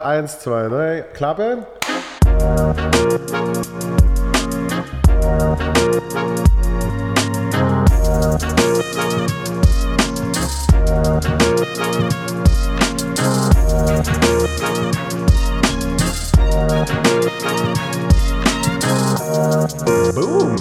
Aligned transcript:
Eins, 0.00 0.38
zwei, 0.38 0.68
drei, 0.68 1.00
Klappe. 1.12 1.66
Boom. 20.14 20.56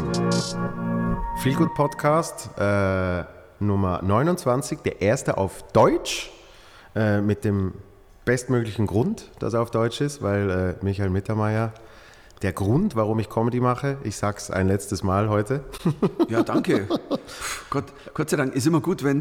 Feel 1.44 1.54
Good 1.54 1.76
Podcast 1.76 2.50
äh, 2.58 3.24
Nummer 3.60 4.02
29, 4.02 4.80
der 4.80 5.00
erste 5.00 5.38
auf 5.38 5.62
Deutsch 5.74 6.32
äh, 6.96 7.22
mit 7.22 7.46
dem 7.46 7.76
bestmöglichen 8.28 8.86
Grund, 8.88 9.32
dass 9.40 9.54
er 9.54 9.62
auf 9.62 9.72
Deutsch 9.72 10.02
ist, 10.02 10.22
weil 10.22 10.50
äh, 10.50 10.86
Michael 10.86 11.10
Mittermeier 11.10 11.72
der 12.42 12.54
Grund, 12.54 12.96
warum 12.96 13.18
ich 13.20 13.30
Comedy 13.30 13.60
mache. 13.60 13.98
Ich 14.04 14.16
sag's 14.18 14.52
ein 14.52 14.68
letztes 14.68 15.04
Mal 15.04 15.30
heute. 15.30 15.64
Ja, 16.30 16.44
danke. 16.44 16.88
Gott, 17.70 17.86
Gott 18.14 18.30
sei 18.30 18.36
Dank 18.38 18.54
ist 18.54 18.68
immer 18.68 18.82
gut, 18.82 19.02
wenn 19.02 19.20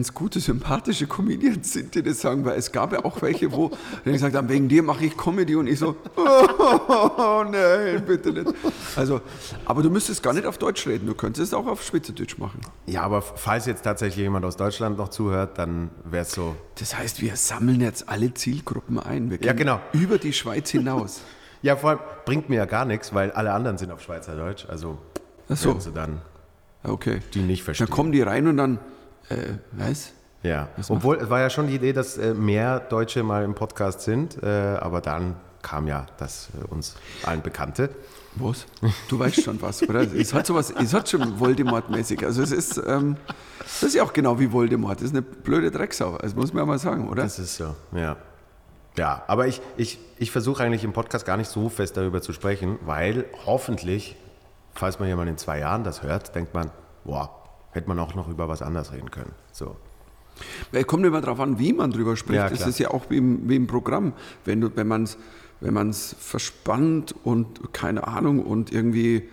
es 0.00 0.14
gute, 0.14 0.38
sympathische 0.38 1.06
Comedians 1.08 1.72
sind, 1.72 1.94
die 1.96 2.02
das 2.02 2.20
sagen, 2.20 2.44
weil 2.44 2.56
es 2.56 2.70
gab 2.70 2.92
ja 2.92 3.04
auch 3.04 3.20
welche, 3.20 3.50
wo 3.52 3.70
die 4.04 4.12
gesagt 4.12 4.36
haben, 4.36 4.48
wegen 4.48 4.68
dir 4.68 4.82
mache 4.84 5.04
ich 5.06 5.16
Comedy 5.16 5.56
und 5.56 5.66
ich 5.66 5.80
so, 5.80 5.96
oh, 6.16 7.44
nein, 7.50 8.04
bitte 8.06 8.32
nicht. 8.32 8.52
Also, 8.94 9.20
aber 9.64 9.82
du 9.82 9.90
müsstest 9.90 10.22
gar 10.22 10.34
nicht 10.34 10.46
auf 10.46 10.56
Deutsch 10.58 10.86
reden, 10.86 11.06
du 11.06 11.14
könntest 11.14 11.48
es 11.48 11.54
auch 11.54 11.66
auf 11.66 11.82
Schweizerdeutsch 11.82 12.38
machen. 12.38 12.60
Ja, 12.86 13.02
aber 13.02 13.22
falls 13.22 13.66
jetzt 13.66 13.82
tatsächlich 13.82 14.22
jemand 14.22 14.44
aus 14.44 14.56
Deutschland 14.56 14.96
noch 14.98 15.08
zuhört, 15.08 15.58
dann 15.58 15.90
wäre 16.04 16.22
es 16.22 16.32
so. 16.32 16.54
Das 16.78 16.96
heißt, 16.96 17.20
wir 17.20 17.34
sammeln 17.36 17.80
jetzt 17.80 18.08
alle 18.08 18.32
Zielgruppen 18.34 19.00
ein. 19.00 19.30
Wir 19.30 19.40
Ja, 19.40 19.52
gehen 19.52 19.58
genau. 19.66 19.80
Über 19.92 20.18
die 20.18 20.32
Schweiz 20.32 20.70
hinaus. 20.70 21.22
Ja, 21.62 21.76
vor 21.76 21.90
allem 21.90 21.98
bringt 22.24 22.48
mir 22.48 22.56
ja 22.56 22.64
gar 22.64 22.84
nichts, 22.84 23.14
weil 23.14 23.30
alle 23.32 23.52
anderen 23.52 23.78
sind 23.78 23.90
auf 23.90 24.00
Schweizerdeutsch. 24.02 24.66
Also 24.68 24.98
Ach 25.48 25.56
so. 25.56 25.78
sie 25.78 25.92
dann 25.92 26.20
Okay. 26.84 27.20
die 27.34 27.40
nicht 27.40 27.62
verstehen. 27.64 27.86
Dann 27.88 27.94
kommen 27.94 28.12
die 28.12 28.22
rein 28.22 28.46
und 28.46 28.56
dann, 28.56 28.78
äh, 29.28 29.54
was? 29.72 30.12
Ja, 30.42 30.68
Was 30.76 30.90
obwohl 30.90 31.16
es 31.16 31.28
war 31.30 31.40
ja 31.40 31.50
schon 31.50 31.66
die 31.66 31.74
Idee, 31.74 31.92
dass 31.92 32.18
äh, 32.18 32.32
mehr 32.34 32.78
Deutsche 32.78 33.22
mal 33.24 33.42
im 33.42 33.54
Podcast 33.54 34.02
sind, 34.02 34.40
äh, 34.42 34.46
aber 34.80 35.00
dann 35.00 35.34
kam 35.62 35.88
ja 35.88 36.06
das 36.18 36.50
äh, 36.60 36.64
uns 36.72 36.94
allen 37.24 37.42
Bekannte. 37.42 37.90
Was? 38.36 38.66
Du 39.08 39.18
weißt 39.18 39.42
schon 39.42 39.60
was, 39.62 39.82
oder? 39.88 40.02
Es 40.14 40.32
hat 40.34 40.46
sowas, 40.46 40.70
es 40.78 40.94
hat 40.94 41.08
schon 41.08 41.40
Voldemort-mäßig. 41.40 42.24
Also 42.24 42.42
es 42.42 42.52
ist, 42.52 42.80
ähm, 42.86 43.16
das 43.60 43.82
ist 43.82 43.94
ja 43.94 44.04
auch 44.04 44.12
genau 44.12 44.38
wie 44.38 44.52
Voldemort. 44.52 44.98
Das 45.00 45.06
ist 45.06 45.12
eine 45.12 45.22
blöde 45.22 45.70
Drecksau, 45.72 46.18
das 46.18 46.36
muss 46.36 46.52
man 46.52 46.62
ja 46.62 46.66
mal 46.66 46.78
sagen, 46.78 47.08
oder? 47.08 47.22
Das 47.24 47.38
ist 47.40 47.56
so, 47.56 47.74
ja. 47.92 48.16
Ja, 48.98 49.22
aber 49.26 49.46
ich, 49.46 49.60
ich, 49.76 49.98
ich 50.18 50.30
versuche 50.30 50.62
eigentlich 50.62 50.84
im 50.84 50.92
Podcast 50.92 51.26
gar 51.26 51.36
nicht 51.36 51.50
so 51.50 51.68
fest 51.68 51.96
darüber 51.96 52.22
zu 52.22 52.32
sprechen, 52.32 52.78
weil 52.84 53.26
hoffentlich, 53.44 54.16
falls 54.74 54.98
man 54.98 55.08
jemand 55.08 55.28
in 55.30 55.36
zwei 55.36 55.58
Jahren 55.58 55.84
das 55.84 56.02
hört, 56.02 56.34
denkt 56.34 56.54
man, 56.54 56.70
boah, 57.04 57.30
hätte 57.72 57.88
man 57.88 57.98
auch 57.98 58.14
noch 58.14 58.28
über 58.28 58.48
was 58.48 58.62
anderes 58.62 58.92
reden 58.92 59.10
können. 59.10 59.32
So. 59.52 59.76
Es 60.72 60.86
kommt 60.86 61.04
immer 61.06 61.20
darauf 61.20 61.40
an, 61.40 61.58
wie 61.58 61.72
man 61.72 61.90
drüber 61.90 62.16
spricht. 62.16 62.36
Ja, 62.36 62.48
das 62.48 62.66
ist 62.66 62.78
ja 62.78 62.90
auch 62.90 63.08
wie 63.08 63.18
im, 63.18 63.48
wie 63.48 63.56
im 63.56 63.66
Programm. 63.66 64.12
Wenn 64.44 64.60
du, 64.60 64.70
wenn 64.74 64.86
man 64.86 65.04
es 65.04 65.16
wenn 65.60 65.74
man's 65.74 66.14
verspannt 66.18 67.14
und 67.24 67.72
keine 67.72 68.06
Ahnung 68.06 68.44
und 68.44 68.72
irgendwie 68.72 69.28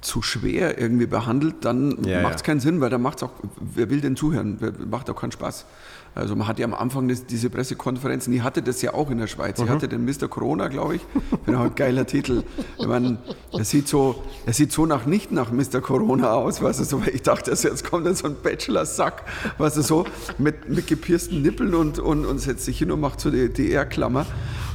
zu 0.00 0.22
schwer 0.22 0.78
irgendwie 0.78 1.06
behandelt, 1.06 1.64
dann 1.64 2.04
Ja, 2.04 2.22
macht 2.22 2.36
es 2.36 2.40
ja. 2.40 2.46
keinen 2.46 2.60
Sinn, 2.60 2.80
weil 2.80 2.90
dann 2.90 3.02
macht 3.02 3.18
es 3.18 3.22
auch, 3.24 3.32
wer 3.60 3.90
will 3.90 4.00
denn 4.00 4.16
zuhören? 4.16 4.56
Wer, 4.60 4.72
macht 4.86 5.10
auch 5.10 5.20
keinen 5.20 5.32
Spaß. 5.32 5.66
Also 6.14 6.36
man 6.36 6.46
hat 6.46 6.58
ja 6.58 6.66
am 6.66 6.74
Anfang 6.74 7.08
das, 7.08 7.24
diese 7.24 7.48
Pressekonferenzen, 7.48 8.32
die 8.32 8.42
hatte 8.42 8.62
das 8.62 8.82
ja 8.82 8.92
auch 8.92 9.10
in 9.10 9.18
der 9.18 9.26
Schweiz. 9.26 9.58
Mhm. 9.58 9.70
Hatte 9.70 9.88
den 9.88 10.04
Mr. 10.04 10.28
Corona, 10.28 10.68
glaube 10.68 10.96
ich. 10.96 11.02
Genau, 11.46 11.62
ein 11.62 11.74
geiler 11.74 12.06
Titel. 12.06 12.42
Ich 12.78 12.86
meine, 12.86 13.18
er 13.52 13.64
sieht 13.64 13.88
so, 13.88 14.22
er 14.44 14.52
sieht 14.52 14.72
so 14.72 14.84
nach 14.84 15.06
nicht 15.06 15.32
nach 15.32 15.50
Mr. 15.50 15.80
Corona 15.80 16.32
aus, 16.32 16.62
weißt 16.62 16.80
du, 16.80 16.84
so, 16.84 17.02
ich 17.12 17.22
dachte, 17.22 17.50
also 17.50 17.68
jetzt 17.68 17.88
kommt 17.88 18.06
dann 18.06 18.14
so 18.14 18.26
ein 18.26 18.36
Bachelor-Sack, 18.42 19.24
weißt 19.58 19.78
du, 19.78 19.82
so 19.82 20.04
mit, 20.38 20.68
mit 20.68 20.86
gepiersten 20.86 21.42
Nippeln 21.42 21.74
und, 21.74 21.98
und, 21.98 22.26
und 22.26 22.38
setzt 22.38 22.64
sich 22.64 22.78
hin 22.78 22.90
und 22.90 23.00
macht 23.00 23.20
so 23.20 23.30
die, 23.30 23.52
die 23.52 23.72
R-Klammer. 23.72 24.26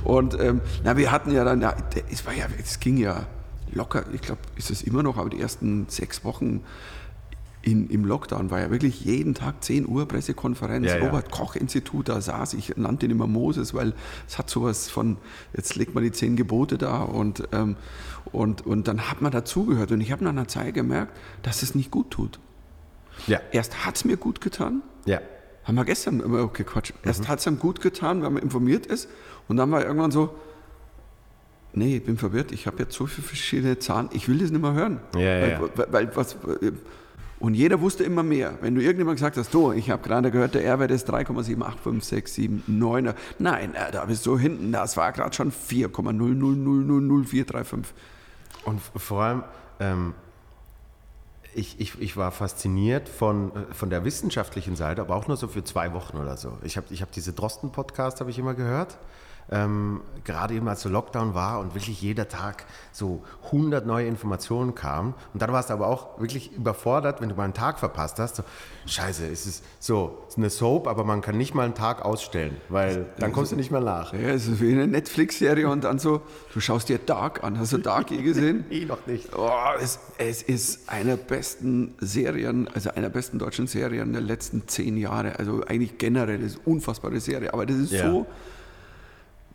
Und 0.03 0.39
ähm, 0.39 0.61
na, 0.83 0.97
wir 0.97 1.11
hatten 1.11 1.31
ja 1.31 1.43
dann, 1.43 1.61
ja, 1.61 1.75
es 2.11 2.25
war 2.25 2.33
ja, 2.33 2.45
es 2.59 2.79
ging 2.79 2.97
ja 2.97 3.27
locker, 3.73 4.03
ich 4.13 4.21
glaube, 4.21 4.41
ist 4.55 4.71
es 4.71 4.81
immer 4.81 5.03
noch, 5.03 5.17
aber 5.17 5.29
die 5.29 5.39
ersten 5.39 5.85
sechs 5.89 6.23
Wochen 6.23 6.63
in, 7.67 7.89
im 7.89 8.05
Lockdown 8.05 8.49
war 8.49 8.61
ja 8.61 8.71
wirklich 8.71 9.03
jeden 9.03 9.33
Tag 9.33 9.61
10 9.61 9.89
Uhr 9.89 10.07
Pressekonferenz, 10.07 10.87
Ja, 10.87 10.97
ja. 10.97 11.05
Robert 11.05 11.31
Koch-Institut, 11.31 12.07
da 12.07 12.21
saß 12.21 12.53
ich, 12.53 12.77
nannte 12.77 13.05
ihn 13.07 13.11
immer 13.11 13.27
Moses, 13.27 13.73
weil 13.73 13.93
es 14.25 14.37
hat 14.37 14.49
sowas 14.49 14.89
von, 14.89 15.17
jetzt 15.53 15.75
legt 15.75 15.93
man 15.93 16.01
die 16.01 16.13
zehn 16.13 16.37
Gebote 16.37 16.77
da 16.77 17.01
und, 17.01 17.43
ähm, 17.51 17.75
und, 18.31 18.65
und 18.65 18.87
dann 18.87 19.09
hat 19.09 19.21
man 19.21 19.33
dazugehört 19.33 19.91
und 19.91 19.99
ich 19.99 20.13
habe 20.13 20.23
nach 20.23 20.31
einer 20.31 20.47
Zeit 20.47 20.75
gemerkt, 20.75 21.17
dass 21.43 21.61
es 21.61 21.75
nicht 21.75 21.91
gut 21.91 22.09
tut. 22.09 22.39
Ja, 23.27 23.41
Erst 23.51 23.85
hat 23.85 23.97
es 23.97 24.05
mir 24.05 24.15
gut 24.15 24.39
getan, 24.39 24.81
ja. 25.05 25.19
haben 25.65 25.75
wir 25.75 25.83
gestern, 25.83 26.21
okay, 26.21 26.63
Quatsch, 26.63 26.93
erst 27.03 27.27
hat 27.27 27.39
es 27.39 27.47
einem 27.47 27.59
gut 27.59 27.81
getan, 27.81 28.23
wenn 28.23 28.31
man 28.31 28.43
informiert 28.43 28.85
ist 28.85 29.09
und 29.49 29.57
dann 29.57 29.69
war 29.71 29.83
irgendwann 29.83 30.11
so, 30.11 30.33
nee, 31.73 31.97
ich 31.97 32.05
bin 32.05 32.17
verwirrt, 32.17 32.53
ich 32.53 32.65
habe 32.65 32.77
jetzt 32.79 32.95
so 32.95 33.07
viele 33.07 33.27
verschiedene 33.27 33.77
Zahlen, 33.79 34.07
ich 34.13 34.29
will 34.29 34.37
das 34.37 34.51
nicht 34.51 34.61
mehr 34.61 34.73
hören. 34.73 35.01
Ja, 35.15 35.19
ja, 35.19 35.41
weil, 35.41 35.49
ja. 35.49 35.61
Weil, 35.75 35.87
weil, 35.91 36.15
was, 36.15 36.37
und 37.39 37.53
jeder 37.53 37.79
wusste 37.81 38.03
immer 38.03 38.23
mehr. 38.23 38.57
Wenn 38.61 38.73
du 38.73 38.81
irgendjemand 38.81 39.17
gesagt 39.17 39.37
hast, 39.37 39.53
du, 39.53 39.71
ich 39.71 39.91
habe 39.91 40.01
gerade 40.01 40.31
gehört, 40.31 40.55
der 40.55 40.65
R-Wert 40.65 40.89
ist 40.91 41.07
3,78567,9. 41.09 43.13
Nein, 43.37 43.75
äh, 43.75 43.91
da 43.91 44.05
bist 44.05 44.25
du 44.25 44.39
hinten, 44.39 44.71
das 44.71 44.97
war 44.97 45.11
gerade 45.11 45.35
schon 45.35 45.51
4,0000435. 45.51 47.83
Und 48.65 48.81
vor 48.95 49.21
allem, 49.21 49.43
ähm, 49.79 50.15
ich, 51.53 51.79
ich, 51.79 52.01
ich 52.01 52.17
war 52.17 52.31
fasziniert 52.31 53.07
von, 53.07 53.55
äh, 53.55 53.71
von 53.73 53.91
der 53.91 54.03
wissenschaftlichen 54.03 54.75
Seite, 54.75 55.01
aber 55.01 55.15
auch 55.15 55.27
nur 55.27 55.37
so 55.37 55.47
für 55.47 55.63
zwei 55.63 55.93
Wochen 55.93 56.17
oder 56.17 56.37
so. 56.37 56.57
Ich 56.63 56.75
habe 56.77 56.87
ich 56.89 57.03
hab 57.03 57.11
diese 57.11 57.33
Drosten-Podcast, 57.33 58.19
habe 58.19 58.31
ich 58.31 58.39
immer 58.39 58.55
gehört. 58.55 58.97
Ähm, 59.49 60.01
gerade 60.25 60.55
eben 60.55 60.67
als 60.67 60.81
so 60.81 60.89
Lockdown 60.89 61.33
war 61.33 61.59
und 61.61 61.73
wirklich 61.73 62.01
jeder 62.01 62.27
Tag 62.27 62.65
so 62.91 63.23
100 63.45 63.85
neue 63.85 64.05
Informationen 64.07 64.75
kamen. 64.75 65.13
Und 65.33 65.41
dann 65.41 65.53
warst 65.53 65.69
du 65.69 65.73
aber 65.73 65.87
auch 65.87 66.19
wirklich 66.19 66.51
überfordert, 66.53 67.21
wenn 67.21 67.29
du 67.29 67.35
mal 67.35 67.45
einen 67.45 67.53
Tag 67.53 67.79
verpasst 67.79 68.19
hast. 68.19 68.35
So, 68.35 68.43
scheiße, 68.87 69.25
es 69.27 69.45
ist 69.45 69.63
so, 69.79 70.17
es 70.27 70.33
ist 70.33 70.37
eine 70.37 70.49
Soap, 70.49 70.87
aber 70.87 71.05
man 71.05 71.21
kann 71.21 71.37
nicht 71.37 71.55
mal 71.55 71.63
einen 71.63 71.75
Tag 71.75 72.03
ausstellen, 72.03 72.57
weil 72.67 73.05
dann 73.19 73.31
kommst 73.31 73.53
du 73.53 73.55
nicht 73.55 73.71
mehr 73.71 73.79
nach. 73.79 74.11
Ja, 74.11 74.19
es 74.29 74.47
ist 74.47 74.59
wie 74.59 74.73
eine 74.73 74.85
Netflix-Serie 74.85 75.69
und 75.69 75.85
dann 75.85 75.97
so, 75.97 76.21
du 76.53 76.59
schaust 76.59 76.89
dir 76.89 76.97
Dark 76.97 77.43
an. 77.45 77.57
Hast 77.57 77.71
du 77.71 77.77
Dark 77.77 78.11
je 78.11 78.21
gesehen? 78.21 78.65
Eh 78.69 78.83
noch 78.83 79.07
nicht. 79.07 79.29
Oh, 79.33 79.49
es, 79.81 79.99
es 80.17 80.41
ist 80.43 80.89
eine 80.89 81.15
der 81.15 81.23
besten 81.23 81.95
Serien, 82.01 82.67
also 82.73 82.89
einer 82.89 83.03
der 83.03 83.09
besten 83.09 83.39
deutschen 83.39 83.67
Serien 83.67 84.11
der 84.11 84.21
letzten 84.21 84.67
zehn 84.67 84.97
Jahre. 84.97 85.39
Also 85.39 85.63
eigentlich 85.65 85.97
generell, 85.97 86.39
das 86.39 86.51
ist 86.51 86.57
eine 86.65 86.75
unfassbare 86.75 87.19
Serie. 87.21 87.53
Aber 87.53 87.65
das 87.65 87.77
ist 87.77 87.91
Ja. 87.93 88.09
so, 88.11 88.25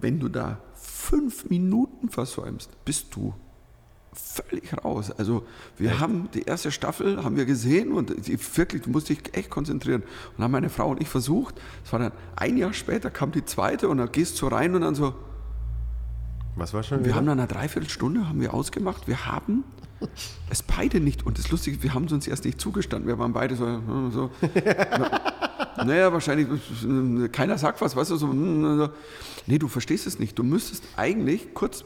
wenn 0.03 0.21
du 0.21 0.29
da 0.29 0.59
fünf 0.75 1.49
Minuten 1.49 2.09
versäumst, 2.11 2.71
bist 2.85 3.15
du 3.15 3.35
völlig 4.13 4.73
raus. 4.85 5.11
Also 5.11 5.47
wir 5.79 5.99
haben 5.99 6.29
die 6.35 6.43
erste 6.43 6.71
Staffel 6.71 7.25
haben 7.25 7.37
wir 7.37 7.47
gesehen 7.47 7.93
und 7.93 8.27
die, 8.27 8.39
wirklich, 8.57 8.83
du 8.83 8.91
musst 8.91 9.09
dich 9.09 9.35
echt 9.35 9.49
konzentrieren. 9.49 10.03
Und 10.37 10.45
haben 10.45 10.51
meine 10.51 10.69
Frau 10.69 10.91
und 10.91 11.01
ich 11.01 11.09
versucht. 11.09 11.55
Es 11.85 11.93
war 11.93 11.99
dann 12.01 12.13
ein 12.37 12.59
Jahr 12.59 12.75
später 12.75 13.11
kam 13.11 13.33
die 13.33 13.45
zweite 13.45 13.89
und 13.89 13.99
dann 13.99 14.13
gehst 14.13 14.41
du 14.43 14.49
rein 14.49 14.75
und 14.75 14.83
dann 14.83 14.95
so, 14.95 15.15
Was 16.57 16.75
war 16.75 16.83
schon 16.83 16.99
wir 16.99 17.07
wieder? 17.07 17.15
haben 17.15 17.25
nach 17.25 17.33
einer 17.33 17.47
Dreiviertelstunde 17.47 18.29
haben 18.29 18.41
wir 18.41 18.53
ausgemacht, 18.53 19.09
wir 19.09 19.25
haben 19.27 19.65
es 20.51 20.63
beide 20.63 21.01
nicht, 21.01 21.25
und 21.25 21.39
das 21.39 21.51
Lustige, 21.51 21.83
wir 21.83 21.95
haben 21.95 22.07
es 22.07 22.13
uns 22.13 22.27
erst 22.27 22.45
nicht 22.45 22.61
zugestanden, 22.61 23.09
wir 23.09 23.19
waren 23.19 23.33
beide 23.33 23.55
so, 23.57 23.67
hm, 23.67 24.11
so 24.11 24.31
naja, 25.77 26.13
wahrscheinlich, 26.13 26.49
keiner 27.33 27.59
sagt 27.59 27.81
was, 27.81 27.97
weißt 27.97 28.11
du, 28.11 28.17
so, 28.17 28.29
hm, 28.29 28.79
so. 28.79 28.89
nee, 29.47 29.59
du 29.59 29.69
verstehst 29.69 30.07
es 30.07 30.19
nicht, 30.19 30.39
du 30.39 30.43
müsstest 30.43 30.85
eigentlich 30.97 31.55
kurz, 31.55 31.85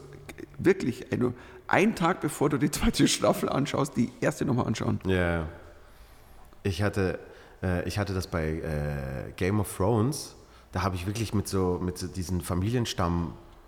wirklich, 0.59 1.07
du, 1.11 1.35
einen 1.69 1.95
Tag 1.95 2.21
bevor 2.21 2.49
du 2.49 2.59
die 2.59 2.71
zweite 2.71 3.09
Staffel 3.09 3.49
anschaust, 3.49 3.97
die 3.97 4.13
erste 4.21 4.45
nochmal 4.45 4.67
anschauen. 4.67 5.01
Ja. 5.07 5.49
Ich 6.63 6.83
hatte, 6.83 7.19
äh, 7.63 7.87
ich 7.89 7.99
hatte 7.99 8.15
das 8.15 8.27
bei 8.27 8.49
äh, 8.49 9.33
Game 9.37 9.61
of 9.61 9.77
Thrones. 9.77 10.35
Da 10.73 10.83
habe 10.83 10.97
ich 10.97 11.07
wirklich 11.07 11.33
mit 11.33 11.49
so, 11.49 11.79
mit 11.83 11.99
so 11.99 12.07
diesen 12.07 12.41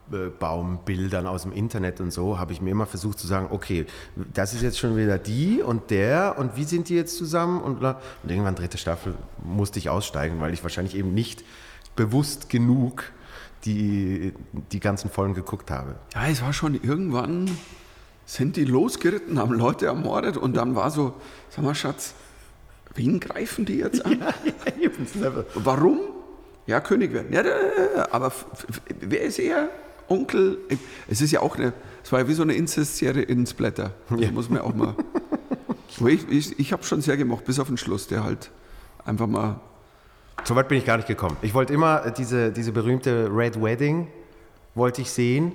Familienstambaumbildern 0.09 1.27
aus 1.27 1.43
dem 1.43 1.53
Internet 1.53 2.01
und 2.01 2.11
so, 2.11 2.39
habe 2.39 2.53
ich 2.53 2.61
mir 2.61 2.71
immer 2.71 2.87
versucht 2.87 3.19
zu 3.19 3.27
sagen, 3.27 3.49
okay, 3.51 3.87
das 4.35 4.55
ist 4.55 4.63
jetzt 4.63 4.79
schon 4.79 4.97
wieder 4.97 5.19
die 5.19 5.63
und 5.63 5.91
der 5.91 6.37
und 6.39 6.57
wie 6.57 6.65
sind 6.65 6.89
die 6.89 6.95
jetzt 6.95 7.17
zusammen? 7.17 7.61
Und, 7.61 7.81
bla. 7.81 8.01
und 8.23 8.31
irgendwann 8.31 8.55
dritte 8.55 8.79
Staffel 8.79 9.15
musste 9.43 9.79
ich 9.79 9.91
aussteigen, 9.91 10.41
weil 10.41 10.53
ich 10.53 10.63
wahrscheinlich 10.63 10.97
eben 10.97 11.15
nicht 11.15 11.45
bewusst 11.97 12.49
genug 12.49 13.05
die, 13.65 14.33
die 14.73 14.81
ganzen 14.81 15.11
Folgen 15.11 15.35
geguckt 15.35 15.71
habe. 15.71 15.97
Ja, 16.15 16.29
es 16.29 16.43
war 16.43 16.53
schon 16.53 16.75
irgendwann, 16.75 17.51
sind 18.25 18.57
die 18.57 18.65
losgeritten, 18.65 19.39
haben 19.39 19.55
Leute 19.55 19.87
ermordet 19.87 20.37
und 20.37 20.57
dann 20.57 20.75
war 20.75 20.91
so, 20.91 21.15
sag 21.51 21.65
mal 21.65 21.75
Schatz, 21.75 22.15
wen 22.95 23.21
greifen 23.21 23.65
die 23.65 23.79
jetzt 23.79 24.05
an? 24.05 24.23
Warum? 25.55 26.01
Ja, 26.67 26.81
König 26.81 27.13
werden. 27.15 27.33
Ja, 27.33 27.43
aber 28.11 28.31
wer 29.01 29.23
ist 29.23 29.39
er? 29.39 29.71
Onkel? 30.09 30.59
Es 31.09 31.21
ist 31.21 31.33
ja 31.33 31.41
auch 31.41 31.57
eine, 31.57 31.73
es 32.03 32.13
war 32.13 32.21
ja 32.21 32.29
wie 32.29 32.35
so 32.35 32.43
eine 32.43 32.55
Inzestserie 32.55 33.23
in 33.23 33.47
Splatter. 33.47 33.95
Das 34.11 34.31
muss 34.33 34.49
man 34.49 34.61
auch 34.61 34.75
mal. 34.75 34.95
Ich 36.07 36.29
ich, 36.29 36.59
ich 36.61 36.73
habe 36.73 36.85
schon 36.85 37.01
sehr 37.01 37.17
gemocht, 37.17 37.45
bis 37.45 37.59
auf 37.59 37.67
den 37.67 37.77
Schluss, 37.77 38.07
der 38.07 38.23
halt 38.23 38.51
einfach 39.05 39.27
mal. 39.27 39.61
So 40.45 40.55
weit 40.55 40.69
bin 40.69 40.79
ich 40.79 40.85
gar 40.85 40.97
nicht 40.97 41.09
gekommen. 41.09 41.37
Ich 41.43 41.55
wollte 41.55 41.73
immer 41.73 42.11
diese, 42.13 42.53
diese 42.53 42.71
berühmte 42.71 43.29
Red 43.33 43.61
Wedding, 43.61 44.07
wollte 44.75 45.03
ich 45.03 45.11
sehen. 45.11 45.53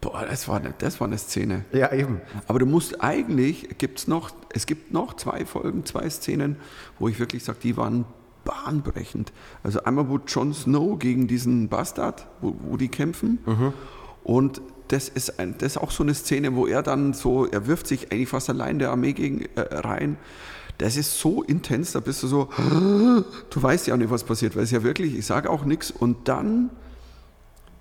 Boah, 0.00 0.26
das 0.28 0.46
war 0.46 0.58
eine, 0.58 0.74
das 0.78 1.00
war 1.00 1.06
eine 1.06 1.16
Szene. 1.16 1.64
Ja, 1.72 1.92
eben. 1.92 2.20
Aber 2.46 2.58
du 2.58 2.66
musst 2.66 3.02
eigentlich, 3.02 3.78
gibt's 3.78 4.06
noch, 4.06 4.30
es 4.52 4.66
gibt 4.66 4.92
noch 4.92 5.14
zwei 5.14 5.46
Folgen, 5.46 5.86
zwei 5.86 6.08
Szenen, 6.10 6.56
wo 6.98 7.08
ich 7.08 7.18
wirklich 7.18 7.42
sage, 7.42 7.58
die 7.62 7.76
waren 7.76 8.04
bahnbrechend. 8.48 9.32
Also 9.62 9.84
einmal, 9.84 10.08
wo 10.08 10.18
Jon 10.26 10.54
Snow 10.54 10.98
gegen 10.98 11.28
diesen 11.28 11.68
Bastard, 11.68 12.26
wo, 12.40 12.56
wo 12.62 12.76
die 12.76 12.88
kämpfen. 12.88 13.38
Und 14.24 14.62
das 14.88 15.08
ist, 15.08 15.38
ein, 15.38 15.56
das 15.58 15.72
ist 15.72 15.78
auch 15.78 15.90
so 15.90 16.02
eine 16.02 16.14
Szene, 16.14 16.56
wo 16.56 16.66
er 16.66 16.82
dann 16.82 17.12
so, 17.12 17.44
er 17.46 17.66
wirft 17.66 17.86
sich 17.86 18.10
eigentlich 18.10 18.30
fast 18.30 18.48
allein 18.48 18.78
der 18.78 18.90
Armee 18.90 19.12
gegen, 19.12 19.44
äh, 19.54 19.60
rein. 19.60 20.16
Das 20.78 20.96
ist 20.96 21.18
so 21.18 21.42
intens, 21.42 21.92
da 21.92 22.00
bist 22.00 22.22
du 22.22 22.28
so, 22.28 22.48
du 22.58 23.62
weißt 23.62 23.86
ja 23.88 23.94
auch 23.94 23.98
nicht, 23.98 24.10
was 24.10 24.24
passiert, 24.24 24.56
weil 24.56 24.62
es 24.62 24.70
ja 24.70 24.82
wirklich, 24.82 25.16
ich 25.18 25.26
sage 25.26 25.50
auch 25.50 25.64
nichts. 25.64 25.90
Und 25.90 26.28
dann 26.28 26.70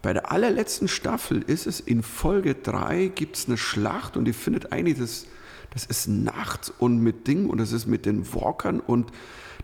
bei 0.01 0.13
der 0.13 0.31
allerletzten 0.31 0.87
Staffel 0.87 1.43
ist 1.43 1.67
es 1.67 1.79
in 1.79 2.03
Folge 2.03 2.55
3 2.55 3.07
gibt 3.07 3.37
es 3.37 3.47
eine 3.47 3.57
Schlacht 3.57 4.17
und 4.17 4.25
die 4.25 4.33
findet 4.33 4.71
eigentlich, 4.71 4.97
das, 4.97 5.27
das 5.71 5.85
ist 5.85 6.07
nachts 6.07 6.73
und 6.77 6.99
mit 6.99 7.27
Ding 7.27 7.49
und 7.49 7.59
das 7.59 7.71
ist 7.71 7.87
mit 7.87 8.05
den 8.05 8.33
Walkern 8.33 8.79
und 8.79 9.11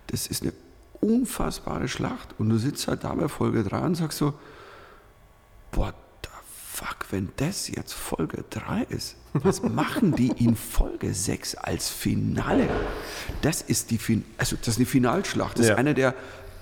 das 0.08 0.28
ist 0.28 0.44
eine 0.44 0.54
unfassbare 1.04 1.88
Schlacht. 1.88 2.30
Und 2.38 2.50
du 2.50 2.58
sitzt 2.58 2.88
halt 2.88 3.04
da 3.04 3.14
bei 3.14 3.28
Folge 3.28 3.64
3 3.64 3.80
und 3.80 3.96
sagst 3.96 4.18
so, 4.18 4.34
what 5.74 5.96
the 6.24 6.30
fuck, 6.72 6.98
wenn 7.12 7.30
das 7.38 7.68
jetzt 7.68 7.94
Folge 7.94 8.44
3 8.50 8.84
ist, 8.90 9.16
was 9.34 9.62
machen 9.64 10.16
die 10.16 10.30
in 10.44 10.56
Folge 10.56 11.14
6 11.14 11.56
als 11.56 11.90
Finale? 11.90 12.70
Das 13.42 13.62
ist 13.62 13.92
die, 13.92 13.98
fin 13.98 14.24
also 14.38 14.56
das 14.58 14.70
ist 14.70 14.78
eine 14.78 14.86
Finalschlacht. 14.86 15.58
Das 15.60 15.68
Ja. 15.68 15.74
ist 15.74 15.80
eine 15.80 15.94
der 15.94 16.14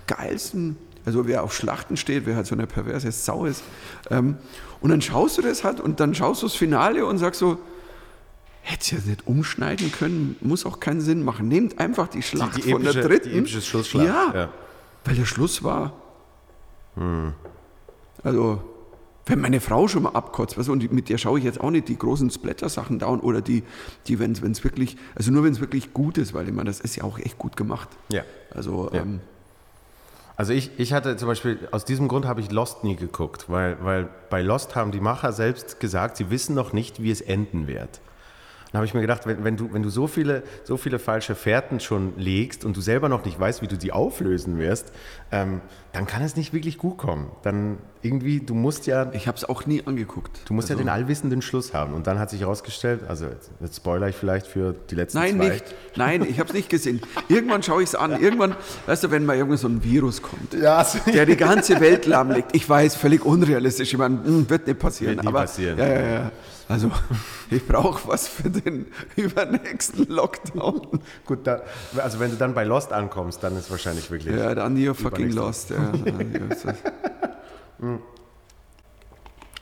geilsten, 0.08 0.78
also 1.06 1.28
wer 1.28 1.44
auf 1.44 1.54
Schlachten 1.54 1.98
steht, 1.98 2.26
wer 2.26 2.36
halt 2.36 2.48
so 2.48 2.56
eine 2.56 2.68
perverse 2.68 3.12
Sau 3.12 3.46
ist. 3.46 3.64
Ähm, 4.10 4.38
und 4.80 4.90
dann 4.90 5.02
schaust 5.02 5.38
du 5.38 5.42
das 5.42 5.64
halt 5.64 5.80
und 5.80 6.00
dann 6.00 6.16
schaust 6.16 6.42
du 6.42 6.48
das 6.48 6.56
Finale 6.56 7.06
und 7.06 7.18
sagst 7.18 7.40
so, 7.40 7.60
hätte 8.62 8.96
ja 8.96 9.02
nicht 9.06 9.28
umschneiden 9.28 9.92
können, 9.92 10.36
muss 10.42 10.66
auch 10.66 10.80
keinen 10.80 11.02
Sinn 11.02 11.24
machen. 11.24 11.48
Nehmt 11.48 11.80
einfach 11.80 12.08
die 12.08 12.22
Schlacht 12.22 12.58
die 12.64 12.72
von 12.72 12.84
der 12.84 12.92
epische- 12.94 13.08
dritten. 13.08 13.30
die 13.32 13.38
epische 13.40 13.62
Schlussschlacht, 13.62 14.06
Ja, 14.08 14.32
ja. 14.34 14.50
weil 15.06 15.16
der 15.16 15.26
Schluss 15.26 15.64
war. 15.64 15.94
Also, 18.24 18.62
wenn 19.26 19.40
meine 19.40 19.62
Frau 19.62 19.88
schon 19.88 20.04
mal 20.04 20.10
abkotzt, 20.10 20.58
du, 20.58 20.72
und 20.72 20.92
mit 20.92 21.10
der 21.10 21.18
schaue 21.18 21.40
ich 21.40 21.46
jetzt 21.46 21.62
auch 21.62 21.70
nicht 21.72 21.88
die 21.88 21.98
großen 21.98 22.30
Splatter-Sachen 22.30 23.00
down 23.00 23.20
oder 23.20 23.42
die, 23.42 23.64
die 24.08 24.20
wenn 24.20 24.32
es 24.34 24.64
wirklich, 24.64 24.98
also 25.16 25.32
nur 25.32 25.44
wenn 25.44 25.54
es 25.54 25.60
wirklich 25.62 25.94
gut 25.94 26.18
ist, 26.18 26.34
weil 26.34 26.48
ich 26.48 26.54
meine, 26.54 26.70
das 26.70 26.80
ist 26.82 26.96
ja 26.96 27.04
auch 27.04 27.18
echt 27.20 27.38
gut 27.38 27.56
gemacht. 27.56 27.88
Ja. 28.10 28.24
Also, 28.54 28.90
Ja. 28.94 29.02
ähm, 29.02 29.22
Also 30.38 30.54
ich, 30.54 30.72
ich 30.78 30.92
hatte 30.92 31.18
zum 31.18 31.28
Beispiel, 31.28 31.60
aus 31.72 31.86
diesem 31.86 32.08
Grund 32.08 32.26
habe 32.26 32.42
ich 32.42 32.50
Lost 32.52 32.84
nie 32.84 32.96
geguckt, 32.96 33.46
weil, 33.48 33.78
weil 33.84 34.10
bei 34.32 34.42
Lost 34.42 34.76
haben 34.76 34.92
die 34.92 35.00
Macher 35.00 35.34
selbst 35.34 35.80
gesagt, 35.80 36.18
sie 36.18 36.32
wissen 36.32 36.56
noch 36.56 36.74
nicht, 36.74 37.02
wie 37.04 37.12
es 37.12 37.22
enden 37.22 37.68
wird. 37.68 38.02
Dann 38.72 38.80
habe 38.80 38.86
ich 38.86 38.94
mir 38.94 39.02
gedacht, 39.02 39.26
wenn, 39.26 39.44
wenn, 39.44 39.58
du, 39.58 39.74
wenn 39.74 39.84
du 39.84 39.90
so 39.90 40.08
viele, 40.08 40.44
so 40.64 40.78
viele 40.78 40.98
falsche 40.98 41.36
Fährten 41.36 41.80
schon 41.82 42.14
legst 42.18 42.64
und 42.64 42.78
du 42.78 42.82
selber 42.82 43.10
noch 43.10 43.26
nicht 43.26 43.38
weißt, 43.38 43.62
wie 43.62 43.68
du 43.68 43.78
die 43.78 43.92
auflösen 43.92 44.58
wirst, 44.58 44.94
ähm, 45.32 45.60
dann 45.92 46.08
kann 46.08 46.22
es 46.24 46.38
nicht 46.38 46.54
wirklich 46.54 46.78
gut 46.78 46.98
kommen. 46.98 47.30
Dann 47.44 47.80
irgendwie, 48.02 48.40
du 48.40 48.56
musst 48.56 48.88
ja, 48.88 49.12
ich 49.12 49.28
habe 49.28 49.38
es 49.38 49.44
auch 49.44 49.66
nie 49.66 49.86
angeguckt. 49.86 50.42
du 50.46 50.54
musst 50.54 50.70
ja 50.70 50.76
also, 50.76 50.86
den 50.86 50.90
allwissenden 50.90 51.42
Schluss 51.42 51.74
haben. 51.74 51.94
Und 51.94 52.08
dann 52.08 52.18
hat 52.18 52.30
sich 52.30 52.42
herausgestellt, 52.42 53.02
also 53.10 53.26
jetzt, 53.26 53.52
jetzt 53.60 53.76
spoiler 53.76 54.08
ich 54.08 54.16
vielleicht 54.16 54.48
für 54.48 54.74
die 54.90 54.96
letzten 54.96 55.20
Nein, 55.20 55.36
zwei. 55.36 55.50
nicht. 55.50 55.76
Nein, 55.98 56.22
ich 56.30 56.40
habe 56.40 56.48
es 56.48 56.56
nicht 56.56 56.70
gesehen. 56.70 57.02
Irgendwann 57.28 57.64
schaue 57.64 57.84
ich 57.84 57.90
es 57.90 57.96
an. 57.96 58.22
Irgendwann, 58.22 58.56
weißt 58.86 59.04
du, 59.04 59.12
wenn 59.12 59.26
mal 59.26 59.36
irgend 59.36 59.60
so 59.60 59.68
ein 59.68 59.84
Virus 59.84 60.22
kommt, 60.22 60.54
Ja, 60.54 60.86
der 61.14 61.26
die 61.26 61.36
ganze 61.36 61.82
Welt 61.82 62.06
lahmlegt. 62.06 62.56
Ich 62.56 62.68
weiß, 62.68 62.96
völlig 62.96 63.26
unrealistisch. 63.26 63.92
Ich 63.92 63.98
meine, 63.98 64.24
hm, 64.24 64.50
wird 64.50 64.68
nicht 64.68 64.80
passieren. 64.80 65.16
Wird 65.16 65.26
nie 65.26 65.30
aber, 65.30 65.42
passieren. 65.42 65.78
Ja, 65.78 65.88
ja, 65.88 66.02
ja. 66.02 66.32
Also, 66.72 66.90
ich 67.50 67.68
brauche 67.68 68.08
was 68.08 68.30
für 68.30 68.50
den 68.50 68.86
übernächsten 69.18 70.08
Lockdown. 70.08 71.02
Gut, 71.26 71.46
da, 71.46 71.64
also 71.98 72.20
wenn 72.22 72.32
du 72.32 72.38
dann 72.38 72.54
bei 72.54 72.64
Lost 72.64 72.94
ankommst, 72.94 73.44
dann 73.44 73.58
ist 73.58 73.70
wahrscheinlich 73.70 74.10
wirklich. 74.10 74.34
Ja, 74.36 74.56
dann 74.56 74.78
you're 74.78 74.94
fucking 74.94 75.32
lost. 75.32 75.72
Ja, 75.72 75.78
ja, 77.82 78.00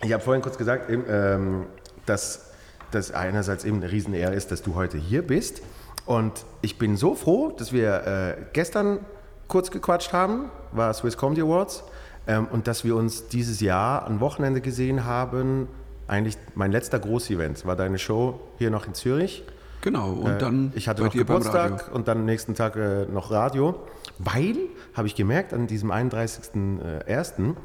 Ich 0.03 0.13
habe 0.13 0.23
vorhin 0.23 0.43
kurz 0.43 0.57
gesagt, 0.57 0.91
ähm, 0.91 1.65
dass 2.05 2.51
das 2.91 3.11
einerseits 3.11 3.65
eben 3.65 3.77
eine 3.77 3.91
Riesenehre 3.91 4.35
ist, 4.35 4.51
dass 4.51 4.61
du 4.61 4.75
heute 4.75 4.99
hier 4.99 5.25
bist. 5.25 5.63
Und 6.05 6.45
ich 6.61 6.77
bin 6.77 6.95
so 6.95 7.15
froh, 7.15 7.51
dass 7.57 7.73
wir 7.73 8.05
äh, 8.05 8.37
gestern 8.53 8.99
kurz 9.47 9.71
gequatscht 9.71 10.13
haben, 10.13 10.51
war 10.73 10.93
Swiss 10.93 11.17
Comedy 11.17 11.41
Awards, 11.41 11.83
ähm, 12.27 12.47
und 12.51 12.67
dass 12.67 12.83
wir 12.83 12.95
uns 12.95 13.29
dieses 13.29 13.61
Jahr 13.61 14.05
ein 14.05 14.19
Wochenende 14.19 14.61
gesehen 14.61 15.05
haben. 15.05 15.67
Eigentlich 16.09 16.37
mein 16.55 16.71
letzter 16.71 16.99
Großevent 16.99 17.65
war 17.65 17.75
deine 17.75 17.99
Show 17.99 18.39
hier 18.57 18.71
noch 18.71 18.85
in 18.87 18.93
Zürich. 18.93 19.43
genau. 19.81 20.11
Und 20.13 20.31
Äh, 20.31 20.37
dann 20.39 20.71
ich 20.75 20.87
hatte 20.89 21.03
noch. 21.03 21.13
Geburtstag 21.13 21.89
und 21.93 22.07
dann 22.07 22.19
am 22.19 22.25
nächsten 22.25 22.55
Tag 22.55 22.75
äh, 22.75 23.05
noch 23.05 23.31
Radio, 23.31 23.75
weil, 24.17 24.57
habe 24.95 25.07
ich 25.07 25.15
gemerkt, 25.15 25.53
an 25.53 25.67
diesem 25.67 25.91
31.01., 25.91 27.55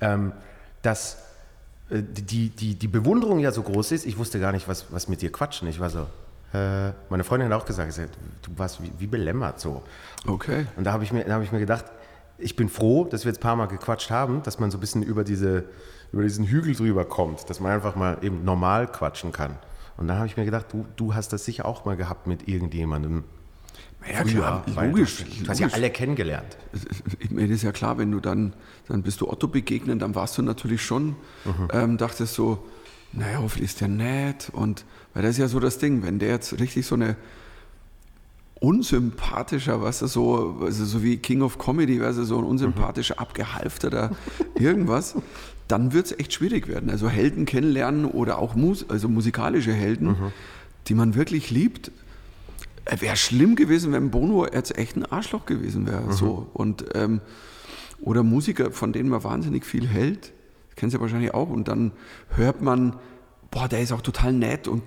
ähm, 0.00 0.32
dass 0.82 1.18
äh, 1.90 2.02
die, 2.02 2.50
die, 2.50 2.74
die 2.76 2.88
Bewunderung 2.88 3.38
ja 3.40 3.50
so 3.52 3.62
groß 3.62 3.92
ist, 3.92 4.06
ich 4.06 4.18
wusste 4.18 4.40
gar 4.40 4.52
nicht, 4.52 4.68
was, 4.68 4.86
was 4.90 5.08
mit 5.08 5.22
dir 5.22 5.32
quatschen. 5.32 5.68
Ich 5.68 5.80
war 5.80 5.90
so, 5.90 6.06
äh, 6.54 6.92
meine 7.10 7.24
Freundin 7.24 7.52
hat 7.52 7.60
auch 7.60 7.66
gesagt, 7.66 7.92
sie 7.92 8.02
hat, 8.02 8.10
du 8.42 8.50
warst 8.56 8.82
wie, 8.82 8.92
wie 8.98 9.06
belämmert 9.06 9.60
so. 9.60 9.82
Okay. 10.26 10.66
Und 10.76 10.84
da 10.84 10.92
habe 10.92 11.04
ich, 11.04 11.12
mir- 11.12 11.24
da 11.24 11.34
hab 11.34 11.42
ich 11.42 11.52
mir 11.52 11.58
gedacht, 11.60 11.84
ich 12.38 12.54
bin 12.54 12.68
froh, 12.68 13.04
dass 13.04 13.24
wir 13.24 13.30
jetzt 13.32 13.38
ein 13.40 13.42
paar 13.42 13.56
Mal 13.56 13.66
gequatscht 13.66 14.10
haben, 14.10 14.42
dass 14.44 14.60
man 14.60 14.70
so 14.70 14.78
ein 14.78 14.80
bisschen 14.80 15.02
über, 15.02 15.24
diese, 15.24 15.64
über 16.12 16.22
diesen 16.22 16.46
Hügel 16.46 16.74
drüber 16.74 17.04
kommt, 17.04 17.48
dass 17.50 17.60
man 17.60 17.72
einfach 17.72 17.94
mal 17.96 18.18
eben 18.22 18.44
normal 18.44 18.86
quatschen 18.86 19.32
kann. 19.32 19.58
Und 19.96 20.08
dann 20.08 20.16
habe 20.18 20.26
ich 20.26 20.36
mir 20.36 20.44
gedacht, 20.44 20.66
du, 20.72 20.86
du 20.96 21.14
hast 21.14 21.32
das 21.32 21.44
sicher 21.44 21.66
auch 21.66 21.84
mal 21.84 21.96
gehabt 21.96 22.26
mit 22.26 22.48
irgendjemandem. 22.48 23.24
Ja, 24.10 24.22
klar, 24.22 24.62
weil 24.74 24.90
logisch. 24.90 25.18
Du, 25.18 25.24
hast- 25.24 25.40
du 25.42 25.48
hast 25.48 25.58
ja 25.60 25.68
alle 25.72 25.90
kennengelernt. 25.90 26.56
Ich 27.18 27.30
meine, 27.30 27.48
das 27.48 27.56
ist 27.56 27.62
ja 27.64 27.72
klar, 27.72 27.98
wenn 27.98 28.10
du 28.12 28.20
dann, 28.20 28.54
dann 28.86 29.02
bist 29.02 29.20
du 29.20 29.28
Otto 29.28 29.48
begegnet, 29.48 30.00
dann 30.00 30.14
warst 30.14 30.38
du 30.38 30.42
natürlich 30.42 30.82
schon, 30.82 31.16
Mhm. 31.44 31.68
ähm, 31.72 31.96
dachtest 31.98 32.34
so, 32.34 32.64
naja, 33.12 33.38
hoffentlich 33.42 33.70
ist 33.70 33.80
der 33.80 33.88
nett. 33.88 34.50
Und 34.52 34.84
weil 35.14 35.22
das 35.24 35.32
ist 35.32 35.38
ja 35.38 35.48
so 35.48 35.58
das 35.60 35.78
Ding, 35.78 36.02
wenn 36.04 36.18
der 36.20 36.28
jetzt 36.30 36.58
richtig 36.60 36.86
so 36.86 36.94
eine 36.94 37.16
unsympathischer, 38.60 39.80
weißt 39.82 40.02
du, 40.02 40.06
so, 40.08 40.58
also 40.62 40.84
so 40.84 41.02
wie 41.02 41.16
King 41.18 41.42
of 41.42 41.58
Comedy, 41.58 42.00
weißt 42.00 42.18
du, 42.18 42.24
so 42.24 42.38
ein 42.38 42.44
unsympathischer, 42.44 43.18
abgehalfterter 43.20 44.10
irgendwas, 44.56 45.14
dann 45.68 45.92
wird 45.92 46.06
es 46.06 46.18
echt 46.18 46.32
schwierig 46.32 46.66
werden. 46.66 46.90
Also 46.90 47.08
Helden 47.08 47.44
kennenlernen 47.44 48.04
oder 48.06 48.38
auch 48.38 48.54
Mus 48.54 48.88
also 48.88 49.08
musikalische 49.08 49.72
Helden, 49.72 50.16
die 50.88 50.94
man 50.94 51.14
wirklich 51.14 51.50
liebt, 51.50 51.90
Wäre 53.00 53.16
schlimm 53.16 53.54
gewesen, 53.54 53.92
wenn 53.92 54.10
Bono 54.10 54.46
jetzt 54.46 54.76
echt 54.78 54.96
ein 54.96 55.04
Arschloch 55.04 55.44
gewesen 55.44 55.86
wäre. 55.86 56.10
So. 56.12 56.48
Und, 56.54 56.86
ähm, 56.94 57.20
oder 58.00 58.22
Musiker, 58.22 58.70
von 58.72 58.92
denen 58.92 59.10
man 59.10 59.22
wahnsinnig 59.24 59.66
viel 59.66 59.86
hält, 59.86 60.32
kennst 60.76 60.94
ja 60.94 61.00
wahrscheinlich 61.00 61.34
auch. 61.34 61.50
Und 61.50 61.68
dann 61.68 61.92
hört 62.30 62.62
man, 62.62 62.96
boah, 63.50 63.68
der 63.68 63.82
ist 63.82 63.92
auch 63.92 64.00
total 64.00 64.32
nett 64.32 64.68
und 64.68 64.82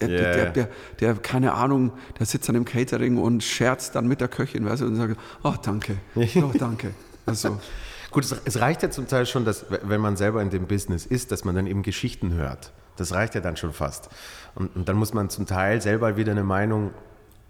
äh, 0.00 0.06
der, 0.06 0.38
ja. 0.38 0.50
der, 0.50 0.70
der, 1.00 1.14
keine 1.16 1.52
Ahnung, 1.52 1.92
der 2.18 2.26
sitzt 2.26 2.48
dann 2.48 2.56
im 2.56 2.64
Catering 2.64 3.18
und 3.18 3.42
scherzt 3.42 3.94
dann 3.96 4.08
mit 4.08 4.22
der 4.22 4.28
Köchin, 4.28 4.64
weißt 4.64 4.82
du, 4.82 4.86
und 4.86 4.96
sagt, 4.96 5.18
oh, 5.42 5.54
danke, 5.62 5.96
oh, 6.14 6.52
danke. 6.58 6.94
Also, 7.26 7.58
Gut, 8.12 8.24
es, 8.24 8.36
es 8.44 8.60
reicht 8.60 8.82
ja 8.82 8.90
zum 8.90 9.08
Teil 9.08 9.26
schon, 9.26 9.44
dass, 9.44 9.66
wenn 9.70 10.00
man 10.00 10.16
selber 10.16 10.42
in 10.42 10.50
dem 10.50 10.66
Business 10.66 11.06
ist, 11.06 11.32
dass 11.32 11.44
man 11.44 11.54
dann 11.54 11.66
eben 11.66 11.82
Geschichten 11.82 12.34
hört. 12.34 12.72
Das 12.96 13.12
reicht 13.12 13.34
ja 13.34 13.40
dann 13.40 13.56
schon 13.56 13.72
fast. 13.72 14.10
Und, 14.54 14.76
und 14.76 14.88
dann 14.88 14.96
muss 14.96 15.14
man 15.14 15.30
zum 15.30 15.46
Teil 15.46 15.80
selber 15.80 16.16
wieder 16.16 16.32
eine 16.32 16.44
Meinung 16.44 16.90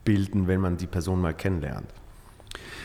bilden, 0.04 0.46
wenn 0.46 0.60
man 0.60 0.76
die 0.76 0.86
Person 0.86 1.20
mal 1.20 1.34
kennenlernt. 1.34 1.88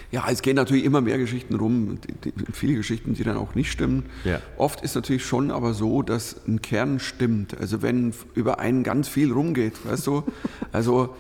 Ja, 0.10 0.26
es 0.30 0.42
gehen 0.42 0.56
natürlich 0.56 0.86
immer 0.86 1.02
mehr 1.02 1.18
Geschichten 1.18 1.56
rum, 1.56 2.00
die, 2.02 2.32
die, 2.32 2.52
viele 2.54 2.76
Geschichten, 2.76 3.14
die 3.14 3.24
dann 3.24 3.38
auch 3.38 3.56
nicht 3.56 3.72
stimmen. 3.72 4.06
Ja. 4.24 4.40
Oft 4.58 4.82
ist 4.82 4.96
natürlich 4.96 5.26
schon 5.26 5.52
aber 5.52 5.74
so, 5.74 6.02
dass 6.02 6.48
ein 6.48 6.62
Kern 6.62 7.00
stimmt. 7.00 7.60
Also 7.60 7.82
wenn 7.82 8.14
über 8.34 8.60
einen 8.60 8.84
ganz 8.84 9.10
viel 9.10 9.32
rumgeht, 9.32 9.74
weißt 9.86 10.08
du, 10.08 10.24
also 10.72 11.16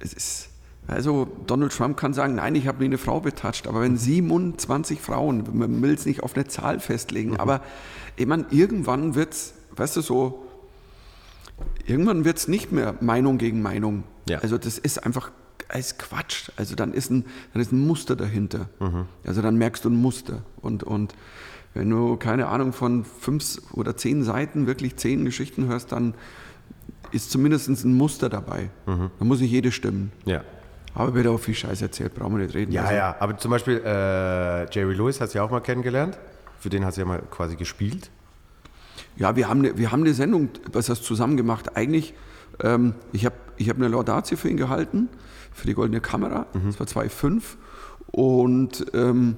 es 0.00 0.12
ist, 0.12 0.48
also 0.88 1.28
Donald 1.46 1.72
Trump 1.72 1.98
kann 1.98 2.14
sagen, 2.14 2.34
nein, 2.36 2.54
ich 2.54 2.66
habe 2.66 2.78
nie 2.78 2.86
eine 2.86 2.98
Frau 2.98 3.20
betatscht, 3.20 3.66
aber 3.66 3.82
wenn 3.82 3.96
27 3.96 5.00
Frauen, 5.00 5.44
man 5.52 5.82
will 5.82 5.92
es 5.92 6.06
nicht 6.06 6.22
auf 6.22 6.34
eine 6.34 6.46
Zahl 6.46 6.80
festlegen, 6.80 7.36
aber 7.36 7.60
ich 8.16 8.26
meine, 8.26 8.46
irgendwann 8.50 9.14
wird 9.14 9.34
es, 9.34 9.52
weißt 9.76 9.96
du, 9.96 10.00
so, 10.00 10.46
irgendwann 11.86 12.24
wird 12.24 12.38
es 12.38 12.48
nicht 12.48 12.72
mehr 12.72 12.94
Meinung 13.00 13.36
gegen 13.36 13.60
Meinung. 13.60 14.04
Ja. 14.28 14.38
Also 14.38 14.56
das 14.56 14.78
ist 14.78 15.04
einfach 15.04 15.30
als 15.68 15.98
Quatsch. 15.98 16.50
Also 16.56 16.74
dann 16.74 16.94
ist 16.94 17.10
ein, 17.10 17.26
dann 17.52 17.60
ist 17.60 17.70
ein 17.72 17.86
Muster 17.86 18.16
dahinter. 18.16 18.70
Also 19.26 19.42
dann 19.42 19.56
merkst 19.56 19.84
du 19.84 19.90
ein 19.90 19.96
Muster. 19.96 20.42
Und, 20.62 20.84
und 20.84 21.14
wenn 21.74 21.90
du, 21.90 22.16
keine 22.16 22.48
Ahnung, 22.48 22.72
von 22.72 23.04
fünf 23.04 23.60
oder 23.72 23.96
zehn 23.96 24.24
Seiten 24.24 24.66
wirklich 24.66 24.96
zehn 24.96 25.24
Geschichten 25.26 25.66
hörst, 25.66 25.92
dann 25.92 26.14
ist 27.12 27.30
zumindest 27.30 27.68
ein 27.68 27.94
Muster 27.94 28.28
dabei. 28.28 28.70
Dann 29.18 29.28
muss 29.28 29.40
nicht 29.40 29.50
jede 29.50 29.70
stimmen. 29.70 30.12
Ja. 30.24 30.42
Aber 30.98 31.14
wird 31.14 31.26
auch 31.26 31.38
viel 31.38 31.54
Scheiß 31.54 31.80
erzählt, 31.82 32.14
brauchen 32.14 32.36
wir 32.36 32.44
nicht 32.44 32.54
reden. 32.54 32.72
Ja, 32.72 32.82
Also, 32.82 32.94
ja. 32.94 33.16
Aber 33.20 33.36
zum 33.38 33.50
Beispiel 33.50 33.78
äh, 33.84 34.70
Jerry 34.70 34.94
Lewis 34.94 35.20
hast 35.20 35.34
du 35.34 35.38
ja 35.38 35.44
auch 35.44 35.50
mal 35.50 35.60
kennengelernt. 35.60 36.18
Für 36.58 36.68
den 36.70 36.84
hast 36.84 36.96
du 36.96 37.02
ja 37.02 37.06
mal 37.06 37.22
quasi 37.30 37.56
gespielt. 37.56 38.10
Ja, 39.16 39.36
wir 39.36 39.48
haben, 39.48 39.60
eine, 39.60 39.78
wir 39.78 39.92
haben 39.92 40.00
eine 40.02 40.14
Sendung, 40.14 40.48
was 40.72 40.86
du 40.86 40.94
zusammen 40.94 41.36
gemacht? 41.36 41.76
Eigentlich, 41.76 42.14
ähm, 42.62 42.94
ich 43.12 43.24
habe 43.24 43.36
ich 43.56 43.68
hab 43.68 43.76
eine 43.76 43.88
Laudatio 43.88 44.36
für 44.36 44.48
ihn 44.48 44.56
gehalten, 44.56 45.08
für 45.52 45.66
die 45.66 45.74
Goldene 45.74 46.00
Kamera. 46.00 46.46
Das 46.66 46.78
war 46.78 46.86
2,5. 47.04 47.42
Und 48.12 48.86
ähm, 48.94 49.36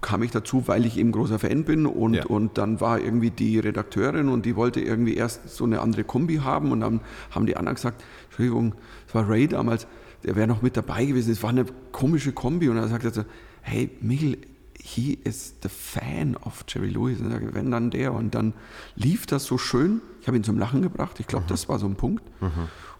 kam 0.00 0.22
ich 0.22 0.30
dazu, 0.30 0.66
weil 0.66 0.84
ich 0.86 0.98
eben 0.98 1.12
großer 1.12 1.38
Fan 1.38 1.64
bin. 1.64 1.86
Und, 1.86 2.14
Ja. 2.14 2.26
und 2.26 2.58
dann 2.58 2.80
war 2.80 2.98
irgendwie 3.00 3.30
die 3.30 3.58
Redakteurin 3.58 4.28
und 4.28 4.46
die 4.46 4.56
wollte 4.56 4.80
irgendwie 4.80 5.14
erst 5.14 5.48
so 5.48 5.64
eine 5.64 5.80
andere 5.80 6.04
Kombi 6.04 6.36
haben. 6.36 6.72
Und 6.72 6.80
dann 6.80 7.00
haben 7.30 7.46
die 7.46 7.56
anderen 7.56 7.76
gesagt, 7.76 8.02
Entschuldigung, 8.26 8.74
war 9.14 9.28
Ray 9.28 9.48
damals, 9.48 9.86
der 10.24 10.36
wäre 10.36 10.46
noch 10.46 10.62
mit 10.62 10.76
dabei 10.76 11.04
gewesen. 11.04 11.32
Es 11.32 11.42
war 11.42 11.50
eine 11.50 11.64
komische 11.92 12.32
Kombi. 12.32 12.68
Und 12.68 12.76
er 12.76 12.88
sagt 12.88 13.04
er 13.04 13.12
so, 13.12 13.24
hey, 13.62 13.90
Michel, 14.00 14.38
he 14.82 15.18
is 15.24 15.54
the 15.62 15.68
fan 15.68 16.36
of 16.36 16.64
Jerry 16.68 16.88
Lewis. 16.88 17.20
Und 17.20 17.26
ich 17.26 17.32
sage, 17.32 17.54
wenn 17.54 17.70
dann 17.70 17.90
der. 17.90 18.12
Und 18.12 18.34
dann 18.34 18.54
lief 18.94 19.26
das 19.26 19.44
so 19.44 19.58
schön. 19.58 20.00
Ich 20.20 20.26
habe 20.26 20.36
ihn 20.36 20.44
zum 20.44 20.58
Lachen 20.58 20.82
gebracht. 20.82 21.18
Ich 21.20 21.26
glaube, 21.26 21.46
das 21.48 21.68
war 21.68 21.78
so 21.78 21.86
ein 21.86 21.96
Punkt. 21.96 22.22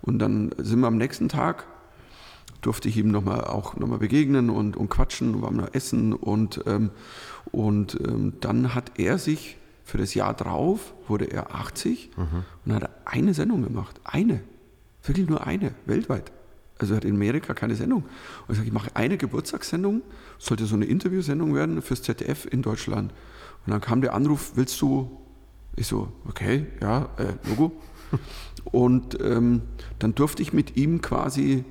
Und 0.03 0.19
dann 0.19 0.51
sind 0.59 0.81
wir 0.81 0.89
am 0.89 0.97
nächsten 0.97 1.29
Tag, 1.29 1.67
durfte 2.61 2.89
ich 2.89 2.97
ihm 2.97 3.11
nochmal 3.11 3.45
auch 3.45 3.77
nochmal 3.77 3.99
begegnen 3.99 4.51
und, 4.51 4.77
und 4.77 4.89
quatschen, 4.89 5.43
waren 5.43 5.57
noch 5.57 5.75
essen. 5.75 6.13
Und, 6.13 6.63
ähm, 6.67 6.91
und 7.51 7.99
ähm, 8.01 8.35
dann 8.41 8.75
hat 8.75 8.99
er 8.99 9.19
sich 9.19 9.57
für 9.85 9.99
das 9.99 10.15
Jahr 10.15 10.35
drauf, 10.35 10.95
wurde 11.09 11.27
er 11.27 11.55
80 11.55 12.11
und 12.65 12.75
hat 12.75 12.91
eine 13.05 13.35
Sendung 13.35 13.63
gemacht. 13.63 14.01
Eine. 14.05 14.43
Wirklich 15.05 15.29
nur 15.29 15.47
eine, 15.47 15.73
weltweit. 15.87 16.33
Also 16.79 16.95
er 16.95 16.97
hat 16.99 17.05
in 17.05 17.15
Amerika 17.15 17.55
keine 17.55 17.77
Sendung. 17.77 18.03
Und 18.03 18.51
ich 18.51 18.57
sage, 18.57 18.69
ich 18.69 18.73
mache 18.73 18.91
eine 18.95 19.17
Geburtstagssendung, 19.17 20.03
sollte 20.39 20.67
so 20.67 20.75
eine 20.75 20.87
Interviewsendung 20.87 21.55
werden 21.55 21.83
fürs 21.83 22.03
ZDF 22.03 22.47
in 22.51 22.63
Deutschland. 22.63 23.13
Und 23.67 23.71
dann 23.71 23.81
kam 23.81 24.01
der 24.01 24.15
Anruf, 24.15 24.53
willst 24.57 24.81
du? 24.81 25.19
Ich 25.77 25.87
so, 25.87 26.13
okay, 26.29 26.67
ja, 26.81 27.09
äh, 27.17 27.49
Logo. 27.49 27.73
Und 28.65 29.19
ähm, 29.21 29.63
dann 29.99 30.15
durfte 30.15 30.43
ich 30.43 30.53
mit 30.53 30.77
ihm 30.77 31.01
quasi 31.01 31.65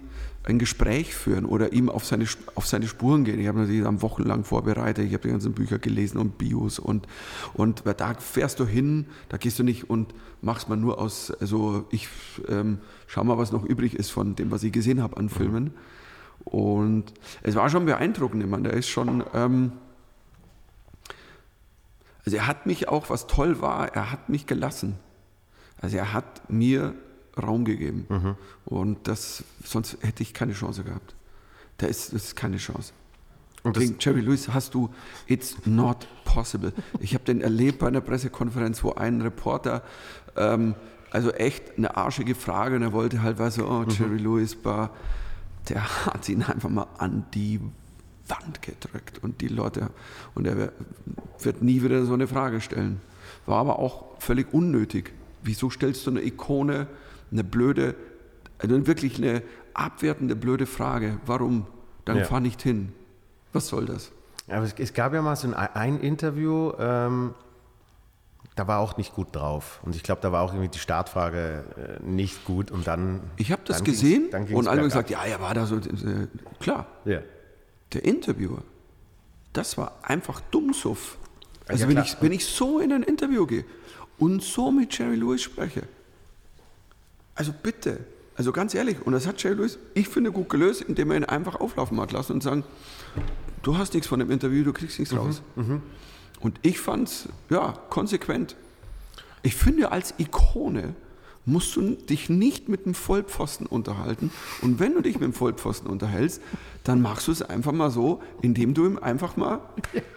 ein 0.44 0.58
Gespräch 0.58 1.14
führen 1.14 1.46
oder 1.46 1.72
ihm 1.72 1.90
auf 1.90 2.06
seine, 2.06 2.26
auf 2.56 2.66
seine 2.66 2.88
Spuren 2.88 3.24
gehen. 3.24 3.40
Ich 3.40 3.48
habe 3.48 3.60
natürlich 3.60 3.84
dann 3.84 4.02
wochenlang 4.02 4.44
vorbereitet, 4.44 5.06
ich 5.06 5.14
habe 5.14 5.24
die 5.24 5.30
ganzen 5.30 5.54
Bücher 5.54 5.78
gelesen 5.78 6.18
und 6.18 6.38
Bios 6.38 6.80
und, 6.80 7.08
und 7.54 7.84
da 7.86 8.14
fährst 8.16 8.60
du 8.60 8.66
hin, 8.66 9.06
da 9.30 9.38
gehst 9.38 9.60
du 9.60 9.64
nicht 9.64 9.90
und 9.90 10.14
machst 10.42 10.68
mal 10.68 10.78
nur 10.78 11.00
aus, 11.00 11.32
also 11.32 11.86
ich 11.92 12.08
ähm, 12.48 12.80
schau 13.06 13.24
mal, 13.24 13.38
was 13.38 13.52
noch 13.52 13.64
übrig 13.64 13.96
ist 13.96 14.10
von 14.10 14.36
dem, 14.36 14.50
was 14.50 14.64
ich 14.64 14.72
gesehen 14.72 15.02
habe 15.02 15.18
an 15.18 15.30
Filmen. 15.30 15.72
Und 16.44 17.14
es 17.44 17.54
war 17.54 17.70
schon 17.70 17.86
beeindruckend, 17.86 18.44
ich 18.44 18.50
meine, 18.50 18.70
der 18.70 18.74
ist 18.74 18.90
schon, 18.90 19.24
ähm, 19.36 19.74
also 22.26 22.38
er 22.38 22.48
hat 22.48 22.66
mich 22.66 22.88
auch, 22.88 23.12
was 23.12 23.28
toll 23.28 23.62
war, 23.62 23.94
er 23.94 24.12
hat 24.12 24.30
mich 24.30 24.48
gelassen. 24.48 24.98
Also 25.80 25.98
er 25.98 26.14
hat 26.14 26.50
mir 26.50 26.96
Raum 27.38 27.66
gegeben. 27.66 28.36
Und 28.66 29.08
das, 29.08 29.44
sonst 29.64 29.98
hätte 30.02 30.24
ich 30.24 30.34
keine 30.34 30.54
Chance 30.54 30.84
gehabt. 30.84 31.16
Da 31.78 31.88
ist, 31.88 32.14
das 32.14 32.26
ist 32.26 32.36
keine 32.36 32.58
Chance. 32.58 32.94
Und 33.64 33.78
Gegen 33.78 33.96
Jerry 34.00 34.22
Lewis 34.22 34.50
hast 34.50 34.74
du 34.74 34.90
It's 35.28 35.56
not 35.66 36.08
possible. 36.26 36.74
Ich 37.00 37.14
habe 37.14 37.24
den 37.24 37.42
erlebt 37.42 37.80
bei 37.80 37.88
einer 37.88 38.02
Pressekonferenz, 38.02 38.84
wo 38.84 38.94
ein 38.94 39.22
Reporter, 39.22 39.84
ähm, 40.36 40.76
also 41.12 41.32
echt 41.32 41.78
eine 41.78 41.96
arschige 41.96 42.36
Frage, 42.36 42.78
und 42.78 42.82
er 42.82 42.94
wollte 42.94 43.22
halt, 43.22 43.38
weißt 43.38 43.60
du, 43.60 43.68
oh, 43.68 43.84
Jerry 43.88 44.18
Lewis 44.18 44.58
war, 44.64 44.92
der 45.70 46.06
hat 46.06 46.28
ihn 46.30 46.44
einfach 46.44 46.70
mal 46.70 46.88
an 46.98 47.26
die 47.34 47.60
Wand 48.28 48.62
gedrückt 48.62 49.20
und 49.22 49.42
die 49.42 49.48
Leute, 49.48 49.90
und 50.34 50.48
er 50.48 50.72
wird 51.40 51.62
nie 51.62 51.84
wieder 51.84 52.06
so 52.06 52.14
eine 52.14 52.28
Frage 52.28 52.62
stellen. 52.62 53.02
War 53.46 53.58
aber 53.58 53.80
auch 53.80 54.20
völlig 54.20 54.54
unnötig. 54.54 55.14
Wieso 55.44 55.70
stellst 55.70 56.06
du 56.08 56.12
eine 56.12 56.24
Ikone, 56.24 56.88
eine 57.32 57.44
blöde, 57.44 57.96
also 58.60 58.88
wirklich 58.88 59.18
eine 59.18 59.42
abwertende, 59.74 60.36
blöde 60.36 60.66
Frage? 60.66 61.20
Warum? 61.26 61.66
Dann 62.06 62.18
Ja. 62.18 62.24
fahr 62.26 62.40
nicht 62.40 62.62
hin. 62.62 62.94
Was 63.54 63.68
soll 63.68 63.86
das? 63.86 64.12
aber 64.48 64.64
es, 64.64 64.74
es 64.78 64.94
gab 64.94 65.14
ja 65.14 65.22
mal 65.22 65.36
so 65.38 65.48
ein, 65.48 65.54
ein 65.54 66.00
Interview, 66.02 66.74
ähm, 66.78 67.34
da 68.56 68.68
war 68.68 68.80
auch 68.80 68.98
nicht 68.98 69.14
gut 69.14 69.34
drauf. 69.34 69.80
Und 69.84 69.96
ich 69.96 70.04
glaube, 70.04 70.20
da 70.22 70.32
war 70.34 70.42
auch 70.42 70.52
irgendwie 70.52 70.68
die 70.68 70.80
Startfrage 70.80 72.00
äh, 72.02 72.04
nicht 72.04 72.44
gut. 72.44 72.70
Und 72.70 72.86
dann. 72.86 73.22
Ich 73.38 73.52
habe 73.52 73.62
das 73.66 73.78
dann 73.78 73.86
gesehen 73.86 74.30
ging's 74.30 74.52
und 74.52 74.68
alle 74.68 74.82
haben 74.82 74.88
gesagt, 74.90 75.10
ja, 75.10 75.24
er 75.24 75.40
war 75.40 75.54
da 75.54 75.66
so. 75.66 75.78
Äh, 75.78 76.28
klar, 76.60 76.88
Ja. 77.06 77.22
der 77.94 78.04
Interviewer, 78.04 78.62
das 79.54 79.78
war 79.78 79.94
einfach 80.02 80.42
Dummsuff. 80.52 81.18
Also 81.68 81.84
Ja, 81.86 81.90
wenn, 81.90 82.04
ich, 82.04 82.18
wenn 82.20 82.32
ich 82.34 82.46
so 82.46 82.80
in 82.80 82.92
ein 82.92 83.04
Interview 83.04 83.46
gehe 83.46 83.64
und 84.18 84.44
so 84.44 84.70
mit 84.72 84.98
Jerry 84.98 85.16
Lewis 85.16 85.42
spreche, 85.44 85.84
also 87.42 87.56
bitte, 87.64 87.98
also 88.36 88.52
ganz 88.52 88.76
ehrlich, 88.76 88.98
und 89.04 89.14
das 89.14 89.26
hat 89.26 89.42
Jerry 89.42 89.56
Lewis, 89.56 89.80
ich 89.96 90.08
finde, 90.08 90.32
gut 90.32 90.48
gelöst, 90.48 90.84
indem 90.84 91.10
er 91.10 91.18
ihn 91.18 91.26
einfach 91.26 91.56
auflaufen 91.60 92.00
hat 92.00 92.12
lassen 92.12 92.34
und 92.34 92.44
sagen, 92.44 92.64
du 93.64 93.80
hast 93.80 93.96
nichts 93.96 94.08
von 94.08 94.20
dem 94.20 94.30
Interview, 94.30 94.64
du 94.64 94.74
kriegst 94.74 95.00
Mhm, 95.00 95.02
nichts 95.02 95.18
raus. 95.18 95.42
Und 96.40 96.60
ich 96.62 96.80
fand's, 96.80 97.30
ja, 97.50 97.74
konsequent. 97.90 98.56
Ich 99.42 99.56
finde, 99.56 99.92
als 99.92 100.14
Ikone 100.20 100.94
musst 101.48 101.76
du 101.76 101.96
dich 101.96 102.30
nicht 102.30 102.70
mit 102.70 102.86
einem 102.86 102.94
Vollpfosten 102.94 103.66
unterhalten. 103.66 104.30
Und 104.62 104.80
wenn 104.80 104.94
du 104.94 105.02
dich 105.02 105.16
mit 105.16 105.24
einem 105.24 105.34
Vollpfosten 105.34 105.90
unterhältst, 105.90 106.44
dann 106.84 107.02
machst 107.02 107.28
du 107.28 107.32
es 107.32 107.42
einfach 107.42 107.72
mal 107.72 107.92
so, 107.92 108.22
indem 108.42 108.74
du 108.74 108.86
ihm 108.86 108.98
einfach 108.98 109.38
mal 109.38 109.60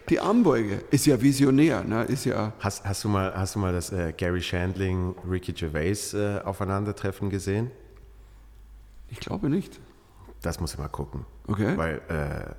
die 0.09 0.21
Armbeuge. 0.21 0.83
Ist 0.90 1.06
ja 1.06 1.21
visionär, 1.21 1.85
ne? 1.85 2.04
ist 2.04 2.25
ja. 2.25 2.52
Hast, 2.59 2.85
hast, 2.85 3.04
du 3.04 3.09
mal, 3.09 3.35
hast 3.35 3.54
du 3.54 3.59
mal 3.59 3.73
das 3.73 3.92
äh, 3.92 4.12
Gary 4.16 4.40
Shandling, 4.40 5.14
Ricky 5.28 5.52
Gervais 5.52 6.14
äh, 6.14 6.40
Aufeinandertreffen 6.42 7.28
gesehen? 7.28 7.71
Ich 9.11 9.21
glaube 9.21 9.50
nicht. 9.50 9.78
Das 10.40 10.61
muss 10.61 10.73
ich 10.73 10.78
mal 10.78 10.88
gucken. 10.88 11.25
Okay. 11.47 11.76
Weil 11.76 12.56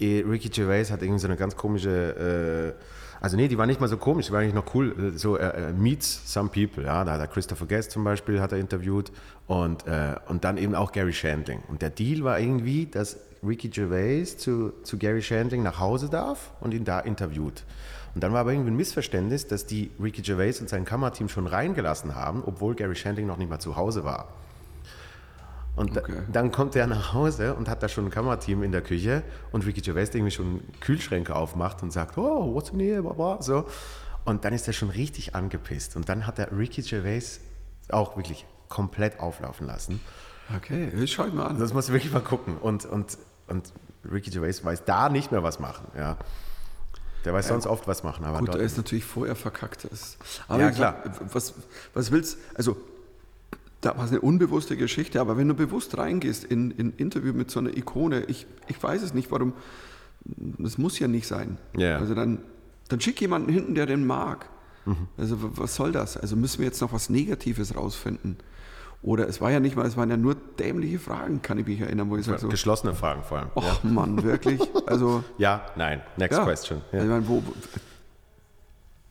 äh, 0.00 0.04
eh, 0.04 0.24
Ricky 0.26 0.48
Gervais 0.48 0.90
hat 0.90 1.02
irgendwie 1.02 1.20
so 1.20 1.26
eine 1.26 1.36
ganz 1.36 1.56
komische, 1.56 2.76
äh, 2.78 2.82
also 3.20 3.36
nee, 3.36 3.48
die 3.48 3.58
war 3.58 3.66
nicht 3.66 3.80
mal 3.80 3.88
so 3.88 3.98
komisch, 3.98 4.26
die 4.26 4.32
war 4.32 4.40
eigentlich 4.40 4.54
noch 4.54 4.74
cool. 4.74 5.12
So 5.16 5.36
äh, 5.36 5.68
äh, 5.68 5.72
meets 5.72 6.32
some 6.32 6.48
people, 6.48 6.84
ja, 6.84 7.04
da 7.04 7.12
hat 7.12 7.20
er 7.20 7.26
Christopher 7.26 7.66
Guest 7.66 7.90
zum 7.90 8.04
Beispiel 8.04 8.40
hat 8.40 8.52
er 8.52 8.58
interviewt 8.58 9.12
und, 9.50 9.84
äh, 9.88 10.14
und 10.28 10.44
dann 10.44 10.58
eben 10.58 10.76
auch 10.76 10.92
Gary 10.92 11.12
Shandling. 11.12 11.60
Und 11.66 11.82
der 11.82 11.90
Deal 11.90 12.22
war 12.22 12.38
irgendwie, 12.38 12.86
dass 12.86 13.18
Ricky 13.44 13.68
Gervais 13.68 14.36
zu, 14.36 14.72
zu 14.84 14.96
Gary 14.96 15.22
Shandling 15.22 15.64
nach 15.64 15.80
Hause 15.80 16.08
darf 16.08 16.52
und 16.60 16.72
ihn 16.72 16.84
da 16.84 17.00
interviewt. 17.00 17.64
Und 18.14 18.22
dann 18.22 18.32
war 18.32 18.42
aber 18.42 18.52
irgendwie 18.52 18.70
ein 18.70 18.76
Missverständnis, 18.76 19.48
dass 19.48 19.66
die 19.66 19.90
Ricky 20.00 20.22
Gervais 20.22 20.60
und 20.60 20.68
sein 20.68 20.84
Kamerateam 20.84 21.28
schon 21.28 21.48
reingelassen 21.48 22.14
haben, 22.14 22.44
obwohl 22.46 22.76
Gary 22.76 22.94
Shandling 22.94 23.26
noch 23.26 23.38
nicht 23.38 23.50
mal 23.50 23.58
zu 23.58 23.74
Hause 23.74 24.04
war. 24.04 24.28
Und 25.74 25.96
da, 25.96 26.02
Okay. 26.02 26.22
dann 26.30 26.52
kommt 26.52 26.76
er 26.76 26.86
nach 26.86 27.12
Hause 27.12 27.54
und 27.54 27.68
hat 27.68 27.82
da 27.82 27.88
schon 27.88 28.04
ein 28.04 28.10
Kamerateam 28.12 28.62
in 28.62 28.70
der 28.70 28.82
Küche 28.82 29.24
und 29.50 29.66
Ricky 29.66 29.80
Gervais 29.80 30.10
irgendwie 30.14 30.30
schon 30.30 30.60
Kühlschränke 30.78 31.34
aufmacht 31.34 31.82
und 31.82 31.92
sagt, 31.92 32.16
oh, 32.16 32.54
what's 32.54 32.70
in 32.70 32.78
here, 32.78 33.02
bla, 33.02 33.14
bla, 33.14 33.42
so. 33.42 33.66
Und 34.24 34.44
dann 34.44 34.52
ist 34.52 34.68
er 34.68 34.74
schon 34.74 34.90
richtig 34.90 35.34
angepisst. 35.34 35.96
Und 35.96 36.08
dann 36.08 36.28
hat 36.28 36.38
er 36.38 36.56
Ricky 36.56 36.82
Gervais 36.82 37.40
auch 37.88 38.16
wirklich 38.16 38.46
komplett 38.70 39.20
auflaufen 39.20 39.66
lassen. 39.66 40.00
Okay, 40.56 40.90
das 40.98 41.10
schau 41.10 41.26
ich 41.26 41.34
mal 41.34 41.46
an. 41.46 41.58
Das 41.58 41.74
muss 41.74 41.88
ich 41.88 41.92
wirklich 41.92 42.12
mal 42.12 42.20
gucken. 42.20 42.56
Und, 42.56 42.86
und, 42.86 43.18
und 43.46 43.72
Ricky 44.10 44.30
Gervais 44.30 44.64
weiß 44.64 44.84
da 44.84 45.10
nicht 45.10 45.30
mehr 45.30 45.42
was 45.42 45.60
machen. 45.60 45.86
Ja. 45.94 46.16
Der 47.24 47.34
weiß 47.34 47.48
sonst 47.48 47.66
oft 47.66 47.86
was 47.86 48.02
machen. 48.02 48.24
Aber 48.24 48.38
Gut, 48.38 48.54
er 48.54 48.60
ist 48.60 48.78
natürlich 48.78 49.04
vorher 49.04 49.36
verkackt. 49.36 49.86
Das. 49.90 50.16
Aber 50.48 50.62
Ja, 50.62 50.70
gesagt, 50.70 51.20
Was, 51.34 51.54
was 51.92 52.10
willst 52.10 52.38
Also, 52.54 52.78
da 53.82 53.96
war 53.96 54.04
es 54.04 54.10
eine 54.10 54.20
unbewusste 54.20 54.76
Geschichte, 54.76 55.20
aber 55.20 55.36
wenn 55.36 55.48
du 55.48 55.54
bewusst 55.54 55.96
reingehst 55.98 56.44
in 56.44 56.70
ein 56.78 56.94
Interview 56.96 57.32
mit 57.32 57.50
so 57.50 57.60
einer 57.60 57.76
Ikone, 57.76 58.24
ich, 58.24 58.46
ich 58.68 58.82
weiß 58.82 59.02
es 59.02 59.12
nicht, 59.14 59.30
warum. 59.30 59.52
Das 60.58 60.78
muss 60.78 60.98
ja 60.98 61.08
nicht 61.08 61.26
sein. 61.26 61.58
Ja. 61.76 61.96
Also 61.96 62.14
dann, 62.14 62.40
dann 62.88 63.00
schick 63.00 63.20
jemanden 63.20 63.50
hinten, 63.50 63.74
der 63.74 63.86
den 63.86 64.06
mag. 64.06 64.46
Mhm. 64.84 65.08
Also, 65.18 65.36
was 65.40 65.74
soll 65.74 65.92
das? 65.92 66.16
Also, 66.16 66.36
müssen 66.36 66.58
wir 66.58 66.66
jetzt 66.66 66.80
noch 66.80 66.92
was 66.92 67.10
Negatives 67.10 67.76
rausfinden? 67.76 68.38
Oder 69.02 69.26
es 69.28 69.40
war 69.40 69.50
ja 69.50 69.60
nicht 69.60 69.76
mal, 69.76 69.86
es 69.86 69.96
waren 69.96 70.10
ja 70.10 70.16
nur 70.18 70.34
dämliche 70.34 70.98
Fragen, 70.98 71.40
kann 71.40 71.56
ich 71.58 71.66
mich 71.66 71.80
erinnern, 71.80 72.10
wo 72.10 72.16
ich 72.16 72.26
sage 72.26 72.38
so, 72.38 72.48
geschlossene 72.48 72.94
Fragen 72.94 73.22
vor 73.22 73.38
allem. 73.38 73.48
ach 73.54 73.82
Mann, 73.82 74.22
wirklich? 74.22 74.60
Also, 74.86 75.24
Ja, 75.38 75.64
nein. 75.76 76.02
Next 76.18 76.36
ja. 76.36 76.44
question. 76.44 76.82
Ja. 76.92 76.98
Also, 77.00 77.04
ich 77.06 77.10
meine, 77.10 77.28
wo, 77.28 77.42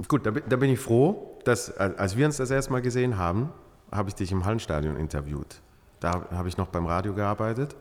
Gut, 0.08 0.25
da, 0.25 0.31
bin- 0.31 0.43
da 0.48 0.55
bin 0.55 0.69
ich 0.69 0.79
froh, 0.79 1.39
dass 1.43 1.69
äh, 1.69 1.91
als 1.98 2.15
wir 2.15 2.25
uns 2.25 2.38
das 2.38 2.51
erste 2.51 2.72
Mal 2.72 2.81
gesehen 2.81 3.17
haben, 3.17 3.50
habe 3.91 4.10
ich 4.10 4.15
dich 4.15 4.31
im 4.31 4.46
Hallenstadion 4.46 4.96
interviewt. 4.96 5.60
Da 6.00 6.25
habe 6.31 6.48
ich 6.48 6.55
noch 6.58 6.67
beim 6.67 6.86
Radio 6.86 7.13
gearbeitet. 7.13 7.75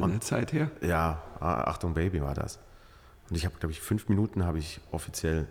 Eine 0.00 0.18
Zeit 0.20 0.52
her. 0.52 0.70
Ja, 0.82 1.22
ah, 1.40 1.62
Achtung 1.62 1.94
Baby 1.94 2.20
war 2.20 2.34
das. 2.34 2.58
Und 3.30 3.36
ich 3.36 3.44
habe, 3.46 3.54
glaube 3.58 3.70
ich, 3.72 3.80
fünf 3.80 4.08
Minuten 4.08 4.44
habe 4.44 4.58
ich 4.58 4.80
offiziell 4.90 5.46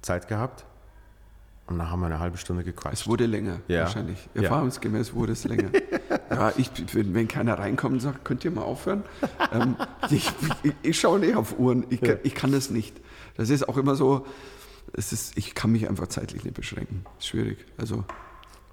Zeit 0.00 0.26
gehabt. 0.26 0.64
Und 1.72 1.78
dann 1.78 1.90
haben 1.90 2.00
wir 2.00 2.06
eine 2.06 2.18
halbe 2.20 2.38
Stunde 2.38 2.64
gequatscht. 2.64 3.00
Es 3.02 3.06
wurde 3.06 3.26
länger, 3.26 3.58
Ja. 3.68 3.80
wahrscheinlich. 3.82 4.28
Ja. 4.34 4.42
Erfahrungsgemäß 4.42 5.14
wurde 5.14 5.32
es 5.32 5.44
länger. 5.44 5.70
ja, 6.30 6.52
ich, 6.56 6.70
wenn, 6.94 7.14
wenn 7.14 7.28
keiner 7.28 7.58
reinkommt 7.58 7.94
und 7.94 8.00
sagt, 8.00 8.24
könnt 8.24 8.44
ihr 8.44 8.50
mal 8.50 8.62
aufhören? 8.62 9.02
ähm, 9.52 9.76
ich, 10.10 10.30
ich, 10.62 10.72
ich 10.82 11.00
schaue 11.00 11.18
nicht 11.18 11.34
auf 11.36 11.58
Uhren. 11.58 11.84
Ich, 11.90 12.00
kann- 12.00 12.18
ich 12.22 12.34
kann 12.34 12.52
das 12.52 12.70
nicht. 12.70 13.00
Das 13.36 13.50
ist 13.50 13.68
auch 13.68 13.76
immer 13.78 13.94
so, 13.94 14.26
es 14.92 15.12
ist, 15.12 15.36
ich 15.38 15.54
kann 15.54 15.72
mich 15.72 15.88
einfach 15.88 16.06
zeitlich 16.08 16.44
nicht 16.44 16.54
beschränken. 16.54 17.04
Ist 17.18 17.28
schwierig. 17.28 17.64
Also, 17.78 18.04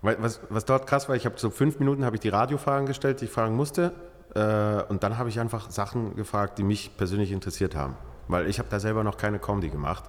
was, 0.01 0.41
was 0.49 0.65
dort 0.65 0.87
krass 0.87 1.07
war, 1.09 1.15
ich 1.15 1.25
habe 1.25 1.35
so 1.37 1.49
fünf 1.49 1.79
Minuten 1.79 2.03
habe 2.05 2.15
ich 2.15 2.21
die 2.21 2.29
Radiofragen 2.29 2.85
gestellt, 2.85 3.21
die 3.21 3.25
ich 3.25 3.31
fragen 3.31 3.55
musste. 3.55 3.93
Äh, 4.35 4.83
und 4.91 5.03
dann 5.03 5.17
habe 5.17 5.29
ich 5.29 5.39
einfach 5.39 5.71
Sachen 5.71 6.15
gefragt, 6.15 6.57
die 6.57 6.63
mich 6.63 6.95
persönlich 6.97 7.31
interessiert 7.31 7.75
haben. 7.75 7.95
Weil 8.27 8.47
ich 8.47 8.59
habe 8.59 8.69
da 8.69 8.79
selber 8.79 9.03
noch 9.03 9.17
keine 9.17 9.39
Comedy 9.39 9.69
gemacht. 9.69 10.03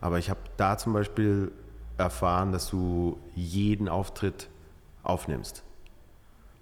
Aber 0.00 0.18
ich 0.18 0.30
habe 0.30 0.40
da 0.56 0.76
zum 0.78 0.92
Beispiel 0.94 1.52
erfahren, 2.00 2.52
dass 2.52 2.68
du 2.70 3.18
jeden 3.34 3.88
Auftritt 3.88 4.48
aufnimmst. 5.02 5.62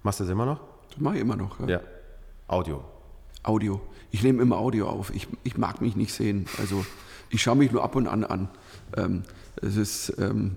Machst 0.02 0.21
du 0.21 0.25
das 0.25 0.33
immer 0.33 0.47
noch? 0.47 0.61
das 0.90 1.00
mache 1.00 1.16
ich 1.16 1.21
immer 1.21 1.37
noch. 1.37 1.61
Ja. 1.61 1.68
Ja. 1.68 1.80
Audio. 2.49 2.85
Audio. 3.42 3.80
Ich 4.11 4.23
nehme 4.23 4.42
immer 4.42 4.59
Audio 4.59 4.88
auf. 4.88 5.14
Ich, 5.14 5.28
ich 5.45 5.57
mag 5.57 5.80
mich 5.80 5.97
nicht 5.97 6.12
sehen. 6.12 6.47
Also 6.59 6.85
ich 7.30 7.42
schaue 7.42 7.57
mich 7.57 7.73
nur 7.73 7.85
ab 7.85 7.95
und 7.95 8.09
an 8.09 8.25
an. 8.25 8.49
Ähm, 8.97 9.23
es 9.57 9.76
ist, 9.76 10.14
ähm, 10.18 10.57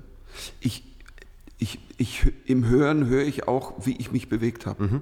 ich, 0.59 0.83
ich, 1.57 1.79
ich, 1.97 2.31
Im 2.45 2.65
Hören 2.65 3.07
höre 3.07 3.23
ich 3.23 3.47
auch, 3.47 3.73
wie 3.85 3.97
ich 3.97 4.11
mich 4.11 4.29
bewegt 4.29 4.65
habe. 4.65 5.01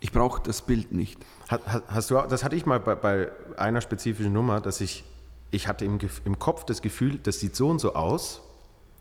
Ich 0.00 0.12
brauche 0.12 0.42
das 0.42 0.62
Bild 0.62 0.92
nicht. 0.92 1.18
Hast, 1.48 1.62
hast 1.88 2.10
du, 2.10 2.16
das 2.28 2.44
hatte 2.44 2.56
ich 2.56 2.66
mal 2.66 2.80
bei, 2.80 2.94
bei 2.94 3.30
einer 3.56 3.80
spezifischen 3.80 4.32
Nummer, 4.32 4.60
dass 4.60 4.80
ich, 4.80 5.04
ich 5.50 5.68
hatte 5.68 5.84
im, 5.84 5.98
im 6.24 6.38
Kopf 6.38 6.64
das 6.64 6.82
Gefühl, 6.82 7.18
das 7.22 7.40
sieht 7.40 7.56
so 7.56 7.68
und 7.70 7.80
so 7.80 7.94
aus. 7.94 8.42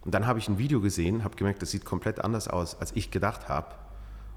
Und 0.05 0.13
dann 0.13 0.27
habe 0.27 0.39
ich 0.39 0.50
ein 0.50 0.57
Video 0.57 0.81
gesehen, 0.81 1.24
habe 1.24 1.36
gemerkt, 1.36 1.62
das 1.62 1.72
sieht 1.72 1.86
komplett 1.86 2.24
anders 2.24 2.48
aus, 2.48 2.79
als 2.79 2.91
ich 2.95 3.10
gedacht 3.12 3.48
habe. 3.50 3.67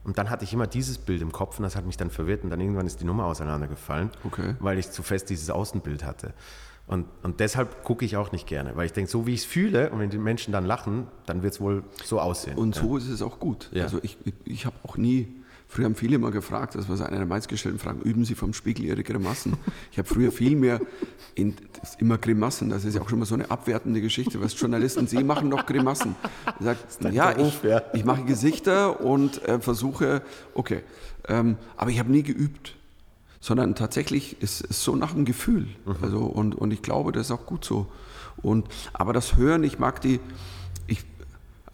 Und 0.04 0.18
dann 0.18 0.30
hatte 0.30 0.44
ich 0.44 0.52
immer 0.52 0.68
dieses 0.68 0.98
Bild 0.98 1.20
im 1.20 1.32
Kopf 1.32 1.58
und 1.58 1.64
das 1.64 1.74
hat 1.74 1.84
mich 1.84 1.96
dann 1.96 2.10
verwirrt 2.10 2.44
und 2.44 2.50
dann 2.50 2.60
irgendwann 2.60 2.86
ist 2.86 3.00
die 3.00 3.04
Nummer 3.04 3.24
auseinandergefallen, 3.24 4.10
Okay. 4.24 4.54
weil 4.60 4.78
ich 4.78 4.90
zu 4.92 5.02
fest 5.02 5.28
dieses 5.30 5.50
Außenbild 5.50 6.04
hatte. 6.04 6.32
Und, 6.86 7.06
und 7.24 7.40
deshalb 7.40 7.82
gucke 7.82 8.04
ich 8.04 8.16
auch 8.16 8.30
nicht 8.30 8.46
gerne, 8.46 8.76
weil 8.76 8.86
ich 8.86 8.92
denke, 8.92 9.10
so 9.10 9.26
wie 9.26 9.34
ich 9.34 9.40
es 9.40 9.46
fühle 9.46 9.90
und 9.90 9.98
wenn 9.98 10.10
die 10.10 10.18
Menschen 10.18 10.52
dann 10.52 10.64
lachen, 10.64 11.08
dann 11.26 11.42
wird 11.42 11.54
es 11.54 11.60
wohl 11.60 11.82
so 12.04 12.20
aussehen. 12.20 12.56
Und 12.56 12.76
so 12.76 12.96
ist 12.96 13.08
es 13.08 13.22
auch 13.22 13.40
gut. 13.40 13.68
Ja. 13.72 13.82
Also 13.82 13.98
ich, 14.02 14.16
ich 14.44 14.66
habe 14.66 14.76
auch 14.84 14.96
nie, 14.96 15.34
früher 15.68 15.84
haben 15.86 15.94
viele 15.94 16.18
mal 16.18 16.30
gefragt, 16.30 16.74
das 16.74 16.88
war 16.88 16.96
so 16.96 17.04
eine 17.04 17.16
der 17.16 17.26
meistgestellten 17.26 17.78
Fragen, 17.78 18.00
üben 18.02 18.24
Sie 18.24 18.34
vom 18.34 18.52
Spiegel 18.52 18.84
Ihre 18.84 19.02
Grimassen? 19.02 19.56
Ich 19.92 19.98
habe 19.98 20.08
früher 20.08 20.32
viel 20.32 20.56
mehr, 20.56 20.80
in, 21.34 21.54
immer 21.98 22.18
Grimassen, 22.18 22.70
das 22.70 22.84
ist 22.84 22.94
ja 22.94 23.02
auch 23.02 23.08
schon 23.08 23.18
mal 23.18 23.26
so 23.26 23.34
eine 23.34 23.50
abwertende 23.50 24.00
Geschichte, 24.00 24.40
was 24.40 24.58
Journalisten, 24.58 25.06
Sie 25.06 25.22
machen 25.22 25.50
doch 25.50 25.66
Grimassen. 25.66 26.16
Ich 26.58 26.64
sag, 26.64 27.12
ja, 27.12 27.36
ich, 27.38 27.62
ja. 27.62 27.82
ich 27.92 28.04
mache 28.04 28.24
Gesichter 28.24 29.00
und 29.00 29.42
äh, 29.44 29.60
versuche, 29.60 30.22
okay, 30.54 30.82
ähm, 31.28 31.56
aber 31.76 31.90
ich 31.90 31.98
habe 31.98 32.10
nie 32.10 32.22
geübt. 32.22 32.76
Sondern 33.38 33.74
tatsächlich 33.76 34.42
ist 34.42 34.64
es 34.68 34.82
so 34.82 34.96
nach 34.96 35.12
dem 35.12 35.24
Gefühl. 35.24 35.68
Also, 36.02 36.20
und, 36.20 36.54
und 36.56 36.72
ich 36.72 36.82
glaube, 36.82 37.12
das 37.12 37.26
ist 37.26 37.30
auch 37.30 37.46
gut 37.46 37.64
so. 37.64 37.86
Und, 38.42 38.66
aber 38.92 39.12
das 39.12 39.36
Hören, 39.36 39.62
ich 39.62 39.78
mag 39.78 40.00
die, 40.00 40.20
ich, 40.86 41.04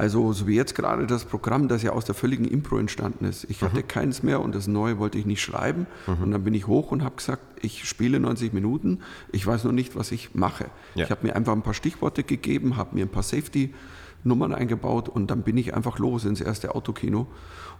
also 0.02 0.32
so 0.32 0.48
wie 0.48 0.56
jetzt 0.56 0.74
gerade 0.74 1.06
das 1.06 1.24
Programm, 1.24 1.68
das 1.68 1.84
ja 1.84 1.92
aus 1.92 2.04
der 2.04 2.16
völligen 2.16 2.44
Impro 2.44 2.76
entstanden 2.76 3.24
ist. 3.24 3.44
Ich 3.48 3.62
Mhm. 3.62 3.66
hatte 3.66 3.82
keins 3.84 4.24
mehr 4.24 4.40
und 4.40 4.52
das 4.52 4.66
neue 4.66 4.98
wollte 4.98 5.16
ich 5.16 5.26
nicht 5.26 5.40
schreiben. 5.42 5.86
Und 6.08 6.32
dann 6.32 6.42
bin 6.42 6.54
ich 6.54 6.66
hoch 6.66 6.90
und 6.90 7.04
habe 7.04 7.14
gesagt, 7.14 7.40
ich 7.62 7.88
spiele 7.88 8.18
90 8.18 8.52
Minuten, 8.52 8.98
ich 9.30 9.46
weiß 9.46 9.62
nur 9.62 9.72
nicht, 9.72 9.94
was 9.94 10.10
ich 10.10 10.34
mache. 10.34 10.64
Ja. 10.96 11.04
Ich 11.04 11.10
habe 11.12 11.24
mir 11.24 11.36
einfach 11.36 11.52
ein 11.52 11.62
paar 11.62 11.72
Stichworte 11.74 12.24
gegeben, 12.24 12.76
habe 12.76 12.96
mir 12.96 13.04
ein 13.04 13.10
paar 13.10 13.22
Safety-Nummern 13.22 14.52
eingebaut 14.52 15.08
und 15.08 15.30
dann 15.30 15.42
bin 15.42 15.56
ich 15.56 15.72
einfach 15.74 16.00
los 16.00 16.24
ins 16.24 16.40
erste 16.40 16.74
Autokino. 16.74 17.28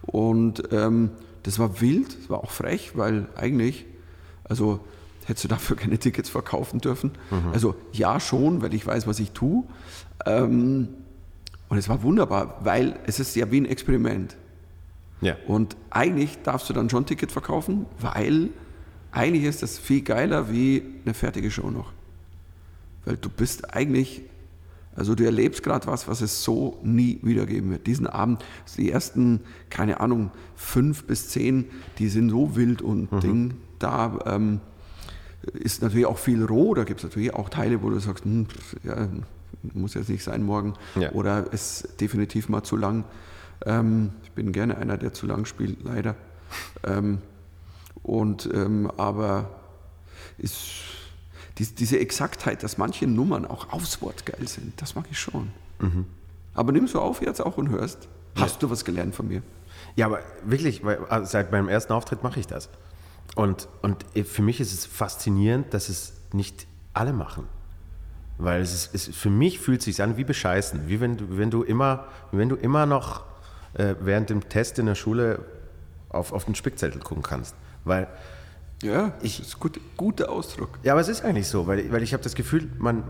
Und 0.03 0.63
ähm, 0.71 1.09
das 1.43 1.59
war 1.59 1.81
wild, 1.81 2.17
es 2.21 2.29
war 2.29 2.39
auch 2.39 2.51
frech, 2.51 2.93
weil 2.95 3.27
eigentlich, 3.35 3.85
also 4.45 4.79
hättest 5.25 5.43
du 5.43 5.47
dafür 5.49 5.75
keine 5.83 5.97
Tickets 5.97 6.29
verkaufen 6.29 6.79
dürfen. 6.79 7.11
Also 7.51 7.75
ja 7.91 8.21
schon, 8.21 8.61
weil 8.61 8.73
ich 8.73 8.85
weiß, 8.87 9.07
was 9.07 9.19
ich 9.19 9.31
tue. 9.31 9.65
Ähm, 10.25 10.87
und 11.73 11.79
es 11.79 11.89
war 11.89 12.03
wunderbar, 12.03 12.59
weil 12.63 12.99
es 13.07 13.19
ist 13.19 13.35
ja 13.35 13.49
wie 13.49 13.59
ein 13.59 13.65
Experiment. 13.65 14.37
ja. 15.21 15.35
Und 15.47 15.75
eigentlich 15.89 16.37
darfst 16.43 16.69
du 16.69 16.73
dann 16.73 16.87
schon 16.87 17.07
Ticket 17.07 17.31
verkaufen, 17.31 17.87
weil 17.99 18.51
eigentlich 19.11 19.45
ist 19.45 19.63
das 19.63 19.79
viel 19.79 20.03
geiler 20.03 20.51
wie 20.51 20.83
eine 21.03 21.15
fertige 21.15 21.49
Show 21.49 21.71
noch. 21.71 21.91
Weil 23.05 23.17
du 23.17 23.27
bist 23.27 23.73
eigentlich, 23.73 24.21
also 24.95 25.15
du 25.15 25.25
erlebst 25.25 25.63
gerade 25.63 25.87
was, 25.87 26.07
was 26.07 26.21
es 26.21 26.43
so 26.43 26.77
nie 26.83 27.17
wieder 27.23 27.47
geben 27.47 27.71
wird. 27.71 27.87
Diesen 27.87 28.05
Abend, 28.05 28.45
die 28.77 28.91
ersten, 28.91 29.39
keine 29.71 29.99
Ahnung, 29.99 30.29
fünf 30.55 31.05
bis 31.05 31.29
zehn, 31.29 31.65
die 31.97 32.07
sind 32.07 32.29
so 32.29 32.55
wild 32.55 32.83
und 32.83 33.09
Ding, 33.23 33.55
da 33.79 34.19
ähm, 34.27 34.59
ist 35.53 35.81
natürlich 35.81 36.05
auch 36.05 36.19
viel 36.19 36.45
roh, 36.45 36.75
da 36.75 36.83
gibt 36.83 36.99
es 36.99 37.03
natürlich 37.03 37.33
auch 37.33 37.49
Teile, 37.49 37.81
wo 37.81 37.89
du 37.89 37.97
sagst, 37.97 38.25
hm, 38.25 38.45
ja, 38.83 39.07
muss 39.73 39.93
jetzt 39.93 40.09
nicht 40.09 40.23
sein 40.23 40.43
morgen 40.43 40.73
Ja. 40.95 41.11
oder 41.11 41.51
ist 41.53 41.99
definitiv 42.01 42.49
mal 42.49 42.63
zu 42.63 42.75
lang. 42.75 43.05
Ähm, 43.65 44.11
ich 44.23 44.31
bin 44.31 44.51
gerne 44.51 44.77
einer, 44.77 44.97
der 44.97 45.13
zu 45.13 45.25
lang 45.27 45.45
spielt, 45.45 45.83
leider. 45.83 46.15
Ähm, 46.83 47.19
und 48.01 48.49
ähm, 48.53 48.91
aber 48.97 49.49
ist 50.37 50.57
dies, 51.57 51.75
diese 51.75 51.99
Exaktheit, 51.99 52.63
dass 52.63 52.77
manche 52.77 53.07
Nummern 53.07 53.45
auch 53.45 53.71
aufs 53.71 54.01
Wort 54.01 54.25
geil 54.25 54.47
sind, 54.47 54.81
das 54.81 54.95
mag 54.95 55.05
ich 55.11 55.19
schon. 55.19 55.51
Aber 56.53 56.71
nimmst 56.71 56.93
du 56.93 56.99
auf 56.99 57.21
jetzt 57.21 57.41
auch 57.41 57.57
und 57.57 57.69
hörst? 57.69 58.07
Hast 58.35 58.63
du 58.63 58.69
was 58.69 58.83
gelernt 58.85 59.13
von 59.15 59.27
mir? 59.27 59.41
Ja, 59.95 60.05
aber 60.07 60.19
wirklich, 60.45 60.83
weil, 60.83 60.97
also 61.05 61.29
seit 61.29 61.51
meinem 61.51 61.67
ersten 61.69 61.93
Auftritt 61.93 62.23
mache 62.23 62.39
ich 62.39 62.47
das. 62.47 62.69
Und, 63.35 63.67
und 63.81 64.05
für 64.25 64.41
mich 64.41 64.59
ist 64.59 64.73
es 64.73 64.85
faszinierend, 64.85 65.73
dass 65.73 65.89
es 65.89 66.13
nicht 66.33 66.65
alle 66.93 67.13
machen. 67.13 67.47
Weil 68.37 68.61
es 68.61 68.73
ist, 68.73 68.95
es, 69.09 69.15
für 69.15 69.29
mich 69.29 69.59
fühlt 69.59 69.79
es 69.79 69.85
sich 69.85 70.01
an 70.01 70.17
wie 70.17 70.23
bescheißen. 70.23 70.87
Wie 70.87 70.99
wenn 70.99 71.17
du, 71.17 71.37
wenn 71.37 71.51
du, 71.51 71.63
immer, 71.63 72.05
wenn 72.31 72.49
du 72.49 72.55
immer 72.55 72.85
noch 72.85 73.21
äh, 73.73 73.95
während 74.01 74.29
dem 74.29 74.49
Test 74.49 74.79
in 74.79 74.85
der 74.87 74.95
Schule 74.95 75.39
auf, 76.09 76.33
auf 76.33 76.45
den 76.45 76.55
Spickzettel 76.55 77.01
gucken 77.01 77.23
kannst. 77.23 77.55
Weil, 77.85 78.07
Ja, 78.81 79.13
Ich- 79.21 79.37
das 79.37 79.47
ist 79.47 79.59
gut, 79.59 79.79
guter 79.97 80.29
Ausdruck. 80.29 80.77
ja, 80.83 80.93
aber 80.93 81.01
es 81.01 81.07
ist 81.07 81.23
eigentlich 81.23 81.47
so, 81.47 81.67
weil, 81.67 81.91
weil 81.91 82.03
ich 82.03 82.11
habe 82.13 82.21
das 82.23 82.35
Gefühl, 82.35 82.69
man, 82.79 83.03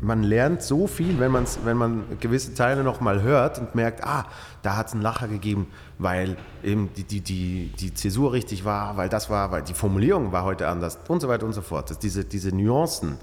man 0.00 0.22
lernt 0.22 0.62
so 0.62 0.86
viel, 0.86 1.18
wenn, 1.18 1.32
man's, 1.32 1.58
wenn 1.64 1.76
man 1.76 2.04
gewisse 2.20 2.54
Teile 2.54 2.84
noch 2.84 3.00
mal 3.00 3.20
hört 3.22 3.58
und 3.58 3.74
merkt, 3.74 4.04
ah, 4.04 4.26
da 4.62 4.76
hat 4.76 4.86
es 4.88 4.92
einen 4.92 5.02
Lacher 5.02 5.26
gegeben, 5.28 5.66
weil 5.98 6.36
eben 6.62 6.90
die, 6.96 7.02
die, 7.04 7.20
die, 7.20 7.72
die 7.78 7.92
Zäsur 7.92 8.32
richtig 8.32 8.64
war, 8.64 8.96
weil 8.96 9.08
das 9.08 9.28
war, 9.30 9.50
weil 9.50 9.62
die 9.62 9.74
Formulierung 9.74 10.32
war 10.32 10.44
heute 10.44 10.68
anders 10.68 10.98
und 11.08 11.20
so 11.20 11.28
weiter 11.28 11.44
und 11.44 11.52
so 11.54 11.62
fort. 11.62 11.90
Das, 11.90 11.98
diese, 11.98 12.24
diese 12.24 12.54
Nuancen, 12.54 13.18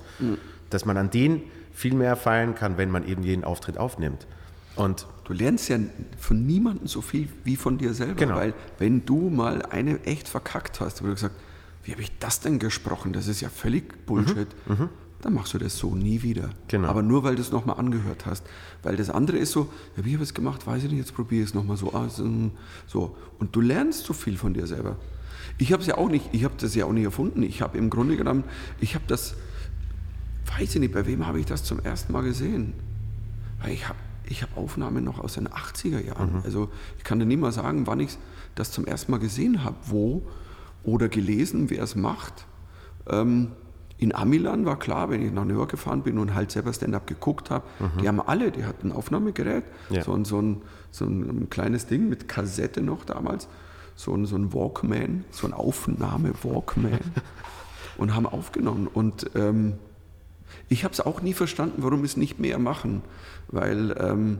dass 0.69 0.85
man 0.85 0.97
an 0.97 1.09
denen 1.09 1.41
viel 1.73 1.93
mehr 1.93 2.15
feiern 2.15 2.55
kann, 2.55 2.77
wenn 2.77 2.89
man 2.91 3.07
eben 3.07 3.23
jeden 3.23 3.43
Auftritt 3.43 3.77
aufnimmt. 3.77 4.27
Und 4.75 5.07
Du 5.27 5.33
lernst 5.33 5.67
ja 5.67 5.77
von 6.17 6.45
niemandem 6.45 6.87
so 6.87 7.01
viel 7.01 7.27
wie 7.43 7.57
von 7.57 7.77
dir 7.77 7.93
selber. 7.93 8.13
Genau. 8.13 8.35
Weil 8.35 8.53
wenn 8.79 9.05
du 9.05 9.29
mal 9.29 9.61
eine 9.61 10.01
echt 10.05 10.29
verkackt 10.29 10.79
hast, 10.79 11.01
wo 11.03 11.07
du 11.07 11.13
gesagt 11.15 11.35
wie 11.83 11.91
habe 11.91 12.01
ich 12.01 12.17
das 12.19 12.39
denn 12.39 12.59
gesprochen? 12.59 13.11
Das 13.13 13.27
ist 13.27 13.41
ja 13.41 13.49
völlig 13.49 14.05
Bullshit. 14.05 14.47
Dann 15.21 15.33
machst 15.33 15.53
du 15.53 15.57
das 15.57 15.77
so 15.77 15.95
nie 15.95 16.21
wieder. 16.21 16.47
Mhm, 16.47 16.53
Genau. 16.69 16.87
Aber 16.89 17.01
nur, 17.01 17.23
weil 17.23 17.35
du 17.35 17.41
es 17.41 17.51
nochmal 17.51 17.77
angehört 17.77 18.25
hast. 18.25 18.45
Weil 18.83 18.95
das 18.97 19.09
andere 19.09 19.37
ist 19.37 19.51
so, 19.51 19.69
ja, 19.97 20.05
wie 20.05 20.13
habe 20.13 20.23
ich 20.23 20.29
es 20.29 20.33
gemacht? 20.33 20.65
Weiß 20.67 20.83
ich 20.83 20.89
nicht, 20.89 20.99
jetzt 20.99 21.13
probiere 21.15 21.43
ich 21.43 21.49
es 21.49 21.53
nochmal 21.53 21.75
so 21.77 21.93
aus. 21.93 22.21
So. 22.87 23.17
Und 23.39 23.55
du 23.55 23.61
lernst 23.61 24.05
so 24.05 24.13
viel 24.13 24.37
von 24.37 24.53
dir 24.53 24.67
selber. 24.67 24.97
Ich 25.57 25.73
habe 25.73 25.81
es 25.81 25.87
ja 25.87 25.97
auch 25.97 26.09
nicht, 26.09 26.29
ich 26.33 26.43
habe 26.43 26.53
das 26.57 26.75
ja 26.75 26.85
auch 26.85 26.93
nicht 26.93 27.05
erfunden. 27.05 27.41
Ich 27.43 27.61
habe 27.61 27.77
im 27.77 27.89
Grunde 27.89 28.15
genommen, 28.15 28.43
ich 28.79 28.95
habe 28.95 29.05
das, 29.07 29.35
weiß 30.47 30.75
ich 30.75 30.79
nicht, 30.81 30.93
bei 30.93 31.05
wem 31.05 31.25
habe 31.27 31.39
ich 31.39 31.45
das 31.45 31.63
zum 31.63 31.79
ersten 31.79 32.13
Mal 32.13 32.23
gesehen? 32.23 32.73
Weil 33.61 33.71
ich 33.73 33.87
habe 33.87 33.97
ich 34.29 34.41
hab 34.43 34.57
Aufnahmen 34.57 35.03
noch 35.05 35.19
aus 35.19 35.33
den 35.35 35.47
80er 35.47 36.03
Jahren. 36.05 36.41
Also 36.43 36.69
ich 36.97 37.03
kann 37.05 37.17
dir 37.19 37.25
nie 37.25 37.37
mal 37.37 37.51
sagen, 37.53 37.87
wann 37.87 37.99
ich 38.01 38.17
das 38.55 38.71
zum 38.71 38.85
ersten 38.85 39.11
Mal 39.11 39.19
gesehen 39.19 39.63
habe, 39.63 39.77
wo 39.85 40.21
oder 40.83 41.07
gelesen, 41.07 41.69
wer 41.69 41.83
es 41.83 41.95
macht. 41.95 42.45
Ähm, 43.09 43.51
in 43.99 44.13
Amiland 44.13 44.65
war 44.65 44.77
klar, 44.77 45.09
wenn 45.09 45.21
ich 45.25 45.31
nach 45.31 45.45
New 45.45 45.55
York 45.55 45.71
gefahren 45.71 46.03
bin 46.03 46.17
und 46.19 46.35
halt 46.35 46.51
selber 46.51 46.71
Stand-up 46.73 47.07
geguckt 47.07 47.49
habe, 47.49 47.65
die 48.01 48.07
haben 48.07 48.19
alle, 48.21 48.51
die 48.51 48.63
hatten 48.65 48.89
ein 48.89 48.91
Aufnahmegerät, 48.91 49.63
Ja. 49.89 50.03
so, 50.03 50.13
ein, 50.13 50.23
so, 50.25 50.39
ein, 50.39 50.61
so 50.91 51.05
ein 51.05 51.47
kleines 51.49 51.87
Ding 51.87 52.07
mit 52.09 52.27
Kassette 52.27 52.81
noch 52.81 53.05
damals, 53.05 53.47
so 53.95 54.13
ein, 54.13 54.25
so 54.27 54.35
ein 54.35 54.53
Walkman, 54.53 55.23
so 55.31 55.47
ein 55.47 55.53
Aufnahme-Walkman 55.53 56.99
und 57.97 58.13
haben 58.13 58.25
aufgenommen. 58.27 58.87
Und 58.93 59.31
ähm, 59.35 59.75
ich 60.69 60.83
habe 60.83 60.93
es 60.93 60.99
auch 61.01 61.21
nie 61.21 61.33
verstanden, 61.33 61.83
warum 61.83 62.03
es 62.03 62.17
nicht 62.17 62.39
mehr 62.39 62.59
machen, 62.59 63.01
weil 63.47 63.95
ähm, 63.99 64.39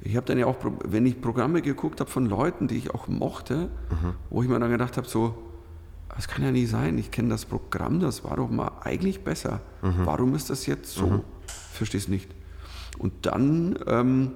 ich 0.00 0.16
habe 0.16 0.26
dann 0.26 0.38
ja 0.38 0.46
auch, 0.46 0.56
wenn 0.84 1.06
ich 1.06 1.20
Programme 1.20 1.60
geguckt 1.60 2.00
habe 2.00 2.10
von 2.10 2.26
Leuten, 2.26 2.68
die 2.68 2.76
ich 2.76 2.94
auch 2.94 3.08
mochte, 3.08 3.68
wo 4.30 4.42
ich 4.42 4.48
mir 4.48 4.58
dann 4.60 4.70
gedacht 4.70 4.96
habe, 4.96 5.08
so, 5.08 5.36
das 6.14 6.28
kann 6.28 6.44
ja 6.44 6.52
nicht 6.52 6.70
sein, 6.70 6.96
ich 6.98 7.10
kenne 7.10 7.28
das 7.30 7.44
Programm, 7.44 8.00
das 8.00 8.24
war 8.24 8.36
doch 8.36 8.48
mal 8.48 8.70
eigentlich 8.82 9.24
besser. 9.24 9.60
Warum 10.04 10.34
ist 10.34 10.50
das 10.50 10.66
jetzt 10.66 10.94
so? 10.94 11.24
Verstehst 11.72 12.08
nicht. 12.08 12.30
Und 12.98 13.26
dann, 13.26 13.78
ähm, 13.86 14.32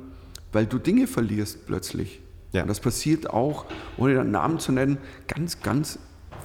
weil 0.53 0.67
du 0.67 0.79
Dinge 0.79 1.07
verlierst 1.07 1.67
plötzlich. 1.67 2.21
Ja. 2.53 2.63
Und 2.63 2.69
das 2.69 2.81
passiert 2.81 3.31
auch, 3.31 3.65
ohne 3.97 4.15
den 4.15 4.31
Namen 4.31 4.59
zu 4.59 4.73
nennen, 4.73 4.99
ganz, 5.27 5.61
ganz 5.61 5.99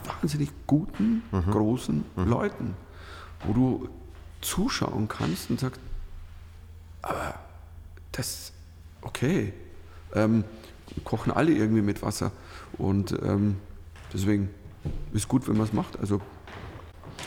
wahnsinnig 0.05 0.49
guten, 0.67 1.23
großen 1.51 2.05
Leuten, 2.15 2.75
wo 3.45 3.53
du 3.53 3.89
zuschauen 4.41 5.07
kannst 5.07 5.49
und 5.49 5.59
sagst, 5.59 5.79
aber 7.01 7.35
das, 8.11 8.51
okay, 9.01 9.53
ähm, 10.13 10.43
kochen 11.03 11.31
alle 11.31 11.51
irgendwie 11.51 11.81
mit 11.81 12.01
Wasser. 12.01 12.31
Und 12.77 13.11
ähm, 13.23 13.57
deswegen 14.13 14.49
ist 15.13 15.27
gut, 15.27 15.47
wenn 15.47 15.57
man 15.57 15.67
es 15.67 15.73
macht. 15.73 15.99
Also, 15.99 16.21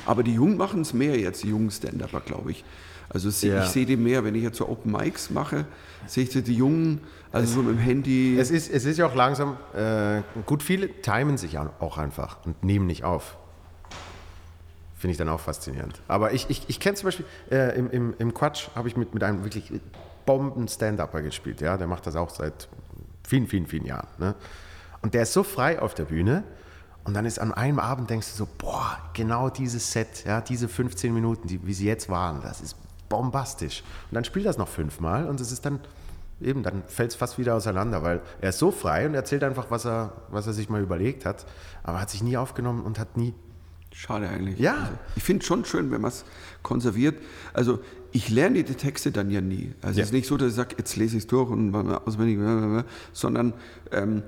aber 0.06 0.22
die 0.22 0.34
Jungen 0.34 0.56
machen 0.56 0.82
es 0.82 0.92
mehr 0.92 1.18
jetzt, 1.18 1.42
die 1.42 1.48
jungen 1.48 1.70
Stand-Upper, 1.70 2.20
glaube 2.20 2.50
ich. 2.52 2.64
Also 3.08 3.28
Ja. 3.46 3.64
ich 3.64 3.70
sehe 3.70 3.86
die 3.86 3.96
mehr, 3.96 4.22
wenn 4.24 4.34
ich 4.36 4.42
jetzt 4.42 4.58
so 4.58 4.68
Open 4.68 4.92
Mics 4.92 5.30
mache, 5.30 5.66
sehe 6.06 6.24
ich 6.24 6.30
die 6.30 6.54
Jungen, 6.54 7.00
also 7.32 7.54
so 7.54 7.62
mit 7.62 7.76
dem 7.76 7.80
Handy. 7.80 8.36
Es 8.38 8.50
ist, 8.50 8.70
es 8.70 8.84
ist 8.84 8.98
ja 8.98 9.06
auch 9.06 9.14
langsam, 9.16 9.56
äh, 9.74 10.22
gut, 10.46 10.62
viele 10.62 10.88
timen 11.02 11.36
sich 11.36 11.58
auch 11.58 11.98
einfach 11.98 12.44
und 12.46 12.62
nehmen 12.62 12.86
nicht 12.86 13.02
auf. 13.04 13.36
Finde 15.00 15.12
ich 15.12 15.16
dann 15.16 15.30
auch 15.30 15.40
faszinierend. 15.40 16.02
Aber 16.08 16.32
ich, 16.32 16.50
ich, 16.50 16.68
ich 16.68 16.78
kenne 16.78 16.94
zum 16.94 17.06
Beispiel, 17.06 17.24
äh, 17.50 17.74
im, 17.78 17.90
im, 17.90 18.14
im 18.18 18.34
Quatsch 18.34 18.68
habe 18.74 18.86
ich 18.86 18.98
mit, 18.98 19.14
mit 19.14 19.24
einem 19.24 19.44
wirklich 19.44 19.72
Bomben-Stand-Upper 20.26 21.22
gespielt. 21.22 21.62
Ja? 21.62 21.78
Der 21.78 21.86
macht 21.86 22.06
das 22.06 22.16
auch 22.16 22.28
seit 22.28 22.68
vielen, 23.26 23.46
vielen, 23.46 23.66
vielen 23.66 23.86
Jahren. 23.86 24.08
Ne? 24.18 24.34
Und 25.00 25.14
der 25.14 25.22
ist 25.22 25.32
so 25.32 25.42
frei 25.42 25.80
auf 25.80 25.94
der 25.94 26.04
Bühne. 26.04 26.44
Und 27.04 27.14
dann 27.14 27.24
ist 27.24 27.38
an 27.38 27.54
einem 27.54 27.78
Abend 27.78 28.10
denkst 28.10 28.30
du 28.30 28.36
so, 28.36 28.48
boah, 28.58 28.98
genau 29.14 29.48
dieses 29.48 29.90
Set, 29.90 30.26
ja, 30.26 30.42
diese 30.42 30.68
15 30.68 31.14
Minuten, 31.14 31.48
die, 31.48 31.66
wie 31.66 31.72
sie 31.72 31.86
jetzt 31.86 32.10
waren, 32.10 32.42
das 32.42 32.60
ist 32.60 32.76
bombastisch. 33.08 33.82
Und 34.10 34.16
dann 34.16 34.24
spielt 34.24 34.44
das 34.44 34.58
noch 34.58 34.68
fünfmal 34.68 35.26
und 35.26 35.40
es 35.40 35.50
ist 35.50 35.64
dann 35.64 35.80
eben, 36.42 36.62
dann 36.62 36.82
fällt 36.86 37.12
es 37.12 37.16
fast 37.16 37.38
wieder 37.38 37.54
auseinander, 37.54 38.02
weil 38.02 38.20
er 38.42 38.50
ist 38.50 38.58
so 38.58 38.70
frei 38.70 39.06
und 39.06 39.14
erzählt 39.14 39.44
einfach, 39.44 39.70
was 39.70 39.86
er, 39.86 40.12
was 40.28 40.46
er 40.46 40.52
sich 40.52 40.68
mal 40.68 40.82
überlegt 40.82 41.24
hat, 41.24 41.46
aber 41.82 42.00
hat 42.00 42.10
sich 42.10 42.22
nie 42.22 42.36
aufgenommen 42.36 42.82
und 42.84 42.98
hat 42.98 43.16
nie. 43.16 43.34
Schade 43.92 44.28
eigentlich. 44.28 44.58
Ja. 44.58 44.74
Also, 44.74 44.92
ich 45.16 45.22
finde 45.22 45.40
es 45.42 45.46
schon 45.46 45.64
schön, 45.64 45.90
wenn 45.90 46.00
man 46.00 46.10
es 46.10 46.24
konserviert. 46.62 47.16
Also 47.52 47.80
ich 48.12 48.28
lerne 48.28 48.62
die 48.64 48.74
Texte 48.74 49.12
dann 49.12 49.30
ja 49.30 49.40
nie. 49.40 49.72
Also 49.82 49.98
Ja. 49.98 50.02
es 50.02 50.08
ist 50.10 50.12
nicht 50.12 50.26
so, 50.26 50.36
dass 50.36 50.48
ich 50.50 50.54
sage, 50.54 50.76
jetzt 50.78 50.96
lese 50.96 51.16
ich 51.16 51.24
es 51.24 51.26
durch 51.26 51.50
und 51.50 51.74
auswendig, 51.74 52.38
sondern 53.12 53.52
ähm, 53.92 54.22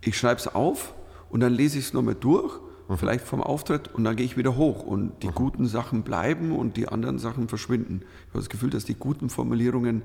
ich 0.00 0.16
schreibe 0.16 0.40
es 0.40 0.48
auf 0.48 0.94
und 1.30 1.40
dann 1.40 1.52
lese 1.52 1.78
ich 1.78 1.86
es 1.86 1.92
nochmal 1.92 2.14
durch, 2.14 2.58
vielleicht 2.96 3.24
vom 3.26 3.42
Auftritt 3.42 3.92
und 3.94 4.04
dann 4.04 4.14
gehe 4.16 4.24
ich 4.24 4.36
wieder 4.36 4.56
hoch 4.56 4.84
und 4.84 5.22
die 5.22 5.28
guten 5.28 5.66
Sachen 5.66 6.02
bleiben 6.02 6.52
und 6.56 6.76
die 6.76 6.88
anderen 6.88 7.18
Sachen 7.18 7.48
verschwinden. 7.48 8.02
Ich 8.02 8.28
habe 8.28 8.38
das 8.38 8.48
Gefühl, 8.48 8.70
dass 8.70 8.84
die 8.84 8.94
guten 8.94 9.28
Formulierungen, 9.28 10.02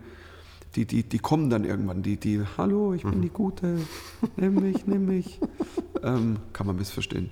die, 0.76 0.86
die, 0.86 1.04
die 1.04 1.20
kommen 1.20 1.50
dann 1.50 1.66
irgendwann. 1.66 2.02
Die, 2.02 2.18
die, 2.18 2.42
hallo, 2.58 2.94
ich 2.94 3.04
bin 3.04 3.22
die 3.22 3.30
Gute, 3.30 3.80
nimm 4.38 4.56
mich, 4.56 4.88
nimm 4.88 5.06
mich. 5.06 5.40
Ähm, 6.04 6.38
kann 6.54 6.68
man 6.68 6.78
missverstehen. 6.78 7.30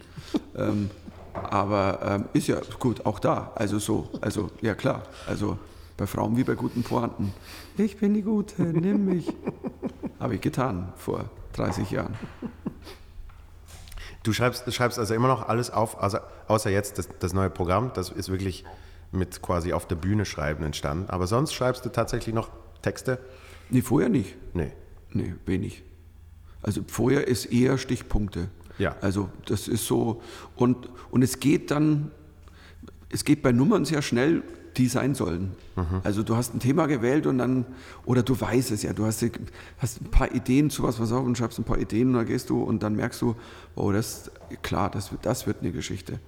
Ähm, 0.55 0.89
aber 1.33 1.99
ähm, 2.03 2.25
ist 2.33 2.47
ja 2.47 2.59
gut, 2.79 3.05
auch 3.05 3.19
da. 3.19 3.51
Also 3.55 3.79
so, 3.79 4.09
also 4.21 4.51
ja 4.61 4.75
klar. 4.75 5.03
Also 5.27 5.57
bei 5.95 6.07
Frauen 6.07 6.37
wie 6.37 6.43
bei 6.43 6.55
guten 6.55 6.83
Pointen. 6.83 7.33
Ich 7.77 7.97
bin 7.97 8.13
die 8.13 8.21
Gute, 8.21 8.61
nimm 8.63 9.05
mich. 9.05 9.33
Habe 10.19 10.35
ich 10.35 10.41
getan 10.41 10.93
vor 10.97 11.29
30 11.53 11.91
Jahren. 11.91 12.15
Du 14.23 14.33
schreibst, 14.33 14.71
schreibst 14.73 14.99
also 14.99 15.13
immer 15.13 15.29
noch 15.29 15.47
alles 15.47 15.69
auf, 15.71 16.01
also, 16.01 16.19
außer 16.47 16.69
jetzt 16.69 16.97
das, 16.97 17.07
das 17.19 17.33
neue 17.33 17.49
Programm, 17.49 17.91
das 17.93 18.09
ist 18.09 18.29
wirklich 18.29 18.65
mit 19.11 19.41
quasi 19.41 19.73
auf 19.73 19.87
der 19.87 19.95
Bühne 19.95 20.25
schreiben 20.25 20.63
entstanden. 20.63 21.09
Aber 21.09 21.25
sonst 21.25 21.53
schreibst 21.53 21.85
du 21.85 21.89
tatsächlich 21.89 22.35
noch 22.35 22.49
Texte? 22.81 23.19
Nee, 23.69 23.81
vorher 23.81 24.09
nicht. 24.09 24.35
Nee. 24.53 24.71
Nee, 25.13 25.33
wenig. 25.45 25.83
Also 26.61 26.81
vorher 26.87 27.27
ist 27.27 27.45
eher 27.45 27.77
Stichpunkte. 27.77 28.49
Ja. 28.77 28.95
Also 29.01 29.29
das 29.45 29.67
ist 29.67 29.85
so. 29.85 30.21
Und, 30.55 30.89
und 31.11 31.21
es 31.23 31.39
geht 31.39 31.71
dann, 31.71 32.11
es 33.09 33.25
geht 33.25 33.41
bei 33.41 33.51
Nummern 33.51 33.85
sehr 33.85 34.01
schnell, 34.01 34.43
die 34.77 34.87
sein 34.87 35.15
sollen. 35.15 35.51
Also 36.03 36.23
du 36.23 36.35
hast 36.35 36.53
ein 36.53 36.59
Thema 36.59 36.85
gewählt 36.85 37.25
und 37.25 37.37
dann, 37.37 37.65
oder 38.05 38.21
du 38.23 38.39
weißt 38.39 38.71
es 38.71 38.83
ja, 38.83 38.93
du 38.93 39.05
hast, 39.05 39.25
hast 39.79 40.01
ein 40.01 40.11
paar 40.11 40.33
Ideen 40.33 40.69
zu 40.69 40.83
was, 40.83 40.99
was 40.99 41.11
auf 41.11 41.25
und 41.25 41.37
schreibst 41.37 41.57
ein 41.57 41.63
paar 41.63 41.79
Ideen 41.79 42.09
und 42.09 42.13
dann 42.15 42.25
gehst 42.27 42.49
du 42.49 42.61
und 42.61 42.83
dann 42.83 42.95
merkst 42.95 43.21
du, 43.21 43.35
oh, 43.75 43.91
das, 43.91 44.29
klar, 44.61 44.89
das, 44.91 45.11
wird- 45.11 45.25
das 45.25 45.47
wird 45.47 45.61
eine 45.61 45.71
Geschichte. 45.71 46.19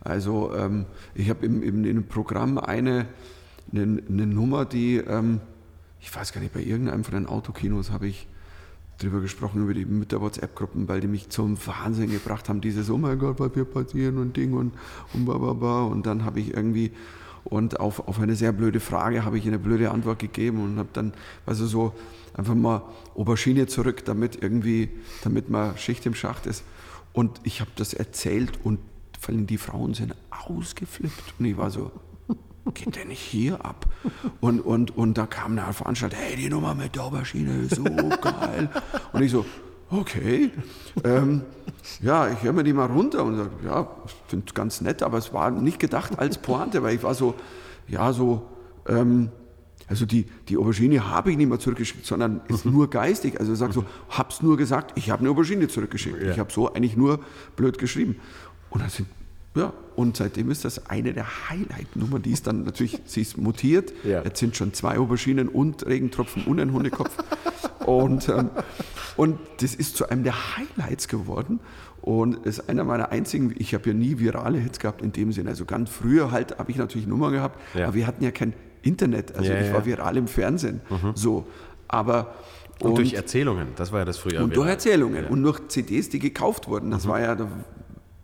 Also 0.00 0.54
ähm, 0.54 0.86
ich 1.14 1.28
habe 1.30 1.44
im, 1.44 1.62
im, 1.62 1.84
in 1.84 1.90
einem 1.90 2.04
Programm 2.06 2.58
eine, 2.58 3.06
eine, 3.72 4.02
eine 4.08 4.26
Nummer, 4.26 4.64
die, 4.64 4.96
ähm, 4.98 5.40
ich 6.06 6.14
weiß 6.14 6.32
gar 6.32 6.40
nicht, 6.40 6.54
bei 6.54 6.62
irgendeinem 6.62 7.02
von 7.02 7.14
den 7.14 7.26
Autokinos 7.26 7.90
habe 7.90 8.06
ich 8.06 8.28
drüber 8.98 9.20
gesprochen, 9.20 9.64
über 9.64 9.74
die 9.74 9.84
Mütter 9.84 10.20
WhatsApp-Gruppen, 10.20 10.86
weil 10.88 11.00
die 11.00 11.08
mich 11.08 11.30
zum 11.30 11.58
Wahnsinn 11.66 12.10
gebracht 12.10 12.48
haben, 12.48 12.60
dieses, 12.60 12.88
oh 12.90 12.96
mein 12.96 13.18
Gott, 13.18 13.40
was 13.40 13.56
wird 13.56 13.74
passieren 13.74 14.18
und 14.18 14.36
Ding 14.36 14.52
und, 14.52 14.72
und 15.12 15.24
ba, 15.26 15.36
ba, 15.36 15.52
ba. 15.52 15.82
Und 15.82 16.06
dann 16.06 16.24
habe 16.24 16.38
ich 16.38 16.54
irgendwie, 16.54 16.92
und 17.42 17.80
auf, 17.80 18.06
auf 18.06 18.20
eine 18.20 18.36
sehr 18.36 18.52
blöde 18.52 18.78
Frage 18.78 19.24
habe 19.24 19.36
ich 19.36 19.48
eine 19.48 19.58
blöde 19.58 19.90
Antwort 19.90 20.20
gegeben 20.20 20.62
und 20.62 20.78
habe 20.78 20.88
dann, 20.92 21.12
also 21.44 21.66
so 21.66 21.92
einfach 22.34 22.54
mal 22.54 22.82
Aubergine 23.16 23.66
zurück, 23.66 24.04
damit 24.04 24.40
irgendwie, 24.40 24.90
damit 25.24 25.50
mal 25.50 25.76
Schicht 25.76 26.06
im 26.06 26.14
Schacht 26.14 26.46
ist. 26.46 26.62
Und 27.14 27.40
ich 27.42 27.60
habe 27.60 27.70
das 27.74 27.94
erzählt 27.94 28.60
und 28.62 28.78
vor 29.18 29.34
allem 29.34 29.48
die 29.48 29.58
Frauen 29.58 29.92
sind 29.94 30.14
ausgeflippt. 30.30 31.34
Und 31.40 31.46
ich 31.46 31.56
war 31.56 31.72
so, 31.72 31.90
geht 32.74 32.96
der 32.96 33.04
nicht 33.04 33.20
hier 33.20 33.64
ab? 33.64 33.86
Und, 34.40 34.60
und, 34.60 34.96
und 34.96 35.18
da 35.18 35.26
kam 35.26 35.58
eine 35.58 35.72
Veranstalter, 35.72 36.16
hey, 36.16 36.36
die 36.36 36.48
Nummer 36.48 36.74
mit 36.74 36.94
der 36.94 37.04
Aubergine 37.04 37.62
ist 37.62 37.76
so 37.76 37.84
geil. 37.84 38.68
Und 39.12 39.22
ich 39.22 39.30
so, 39.30 39.44
okay, 39.90 40.50
ähm, 41.04 41.42
ja, 42.00 42.28
ich 42.28 42.42
höre 42.42 42.52
mir 42.52 42.64
die 42.64 42.72
mal 42.72 42.86
runter 42.86 43.24
und 43.24 43.36
sage, 43.36 43.50
ja, 43.64 43.88
finde 44.28 44.46
es 44.48 44.54
ganz 44.54 44.80
nett, 44.80 45.02
aber 45.02 45.18
es 45.18 45.32
war 45.32 45.50
nicht 45.50 45.78
gedacht 45.78 46.18
als 46.18 46.38
Pointe, 46.38 46.82
weil 46.82 46.96
ich 46.96 47.02
war 47.02 47.14
so, 47.14 47.34
ja, 47.88 48.12
so, 48.12 48.46
ähm, 48.88 49.30
also 49.88 50.04
die, 50.04 50.26
die 50.48 50.56
Aubergine 50.56 51.08
habe 51.10 51.30
ich 51.30 51.36
nicht 51.36 51.48
mehr 51.48 51.60
zurückgeschickt, 51.60 52.04
sondern 52.04 52.40
ist 52.48 52.64
nur 52.64 52.90
geistig. 52.90 53.38
Also 53.38 53.52
ich 53.52 53.58
sage 53.58 53.72
so, 53.72 53.84
hab's 54.10 54.42
nur 54.42 54.56
gesagt, 54.56 54.92
ich 54.96 55.10
habe 55.10 55.20
eine 55.20 55.30
Aubergine 55.30 55.68
zurückgeschickt. 55.68 56.22
Ich 56.22 56.38
habe 56.40 56.52
so 56.52 56.72
eigentlich 56.72 56.96
nur 56.96 57.20
blöd 57.54 57.78
geschrieben. 57.78 58.16
Und 58.70 58.82
dann 58.82 58.90
sind, 58.90 59.06
ja, 59.56 59.72
und 59.96 60.16
seitdem 60.16 60.50
ist 60.50 60.64
das 60.64 60.86
eine 60.88 61.12
der 61.14 61.26
Highlight-Nummern. 61.50 62.22
Die 62.22 62.30
ist 62.30 62.46
dann 62.46 62.64
natürlich, 62.64 63.00
sie 63.06 63.22
ist 63.22 63.36
mutiert. 63.38 63.92
Ja. 64.04 64.22
Jetzt 64.22 64.38
sind 64.40 64.56
schon 64.56 64.72
zwei 64.74 64.98
Auberginen 64.98 65.48
und 65.48 65.84
Regentropfen 65.86 66.44
und 66.44 66.60
ein 66.60 66.72
Hundekopf. 66.72 67.10
und, 67.86 68.28
ähm, 68.28 68.50
und 69.16 69.38
das 69.60 69.74
ist 69.74 69.96
zu 69.96 70.08
einem 70.08 70.22
der 70.24 70.34
Highlights 70.56 71.08
geworden. 71.08 71.60
Und 72.02 72.46
ist 72.46 72.68
einer 72.68 72.84
meiner 72.84 73.10
einzigen, 73.10 73.52
ich 73.58 73.74
habe 73.74 73.88
ja 73.88 73.94
nie 73.94 74.18
virale 74.20 74.58
Hits 74.58 74.78
gehabt 74.78 75.02
in 75.02 75.10
dem 75.12 75.32
Sinne. 75.32 75.50
Also 75.50 75.64
ganz 75.64 75.90
früher 75.90 76.30
halt 76.30 76.56
habe 76.58 76.70
ich 76.70 76.76
natürlich 76.76 77.06
Nummer 77.08 77.32
gehabt, 77.32 77.58
Ja. 77.74 77.86
aber 77.86 77.94
wir 77.94 78.06
hatten 78.06 78.22
ja 78.22 78.30
kein 78.30 78.52
Internet. 78.82 79.34
Also 79.34 79.50
Ja, 79.50 79.58
ich 79.60 79.72
war 79.72 79.80
ja. 79.80 79.86
viral 79.86 80.16
im 80.16 80.28
Fernsehen. 80.28 80.82
So. 81.14 81.46
Aber 81.88 82.34
Und, 82.80 82.98
durch 82.98 83.14
Erzählungen, 83.14 83.68
das 83.74 83.90
war 83.90 84.00
ja 84.00 84.04
das 84.04 84.18
früher. 84.18 84.40
und 84.44 84.54
durch. 84.54 84.68
Erzählungen 84.68 85.24
und 85.26 85.42
durch 85.42 85.66
CDs, 85.66 86.08
die 86.08 86.20
gekauft 86.20 86.68
wurden. 86.68 86.88
Mhm. 86.88 86.90
Das 86.92 87.08
war 87.08 87.20
ja, 87.20 87.34
da, 87.34 87.48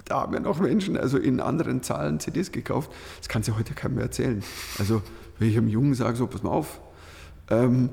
da 0.05 0.23
haben 0.23 0.35
ja 0.35 0.41
noch 0.41 0.61
Menschen 0.61 0.97
also 0.97 1.19
in 1.19 1.41
anderen 1.41 1.83
Zahlen 1.83 2.21
CDs 2.21 2.53
gekauft. 2.53 2.91
Das 3.19 3.29
kann 3.29 3.43
sich 3.43 3.57
heute 3.57 3.75
keinem 3.75 3.95
mehr 3.95 4.05
erzählen. 4.05 4.43
Also 4.79 5.03
wenn 5.39 5.49
ich 5.49 5.57
einem 5.57 5.69
Jungen 5.69 5.95
sage, 5.95 6.17
so, 6.17 6.27
pass 6.27 6.43
mal 6.43 6.51
auf, 6.51 6.81
ähm, 7.51 7.91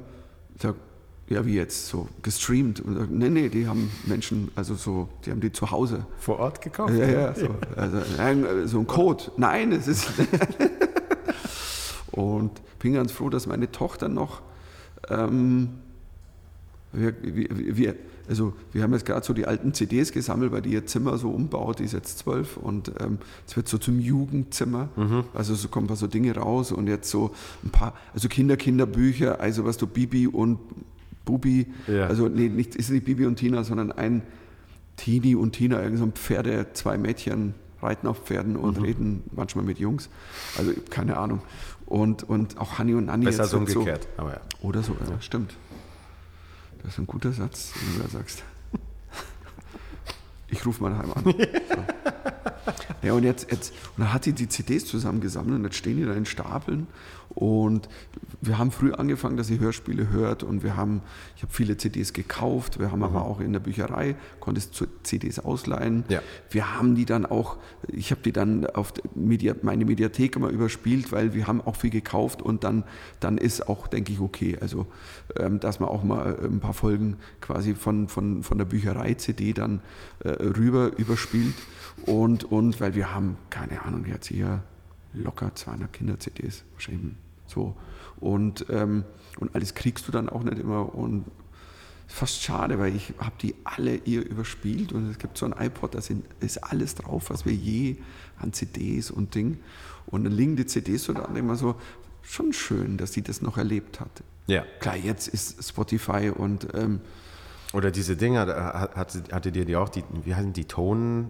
sag, 0.62 0.76
ja 1.28 1.46
wie 1.46 1.56
jetzt, 1.56 1.88
so 1.88 2.08
gestreamt. 2.22 2.80
Und 2.80 2.98
sag, 2.98 3.10
nee, 3.10 3.30
nee, 3.30 3.50
die 3.50 3.68
haben 3.68 3.92
Menschen, 4.06 4.52
also 4.56 4.76
so, 4.76 5.10
die 5.26 5.32
haben 5.32 5.42
die 5.42 5.52
zu 5.52 5.72
Hause. 5.72 6.06
Vor 6.20 6.40
Ort 6.40 6.62
gekauft? 6.62 6.94
Ja, 6.94 7.08
ja, 7.08 7.36
so, 7.36 7.50
also, 7.76 8.68
so 8.68 8.80
ein 8.80 8.88
Code. 8.88 9.26
Nein, 9.38 9.72
es 9.72 9.88
ist. 9.88 10.12
und 12.12 12.52
bin 12.80 12.94
ganz 12.94 13.12
froh, 13.12 13.30
dass 13.30 13.46
meine 13.48 13.72
Tochter 13.72 14.10
noch. 14.10 14.42
Ähm, 15.10 15.70
wir, 16.92 17.14
wir, 17.22 17.78
wir, 17.78 17.96
also 18.30 18.54
wir 18.72 18.84
haben 18.84 18.94
jetzt 18.94 19.06
gerade 19.06 19.26
so 19.26 19.34
die 19.34 19.46
alten 19.48 19.74
CDs 19.74 20.12
gesammelt, 20.12 20.52
weil 20.52 20.62
die 20.62 20.70
ihr 20.72 20.86
Zimmer 20.86 21.18
so 21.18 21.32
umbaut, 21.32 21.80
die 21.80 21.84
ist 21.84 21.94
jetzt 21.94 22.20
zwölf 22.20 22.58
und 22.58 22.92
ähm, 23.00 23.18
es 23.48 23.56
wird 23.58 23.68
so 23.68 23.78
zum 23.80 24.00
Jugendzimmer. 24.00 24.90
Also 25.34 25.56
so 25.56 25.68
kommen 25.68 25.86
ein 25.86 25.88
paar 25.88 25.98
so 25.98 26.08
Dinge 26.08 26.36
raus 26.36 26.72
und 26.72 26.88
jetzt 26.88 27.10
so 27.10 27.32
ein 27.64 27.72
paar, 27.72 27.94
also 28.14 28.28
Kinder, 28.30 28.56
Kinderbücher, 28.56 29.40
also 29.40 29.66
was 29.66 29.78
du 29.78 29.88
Bibi 29.88 30.28
und 30.28 30.60
Bubi, 31.26 31.68
Ja. 31.88 32.06
also 32.08 32.28
nee, 32.28 32.50
nicht, 32.50 32.76
ist 32.76 32.90
nicht 32.92 33.06
Bibi 33.06 33.26
und 33.26 33.36
Tina, 33.38 33.64
sondern 33.64 33.92
ein 33.92 34.22
Tini 34.96 35.36
und 35.36 35.54
Tina, 35.54 35.82
irgend 35.82 35.98
so 36.00 36.06
ein 36.06 36.12
Pferde, 36.12 36.68
zwei 36.74 36.98
Mädchen 36.98 37.54
reiten 37.82 38.08
auf 38.08 38.26
Pferden 38.26 38.56
und 38.58 38.82
reden 38.82 39.24
manchmal 39.36 39.64
mit 39.64 39.80
Jungs. 39.80 40.10
Also 40.58 40.72
keine 40.90 41.18
Ahnung. 41.18 41.42
Und, 41.86 42.24
und 42.24 42.58
auch 42.60 42.78
Hanni 42.78 42.94
und 42.94 43.06
Nanni. 43.06 43.26
Besser 43.26 43.46
so 43.46 43.60
wird 43.62 43.76
umgekehrt. 43.76 44.08
Aber 44.18 44.34
ja. 44.34 44.42
Oder 44.62 44.84
so, 44.84 44.92
ja, 45.10 45.20
stimmt. 45.22 45.56
Das 46.84 46.94
ist 46.94 47.00
ein 47.00 47.08
guter 47.08 47.32
Satz, 47.32 47.74
den 47.74 47.98
du 47.98 48.04
da 48.04 48.10
sagst. 48.10 48.44
Ich 50.52 50.66
rufe 50.66 50.82
mal 50.82 50.92
daheim 50.92 51.14
an. 51.14 51.36
So. 51.70 53.08
Ja, 53.08 53.14
und 53.14 53.24
jetzt, 53.24 53.50
jetzt 53.52 53.72
und 53.96 54.04
dann 54.04 54.14
hat 54.14 54.26
sie 54.26 54.34
die 54.34 54.50
CDs 54.50 54.86
zusammengesammelt 54.86 55.56
und 55.56 55.64
jetzt 55.64 55.78
stehen 55.78 55.98
die 55.98 56.06
da 56.06 56.14
in 56.14 56.26
Stapeln. 56.26 56.88
Und 57.40 57.88
wir 58.42 58.58
haben 58.58 58.70
früh 58.70 58.92
angefangen, 58.92 59.38
dass 59.38 59.48
sie 59.48 59.62
Hörspiele 59.62 60.10
hört 60.10 60.44
und 60.44 60.62
wir 60.62 60.76
haben, 60.76 61.02
ich 61.38 61.44
habe 61.44 61.54
viele 61.54 61.78
CDs 61.78 62.12
gekauft, 62.12 62.80
wir 62.82 62.92
haben 62.92 63.02
aber 63.02 63.24
auch 63.24 63.40
in 63.40 63.54
der 63.54 63.62
Bücherei, 63.62 64.18
konntest 64.42 64.84
CDs 65.04 65.40
ausleihen. 65.40 66.04
Ja. 66.10 66.22
Wir 66.50 66.76
haben 66.76 66.96
die 66.96 67.06
dann 67.06 67.26
auch, 67.26 67.56
ich 67.88 68.12
habe 68.12 68.20
die 68.24 68.34
dann 68.34 68.66
auf 68.66 68.92
Media, 69.16 69.56
meine 69.62 69.86
Mediathek 69.86 70.36
immer 70.36 70.50
überspielt, 70.50 71.14
weil 71.14 71.34
wir 71.34 71.48
haben 71.48 71.62
auch 71.62 71.78
viel 71.78 71.92
gekauft 71.92 72.42
und 72.42 72.66
dann, 72.66 72.84
dann 73.22 73.38
ist 73.38 73.70
auch, 73.70 73.88
denke 73.88 74.12
ich, 74.12 74.20
okay. 74.20 74.58
Also, 74.60 74.88
ähm, 75.38 75.62
dass 75.62 75.80
man 75.80 75.88
auch 75.88 76.04
mal 76.04 76.38
ein 76.44 76.60
paar 76.60 76.74
Folgen 76.74 77.16
quasi 77.40 77.74
von, 77.74 78.10
von, 78.10 78.44
von 78.44 78.58
der 78.58 78.66
Bücherei-CD 78.66 79.54
dann 79.54 79.80
äh, 80.26 80.28
rüber 80.30 80.92
überspielt. 80.98 81.56
Und, 82.06 82.44
und 82.44 82.82
weil 82.82 82.96
wir 82.96 83.16
haben, 83.16 83.38
keine 83.50 83.82
Ahnung, 83.84 84.04
jetzt 84.08 84.28
hier 84.28 84.62
locker 85.14 85.56
200 85.56 85.94
Kinder-CDs, 85.94 86.66
wahrscheinlich 86.74 87.14
so. 87.50 87.76
Und, 88.20 88.66
ähm, 88.70 89.04
und 89.40 89.56
alles 89.56 89.74
kriegst 89.76 90.08
du 90.08 90.12
dann 90.12 90.30
auch 90.30 90.44
nicht 90.44 90.60
immer. 90.60 90.94
Und 90.94 91.26
fast 92.08 92.42
schade, 92.42 92.80
weil 92.80 92.96
ich 92.96 93.14
habe 93.20 93.36
die 93.42 93.54
alle 93.64 93.96
ihr 93.98 94.26
überspielt 94.28 94.94
und 94.94 95.10
es 95.12 95.20
gibt 95.20 95.38
so 95.38 95.46
ein 95.46 95.54
iPod, 95.58 95.94
da 95.94 96.02
sind, 96.02 96.26
ist 96.40 96.58
alles 96.64 96.96
drauf, 96.96 97.30
was 97.30 97.46
wir 97.46 97.54
je 97.54 97.98
an 98.40 98.52
CDs 98.52 99.12
und 99.12 99.36
Ding. 99.36 99.60
Und 100.08 100.24
dann 100.24 100.34
liegen 100.34 100.56
die 100.56 100.66
CDs 100.66 101.04
so 101.04 101.14
da 101.14 101.26
immer 101.36 101.56
so, 101.56 101.76
schon 102.24 102.52
schön, 102.52 102.98
dass 102.98 103.14
sie 103.14 103.22
das 103.22 103.42
noch 103.44 103.58
erlebt 103.58 104.00
hat. 104.00 104.10
ja. 104.48 104.64
Klar, 104.80 104.96
jetzt 104.98 105.28
ist 105.28 105.64
Spotify 105.68 106.32
und 106.36 106.68
ähm, 106.74 107.00
Oder 107.74 107.92
diese 107.92 108.16
Dinger, 108.18 108.48
da 108.48 108.74
hat- 108.80 108.96
hatte, 108.96 109.24
hatte 109.32 109.52
dir 109.52 109.66
die 109.66 109.76
auch, 109.76 109.90
die, 109.90 110.04
wie 110.26 110.34
heißen 110.34 110.54
die, 110.54 110.66
Ton, 110.66 111.30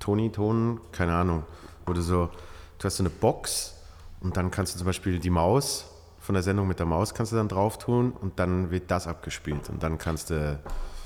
Toni, 0.00 0.30
Ton, 0.32 0.80
keine 0.92 1.14
Ahnung, 1.14 1.44
du 1.86 2.00
so, 2.02 2.30
du 2.78 2.84
hast 2.84 2.96
so 2.96 3.02
eine 3.04 3.10
Box 3.10 3.74
und 4.20 4.36
dann 4.36 4.50
kannst 4.50 4.74
du 4.74 4.78
zum 4.78 4.86
Beispiel 4.86 5.18
die 5.18 5.30
Maus 5.30 5.86
von 6.20 6.34
der 6.34 6.42
Sendung 6.42 6.68
mit 6.68 6.78
der 6.78 6.86
Maus 6.86 7.14
kannst 7.14 7.32
du 7.32 7.36
dann 7.36 7.48
drauf 7.48 7.78
tun 7.78 8.12
und 8.12 8.38
dann 8.38 8.70
wird 8.70 8.90
das 8.90 9.06
abgespielt 9.06 9.70
und 9.70 9.82
dann 9.82 9.98
kannst 9.98 10.30
du, 10.30 10.58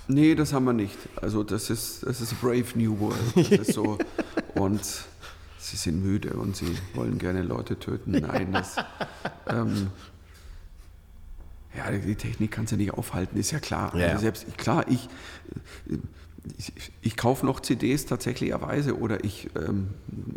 Nee, 0.09 0.35
das 0.35 0.53
haben 0.53 0.65
wir 0.65 0.73
nicht. 0.73 0.99
Also 1.21 1.45
das 1.45 1.71
ist, 1.71 2.05
das 2.05 2.21
ist 2.21 2.41
Brave 2.41 2.65
New 2.75 2.99
World. 2.99 3.37
Das 3.37 3.69
ist 3.69 3.75
so. 3.75 3.99
Und 4.55 4.85
sie 5.59 5.77
sind 5.77 6.03
müde 6.03 6.35
und 6.35 6.57
sie 6.57 6.77
wollen 6.95 7.19
gerne 7.19 7.43
Leute 7.43 7.79
töten. 7.79 8.11
Nein, 8.11 8.53
das. 8.53 8.77
Ähm, 9.47 9.91
ja, 11.77 11.91
die 11.91 12.15
Technik 12.17 12.51
kannst 12.51 12.73
du 12.73 12.77
nicht 12.77 12.93
aufhalten, 12.93 13.39
ist 13.39 13.51
ja 13.51 13.61
klar. 13.61 13.95
Ja, 13.95 14.01
ja. 14.01 14.07
Also 14.09 14.23
selbst, 14.23 14.59
klar, 14.59 14.85
ich, 14.89 15.09
ich, 16.59 16.93
ich 17.03 17.17
kaufe 17.17 17.47
noch 17.47 17.61
CDs 17.61 18.07
tatsächlicherweise 18.07 18.99
oder 18.99 19.23
ich 19.25 19.49
ähm, 19.57 19.89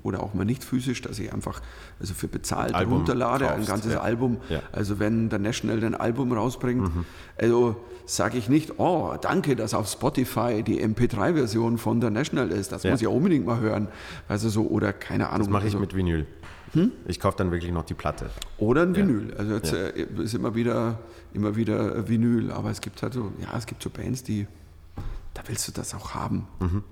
oder 0.03 0.21
auch 0.21 0.33
mal 0.33 0.45
nicht 0.45 0.63
physisch, 0.63 1.01
dass 1.01 1.17
ich 1.19 1.33
einfach 1.33 1.61
also 1.99 2.13
für 2.13 2.27
bezahlt 2.27 2.75
Album 2.75 2.97
runterlade, 2.97 3.47
ein 3.49 3.55
kaufst, 3.57 3.69
ganzes 3.69 3.93
ja. 3.93 4.01
Album. 4.01 4.37
Ja. 4.49 4.61
Also 4.71 4.99
wenn 4.99 5.29
der 5.29 5.39
National 5.39 5.83
ein 5.83 5.95
Album 5.95 6.31
rausbringt, 6.31 6.81
Mhm. 6.95 7.05
also 7.39 7.75
sage 8.05 8.37
ich 8.37 8.49
nicht, 8.49 8.73
oh, 8.77 9.15
danke, 9.19 9.55
dass 9.55 9.73
auf 9.73 9.87
Spotify 9.87 10.61
die 10.61 10.79
MP3-Version 10.83 11.79
von 11.79 11.99
der 12.01 12.11
National 12.11 12.51
ist. 12.51 12.71
Das 12.71 12.83
Ja. 12.83 12.91
muss 12.91 13.01
ich 13.01 13.07
unbedingt 13.07 13.45
mal 13.47 13.59
hören. 13.59 13.87
Also 14.27 14.49
so, 14.49 14.67
oder 14.67 14.93
keine 14.93 15.29
Ahnung. 15.29 15.39
das 15.39 15.49
mache 15.49 15.63
ich 15.67 15.73
also, 15.73 15.79
mit 15.79 15.95
Vinyl. 15.95 16.27
Ich 17.07 17.21
kaufe 17.21 17.37
dann 17.37 17.51
wirklich 17.51 17.71
noch 17.71 17.85
die 17.85 17.93
Platte. 17.93 18.29
Oder 18.57 18.81
ein 18.81 18.95
Vinyl. 18.95 19.33
Also 19.37 19.53
jetzt 19.53 19.71
äh, 19.73 20.05
ist 20.21 20.33
immer 20.33 20.55
wieder, 20.55 20.99
immer 21.33 21.55
wieder 21.55 21.95
äh, 21.95 22.09
Vinyl. 22.09 22.51
Aber 22.51 22.69
es 22.69 22.81
gibt 22.81 23.01
halt 23.01 23.13
so, 23.13 23.31
ja, 23.41 23.57
es 23.57 23.65
gibt 23.65 23.81
so 23.81 23.89
Bands, 23.89 24.23
die, 24.23 24.45
da 25.35 25.43
willst 25.47 25.67
du 25.67 25.71
das 25.71 25.93
auch 25.93 26.15
haben. 26.15 26.47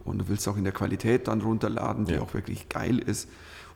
Und 0.06 0.17
du 0.19 0.27
willst 0.27 0.47
auch 0.47 0.58
in 0.58 0.63
der 0.65 0.73
Qualität 0.73 1.27
dann 1.27 1.41
runterladen, 1.41 2.06
die 2.06 2.13
Ja. 2.13 2.21
auch 2.21 2.34
wirklich 2.36 2.69
geil 2.69 2.99
ist. 2.99 3.27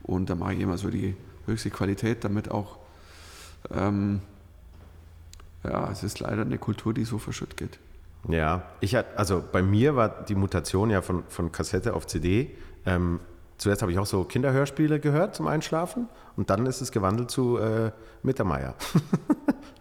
Und 0.03 0.29
da 0.29 0.35
mache 0.35 0.53
ich 0.53 0.59
immer 0.59 0.77
so 0.77 0.89
die 0.91 1.15
höchste 1.47 1.69
Qualität, 1.71 2.23
damit 2.23 2.51
auch, 2.51 2.77
ähm, 3.71 4.21
ja, 5.63 5.89
es 5.91 6.03
ist 6.03 6.19
leider 6.19 6.43
eine 6.43 6.57
Kultur, 6.59 6.93
die 6.93 7.03
so 7.05 7.17
verschütt 7.17 7.57
geht. 7.57 7.79
Ja, 8.27 8.63
ich 8.81 8.93
hatte, 8.95 9.17
also 9.17 9.43
bei 9.51 9.61
mir 9.61 9.95
war 9.95 10.09
die 10.25 10.35
Mutation 10.35 10.89
ja 10.89 11.01
von, 11.01 11.23
von 11.29 11.51
Kassette 11.51 11.93
auf 11.93 12.05
CD. 12.07 12.51
Ähm, 12.85 13.19
zuerst 13.57 13.81
habe 13.81 13.91
ich 13.91 13.99
auch 13.99 14.05
so 14.05 14.23
Kinderhörspiele 14.23 14.99
gehört 14.99 15.35
zum 15.35 15.47
Einschlafen 15.47 16.07
und 16.35 16.49
dann 16.49 16.65
ist 16.65 16.81
es 16.81 16.91
gewandelt 16.91 17.31
zu 17.31 17.57
äh, 17.57 17.91
Mittermeier. 18.23 18.73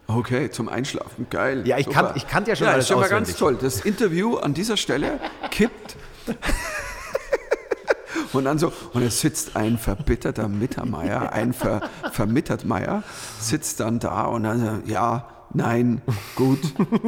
Okay, 0.09 0.51
zum 0.53 0.69
Einschlafen, 0.69 1.27
geil. 1.31 1.67
Ja, 1.67 1.79
ich 1.79 1.89
kann- 1.91 2.13
ich 2.15 2.29
kannte 2.29 2.51
ja 2.51 2.57
schon 2.57 2.69
ja, 2.69 2.75
alles 2.75 2.85
ist 2.85 2.91
schon 2.91 3.01
mal 3.01 3.09
ganz 3.09 3.35
toll. 3.37 3.59
Das 3.61 3.81
Interview 3.81 4.37
an 4.37 4.55
dieser 4.55 4.77
Stelle 4.77 5.19
kippt. 5.51 5.97
Und 8.33 8.45
dann 8.45 8.59
so, 8.59 8.73
und 8.93 9.03
es 9.03 9.21
sitzt 9.21 9.57
ein 9.57 9.79
verbitterter 9.79 10.47
Mittermeier, 10.49 11.33
ein 11.33 11.53
Ver, 11.53 11.81
Vermittertmeier, 12.13 13.03
sitzt 13.41 13.81
dann 13.81 13.99
da 13.99 14.23
und 14.27 14.45
dann 14.45 14.83
so, 14.87 14.93
ja, 14.93 15.27
nein, 15.53 16.03
gut, 16.35 16.61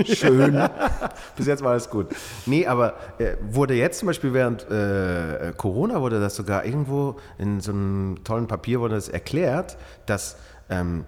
schön. 0.04 0.68
Bis 1.36 1.46
jetzt 1.46 1.62
war 1.62 1.72
alles 1.72 1.90
gut. 1.90 2.08
Nee, 2.46 2.66
aber 2.66 2.94
äh, 3.18 3.36
wurde 3.50 3.74
jetzt 3.74 4.00
zum 4.00 4.06
Beispiel 4.06 4.32
während 4.32 4.68
äh, 4.70 5.52
Corona, 5.56 6.00
wurde 6.00 6.20
das 6.20 6.36
sogar 6.36 6.64
irgendwo 6.64 7.16
in 7.38 7.60
so 7.60 7.72
einem 7.72 8.18
tollen 8.24 8.46
Papier 8.46 8.80
wurde 8.80 8.94
das 8.94 9.08
erklärt, 9.08 9.76
dass 10.06 10.36
ähm, 10.70 11.04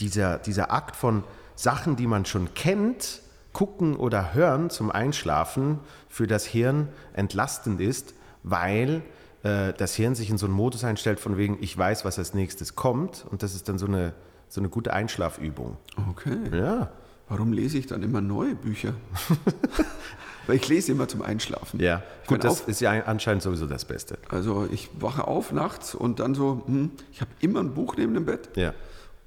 dieser, 0.00 0.38
dieser 0.38 0.72
Akt 0.72 0.96
von 0.96 1.24
Sachen, 1.54 1.96
die 1.96 2.06
man 2.06 2.24
schon 2.24 2.54
kennt, 2.54 3.22
gucken 3.52 3.96
oder 3.96 4.34
hören 4.34 4.70
zum 4.70 4.90
Einschlafen 4.90 5.80
für 6.08 6.26
das 6.26 6.44
Hirn 6.46 6.88
entlastend 7.14 7.80
ist, 7.80 8.14
weil 8.42 9.02
äh, 9.42 9.72
das 9.72 9.94
Hirn 9.94 10.14
sich 10.14 10.30
in 10.30 10.38
so 10.38 10.46
einen 10.46 10.54
Modus 10.54 10.84
einstellt 10.84 11.18
von 11.18 11.36
wegen, 11.36 11.58
ich 11.60 11.76
weiß, 11.76 12.04
was 12.04 12.18
als 12.18 12.34
nächstes 12.34 12.76
kommt 12.76 13.26
und 13.30 13.42
das 13.42 13.54
ist 13.54 13.68
dann 13.68 13.78
so 13.78 13.86
eine, 13.86 14.12
so 14.48 14.60
eine 14.60 14.68
gute 14.68 14.92
Einschlafübung. 14.92 15.76
Okay. 16.10 16.36
Ja. 16.52 16.90
Warum 17.28 17.52
lese 17.52 17.76
ich 17.78 17.86
dann 17.86 18.02
immer 18.02 18.20
neue 18.22 18.54
Bücher? 18.54 18.94
Weil 20.46 20.56
ich 20.56 20.66
lese 20.68 20.92
immer 20.92 21.06
zum 21.08 21.20
Einschlafen. 21.20 21.78
Ja, 21.80 22.02
Ich 22.22 22.28
gut, 22.28 22.42
das 22.42 22.62
auf- 22.62 22.68
ist 22.68 22.80
ja 22.80 22.92
anscheinend 23.04 23.42
sowieso 23.42 23.66
das 23.66 23.84
Beste. 23.84 24.18
Also 24.30 24.66
ich 24.72 24.88
wache 24.98 25.26
auf 25.28 25.52
nachts 25.52 25.94
und 25.94 26.20
dann 26.20 26.34
so, 26.34 26.62
hm, 26.66 26.90
ich 27.12 27.20
habe 27.20 27.30
immer 27.40 27.60
ein 27.60 27.74
Buch 27.74 27.96
neben 27.98 28.14
dem 28.14 28.24
Bett. 28.24 28.48
Ja. 28.56 28.72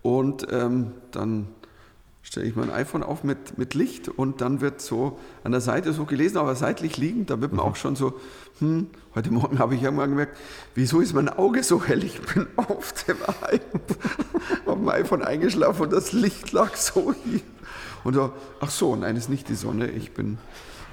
Und 0.02 0.48
ähm, 0.52 0.94
dann 1.12 1.48
stelle 2.24 2.48
ich 2.48 2.56
mein 2.56 2.72
iPhone 2.72 3.04
auf 3.04 3.24
mit, 3.24 3.60
mit 3.60 3.76
Licht 3.76 4.08
und 4.10 4.42
dann 4.42 4.62
wird 4.62 4.82
so 4.82 5.20
an 5.44 5.52
der 5.52 5.62
Seite 5.62 5.94
so 5.94 6.06
gelesen, 6.06 6.38
aber 6.38 6.56
seitlich 6.56 6.98
liegend, 6.98 7.30
da 7.30 7.40
wird 7.40 7.52
man 7.54 7.64
auch 7.64 7.76
schon 7.76 7.96
so, 7.96 8.14
hm, 8.62 8.88
heute 9.16 9.32
Morgen 9.32 9.58
habe 9.58 9.74
ich 9.76 9.82
irgendwann 9.82 10.12
gemerkt, 10.12 10.38
wieso 10.76 11.02
ist 11.02 11.14
mein 11.14 11.30
Auge 11.30 11.64
so 11.64 11.84
hell? 11.84 12.04
Ich 12.04 12.22
bin 12.22 12.46
auf 12.56 12.94
dem, 13.04 13.18
I 13.52 13.60
auf 14.68 14.78
dem 14.78 14.88
iPhone 14.88 15.24
eingeschlafen 15.24 15.82
und 15.82 15.94
das 15.94 16.14
Licht 16.14 16.52
lag 16.52 16.76
so 16.76 17.14
hier. 17.26 17.42
Und 18.04 18.14
so, 18.14 18.32
ach 18.60 18.70
so, 18.70 18.96
nein, 18.96 19.16
ist 19.16 19.30
nicht 19.30 19.50
die 19.50 19.56
Sonne, 19.56 19.90
ich 19.90 20.14
bin... 20.14 20.38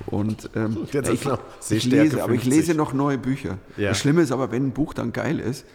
Und 0.07 0.51
ähm, 0.55 0.87
Jetzt 0.93 1.11
ich, 1.11 1.27
ich 1.71 1.85
lese, 1.85 2.23
aber 2.23 2.33
ich 2.33 2.43
50. 2.43 2.47
lese 2.47 2.75
noch 2.75 2.93
neue 2.93 3.19
Bücher. 3.19 3.59
Ja. 3.77 3.89
Das 3.89 3.99
Schlimme 3.99 4.23
ist 4.23 4.31
aber, 4.31 4.51
wenn 4.53 4.69
ein 4.69 4.71
Buch 4.71 4.95
dann 4.95 5.13
geil 5.13 5.41
ist, 5.41 5.67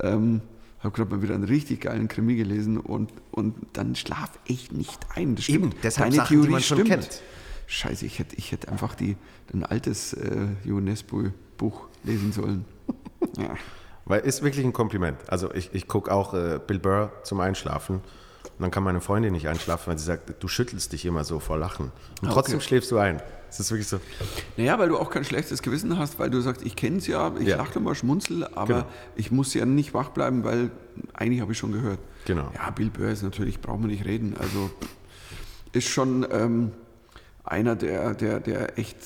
ähm, 0.00 0.40
habe 0.80 0.94
gerade 0.96 1.14
mal 1.14 1.22
wieder 1.22 1.34
einen 1.34 1.44
richtig 1.44 1.82
geilen 1.82 2.08
Krimi 2.08 2.34
gelesen 2.34 2.78
und, 2.78 3.12
und 3.30 3.54
dann 3.72 3.94
schlaf 3.94 4.30
ich 4.44 4.72
nicht 4.72 4.98
ein. 5.14 5.36
Das 5.36 5.48
Eben, 5.48 5.68
stimmt. 5.68 5.84
deshalb 5.84 6.10
Deine 6.10 6.16
Sachen, 6.16 6.28
die 6.28 6.34
Theorie 6.34 6.50
man 6.52 6.62
schon 6.62 6.78
stimmt. 6.78 6.90
kennt. 6.90 7.22
Scheiße, 7.72 8.04
ich 8.04 8.18
hätte, 8.18 8.34
ich 8.34 8.50
hätte 8.50 8.68
einfach 8.68 8.96
die, 8.96 9.16
ein 9.54 9.64
altes 9.64 10.12
äh, 10.12 10.48
UNESCO-Buch 10.66 11.86
lesen 12.04 12.32
sollen. 12.32 12.64
Ja. 13.36 13.54
Weil 14.06 14.20
ist 14.22 14.42
wirklich 14.42 14.64
ein 14.64 14.72
Kompliment. 14.72 15.18
Also 15.28 15.52
ich, 15.54 15.70
ich 15.74 15.86
gucke 15.86 16.10
auch 16.10 16.32
äh, 16.32 16.58
Bill 16.66 16.78
Burr 16.78 17.12
zum 17.22 17.38
Einschlafen. 17.40 17.96
Und 17.96 18.02
dann 18.58 18.70
kann 18.70 18.82
meine 18.82 19.02
Freundin 19.02 19.32
nicht 19.34 19.46
einschlafen, 19.46 19.88
weil 19.90 19.98
sie 19.98 20.06
sagt, 20.06 20.42
du 20.42 20.48
schüttelst 20.48 20.90
dich 20.94 21.04
immer 21.04 21.22
so 21.22 21.38
vor 21.38 21.58
Lachen. 21.58 21.92
Und 22.22 22.28
Ah, 22.28 22.32
trotzdem 22.32 22.56
okay. 22.56 22.64
schläfst 22.64 22.90
du 22.90 22.96
ein. 22.96 23.20
Es 23.50 23.60
ist 23.60 23.70
wirklich 23.70 23.86
so. 23.88 24.00
Naja, 24.56 24.78
weil 24.78 24.88
du 24.88 24.96
auch 24.98 25.10
kein 25.10 25.24
schlechtes 25.24 25.60
Gewissen 25.60 25.98
hast, 25.98 26.18
weil 26.18 26.30
du 26.30 26.40
sagst, 26.40 26.64
ich 26.64 26.76
kenne 26.76 26.96
es 26.96 27.06
ja, 27.06 27.30
ich 27.38 27.48
Ja. 27.48 27.58
lache 27.58 27.78
immer 27.78 27.94
schmunzel, 27.94 28.44
aber 28.54 28.66
Genau. 28.66 28.86
ich 29.16 29.30
muss 29.30 29.52
ja 29.52 29.66
nicht 29.66 29.92
wach 29.92 30.08
bleiben, 30.08 30.44
weil 30.44 30.70
eigentlich 31.12 31.42
habe 31.42 31.52
ich 31.52 31.58
schon 31.58 31.72
gehört. 31.72 31.98
Genau. 32.24 32.50
Ja, 32.54 32.70
Bill 32.70 32.88
Burr 32.90 33.10
ist 33.10 33.22
natürlich, 33.22 33.60
brauchen 33.60 33.82
wir 33.82 33.88
nicht 33.88 34.06
reden. 34.06 34.34
Also 34.40 34.70
ist 35.72 35.88
schon 35.88 36.26
ähm, 36.32 36.72
einer, 37.44 37.76
der, 37.76 38.14
der, 38.14 38.40
der 38.40 38.78
echt. 38.78 38.96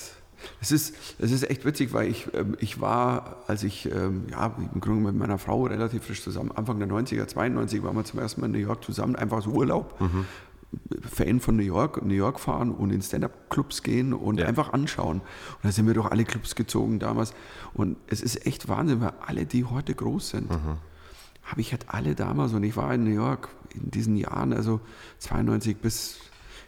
Es 0.60 0.72
ist, 0.72 0.94
es 1.18 1.30
ist 1.32 1.48
echt 1.48 1.64
witzig, 1.64 1.94
weil 1.94 2.08
ich, 2.10 2.28
ähm, 2.34 2.54
ich 2.60 2.78
war, 2.80 3.44
als 3.46 3.62
ich, 3.62 3.90
ähm, 3.90 4.26
ja, 4.30 4.54
im 4.74 4.80
Grunde 4.80 5.00
mit 5.00 5.14
meiner 5.16 5.38
Frau 5.38 5.64
relativ 5.64 6.04
frisch 6.04 6.22
zusammen, 6.22 6.50
Anfang 6.52 6.78
der 6.78 6.88
90er, 6.88 7.26
92 7.26 7.82
waren 7.82 7.96
wir 7.96 8.04
zum 8.04 8.18
ersten 8.20 8.40
Mal 8.42 8.46
in 8.48 8.52
New 8.52 8.58
York 8.58 8.84
zusammen, 8.84 9.16
einfach 9.16 9.40
so 9.42 9.50
Urlaub. 9.50 9.98
Fan 11.08 11.40
von 11.40 11.56
New 11.56 11.62
York, 11.62 12.04
New 12.04 12.14
York 12.14 12.40
fahren 12.40 12.72
und 12.72 12.90
in 12.90 13.00
Stand-Up-Clubs 13.00 13.82
gehen 13.84 14.12
und 14.12 14.38
Ja. 14.40 14.46
einfach 14.46 14.72
anschauen. 14.72 15.18
Und 15.20 15.62
da 15.62 15.70
sind 15.72 15.86
wir 15.86 15.94
durch 15.94 16.10
alle 16.10 16.24
Clubs 16.24 16.54
gezogen 16.56 16.98
damals. 16.98 17.32
Und 17.74 17.96
es 18.08 18.20
ist 18.20 18.44
echt 18.46 18.68
Wahnsinn, 18.68 19.00
weil 19.00 19.12
alle, 19.24 19.46
die 19.46 19.64
heute 19.64 19.94
groß 19.94 20.30
sind, 20.30 20.50
habe 21.44 21.60
ich 21.60 21.70
halt 21.72 21.86
alle 21.88 22.14
damals, 22.14 22.52
und 22.54 22.64
ich 22.64 22.76
war 22.76 22.92
in 22.92 23.04
New 23.04 23.14
York 23.14 23.48
in 23.74 23.90
diesen 23.90 24.16
Jahren, 24.16 24.52
also 24.52 24.80
92 25.20 25.76
bis 25.76 26.18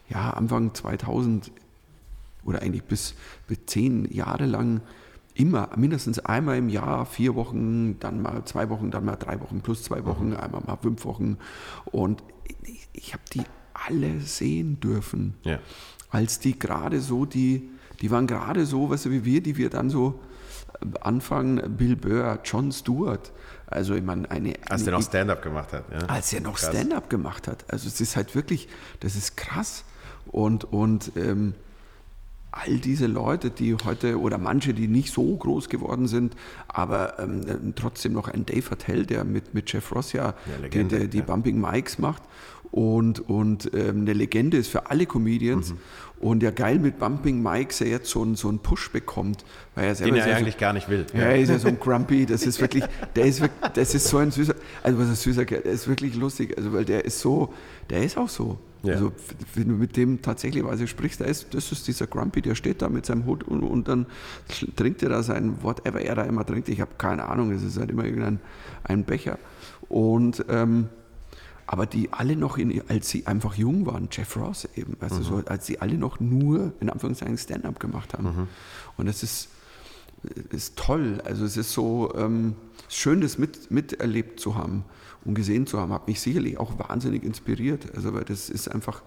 ja, 0.09 0.31
Anfang 0.31 0.75
2000 0.75 1.51
oder 2.45 2.62
eigentlich 2.62 2.85
bis, 2.85 3.14
bis 3.49 3.59
zehn 3.66 4.11
Jahre 4.12 4.47
lang 4.47 4.81
immer 5.35 5.69
mindestens 5.77 6.19
einmal 6.19 6.57
im 6.59 6.69
Jahr, 6.69 7.05
vier 7.07 7.35
Wochen, 7.35 7.99
dann 8.01 8.23
mal 8.23 8.45
zwei 8.45 8.71
Wochen, 8.71 8.90
dann 8.90 9.05
mal 9.05 9.16
drei 9.16 9.40
Wochen, 9.40 9.61
plus 9.61 9.83
zwei 9.83 10.05
Wochen, 10.07 10.31
mhm. 10.31 10.37
einmal 10.37 10.62
mal 10.66 10.77
fünf 10.77 11.05
Wochen. 11.05 11.38
Und 11.85 12.23
ich, 12.62 12.88
ich 12.92 13.12
habe 13.12 13.23
die 13.33 13.42
alle 13.75 14.21
sehen 14.21 14.81
dürfen. 14.81 15.35
Ja. 15.42 15.59
Als 16.11 16.38
die 16.38 16.59
gerade 16.59 17.01
so, 17.01 17.27
die, 17.27 17.69
die 18.01 18.11
waren 18.11 18.27
gerade 18.27 18.64
so, 18.64 18.88
was 18.90 19.09
wie 19.11 19.25
wir, 19.25 19.42
die 19.42 19.57
wir 19.57 19.69
dann 19.69 19.90
so 19.90 20.21
äh, 20.81 20.87
anfangen, 21.01 21.77
Bill 21.77 21.97
Burr, 21.97 22.38
John 22.45 22.73
Stewart. 22.73 23.33
Also 23.66 23.95
ich 23.95 24.03
meine, 24.03 24.31
eine, 24.31 24.55
Als 24.69 24.85
der 24.85 24.95
noch 24.95 25.03
Stand-up 25.03 25.42
gemacht 25.42 25.73
hat. 25.73 25.85
Ja? 25.92 26.07
Als 26.07 26.33
er 26.33 26.40
noch 26.40 26.57
Stand-up 26.57 27.11
gemacht 27.11 27.49
hat. 27.49 27.64
Also 27.71 27.88
es 27.88 28.01
ist 28.01 28.16
halt 28.16 28.35
wirklich, 28.35 28.69
das 29.01 29.16
ist 29.16 29.37
krass. 29.37 29.85
Und, 30.31 30.65
und 30.65 31.12
ähm, 31.17 31.55
all 32.57 32.79
diese 32.79 33.07
Leute, 33.07 33.51
die 33.51 33.77
heute 33.85 34.19
oder 34.19 34.39
manche, 34.39 34.73
die 34.73 34.89
nicht 34.89 35.12
so 35.12 35.37
groß 35.37 35.69
geworden 35.69 36.09
sind, 36.09 36.35
aber 36.69 37.19
ähm, 37.19 37.75
trotzdem 37.77 38.12
noch 38.12 38.29
ein 38.29 38.47
Dave 38.47 38.73
Attell, 38.73 39.05
der 39.05 39.25
mit, 39.25 39.53
mit 39.53 39.71
Jeff 39.71 39.95
Ross 39.95 40.12
ja, 40.12 40.27
ja 40.27 40.35
Legende, 40.62 41.01
die, 41.01 41.09
die 41.09 41.19
ja. 41.19 41.25
Bumping 41.25 41.61
Mikes 41.61 41.99
macht 41.99 42.23
und, 42.70 43.20
und 43.29 43.70
ähm, 43.74 44.02
eine 44.02 44.12
Legende 44.12 44.57
ist 44.57 44.68
für 44.68 44.90
alle 44.90 45.07
Comedians. 45.07 45.72
Mhm. 45.72 45.79
Und 46.18 46.42
ja 46.42 46.50
geil 46.50 46.79
mit 46.79 46.98
Bumping 46.98 47.42
Mikes 47.42 47.83
er 47.83 47.88
jetzt 47.88 48.09
so, 48.09 48.22
einen, 48.22 48.37
so 48.37 48.48
einen 48.48 48.61
Push 48.61 48.90
bekommt. 48.90 49.44
Weil 49.74 49.88
er 49.88 49.94
selber 49.94 50.16
Den 50.16 50.26
er 50.26 50.37
eigentlich 50.37 50.57
gar 50.57 50.72
nicht 50.72 50.88
will. 50.88 51.05
Ja, 51.12 51.20
er 51.20 51.38
ist 51.38 51.50
ja 51.50 51.59
so 51.59 51.68
ein 51.68 51.79
Grumpy, 51.79 52.24
das 52.24 52.46
ist 52.46 52.59
wirklich, 52.61 52.85
der 53.14 53.26
ist 53.26 53.42
wirklich, 53.42 53.70
das 53.74 53.94
ist 53.94 54.09
so 54.09 54.16
ein 54.18 54.31
süßer, 54.31 54.55
also 54.83 54.98
was 54.98 55.09
ein 55.09 55.14
süßer 55.14 55.44
Kerl, 55.44 55.61
der 55.61 55.72
ist 55.72 55.88
wirklich 55.88 56.16
lustig, 56.16 56.57
also 56.57 56.72
weil 56.72 56.87
der 56.87 57.05
ist 57.05 57.20
so, 57.20 57.52
der 57.90 58.02
ist 58.02 58.16
auch 58.16 58.31
so. 58.31 58.59
Ja. 58.83 58.94
Also 58.94 59.12
wenn 59.55 59.68
du 59.68 59.74
mit 59.74 59.96
dem 59.96 60.22
tatsächlich 60.22 60.64
sprichst, 60.88 61.20
da 61.20 61.26
ist, 61.26 61.52
das 61.55 61.70
ist 61.70 61.87
dieser 61.87 62.07
Grumpy, 62.07 62.40
der 62.40 62.55
steht 62.55 62.81
da 62.81 62.88
mit 62.88 63.05
seinem 63.05 63.26
Hut 63.26 63.42
und, 63.44 63.62
und 63.62 63.88
dann 63.88 64.07
trinkt 64.76 65.02
er 65.02 65.11
da 65.11 65.22
sein 65.22 65.62
whatever 65.62 66.00
er 66.00 66.14
da 66.14 66.22
immer 66.22 66.46
trinkt. 66.46 66.70
Ich 66.70 66.81
habe 66.81 66.92
keine 66.96 67.29
Ahnung, 67.29 67.52
es 67.52 67.62
ist 67.62 67.79
halt 67.79 67.90
immer 67.90 68.05
irgendein 68.05 68.40
ein 68.85 69.05
Becher. 69.05 69.38
Und 69.88 70.44
ähm, 70.48 70.88
aber 71.66 71.87
die 71.87 72.12
alle 72.12 72.37
noch, 72.37 72.59
in, 72.59 72.83
als 72.88 73.11
sie 73.11 73.26
einfach 73.26 73.55
jung 73.55 73.87
waren, 73.87 74.09
Jeff 74.11 74.37
Ross 74.37 74.68
eben, 74.76 74.96
also 75.00 75.16
mhm. 75.16 75.22
so, 75.22 75.42
als 75.46 75.66
sie 75.66 75.81
alle 75.81 75.98
noch 75.98 76.20
nur 76.20 76.72
in 76.81 76.90
Anführungszeichen 76.90 77.38
Stand-up 77.38 77.81
gemacht 77.81 78.14
haben. 78.14 78.24
Mhm. 78.24 78.48
Und 78.96 79.07
das 79.07 79.22
ist, 79.22 79.48
ist 80.50 80.76
toll. 80.76 81.20
Also 81.24 81.44
es 81.44 81.57
ist 81.57 81.72
so 81.72 82.14
ähm, 82.16 82.55
schön, 82.88 83.20
das 83.20 83.38
mit, 83.38 83.70
miterlebt 83.70 84.38
zu 84.38 84.55
haben 84.55 84.85
und 85.24 85.35
gesehen 85.35 85.66
zu 85.66 85.81
haben, 85.81 85.92
hat 85.92 86.07
mich 86.07 86.20
sicherlich 86.20 86.59
auch 86.59 86.79
wahnsinnig 86.79 87.24
inspiriert. 87.24 87.94
Also 87.96 88.14
weil 88.14 88.24
das 88.24 88.48
ist 88.48 88.68
einfach 88.68 89.02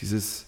dieses 0.00 0.46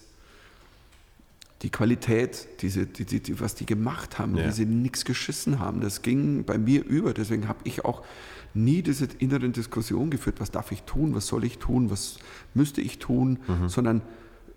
die 1.61 1.71
Qualität, 1.71 2.47
diese, 2.61 2.85
die, 2.85 3.05
die, 3.05 3.21
die, 3.21 3.39
was 3.39 3.55
die 3.55 3.65
gemacht 3.65 4.19
haben, 4.19 4.37
ja. 4.37 4.45
wie 4.45 4.51
sie 4.51 4.65
nichts 4.65 5.03
geschissen 5.03 5.59
haben, 5.59 5.81
das 5.81 6.03
ging 6.03 6.43
bei 6.43 6.59
mir 6.59 6.85
über. 6.85 7.13
Deswegen 7.13 7.47
habe 7.47 7.59
ich 7.63 7.85
auch 7.85 8.03
nie 8.55 8.81
diese 8.81 9.05
inneren 9.19 9.51
Diskussion 9.51 10.09
geführt, 10.09 10.39
was 10.39 10.51
darf 10.51 10.71
ich 10.71 10.83
tun, 10.83 11.13
was 11.13 11.27
soll 11.27 11.43
ich 11.43 11.59
tun, 11.59 11.91
was 11.91 12.17
müsste 12.53 12.81
ich 12.81 12.99
tun, 12.99 13.39
mhm. 13.47 13.69
sondern 13.69 14.01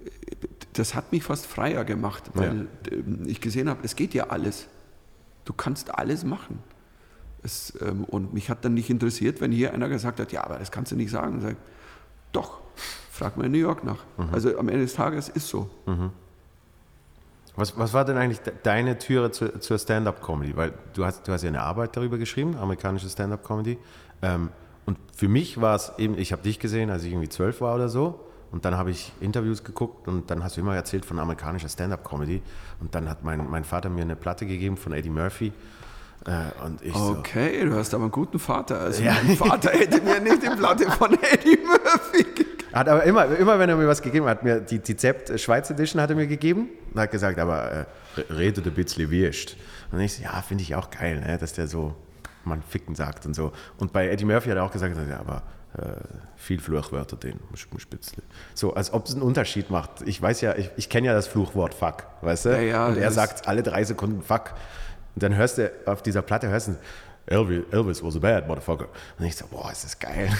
äh, 0.04 0.36
das 0.72 0.94
hat 0.94 1.12
mich 1.12 1.24
fast 1.24 1.46
freier 1.46 1.84
gemacht, 1.84 2.30
weil 2.34 2.68
ja. 2.86 2.92
Ähm, 2.92 3.22
ich 3.26 3.40
gesehen 3.40 3.68
habe, 3.68 3.80
es 3.82 3.96
geht 3.96 4.14
ja 4.14 4.28
alles. 4.28 4.68
Du 5.44 5.52
kannst 5.52 5.94
alles 5.94 6.24
machen. 6.24 6.60
Es, 7.42 7.76
ähm, 7.80 8.04
und 8.04 8.32
mich 8.32 8.50
hat 8.50 8.64
dann 8.64 8.74
nicht 8.74 8.90
interessiert, 8.90 9.40
wenn 9.40 9.52
hier 9.52 9.74
einer 9.74 9.88
gesagt 9.88 10.20
hat, 10.20 10.32
ja, 10.32 10.44
aber 10.44 10.58
das 10.58 10.70
kannst 10.70 10.92
du 10.92 10.96
nicht 10.96 11.10
sagen. 11.10 11.40
Sag, 11.40 11.56
Doch, 12.32 12.60
frag 13.10 13.36
mal 13.36 13.46
in 13.46 13.52
New 13.52 13.58
York 13.58 13.84
nach. 13.84 14.04
Mhm. 14.16 14.28
Also 14.32 14.58
am 14.58 14.68
Ende 14.68 14.82
des 14.82 14.94
Tages 14.94 15.28
ist 15.28 15.48
so. 15.48 15.70
Mhm. 15.86 16.10
Was, 17.58 17.76
was 17.76 17.92
war 17.92 18.04
denn 18.04 18.16
eigentlich 18.16 18.38
deine 18.62 18.98
Türe 18.98 19.32
zu, 19.32 19.58
zur 19.58 19.78
Stand-up-Comedy? 19.80 20.56
Weil 20.56 20.74
du 20.94 21.04
hast, 21.04 21.26
du 21.26 21.32
hast 21.32 21.42
ja 21.42 21.48
eine 21.48 21.60
Arbeit 21.60 21.96
darüber 21.96 22.16
geschrieben, 22.16 22.56
amerikanische 22.56 23.08
Stand-up-Comedy. 23.08 23.78
Ähm, 24.22 24.50
und 24.86 24.96
für 25.12 25.26
mich 25.26 25.60
war 25.60 25.74
es 25.74 25.92
eben, 25.98 26.16
ich 26.16 26.30
habe 26.30 26.40
dich 26.42 26.60
gesehen, 26.60 26.88
als 26.88 27.02
ich 27.02 27.10
irgendwie 27.10 27.28
zwölf 27.28 27.60
war 27.60 27.74
oder 27.74 27.88
so. 27.88 28.20
Und 28.52 28.64
dann 28.64 28.78
habe 28.78 28.92
ich 28.92 29.12
Interviews 29.20 29.64
geguckt 29.64 30.06
und 30.06 30.30
dann 30.30 30.44
hast 30.44 30.56
du 30.56 30.60
immer 30.60 30.76
erzählt 30.76 31.04
von 31.04 31.18
amerikanischer 31.18 31.68
Stand-up-Comedy. 31.68 32.42
Und 32.78 32.94
dann 32.94 33.10
hat 33.10 33.24
mein, 33.24 33.50
mein 33.50 33.64
Vater 33.64 33.88
mir 33.88 34.02
eine 34.02 34.14
Platte 34.14 34.46
gegeben 34.46 34.76
von 34.76 34.92
Eddie 34.92 35.10
Murphy. 35.10 35.52
Äh, 36.26 36.64
und 36.64 36.80
ich 36.80 36.94
okay, 36.94 37.62
so, 37.62 37.70
du 37.70 37.74
hast 37.76 37.92
aber 37.92 38.04
einen 38.04 38.12
guten 38.12 38.38
Vater. 38.38 38.78
Also 38.78 39.02
ja. 39.02 39.16
mein 39.20 39.36
Vater 39.36 39.70
hätte 39.70 40.00
mir 40.00 40.20
nicht 40.20 40.44
die 40.44 40.56
Platte 40.56 40.88
von 40.92 41.12
Eddie 41.12 41.58
Murphy 41.66 42.22
gegeben. 42.36 42.48
Hat 42.72 42.88
aber 42.88 43.02
immer, 43.02 43.26
immer 43.36 43.58
wenn 43.58 43.68
er 43.68 43.74
mir 43.74 43.88
was 43.88 44.00
gegeben 44.00 44.26
hat, 44.26 44.44
mir 44.44 44.60
die, 44.60 44.78
die 44.78 44.96
Zept 44.96 45.40
Schweiz 45.40 45.68
Edition 45.70 46.00
hat 46.00 46.10
er 46.10 46.14
mir 46.14 46.28
gegeben 46.28 46.68
und 46.92 47.00
hat 47.00 47.10
gesagt, 47.10 47.38
aber 47.38 47.86
äh, 48.16 48.20
redet 48.32 48.66
ein 48.66 48.74
bisschen 48.74 49.10
wirst. 49.10 49.56
Und 49.90 50.00
ich 50.00 50.14
so, 50.14 50.22
ja, 50.22 50.42
finde 50.42 50.62
ich 50.62 50.74
auch 50.74 50.90
geil, 50.90 51.20
ne, 51.20 51.38
dass 51.38 51.52
der 51.52 51.66
so 51.66 51.94
man 52.44 52.62
Ficken 52.62 52.94
sagt 52.94 53.26
und 53.26 53.34
so. 53.34 53.52
Und 53.78 53.92
bei 53.92 54.08
Eddie 54.08 54.24
Murphy 54.24 54.48
hat 54.48 54.56
er 54.56 54.64
auch 54.64 54.72
gesagt, 54.72 54.96
ja, 55.08 55.20
aber 55.20 55.42
äh, 55.76 55.92
viel 56.36 56.60
Fluchwörter 56.60 57.16
den 57.16 57.38
Spitzle. 57.76 58.22
So, 58.54 58.74
als 58.74 58.92
ob 58.92 59.06
es 59.06 59.12
einen 59.12 59.22
Unterschied 59.22 59.70
macht. 59.70 60.02
Ich 60.06 60.20
weiß 60.20 60.40
ja, 60.40 60.56
ich, 60.56 60.70
ich 60.76 60.88
kenne 60.88 61.08
ja 61.08 61.14
das 61.14 61.26
Fluchwort 61.26 61.74
Fuck, 61.74 62.04
weißt 62.22 62.46
du? 62.46 62.50
Ja, 62.50 62.60
ja, 62.60 62.86
und 62.86 62.96
er 62.96 63.10
sagt 63.10 63.46
alle 63.46 63.62
drei 63.62 63.84
Sekunden 63.84 64.22
Fuck. 64.22 64.54
Und 65.14 65.22
dann 65.22 65.36
hörst 65.36 65.58
du 65.58 65.70
auf 65.84 66.02
dieser 66.02 66.22
Platte, 66.22 66.48
hörst 66.48 66.68
du, 66.68 66.76
Elvis, 67.30 67.64
Elvis 67.70 68.02
was 68.02 68.16
a 68.16 68.18
bad 68.18 68.48
motherfucker. 68.48 68.88
Und 69.18 69.26
ich 69.26 69.36
so, 69.36 69.46
boah, 69.46 69.70
ist 69.70 69.84
das 69.84 69.98
geil. 69.98 70.30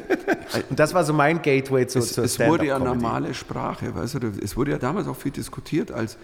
und 0.70 0.78
das 0.78 0.94
war 0.94 1.04
so 1.04 1.12
mein 1.12 1.42
Gateway 1.42 1.86
zu, 1.86 1.98
es, 1.98 2.12
zur 2.12 2.24
Es 2.24 2.38
wurde 2.38 2.66
ja 2.66 2.78
normale 2.78 3.34
Sprache, 3.34 3.94
weißt 3.94 4.14
du, 4.14 4.32
es 4.42 4.56
wurde 4.56 4.72
ja 4.72 4.78
damals 4.78 5.08
auch 5.08 5.16
viel 5.16 5.32
diskutiert, 5.32 5.90
als 5.90 6.16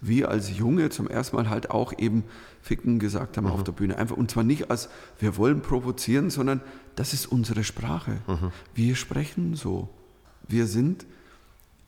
wir 0.00 0.28
als 0.28 0.56
Junge 0.56 0.90
zum 0.90 1.08
ersten 1.08 1.36
Mal 1.36 1.50
halt 1.50 1.70
auch 1.70 1.92
eben 1.98 2.24
Ficken 2.62 2.98
gesagt 2.98 3.36
haben 3.36 3.46
mhm. 3.46 3.52
auf 3.52 3.64
der 3.64 3.72
Bühne. 3.72 3.96
Einfach, 3.96 4.16
und 4.16 4.30
zwar 4.30 4.44
nicht 4.44 4.70
als, 4.70 4.88
wir 5.18 5.36
wollen 5.36 5.60
provozieren, 5.62 6.30
sondern 6.30 6.60
das 6.94 7.14
ist 7.14 7.26
unsere 7.26 7.64
Sprache. 7.64 8.18
Mhm. 8.26 8.52
Wir 8.74 8.96
sprechen 8.96 9.54
so. 9.54 9.88
Wir 10.46 10.66
sind 10.66 11.06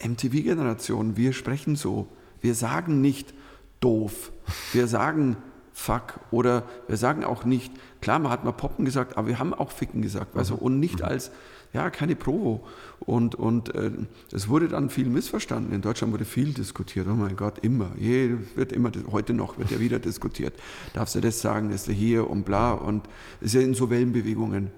MTV-Generation, 0.03 1.16
wir 1.16 1.33
sprechen 1.33 1.77
so. 1.77 2.09
Wir 2.40 2.55
sagen 2.55 3.01
nicht 3.01 3.35
doof. 3.81 4.33
Wir 4.73 4.87
sagen 4.87 5.37
fuck. 5.81 6.21
Oder 6.31 6.64
wir 6.88 6.97
sagen 6.97 7.25
auch 7.25 7.45
nicht, 7.45 7.73
klar, 8.01 8.19
man 8.19 8.31
hat 8.31 8.45
mal 8.45 8.53
Poppen 8.53 8.85
gesagt, 8.85 9.16
aber 9.16 9.29
wir 9.29 9.38
haben 9.38 9.55
auch 9.55 9.73
Ficken 9.73 10.03
gesagt. 10.03 10.37
Also, 10.37 10.55
und 10.55 10.79
nicht 10.79 10.99
mhm. 10.99 11.07
als, 11.07 11.31
ja, 11.73 11.88
keine 11.88 12.16
Provo. 12.16 12.66
Und, 13.01 13.35
und 13.35 13.75
äh, 13.75 13.90
es 14.31 14.49
wurde 14.49 14.69
dann 14.69 14.90
viel 14.90 15.09
missverstanden. 15.09 15.73
In 15.73 15.81
Deutschland 15.81 16.12
wurde 16.12 16.27
viel 16.27 16.53
diskutiert. 16.53 17.07
Oh 17.09 17.14
mein 17.14 17.35
Gott, 17.35 17.61
immer. 17.61 17.90
Je, 17.97 18.37
wird 18.57 18.73
immer, 18.73 18.93
heute 19.11 19.33
noch 19.33 19.59
wird 19.59 19.71
ja 19.71 19.81
wieder 19.81 19.99
diskutiert. 19.99 20.53
Darfst 20.93 21.14
du 21.14 21.21
das 21.21 21.40
sagen, 21.40 21.71
ist 21.71 21.88
er 21.88 21.95
hier 21.95 22.29
und 22.29 22.45
bla. 22.45 22.73
Und 22.73 23.09
es 23.40 23.49
ist 23.49 23.55
ja 23.55 23.61
in 23.62 23.75
so 23.75 23.88
Wellenbewegungen. 23.88 24.71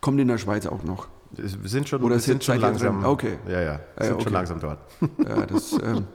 Kommt 0.00 0.20
in 0.20 0.28
der 0.28 0.38
Schweiz 0.38 0.66
auch 0.66 0.84
noch. 0.84 1.08
Wir 1.34 1.48
sind 1.68 1.88
schon, 1.88 2.02
Oder 2.02 2.18
sind, 2.18 2.44
schon 2.44 2.58
langsam. 2.58 3.00
Drin? 3.00 3.10
Okay. 3.10 3.38
Ja, 3.48 3.60
ja. 3.60 3.80
Wir 3.96 4.04
sind 4.06 4.14
okay. 4.14 4.24
schon 4.24 4.32
langsam 4.32 4.60
dort. 4.60 4.78
Ja, 5.26 5.46
das, 5.46 5.72
ähm, 5.72 6.06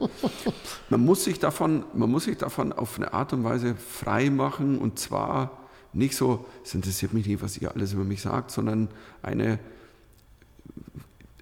man, 0.90 1.04
muss 1.04 1.24
sich 1.24 1.38
davon, 1.40 1.84
man 1.92 2.10
muss 2.10 2.24
sich 2.24 2.36
davon 2.36 2.72
auf 2.72 2.96
eine 2.96 3.12
Art 3.12 3.32
und 3.32 3.42
Weise 3.42 3.74
frei 3.74 4.30
machen 4.30 4.78
und 4.78 4.98
zwar 4.98 5.58
nicht 5.92 6.14
so, 6.14 6.46
es 6.64 6.74
interessiert 6.74 7.14
mich 7.14 7.26
nicht, 7.26 7.42
was 7.42 7.58
ihr 7.58 7.72
alles 7.74 7.94
über 7.94 8.04
mich 8.04 8.22
sagt, 8.22 8.50
sondern 8.50 8.88
eine, 9.22 9.58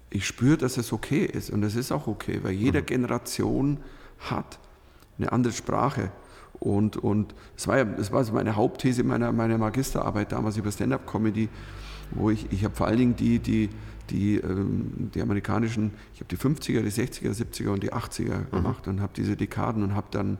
ich 0.09 0.25
spüre, 0.25 0.57
dass 0.57 0.77
es 0.77 0.91
okay 0.91 1.25
ist 1.25 1.51
und 1.51 1.61
es 1.63 1.75
ist 1.75 1.91
auch 1.91 2.07
okay, 2.07 2.39
weil 2.41 2.53
jede 2.53 2.81
mhm. 2.81 2.85
Generation 2.85 3.77
hat 4.19 4.57
eine 5.19 5.31
andere 5.31 5.53
Sprache. 5.53 6.11
Und, 6.59 6.97
und 6.97 7.35
das 7.55 7.67
war 7.67 7.77
ja 7.77 7.85
das 7.85 8.11
war 8.11 8.23
meine 8.31 8.55
Hauptthese 8.55 9.03
meiner, 9.03 9.31
meiner 9.31 9.59
Magisterarbeit 9.59 10.31
damals 10.31 10.57
über 10.57 10.71
Stand-up-Comedy 10.71 11.49
wo 12.11 12.29
ich, 12.29 12.51
ich 12.51 12.63
habe 12.63 12.75
vor 12.75 12.87
allen 12.87 12.97
Dingen 12.97 13.15
die, 13.15 13.39
die, 13.39 13.69
die, 14.09 14.35
ähm, 14.35 15.11
die 15.13 15.21
amerikanischen, 15.21 15.91
ich 16.13 16.21
habe 16.21 16.29
die 16.29 16.37
50er, 16.37 16.81
die 16.81 16.91
60er, 16.91 17.31
70er 17.31 17.69
und 17.69 17.83
die 17.83 17.93
80er 17.93 18.39
mhm. 18.39 18.51
gemacht 18.51 18.87
und 18.87 19.01
habe 19.01 19.13
diese 19.15 19.35
Dekaden 19.35 19.83
und 19.83 19.95
habe 19.95 20.07
dann 20.11 20.37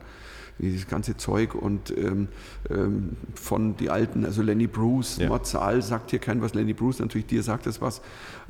dieses 0.58 0.88
ganze 0.88 1.16
Zeug 1.16 1.54
und 1.54 1.96
ähm, 1.96 2.28
ähm, 2.68 3.16
von 3.34 3.76
die 3.76 3.90
Alten, 3.90 4.24
also 4.24 4.42
Lenny 4.42 4.66
Bruce, 4.66 5.18
ja. 5.18 5.28
Mozart 5.28 5.84
sagt 5.84 6.10
hier 6.10 6.18
kein 6.18 6.42
was, 6.42 6.54
Lenny 6.54 6.72
Bruce, 6.72 6.98
natürlich 6.98 7.26
dir 7.26 7.42
sagt 7.42 7.66
das 7.66 7.80
was, 7.80 8.02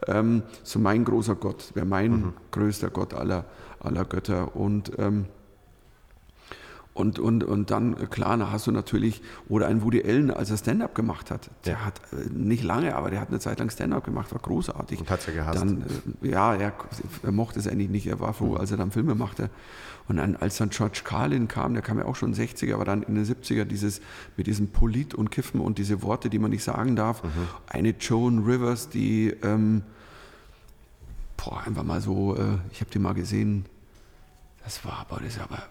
ähm, 0.06 0.42
so 0.62 0.78
mein 0.78 1.04
großer 1.04 1.34
Gott, 1.34 1.72
wäre 1.74 1.86
mein 1.86 2.12
mhm. 2.12 2.32
größter 2.50 2.90
Gott 2.90 3.14
aller, 3.14 3.44
aller 3.80 4.04
Götter 4.04 4.56
und 4.56 4.92
ähm, 4.98 5.26
Und, 6.98 7.20
und, 7.20 7.44
und 7.44 7.70
dann, 7.70 8.10
klar, 8.10 8.36
da 8.36 8.50
hast 8.50 8.66
du 8.66 8.72
natürlich, 8.72 9.22
oder 9.48 9.68
ein 9.68 9.82
Woody 9.82 10.02
Allen, 10.02 10.32
als 10.32 10.50
er 10.50 10.56
Stand-up 10.56 10.96
gemacht 10.96 11.30
hat. 11.30 11.48
Der 11.64 11.84
hat 11.84 12.00
äh, 12.12 12.28
nicht 12.28 12.64
lange, 12.64 12.96
aber 12.96 13.08
der 13.08 13.20
hat 13.20 13.28
eine 13.28 13.38
Zeit 13.38 13.60
lang 13.60 13.70
Stand-up 13.70 14.04
gemacht, 14.04 14.32
war 14.32 14.40
großartig. 14.40 14.98
Und 14.98 15.08
hat 15.08 15.24
ja 15.28 15.32
gehasst. 15.32 15.60
Dann, 15.60 15.84
äh, 16.22 16.28
ja, 16.28 16.56
er, 16.56 16.72
er, 17.22 17.30
mochte 17.30 17.60
es 17.60 17.68
eigentlich 17.68 17.88
nicht, 17.88 18.08
er 18.08 18.18
war 18.18 18.34
froh, 18.34 18.46
mhm. 18.46 18.56
als 18.56 18.72
er 18.72 18.78
dann 18.78 18.90
Filme 18.90 19.14
machte. 19.14 19.48
Und 20.08 20.16
dann, 20.16 20.34
als 20.34 20.56
dann 20.56 20.70
George 20.70 21.02
Carlin 21.04 21.46
kam, 21.46 21.74
der 21.74 21.84
kam 21.84 21.98
ja 21.98 22.04
auch 22.04 22.16
schon 22.16 22.34
60er, 22.34 22.74
aber 22.74 22.84
dann 22.84 23.04
in 23.04 23.14
den 23.14 23.24
70er 23.24 23.64
dieses, 23.64 24.00
mit 24.36 24.48
diesem 24.48 24.66
Polit 24.72 25.14
und 25.14 25.30
Kiffen 25.30 25.60
und 25.60 25.78
diese 25.78 26.02
Worte, 26.02 26.28
die 26.28 26.40
man 26.40 26.50
nicht 26.50 26.64
sagen 26.64 26.96
darf. 26.96 27.22
Mhm. 27.22 27.28
Eine 27.68 27.90
Joan 27.90 28.40
Rivers, 28.40 28.88
die, 28.88 29.36
ähm, 29.44 29.82
boah, 31.36 31.62
einfach 31.64 31.84
mal 31.84 32.00
so, 32.00 32.34
äh, 32.34 32.58
ich 32.72 32.80
habe 32.80 32.90
die 32.90 32.98
mal 32.98 33.14
gesehen, 33.14 33.66
das 34.64 34.84
war 34.84 35.06
aber, 35.08 35.22
das 35.22 35.38
aber 35.38 35.62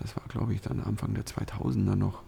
das 0.00 0.16
war, 0.16 0.24
glaube 0.28 0.54
ich, 0.54 0.60
dann 0.60 0.80
Anfang 0.80 1.14
der 1.14 1.24
2000er 1.24 1.96
noch 1.96 2.22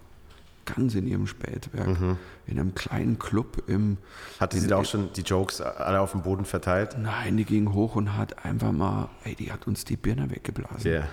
ganz 0.74 0.94
in 0.94 1.06
ihrem 1.06 1.26
Spätwerk, 1.26 2.00
mhm. 2.00 2.16
in 2.46 2.58
einem 2.58 2.74
kleinen 2.74 3.18
Club 3.18 3.62
im. 3.66 3.98
Hatte 4.38 4.58
sie 4.58 4.66
da 4.66 4.76
auch 4.76 4.84
schon 4.84 5.12
die 5.14 5.22
Jokes 5.22 5.60
alle 5.60 6.00
auf 6.00 6.12
dem 6.12 6.22
Boden 6.22 6.44
verteilt? 6.44 6.96
Nein, 7.00 7.36
die 7.36 7.44
ging 7.44 7.72
hoch 7.72 7.96
und 7.96 8.16
hat 8.16 8.44
einfach 8.44 8.72
mal, 8.72 9.08
ey, 9.24 9.34
die 9.34 9.52
hat 9.52 9.66
uns 9.66 9.84
die 9.84 9.96
Birne 9.96 10.30
weggeblasen. 10.30 10.90
Yeah. 10.90 11.08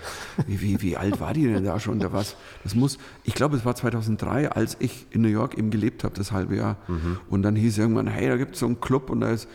Wie, 0.47 0.61
wie, 0.61 0.81
wie 0.81 0.97
alt 0.97 1.19
war 1.19 1.33
die 1.33 1.45
denn 1.45 1.63
da 1.63 1.79
schon? 1.79 1.99
Da 1.99 2.11
was, 2.11 2.35
das 2.63 2.75
muss, 2.75 2.97
ich 3.23 3.33
glaube, 3.33 3.55
es 3.55 3.65
war 3.65 3.75
2003, 3.75 4.51
als 4.51 4.77
ich 4.79 5.07
in 5.11 5.21
New 5.21 5.29
York 5.29 5.57
eben 5.57 5.69
gelebt 5.69 6.03
habe, 6.03 6.15
das 6.15 6.31
halbe 6.31 6.55
Jahr. 6.55 6.77
Mhm. 6.87 7.19
Und 7.29 7.41
dann 7.43 7.55
hieß 7.55 7.77
irgendwann, 7.77 8.07
hey, 8.07 8.27
da 8.27 8.37
gibt 8.37 8.55
es 8.55 8.59
so 8.59 8.65
einen 8.65 8.81
Club 8.81 9.09
und 9.09 9.21
da 9.21 9.31
ist, 9.31 9.47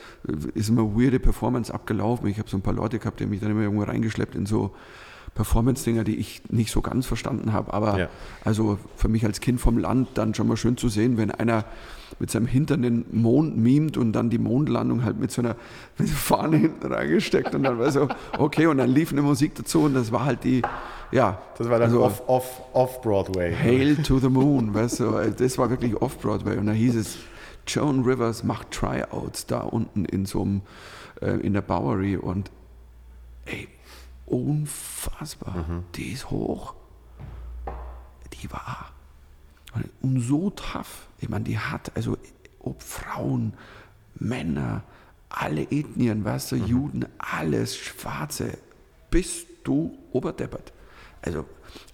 ist 0.54 0.68
immer 0.68 0.94
weirde 0.94 1.20
Performance 1.20 1.72
abgelaufen. 1.72 2.26
Ich 2.28 2.38
habe 2.38 2.48
so 2.48 2.56
ein 2.56 2.62
paar 2.62 2.74
Leute 2.74 2.98
gehabt, 2.98 3.20
die 3.20 3.26
mich 3.26 3.40
dann 3.40 3.50
immer 3.50 3.62
irgendwo 3.62 3.84
reingeschleppt 3.84 4.34
in 4.34 4.46
so 4.46 4.74
Performance-Dinger, 5.40 6.04
die 6.04 6.16
ich 6.16 6.42
nicht 6.50 6.70
so 6.70 6.82
ganz 6.82 7.06
verstanden 7.06 7.54
habe. 7.54 7.72
Aber 7.72 7.98
ja. 7.98 8.08
also 8.44 8.78
für 8.94 9.08
mich 9.08 9.24
als 9.24 9.40
Kind 9.40 9.58
vom 9.58 9.78
Land 9.78 10.08
dann 10.12 10.34
schon 10.34 10.46
mal 10.46 10.58
schön 10.58 10.76
zu 10.76 10.90
sehen, 10.90 11.16
wenn 11.16 11.30
einer 11.30 11.64
mit 12.18 12.30
seinem 12.30 12.46
Hintern 12.46 12.82
den 12.82 13.06
Mond 13.10 13.56
mimt 13.56 13.96
und 13.96 14.12
dann 14.12 14.28
die 14.28 14.36
Mondlandung 14.36 15.02
halt 15.02 15.18
mit 15.18 15.30
so 15.30 15.40
einer 15.40 15.56
Fahne 15.96 16.58
hinten 16.58 16.92
reingesteckt 16.92 17.54
und 17.54 17.62
dann 17.62 17.78
war 17.78 17.90
so, 17.90 18.06
okay, 18.36 18.66
und 18.66 18.76
dann 18.76 18.90
lief 18.90 19.12
eine 19.12 19.22
Musik 19.22 19.54
dazu 19.54 19.84
und 19.84 19.94
das 19.94 20.12
war 20.12 20.26
halt 20.26 20.44
die, 20.44 20.60
ja. 21.10 21.40
Das 21.56 21.70
war 21.70 21.78
dann 21.78 21.88
also, 21.88 22.04
off, 22.04 22.22
off, 22.26 22.62
off 22.74 23.00
Broadway. 23.00 23.54
Hail 23.54 23.96
to 23.96 24.18
the 24.18 24.28
Moon, 24.28 24.74
weißt 24.74 25.00
du, 25.00 25.32
das 25.38 25.56
war 25.56 25.70
wirklich 25.70 25.96
off 26.02 26.18
Broadway 26.18 26.58
und 26.58 26.66
da 26.66 26.72
hieß 26.72 26.96
es, 26.96 27.16
Joan 27.66 28.02
Rivers 28.02 28.44
macht 28.44 28.72
Tryouts 28.72 29.46
da 29.46 29.60
unten 29.60 30.04
in 30.04 30.26
so 30.26 30.42
einem, 30.42 30.60
äh, 31.22 31.40
in 31.40 31.54
der 31.54 31.62
Bowery 31.62 32.18
und 32.18 32.50
ey, 33.46 33.68
unfassbar. 34.30 35.66
Mhm. 35.68 35.84
Die 35.94 36.12
ist 36.12 36.30
hoch. 36.30 36.74
Die 38.40 38.50
war. 38.50 38.92
Und 40.02 40.20
so 40.20 40.50
tough. 40.50 41.08
Ich 41.18 41.28
meine, 41.28 41.44
die 41.44 41.58
hat, 41.58 41.92
also 41.94 42.16
ob 42.60 42.82
Frauen, 42.82 43.54
Männer, 44.16 44.82
alle 45.28 45.62
Ethnien, 45.62 46.24
weißt 46.24 46.52
du, 46.52 46.56
mhm. 46.56 46.66
Juden, 46.66 47.06
alles, 47.18 47.76
Schwarze, 47.76 48.58
bist 49.10 49.46
du 49.64 49.96
oberdeppert. 50.12 50.72
Also, 51.22 51.44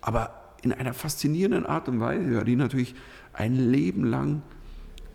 aber 0.00 0.54
in 0.62 0.72
einer 0.72 0.94
faszinierenden 0.94 1.66
Art 1.66 1.88
und 1.88 2.00
Weise, 2.00 2.44
die 2.44 2.56
natürlich 2.56 2.94
ein 3.32 3.54
Leben 3.54 4.04
lang 4.04 4.42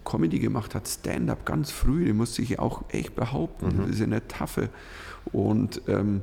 Comedy 0.05 0.39
gemacht 0.39 0.75
hat, 0.75 0.87
Stand-up 0.87 1.45
ganz 1.45 1.71
früh, 1.71 2.05
die 2.05 2.13
musste 2.13 2.41
sich 2.41 2.59
auch 2.59 2.83
echt 2.89 3.15
behaupten. 3.15 3.67
Mhm. 3.67 3.81
Das 3.81 3.89
ist 3.89 4.01
eine 4.01 4.27
Taffe. 4.27 4.69
Und 5.31 5.81
ähm, 5.87 6.21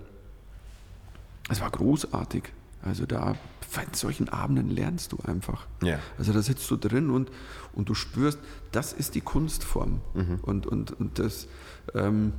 es 1.49 1.61
war 1.61 1.71
großartig. 1.71 2.45
Also 2.83 3.07
da, 3.07 3.35
bei 3.75 3.85
solchen 3.93 4.29
Abenden 4.29 4.71
lernst 4.71 5.13
du 5.13 5.19
einfach. 5.25 5.67
Ja. 5.83 5.99
Also 6.17 6.33
da 6.33 6.43
sitzt 6.43 6.71
du 6.71 6.77
drin 6.77 7.11
und, 7.11 7.31
und 7.73 7.89
du 7.89 7.95
spürst, 7.95 8.39
das 8.73 8.93
ist 8.93 9.15
die 9.15 9.21
Kunstform. 9.21 10.01
Mhm. 10.15 10.39
Und, 10.43 10.67
und, 10.67 10.93
und 10.93 11.19
das, 11.19 11.49
ähm, 11.95 12.33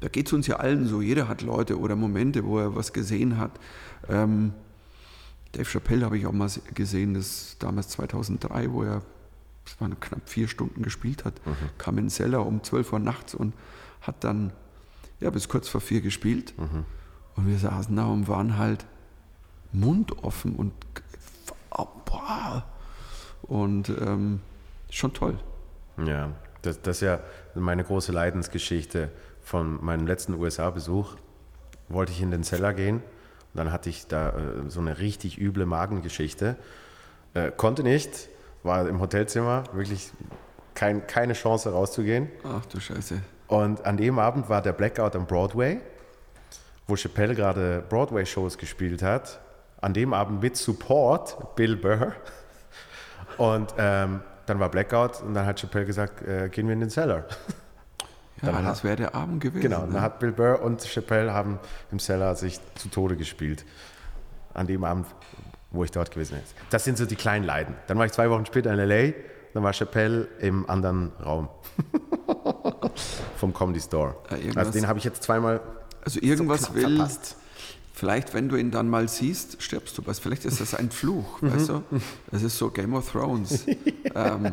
da 0.00 0.08
geht 0.08 0.26
es 0.26 0.32
uns 0.32 0.46
ja 0.46 0.56
allen 0.56 0.86
so. 0.86 1.02
Jeder 1.02 1.28
hat 1.28 1.42
Leute 1.42 1.78
oder 1.78 1.96
Momente, 1.96 2.44
wo 2.44 2.58
er 2.58 2.74
was 2.74 2.92
gesehen 2.92 3.38
hat. 3.38 3.52
Ähm, 4.08 4.52
Dave 5.52 5.68
Chappelle 5.68 6.04
habe 6.04 6.16
ich 6.16 6.26
auch 6.26 6.32
mal 6.32 6.50
gesehen, 6.74 7.14
das 7.14 7.56
damals 7.58 7.88
2003, 7.88 8.72
wo 8.72 8.84
er, 8.84 9.02
das 9.64 9.80
waren 9.80 9.98
knapp 10.00 10.28
vier 10.28 10.48
Stunden 10.48 10.82
gespielt 10.82 11.24
hat, 11.24 11.44
mhm. 11.46 11.54
kam 11.78 11.98
in 11.98 12.04
den 12.04 12.10
Seller 12.10 12.46
um 12.46 12.62
12 12.62 12.92
Uhr 12.94 12.98
nachts 12.98 13.34
und 13.34 13.52
hat 14.00 14.24
dann 14.24 14.52
ja, 15.20 15.30
bis 15.30 15.48
kurz 15.48 15.68
vor 15.68 15.80
vier 15.80 16.00
gespielt. 16.00 16.54
Mhm. 16.58 16.84
Und 17.36 17.48
wir 17.48 17.58
saßen 17.58 17.94
da 17.96 18.06
und 18.06 18.28
waren 18.28 18.58
halt 18.58 18.84
mundoffen 19.72 20.54
und 20.56 20.72
boah, 22.04 22.64
und 23.42 23.88
ähm, 23.88 24.40
schon 24.90 25.12
toll. 25.12 25.38
Ja, 26.04 26.30
das, 26.62 26.80
das 26.82 26.98
ist 26.98 27.02
ja 27.02 27.20
meine 27.54 27.84
große 27.84 28.12
Leidensgeschichte 28.12 29.10
von 29.42 29.82
meinem 29.84 30.06
letzten 30.06 30.34
USA-Besuch. 30.34 31.16
Wollte 31.88 32.12
ich 32.12 32.22
in 32.22 32.30
den 32.30 32.44
Zeller 32.44 32.72
gehen 32.72 32.96
und 32.96 33.02
dann 33.54 33.72
hatte 33.72 33.90
ich 33.90 34.06
da 34.06 34.30
äh, 34.30 34.68
so 34.68 34.80
eine 34.80 34.98
richtig 34.98 35.40
üble 35.40 35.66
Magengeschichte. 35.66 36.56
Äh, 37.34 37.50
konnte 37.50 37.82
nicht, 37.82 38.28
war 38.62 38.88
im 38.88 39.00
Hotelzimmer, 39.00 39.64
wirklich 39.72 40.12
kein, 40.74 41.06
keine 41.06 41.32
Chance 41.34 41.72
rauszugehen. 41.72 42.28
Ach 42.44 42.64
du 42.66 42.80
Scheiße. 42.80 43.20
Und 43.48 43.84
an 43.84 43.96
dem 43.96 44.18
Abend 44.18 44.48
war 44.48 44.62
der 44.62 44.72
Blackout 44.72 45.16
am 45.16 45.26
Broadway 45.26 45.80
wo 46.92 46.96
Chappelle 46.96 47.34
gerade 47.34 47.82
Broadway-Shows 47.88 48.58
gespielt 48.58 49.02
hat. 49.02 49.40
An 49.80 49.94
dem 49.94 50.12
Abend 50.12 50.42
mit 50.42 50.58
Support 50.58 51.56
Bill 51.56 51.74
Burr. 51.74 52.12
Und 53.38 53.72
ähm, 53.78 54.20
dann 54.44 54.60
war 54.60 54.68
Blackout 54.68 55.22
und 55.22 55.32
dann 55.32 55.46
hat 55.46 55.58
Chappelle 55.58 55.86
gesagt, 55.86 56.20
äh, 56.20 56.50
gehen 56.50 56.66
wir 56.66 56.74
in 56.74 56.80
den 56.80 56.90
Cellar. 56.90 57.24
Ja, 58.44 58.50
dann 58.50 58.64
das 58.64 58.82
wäre 58.82 58.96
der 58.96 59.14
Abend 59.14 59.40
gewesen. 59.40 59.62
Genau, 59.62 59.86
ne? 59.86 59.92
dann 59.92 60.02
hat 60.02 60.18
Bill 60.18 60.32
Burr 60.32 60.62
und 60.62 60.82
Chappelle 60.82 61.32
haben 61.32 61.60
im 61.92 62.00
Cellar 62.00 62.34
sich 62.34 62.58
zu 62.74 62.88
Tode 62.88 63.16
gespielt. 63.16 63.64
An 64.52 64.66
dem 64.66 64.82
Abend, 64.82 65.06
wo 65.70 65.84
ich 65.84 65.92
dort 65.92 66.10
gewesen 66.10 66.34
bin. 66.34 66.42
Das 66.70 66.82
sind 66.82 66.98
so 66.98 67.06
die 67.06 67.14
kleinen 67.14 67.44
Leiden. 67.44 67.76
Dann 67.86 67.98
war 67.98 68.04
ich 68.04 68.10
zwei 68.10 68.28
Wochen 68.30 68.44
später 68.44 68.72
in 68.72 68.80
L.A., 68.80 69.12
dann 69.54 69.62
war 69.62 69.72
Chappelle 69.72 70.26
im 70.40 70.68
anderen 70.68 71.12
Raum. 71.24 71.50
Vom 73.36 73.54
Comedy 73.54 73.80
Store. 73.80 74.16
Ja, 74.30 74.56
also 74.56 74.72
den 74.72 74.88
habe 74.88 74.98
ich 74.98 75.04
jetzt 75.04 75.22
zweimal 75.22 75.60
also 76.02 76.20
irgendwas 76.20 76.62
so 76.62 76.74
will, 76.74 76.96
verpasst. 76.96 77.36
vielleicht 77.92 78.34
wenn 78.34 78.48
du 78.48 78.56
ihn 78.56 78.70
dann 78.70 78.88
mal 78.88 79.08
siehst, 79.08 79.62
stirbst 79.62 79.96
du 79.98 80.06
was. 80.06 80.18
Vielleicht 80.18 80.44
ist 80.44 80.60
das 80.60 80.74
ein 80.74 80.90
Fluch, 80.90 81.40
mhm. 81.40 81.52
weißt 81.54 81.68
du? 81.70 81.82
Das 82.30 82.42
ist 82.42 82.58
so 82.58 82.70
Game 82.70 82.94
of 82.94 83.10
Thrones. 83.10 83.64
ähm, 84.14 84.52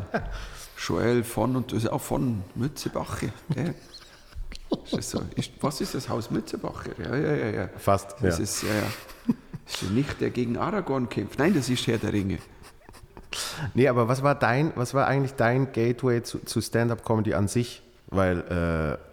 Joel 0.77 1.23
von 1.23 1.55
und 1.55 1.71
das 1.71 1.83
ist 1.83 1.89
auch 1.89 2.01
von 2.01 2.43
Mützebache. 2.55 3.31
Ja. 3.55 3.73
Ist 4.97 5.09
so. 5.09 5.21
was 5.61 5.81
ist 5.81 5.95
das 5.95 6.09
Haus 6.09 6.31
Mützebache? 6.31 6.91
Ja, 7.03 7.15
ja, 7.15 7.35
ja, 7.35 7.49
ja. 7.49 7.69
Fast. 7.77 8.15
Das 8.21 8.37
ja. 8.37 8.43
ist 8.43 8.63
ja, 8.63 8.69
ja. 8.69 9.35
Ist 9.65 9.91
nicht 9.91 10.21
der 10.21 10.29
gegen 10.31 10.57
Aragorn 10.57 11.09
kämpft. 11.09 11.39
Nein, 11.39 11.53
das 11.53 11.69
ist 11.69 11.85
Herr 11.87 11.97
der 11.97 12.13
Ringe. 12.13 12.39
Nee, 13.73 13.87
aber 13.87 14.07
was 14.07 14.23
war 14.23 14.35
dein, 14.35 14.71
was 14.75 14.93
war 14.93 15.07
eigentlich 15.07 15.33
dein 15.33 15.71
Gateway 15.71 16.23
zu, 16.23 16.39
zu 16.39 16.61
Stand-up-Comedy 16.61 17.33
an 17.35 17.47
sich? 17.47 17.83
Weil 18.07 18.39
äh, 18.39 19.08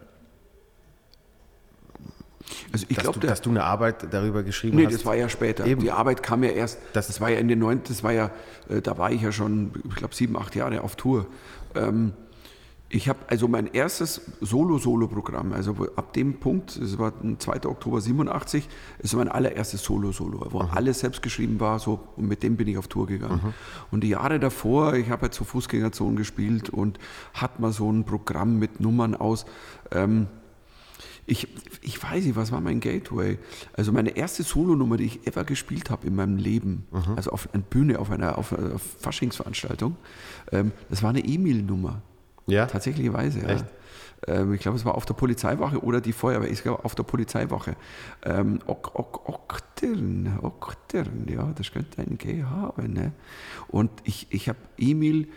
also 2.72 2.86
ich 2.88 2.96
glaube, 2.96 3.20
dass 3.20 3.40
du 3.40 3.50
eine 3.50 3.64
Arbeit 3.64 4.12
darüber 4.12 4.42
geschrieben 4.42 4.76
nee, 4.76 4.84
hast. 4.84 4.92
Nee, 4.92 4.96
das 4.96 5.06
war 5.06 5.16
ja 5.16 5.28
später. 5.28 5.66
Eben. 5.66 5.80
Die 5.80 5.90
Arbeit 5.90 6.22
kam 6.22 6.44
ja 6.44 6.50
erst, 6.50 6.78
das, 6.92 7.08
das 7.08 7.20
war 7.20 7.30
ja 7.30 7.38
in 7.38 7.48
den 7.48 7.58
90 7.58 7.88
das 7.88 8.04
war 8.04 8.12
ja, 8.12 8.30
äh, 8.68 8.80
da 8.80 8.98
war 8.98 9.10
ich 9.10 9.22
ja 9.22 9.32
schon, 9.32 9.72
ich 9.88 9.96
glaube, 9.96 10.14
sieben, 10.14 10.36
acht 10.36 10.54
Jahre 10.54 10.82
auf 10.82 10.96
Tour. 10.96 11.26
Ähm, 11.74 12.12
ich 12.88 13.08
habe 13.08 13.18
also 13.26 13.48
mein 13.48 13.66
erstes 13.66 14.20
Solo-Solo-Programm, 14.40 15.52
also 15.52 15.74
ab 15.96 16.12
dem 16.12 16.38
Punkt, 16.38 16.76
es 16.76 16.98
war 16.98 17.12
2. 17.36 17.66
Oktober 17.66 18.00
87, 18.00 18.68
ist 19.00 19.14
mein 19.16 19.28
allererstes 19.28 19.82
Solo-Solo, 19.82 20.46
wo 20.50 20.62
mhm. 20.62 20.68
alles 20.72 21.00
selbst 21.00 21.20
geschrieben 21.20 21.58
war, 21.58 21.80
so, 21.80 21.98
und 22.16 22.28
mit 22.28 22.44
dem 22.44 22.56
bin 22.56 22.68
ich 22.68 22.78
auf 22.78 22.86
Tour 22.86 23.08
gegangen. 23.08 23.40
Mhm. 23.42 23.54
Und 23.90 24.04
die 24.04 24.10
Jahre 24.10 24.38
davor, 24.38 24.94
ich 24.94 25.10
habe 25.10 25.22
halt 25.22 25.34
so 25.34 25.44
Fußgängerzone 25.44 26.14
gespielt 26.14 26.70
und 26.70 27.00
hatte 27.34 27.60
mal 27.60 27.72
so 27.72 27.90
ein 27.90 28.04
Programm 28.04 28.60
mit 28.60 28.78
Nummern 28.78 29.16
aus. 29.16 29.46
Ähm, 29.90 30.28
ich, 31.26 31.48
ich 31.82 32.02
weiß 32.02 32.24
nicht, 32.24 32.36
was 32.36 32.52
war 32.52 32.60
mein 32.60 32.80
Gateway? 32.80 33.38
Also 33.72 33.92
meine 33.92 34.16
erste 34.16 34.42
Solonummer, 34.42 34.96
die 34.96 35.04
ich 35.04 35.26
ever 35.26 35.44
gespielt 35.44 35.90
habe 35.90 36.06
in 36.06 36.14
meinem 36.14 36.36
Leben, 36.36 36.86
mhm. 36.92 37.16
also 37.16 37.30
auf 37.32 37.52
einer 37.52 37.62
Bühne, 37.62 37.98
auf 37.98 38.10
einer, 38.10 38.38
auf 38.38 38.56
einer 38.56 38.78
Faschingsveranstaltung, 38.78 39.96
ähm, 40.52 40.72
das 40.88 41.02
war 41.02 41.10
eine 41.10 41.24
Emil-Nummer. 41.24 42.02
Ja? 42.46 42.66
Tatsächlicherweise, 42.66 43.40
ja. 43.40 43.56
Ähm, 44.26 44.54
ich 44.54 44.60
glaube, 44.60 44.78
es 44.78 44.84
war 44.84 44.94
auf 44.94 45.04
der 45.04 45.14
Polizeiwache 45.14 45.82
oder 45.82 46.00
die 46.00 46.12
Feuerwehr. 46.12 46.50
Ich 46.50 46.62
glaube, 46.62 46.84
auf 46.84 46.94
der 46.94 47.02
Polizeiwache. 47.02 47.76
Ähm, 48.24 48.60
ok, 48.66 48.94
ok, 48.94 49.28
Oktern, 49.28 50.38
Oktern, 50.42 51.26
ja, 51.28 51.52
das 51.54 51.70
könnte 51.70 52.02
ein 52.02 52.18
G 52.18 52.44
haben. 52.44 52.92
Ne? 52.92 53.12
Und 53.68 53.90
ich, 54.04 54.26
ich 54.30 54.48
habe 54.48 54.58
Emil 54.78 55.28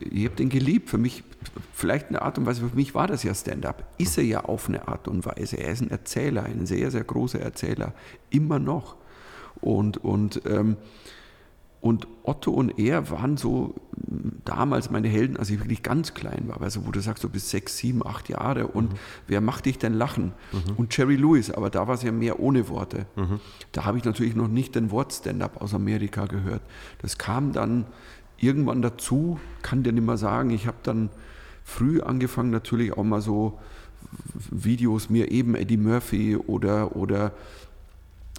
ich 0.00 0.24
habe 0.24 0.36
den 0.36 0.48
geliebt. 0.48 0.90
Für 0.90 0.98
mich, 0.98 1.24
vielleicht 1.72 2.08
eine 2.08 2.22
Art 2.22 2.38
und 2.38 2.46
Weise, 2.46 2.68
für 2.68 2.76
mich 2.76 2.94
war 2.94 3.06
das 3.06 3.22
ja 3.22 3.34
Stand-up. 3.34 3.84
Ist 3.98 4.18
er 4.18 4.24
ja 4.24 4.40
auf 4.44 4.68
eine 4.68 4.88
Art 4.88 5.08
und 5.08 5.24
Weise. 5.24 5.56
Er 5.56 5.72
ist 5.72 5.82
ein 5.82 5.90
Erzähler, 5.90 6.44
ein 6.44 6.66
sehr, 6.66 6.90
sehr 6.90 7.04
großer 7.04 7.40
Erzähler. 7.40 7.94
Immer 8.30 8.58
noch. 8.58 8.96
Und, 9.60 9.98
und 9.98 10.42
ähm, 10.46 10.76
Und 11.80 12.08
Otto 12.24 12.50
und 12.50 12.78
er 12.78 13.10
waren 13.10 13.36
so 13.36 13.74
damals 14.44 14.90
meine 14.90 15.08
Helden, 15.08 15.36
als 15.36 15.50
ich 15.50 15.60
wirklich 15.60 15.82
ganz 15.82 16.14
klein 16.14 16.44
war, 16.46 16.60
also 16.60 16.84
wo 16.86 16.90
du 16.90 17.00
sagst, 17.00 17.22
du 17.22 17.28
bist 17.28 17.50
sechs, 17.50 17.76
sieben, 17.76 18.04
acht 18.04 18.28
Jahre 18.28 18.66
und 18.68 18.92
mhm. 18.92 18.96
wer 19.28 19.40
macht 19.40 19.66
dich 19.66 19.78
denn 19.78 19.94
lachen? 19.94 20.32
Mhm. 20.52 20.76
Und 20.76 20.96
Jerry 20.96 21.16
Lewis, 21.16 21.50
aber 21.50 21.70
da 21.70 21.86
war 21.86 21.94
es 21.94 22.02
ja 22.02 22.12
mehr 22.12 22.40
ohne 22.40 22.68
Worte. 22.68 23.06
Mhm. 23.14 23.40
Da 23.72 23.84
habe 23.84 23.98
ich 23.98 24.04
natürlich 24.04 24.34
noch 24.34 24.48
nicht 24.48 24.74
den 24.74 24.90
Wort-Stand-up 24.90 25.60
aus 25.62 25.74
Amerika 25.74 26.26
gehört. 26.26 26.62
Das 27.02 27.18
kam 27.18 27.52
dann 27.52 27.86
irgendwann 28.38 28.82
dazu, 28.82 29.38
kann 29.62 29.82
dir 29.82 29.92
nicht 29.92 30.06
mehr 30.06 30.16
sagen. 30.16 30.50
Ich 30.50 30.66
habe 30.66 30.78
dann 30.82 31.10
früh 31.64 32.00
angefangen, 32.00 32.50
natürlich 32.50 32.92
auch 32.92 33.04
mal 33.04 33.20
so 33.20 33.58
Videos 34.50 35.10
mir 35.10 35.30
eben 35.30 35.54
Eddie 35.54 35.76
Murphy 35.76 36.36
oder, 36.36 36.96
oder 36.96 37.32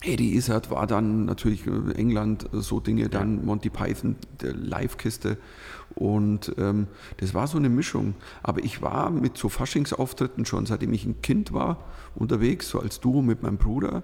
Eddie 0.03 0.35
Izzard 0.35 0.69
war 0.69 0.85
dann 0.85 1.25
natürlich 1.25 1.65
äh, 1.65 1.91
England, 1.95 2.49
äh, 2.53 2.61
so 2.61 2.79
Dinge, 2.79 3.09
dann 3.09 3.43
Monty 3.45 3.69
Python, 3.69 4.15
der 4.41 4.53
Live-Kiste. 4.53 5.37
Und 5.95 6.53
ähm, 6.57 6.87
das 7.17 7.33
war 7.33 7.47
so 7.47 7.57
eine 7.57 7.69
Mischung. 7.69 8.13
Aber 8.43 8.63
ich 8.63 8.81
war 8.81 9.09
mit 9.09 9.37
so 9.37 9.49
Faschingsauftritten 9.49 10.45
schon, 10.45 10.65
seitdem 10.67 10.93
ich 10.93 11.05
ein 11.05 11.21
Kind 11.21 11.51
war, 11.51 11.83
unterwegs, 12.15 12.69
so 12.69 12.79
als 12.79 12.99
Duo 12.99 13.21
mit 13.21 13.41
meinem 13.41 13.57
Bruder. 13.57 14.03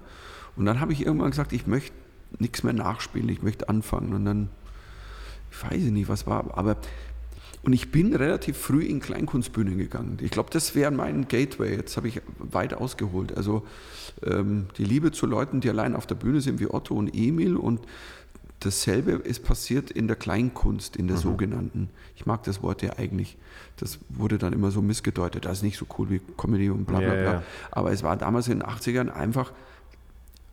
Und 0.56 0.66
dann 0.66 0.80
habe 0.80 0.94
ich 0.94 1.06
irgendwann 1.06 1.32
gesagt, 1.32 1.54
ich 1.54 1.68
möchte 1.68 1.94
nichts 2.40 2.64
mehr 2.64 2.74
nachspielen, 2.74 3.30
ich 3.30 3.44
möchte 3.44 3.70
anfangen. 3.70 4.14
Und 4.14 4.26
dann, 4.26 4.50
ich 5.54 5.64
weiß 5.64 5.84
nicht, 5.92 6.10
was 6.10 6.26
war, 6.26 6.58
aber 6.58 6.78
und 7.66 7.72
ich 7.72 7.92
bin 7.92 8.14
relativ 8.14 8.58
früh 8.58 8.84
in 8.84 9.00
Kleinkunstbühnen 9.00 9.78
gegangen. 9.78 10.18
Ich 10.22 10.32
glaube, 10.32 10.50
das 10.52 10.76
wäre 10.76 10.92
mein 10.92 11.30
Gateway. 11.30 11.78
Jetzt 11.78 11.96
habe 11.96 12.10
ich 12.10 12.22
weit 12.38 12.74
ausgeholt. 12.74 13.38
Also 13.38 13.66
ähm, 14.22 14.66
die 14.78 14.84
Liebe 14.84 15.14
zu 15.14 15.26
Leuten, 15.26 15.62
die 15.62 15.70
allein 15.70 15.96
auf 15.96 16.06
der 16.06 16.16
Bühne 16.16 16.42
sind, 16.42 16.60
wie 16.60 16.70
Otto 16.70 16.94
und 16.94 17.16
Emil. 17.16 17.56
Und 17.56 17.80
dasselbe 18.60 19.14
ist 19.14 19.46
passiert 19.46 19.92
in 19.92 20.08
der 20.08 20.18
Kleinkunst, 20.18 20.98
in 20.98 21.08
der 21.08 21.16
mhm. 21.16 21.22
sogenannten. 21.22 21.90
Ich 22.18 22.26
mag 22.26 22.44
das 22.44 22.62
Wort 22.62 22.82
ja 22.82 22.98
eigentlich. 22.98 23.38
Das 23.78 24.00
wurde 24.10 24.38
dann 24.38 24.52
immer 24.52 24.70
so 24.70 24.82
missgedeutet. 24.82 25.46
Das 25.46 25.60
ist 25.60 25.64
nicht 25.64 25.78
so 25.78 25.86
cool 25.98 26.10
wie 26.10 26.20
Comedy 26.36 26.70
und 26.70 26.84
bla 26.84 27.00
bla 27.00 27.14
bla. 27.14 27.24
Ja, 27.24 27.34
ja. 27.36 27.44
Aber 27.72 27.94
es 27.94 28.04
war 28.04 28.18
damals 28.18 28.50
in 28.50 28.60
den 28.60 28.68
80ern 28.68 29.08
einfach 29.08 29.54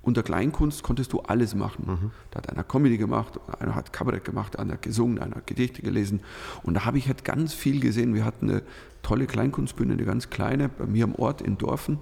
unter 0.02 0.22
Kleinkunst 0.22 0.82
konntest 0.82 1.12
du 1.12 1.20
alles 1.20 1.54
machen. 1.54 1.84
Mhm. 1.86 2.10
Da 2.30 2.38
hat 2.38 2.48
einer 2.48 2.64
Comedy 2.64 2.96
gemacht, 2.96 3.38
einer 3.58 3.74
hat 3.74 3.92
Kabarett 3.92 4.24
gemacht, 4.24 4.58
einer 4.58 4.74
hat 4.74 4.82
gesungen, 4.82 5.18
einer 5.18 5.36
hat 5.36 5.46
Gedichte 5.46 5.82
gelesen. 5.82 6.20
Und 6.62 6.74
da 6.74 6.84
habe 6.84 6.98
ich 6.98 7.06
halt 7.06 7.24
ganz 7.24 7.52
viel 7.52 7.80
gesehen. 7.80 8.14
Wir 8.14 8.24
hatten 8.24 8.50
eine 8.50 8.62
tolle 9.02 9.26
Kleinkunstbühne, 9.26 9.92
eine 9.92 10.04
ganz 10.04 10.30
kleine, 10.30 10.68
bei 10.70 10.86
mir 10.86 11.04
am 11.04 11.14
Ort 11.14 11.42
in 11.42 11.58
Dorfen. 11.58 11.98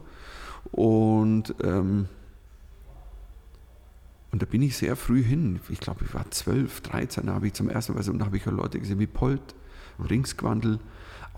Und, 0.70 1.54
ähm, 1.62 2.06
und 4.30 4.42
da 4.42 4.46
bin 4.46 4.62
ich 4.62 4.76
sehr 4.76 4.94
früh 4.94 5.22
hin. 5.22 5.58
Ich 5.68 5.80
glaube, 5.80 6.04
ich 6.04 6.14
war 6.14 6.30
12, 6.30 6.82
13, 6.82 7.26
da 7.26 7.34
habe 7.34 7.48
ich 7.48 7.54
zum 7.54 7.68
ersten 7.68 7.94
Mal, 7.94 8.08
und 8.08 8.18
da 8.18 8.26
habe 8.26 8.36
ich 8.36 8.44
ja 8.44 8.52
Leute 8.52 8.78
gesehen 8.78 9.00
wie 9.00 9.06
Polt, 9.06 9.54
Ringsquandel, 10.08 10.78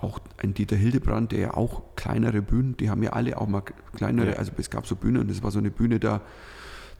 auch 0.00 0.20
ein 0.38 0.54
Dieter 0.54 0.76
Hildebrand, 0.76 1.32
der 1.32 1.40
ja 1.40 1.54
auch 1.54 1.82
kleinere 1.96 2.42
Bühnen, 2.42 2.76
die 2.76 2.90
haben 2.90 3.02
ja 3.02 3.10
alle 3.10 3.38
auch 3.40 3.46
mal 3.46 3.62
kleinere, 3.94 4.32
ja. 4.32 4.36
also 4.36 4.52
es 4.56 4.70
gab 4.70 4.86
so 4.86 4.96
Bühnen, 4.96 5.28
das 5.28 5.42
war 5.42 5.50
so 5.50 5.58
eine 5.58 5.70
Bühne 5.70 6.00
da, 6.00 6.20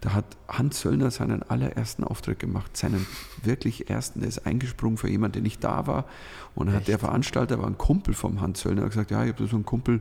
da 0.00 0.14
hat 0.14 0.24
Hans 0.48 0.80
Söllner 0.80 1.10
seinen 1.10 1.42
allerersten 1.42 2.04
Auftritt 2.04 2.38
gemacht, 2.38 2.74
seinen 2.74 3.06
wirklich 3.42 3.90
ersten. 3.90 4.20
Der 4.20 4.30
ist 4.30 4.46
eingesprungen 4.46 4.96
für 4.96 5.10
jemanden, 5.10 5.34
der 5.34 5.42
nicht 5.42 5.62
da 5.62 5.86
war. 5.86 6.06
Und 6.54 6.68
dann 6.68 6.76
hat 6.76 6.88
der 6.88 6.98
Veranstalter, 6.98 7.58
war 7.58 7.66
ein 7.66 7.76
Kumpel 7.76 8.14
vom 8.14 8.40
Hans 8.40 8.60
Söllner, 8.60 8.86
gesagt, 8.86 9.10
ja, 9.10 9.24
ich 9.24 9.32
habe 9.32 9.46
so 9.46 9.56
einen 9.56 9.66
Kumpel, 9.66 10.00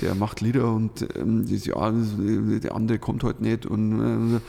der 0.00 0.14
macht 0.14 0.40
Lieder 0.40 0.72
und 0.72 1.08
ähm, 1.16 1.44
ja, 1.46 1.90
der 1.90 2.74
andere 2.74 2.98
kommt 3.00 3.24
heute 3.24 3.42
nicht. 3.42 3.66
Und, 3.66 4.38
äh, 4.38 4.40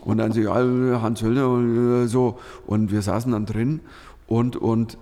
und 0.00 0.18
dann 0.18 0.32
so, 0.32 0.40
ja, 0.40 1.02
Hans 1.02 1.20
Söllner 1.20 1.50
und 1.50 2.04
äh, 2.04 2.08
so. 2.08 2.38
Und 2.66 2.90
wir 2.90 3.02
saßen 3.02 3.32
dann 3.32 3.44
drin 3.44 3.80
und, 4.26 4.56
und 4.56 4.96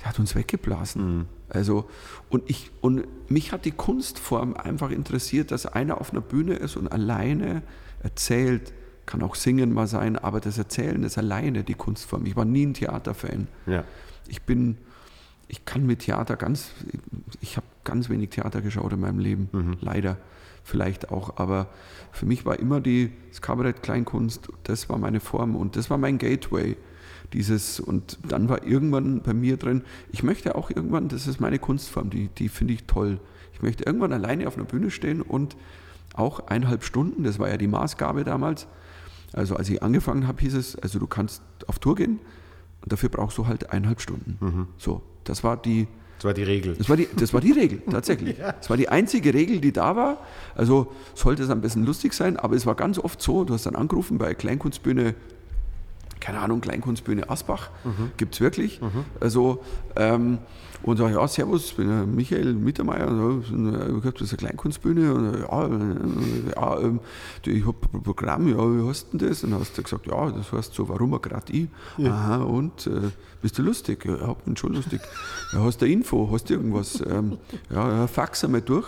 der 0.00 0.10
hat 0.10 0.20
uns 0.20 0.36
weggeblasen. 0.36 1.18
Mhm. 1.18 1.35
Also, 1.48 1.88
und, 2.28 2.42
ich, 2.48 2.70
und 2.80 3.06
mich 3.30 3.52
hat 3.52 3.64
die 3.64 3.70
Kunstform 3.70 4.54
einfach 4.54 4.90
interessiert, 4.90 5.50
dass 5.50 5.66
einer 5.66 6.00
auf 6.00 6.10
einer 6.10 6.20
Bühne 6.20 6.54
ist 6.54 6.76
und 6.76 6.88
alleine 6.90 7.62
erzählt, 8.02 8.72
kann 9.06 9.22
auch 9.22 9.36
Singen 9.36 9.72
mal 9.72 9.86
sein, 9.86 10.18
aber 10.18 10.40
das 10.40 10.58
Erzählen 10.58 11.02
ist 11.04 11.16
alleine 11.16 11.62
die 11.62 11.74
Kunstform. 11.74 12.26
Ich 12.26 12.36
war 12.36 12.44
nie 12.44 12.66
ein 12.66 12.74
Theaterfan. 12.74 13.46
Ja. 13.66 13.84
Ich 14.28 14.42
bin, 14.42 14.78
ich 15.46 15.64
kann 15.64 15.86
mit 15.86 16.00
Theater 16.00 16.36
ganz, 16.36 16.72
ich 17.40 17.56
habe 17.56 17.66
ganz 17.84 18.10
wenig 18.10 18.30
Theater 18.30 18.60
geschaut 18.60 18.92
in 18.92 19.00
meinem 19.00 19.20
Leben, 19.20 19.48
mhm. 19.52 19.76
leider 19.80 20.18
vielleicht 20.64 21.10
auch, 21.12 21.36
aber 21.36 21.68
für 22.10 22.26
mich 22.26 22.44
war 22.44 22.58
immer 22.58 22.80
die 22.80 23.12
das 23.28 23.40
Kabarett 23.40 23.82
Kleinkunst, 23.82 24.48
das 24.64 24.88
war 24.88 24.98
meine 24.98 25.20
Form 25.20 25.54
und 25.54 25.76
das 25.76 25.88
war 25.88 25.98
mein 25.98 26.18
Gateway. 26.18 26.76
Dieses, 27.32 27.80
und 27.80 28.18
dann 28.28 28.48
war 28.48 28.64
irgendwann 28.64 29.20
bei 29.20 29.34
mir 29.34 29.56
drin, 29.56 29.82
ich 30.12 30.22
möchte 30.22 30.54
auch 30.54 30.70
irgendwann, 30.70 31.08
das 31.08 31.26
ist 31.26 31.40
meine 31.40 31.58
Kunstform, 31.58 32.10
die, 32.10 32.28
die 32.28 32.48
finde 32.48 32.74
ich 32.74 32.84
toll. 32.84 33.18
Ich 33.52 33.62
möchte 33.62 33.84
irgendwann 33.84 34.12
alleine 34.12 34.46
auf 34.46 34.56
einer 34.56 34.66
Bühne 34.66 34.90
stehen 34.90 35.22
und 35.22 35.56
auch 36.14 36.46
eineinhalb 36.46 36.84
Stunden, 36.84 37.24
das 37.24 37.38
war 37.38 37.48
ja 37.48 37.56
die 37.56 37.66
Maßgabe 37.66 38.24
damals. 38.24 38.66
Also 39.32 39.56
als 39.56 39.68
ich 39.68 39.82
angefangen 39.82 40.26
habe, 40.26 40.40
hieß 40.40 40.54
es, 40.54 40.76
also 40.76 40.98
du 40.98 41.06
kannst 41.06 41.42
auf 41.66 41.78
Tour 41.78 41.94
gehen 41.96 42.20
und 42.82 42.92
dafür 42.92 43.08
brauchst 43.08 43.36
du 43.38 43.46
halt 43.46 43.70
eineinhalb 43.70 44.00
Stunden. 44.00 44.38
Mhm. 44.40 44.68
So, 44.78 45.02
das 45.24 45.44
war 45.44 45.56
die. 45.56 45.88
Das 46.18 46.24
war 46.24 46.34
die 46.34 46.44
Regel. 46.44 46.74
Das 46.76 46.88
war 46.88 46.96
die, 46.96 47.08
das 47.14 47.34
war 47.34 47.40
die 47.42 47.52
Regel, 47.52 47.82
tatsächlich. 47.90 48.38
ja. 48.38 48.52
Das 48.52 48.70
war 48.70 48.76
die 48.78 48.88
einzige 48.88 49.34
Regel, 49.34 49.60
die 49.60 49.72
da 49.72 49.96
war. 49.96 50.18
Also 50.54 50.92
sollte 51.14 51.42
es 51.42 51.50
ein 51.50 51.60
bisschen 51.60 51.84
lustig 51.84 52.14
sein, 52.14 52.38
aber 52.38 52.56
es 52.56 52.64
war 52.64 52.74
ganz 52.74 52.98
oft 52.98 53.20
so, 53.20 53.44
du 53.44 53.52
hast 53.52 53.66
dann 53.66 53.76
angerufen 53.76 54.16
bei 54.16 54.32
Kleinkunstbühne 54.34 55.14
keine 56.20 56.40
Ahnung, 56.40 56.60
Kleinkunstbühne 56.60 57.28
Asbach, 57.28 57.70
mhm. 57.84 58.12
gibt 58.16 58.34
es 58.34 58.40
wirklich. 58.40 58.80
Mhm. 58.80 59.04
Also, 59.20 59.62
ähm, 59.96 60.38
und 60.82 60.98
sage, 60.98 61.14
ja, 61.14 61.26
servus, 61.26 61.66
ich 61.66 61.76
bin 61.76 61.88
der 61.88 62.06
Michael 62.06 62.54
Mittermeier, 62.54 63.08
ich 63.08 63.52
habe 63.52 64.14
das 64.18 64.30
eine 64.30 64.36
Kleinkunstbühne. 64.36 65.14
Und, 65.14 65.40
ja, 65.40 65.68
ja 66.54 66.80
ähm, 66.80 67.00
ich 67.44 67.66
habe 67.66 67.78
ein 67.92 68.02
Programm, 68.02 68.48
ja, 68.48 68.58
wie 68.58 68.86
hast 68.88 69.12
du 69.12 69.18
denn 69.18 69.28
das? 69.28 69.42
Und 69.42 69.50
dann 69.50 69.60
hast 69.60 69.76
du 69.76 69.82
gesagt, 69.82 70.06
ja, 70.06 70.30
das 70.30 70.52
heißt 70.52 70.74
so, 70.74 70.88
warum 70.88 71.20
gerade 71.20 71.52
ich? 71.52 71.68
Ja. 71.96 72.12
Aha, 72.12 72.36
und 72.36 72.86
äh, 72.86 73.10
bist 73.42 73.58
du 73.58 73.62
lustig? 73.62 74.04
Ja, 74.04 74.30
ich 74.30 74.44
bin 74.44 74.56
schon 74.56 74.74
lustig. 74.74 75.00
Ja, 75.52 75.64
hast 75.64 75.80
du 75.80 75.86
Info, 75.86 76.28
hast 76.30 76.50
du 76.50 76.54
irgendwas? 76.54 77.02
Ähm, 77.08 77.38
ja, 77.70 78.06
fax 78.06 78.44
einmal 78.44 78.60
durch. 78.62 78.86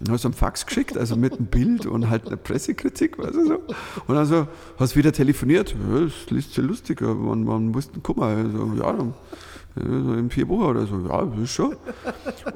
Dann 0.00 0.12
hast 0.12 0.24
du 0.24 0.28
einen 0.28 0.34
Fax 0.34 0.66
geschickt, 0.66 0.98
also 0.98 1.16
mit 1.16 1.32
einem 1.32 1.46
Bild 1.46 1.86
und 1.86 2.10
halt 2.10 2.26
eine 2.26 2.36
Pressekritik, 2.36 3.18
weißt 3.18 3.34
du 3.34 3.46
so. 3.46 3.54
Und 4.06 4.14
dann 4.14 4.26
so, 4.26 4.46
hast 4.78 4.94
du 4.94 4.98
wieder 4.98 5.12
telefoniert, 5.12 5.74
ja, 5.90 6.00
das 6.00 6.30
liest 6.30 6.54
sich 6.54 6.64
lustig, 6.64 7.00
man, 7.00 7.44
man 7.44 7.68
muss 7.68 7.90
kommen. 8.02 8.22
Also, 8.22 8.74
ja, 8.82 8.92
dann, 8.92 9.14
in 10.18 10.30
vier 10.30 10.48
Wochen 10.48 10.64
oder 10.64 10.86
so, 10.86 11.06
ja, 11.06 11.24
das 11.24 11.40
ist 11.40 11.52
schon. 11.52 11.76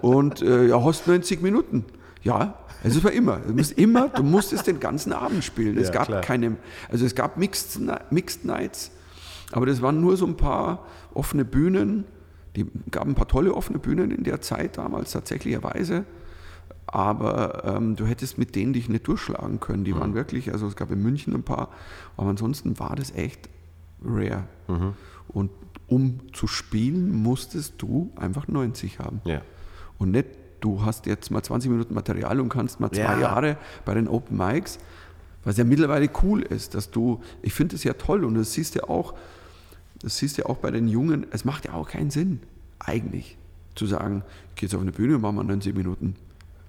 Und 0.01 0.43
äh, 0.43 0.67
ja, 0.67 0.83
hast 0.83 1.07
90 1.07 1.43
Minuten. 1.43 1.85
Ja, 2.23 2.59
also 2.83 2.99
es 2.99 3.05
war 3.05 3.13
immer. 3.13 3.39
Du 3.39 3.55
musst 3.55 3.73
immer, 3.73 4.09
du 4.09 4.23
musstest 4.23 4.67
den 4.67 4.81
ganzen 4.81 5.13
Abend 5.13 5.45
spielen. 5.45 5.79
Es 5.79 5.89
ja, 5.89 5.95
gab 5.95 6.07
klar. 6.07 6.21
keine, 6.21 6.57
also 6.91 7.05
es 7.05 7.15
gab 7.15 7.37
Mixed, 7.37 7.81
Mixed 8.11 8.45
Nights, 8.45 8.91
aber 9.53 9.67
das 9.67 9.81
waren 9.81 10.01
nur 10.01 10.17
so 10.17 10.27
ein 10.27 10.37
paar 10.37 10.87
offene 11.15 11.45
Bühnen. 11.45 12.05
Die 12.57 12.67
gab 12.91 13.07
ein 13.07 13.15
paar 13.15 13.29
tolle 13.29 13.55
offene 13.55 13.79
Bühnen 13.79 14.11
in 14.11 14.25
der 14.25 14.41
Zeit 14.41 14.77
damals 14.77 15.13
tatsächlicherweise 15.13 16.05
aber 16.93 17.65
ähm, 17.65 17.95
du 17.95 18.05
hättest 18.05 18.37
mit 18.37 18.57
denen 18.57 18.73
dich 18.73 18.89
nicht 18.89 19.07
durchschlagen 19.07 19.61
können. 19.61 19.85
Die 19.85 19.95
mhm. 19.95 20.01
waren 20.01 20.15
wirklich, 20.15 20.53
also 20.53 20.67
es 20.67 20.75
gab 20.75 20.91
in 20.91 21.01
München 21.03 21.35
ein 21.35 21.45
paar, 21.45 21.69
aber 22.17 22.31
ansonsten 22.31 22.79
war 22.81 22.97
das 22.97 23.13
echt 23.15 23.49
rare. 24.05 24.45
Mhm. 24.67 24.95
Und 25.29 25.51
um 25.87 26.21
zu 26.33 26.49
spielen, 26.49 27.23
musstest 27.23 27.75
du 27.79 28.11
einfach 28.17 28.49
90 28.49 28.99
haben. 28.99 29.21
Ja. 29.25 29.43
Und 29.99 30.11
nicht, 30.11 30.27
du 30.61 30.85
hast 30.85 31.07
jetzt 31.07 31.31
mal 31.31 31.43
20 31.43 31.71
Minuten 31.71 31.95
Material 31.95 32.41
und 32.41 32.49
kannst 32.49 32.81
mal 32.81 32.91
zwei 32.91 33.03
ja. 33.03 33.21
Jahre 33.21 33.57
bei 33.85 33.95
den 33.95 34.09
Open 34.09 34.37
Mics, 34.37 34.79
was 35.45 35.57
ja 35.57 35.65
mittlerweile 35.65 36.11
cool 36.23 36.43
ist, 36.43 36.75
dass 36.75 36.91
du, 36.91 37.21
ich 37.41 37.55
finde 37.55 37.77
es 37.77 37.85
ja 37.85 37.93
toll 37.95 38.25
und 38.25 38.35
das 38.35 38.53
siehst 38.53 38.75
du 38.75 38.89
auch, 38.89 39.15
das 40.03 40.19
siehst 40.19 40.39
du 40.39 40.49
auch 40.49 40.59
bei 40.59 40.71
den 40.71 40.89
Jungen, 40.89 41.27
es 41.31 41.45
macht 41.45 41.67
ja 41.67 41.75
auch 41.75 41.89
keinen 41.89 42.11
Sinn, 42.11 42.41
eigentlich, 42.81 43.39
zu 43.77 43.87
sagen, 43.87 44.25
ich 44.51 44.57
gehe 44.57 44.67
jetzt 44.67 44.75
auf 44.75 44.83
eine 44.83 44.93
Bühne 44.93 45.15
und 45.15 45.23
mache 45.23 45.35
mal 45.35 45.45
90 45.45 45.75
Minuten. 45.75 46.17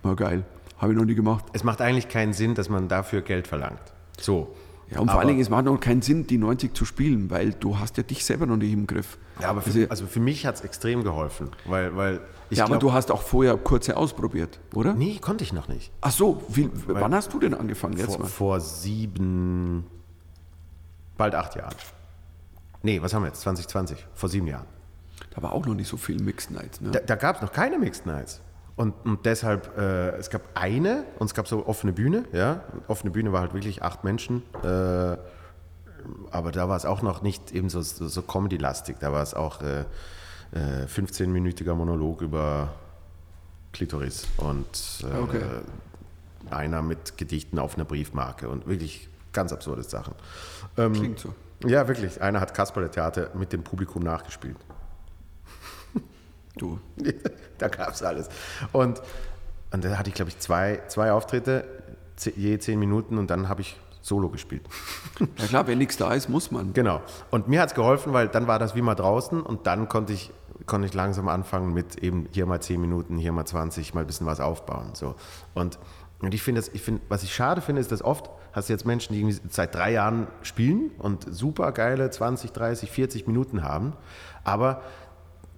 War 0.04 0.16
geil. 0.16 0.44
Habe 0.78 0.94
ich 0.94 0.98
noch 0.98 1.06
nie 1.06 1.16
gemacht. 1.16 1.46
Es 1.54 1.64
macht 1.64 1.82
eigentlich 1.82 2.10
keinen 2.10 2.34
Sinn, 2.34 2.56
dass 2.56 2.70
man 2.70 2.88
dafür 2.88 3.22
Geld 3.22 3.48
verlangt. 3.48 3.82
So. 4.20 4.56
Ja, 4.90 5.00
und 5.00 5.10
vor 5.10 5.20
allen 5.20 5.30
Dingen, 5.30 5.40
es 5.40 5.50
macht 5.50 5.66
noch 5.66 5.80
keinen 5.80 6.02
Sinn, 6.02 6.28
die 6.28 6.38
90 6.38 6.74
zu 6.74 6.84
spielen, 6.84 7.30
weil 7.30 7.54
du 7.54 7.80
hast 7.80 7.96
ja 7.96 8.04
dich 8.04 8.26
selber 8.26 8.46
noch 8.46 8.58
nicht 8.58 8.74
im 8.74 8.88
Griff. 8.88 9.18
Ja, 9.40 9.50
aber 9.50 9.62
für, 9.62 9.70
also, 9.70 9.90
also 9.90 10.08
für 10.08 10.20
mich 10.20 10.46
hat 10.46 10.56
es 10.56 10.62
extrem 10.62 11.04
geholfen, 11.04 11.50
weil, 11.66 11.96
weil 11.96 12.20
ich 12.50 12.58
Ja, 12.58 12.66
aber 12.66 12.78
glaub, 12.78 12.82
du 12.82 12.94
hast 12.94 13.10
auch 13.10 13.22
vorher 13.22 13.56
kurze 13.56 13.96
ausprobiert, 13.96 14.60
oder? 14.74 14.94
Nee, 14.94 15.20
konnte 15.22 15.46
ich 15.46 15.54
noch 15.54 15.70
nicht. 15.70 15.94
Ach 16.02 16.12
so, 16.12 16.44
wie, 16.50 16.70
wann 16.88 17.16
hast 17.16 17.34
du 17.34 17.40
denn 17.40 17.54
angefangen 17.54 17.96
jetzt 17.96 18.08
vor, 18.08 18.20
mal? 18.20 18.28
Vor 18.28 18.60
sieben, 18.60 19.86
bald 21.18 21.36
acht 21.36 21.56
Jahren. 21.56 21.76
Nee, 22.84 23.02
was 23.02 23.14
haben 23.14 23.22
wir 23.22 23.28
jetzt? 23.28 23.42
2020, 23.42 24.06
vor 24.14 24.28
sieben 24.28 24.48
Jahren. 24.48 24.66
Da 25.34 25.42
war 25.42 25.54
auch 25.54 25.66
noch 25.66 25.76
nicht 25.76 25.88
so 25.88 25.96
viel 25.96 26.22
Mixed 26.22 26.52
Nights, 26.52 26.82
ne? 26.82 26.92
Da, 26.92 27.00
da 27.00 27.16
gab 27.16 27.38
es 27.38 27.42
noch 27.42 27.54
keine 27.54 27.80
Mixed 27.80 28.06
Nights. 28.06 28.42
Und, 28.76 28.94
und 29.06 29.26
deshalb, 29.26 29.78
äh, 29.78 30.12
es 30.12 30.30
gab 30.30 30.42
eine 30.56 31.04
und 31.20 31.28
es 31.28 31.34
gab 31.34 31.48
so 31.48 31.66
offene 31.68 31.94
Bühne, 31.94 32.24
ja. 32.32 32.62
Offene 32.88 33.12
Bühne 33.12 33.32
war 33.32 33.42
halt 33.42 33.54
wirklich 33.54 33.84
acht 33.84 34.04
Menschen. 34.04 34.44
Äh, 34.64 35.18
aber 36.32 36.52
da 36.52 36.68
war 36.68 36.78
es 36.78 36.86
auch 36.86 37.02
noch 37.02 37.22
nicht 37.22 37.52
eben 37.52 37.70
so, 37.70 37.82
so, 37.82 38.08
so 38.08 38.22
Comedy-lastig. 38.22 38.98
Da 39.00 39.12
war 39.12 39.22
es 39.22 39.34
auch 39.34 39.62
äh, 39.62 39.82
äh, 40.54 40.86
15-minütiger 40.86 41.76
Monolog 41.76 42.22
über 42.22 42.70
Klitoris 43.74 44.28
und 44.38 45.04
äh, 45.04 45.18
Okay. 45.18 45.42
einer 46.50 46.82
mit 46.82 47.18
Gedichten 47.18 47.60
auf 47.60 47.76
einer 47.76 47.86
Briefmarke 47.86 48.50
und 48.50 48.68
wirklich 48.68 49.10
ganz 49.34 49.54
absurde 49.54 49.84
Sachen. 49.84 50.16
Ähm, 50.78 50.94
Klingt 50.94 51.20
so. 51.20 51.34
Ja, 51.66 51.88
wirklich. 51.88 52.20
Einer 52.22 52.42
hat 52.42 52.54
Kasperle 52.54 52.90
Theater 52.90 53.30
mit 53.36 53.54
dem 53.54 53.64
Publikum 53.64 54.02
nachgespielt. 54.04 54.58
Du. 56.58 56.80
da 57.58 57.68
gab 57.68 57.94
es 57.94 58.04
alles. 58.04 58.30
Und, 58.72 59.02
und 59.72 59.84
da 59.84 59.98
hatte 59.98 60.10
ich, 60.10 60.16
glaube 60.16 60.30
ich, 60.30 60.40
zwei, 60.40 60.82
zwei 60.88 61.12
Auftritte, 61.12 61.66
je 62.36 62.58
zehn 62.60 62.80
Minuten 62.80 63.18
und 63.18 63.30
dann 63.30 63.50
habe 63.50 63.62
ich 63.62 63.78
Solo 64.02 64.30
gespielt. 64.30 64.68
Ja 65.38 65.46
klar, 65.46 65.68
wenn 65.68 65.78
nichts 65.78 65.98
da 65.98 66.14
ist, 66.14 66.30
muss 66.30 66.50
man. 66.50 66.74
Genau. 66.74 67.02
Und 67.30 67.48
mir 67.48 67.62
hat 67.62 67.70
es 67.70 67.76
geholfen, 67.76 68.12
weil 68.14 68.28
dann 68.28 68.48
war 68.48 68.58
das 68.58 68.74
wie 68.76 68.82
mal 68.82 68.96
draußen 68.96 69.40
und 69.42 69.68
dann 69.68 69.88
konnte 69.88 70.14
ich, 70.14 70.32
konnte 70.66 70.88
ich 70.88 70.96
langsam 70.96 71.28
anfangen 71.28 71.74
mit 71.74 71.98
eben 71.98 72.28
hier 72.32 72.48
mal 72.48 72.60
10 72.60 72.82
Minuten, 72.82 73.18
hier 73.18 73.32
mal 73.32 73.46
20, 73.46 73.94
mal 73.94 74.02
ein 74.02 74.08
bisschen 74.08 74.26
was 74.26 74.40
aufbauen. 74.40 74.92
So. 74.94 75.14
Und, 75.54 75.78
und 76.20 76.34
ich 76.34 76.42
finde, 76.42 76.64
finde, 76.64 77.02
was 77.08 77.22
ich 77.22 77.36
schade 77.36 77.62
finde, 77.62 77.82
ist, 77.82 77.92
dass 77.92 78.04
oft 78.04 78.32
hast 78.52 78.70
du 78.70 78.74
jetzt 78.74 78.86
Menschen, 78.86 79.14
die 79.14 79.20
irgendwie 79.20 79.40
seit 79.50 79.76
drei 79.76 79.92
Jahren 79.92 80.26
spielen 80.42 80.90
und 80.98 81.28
super 81.30 81.72
geile 81.72 82.10
20, 82.10 82.52
30, 82.52 82.90
40 82.90 83.28
Minuten 83.28 83.64
haben, 83.64 83.94
aber 84.44 84.82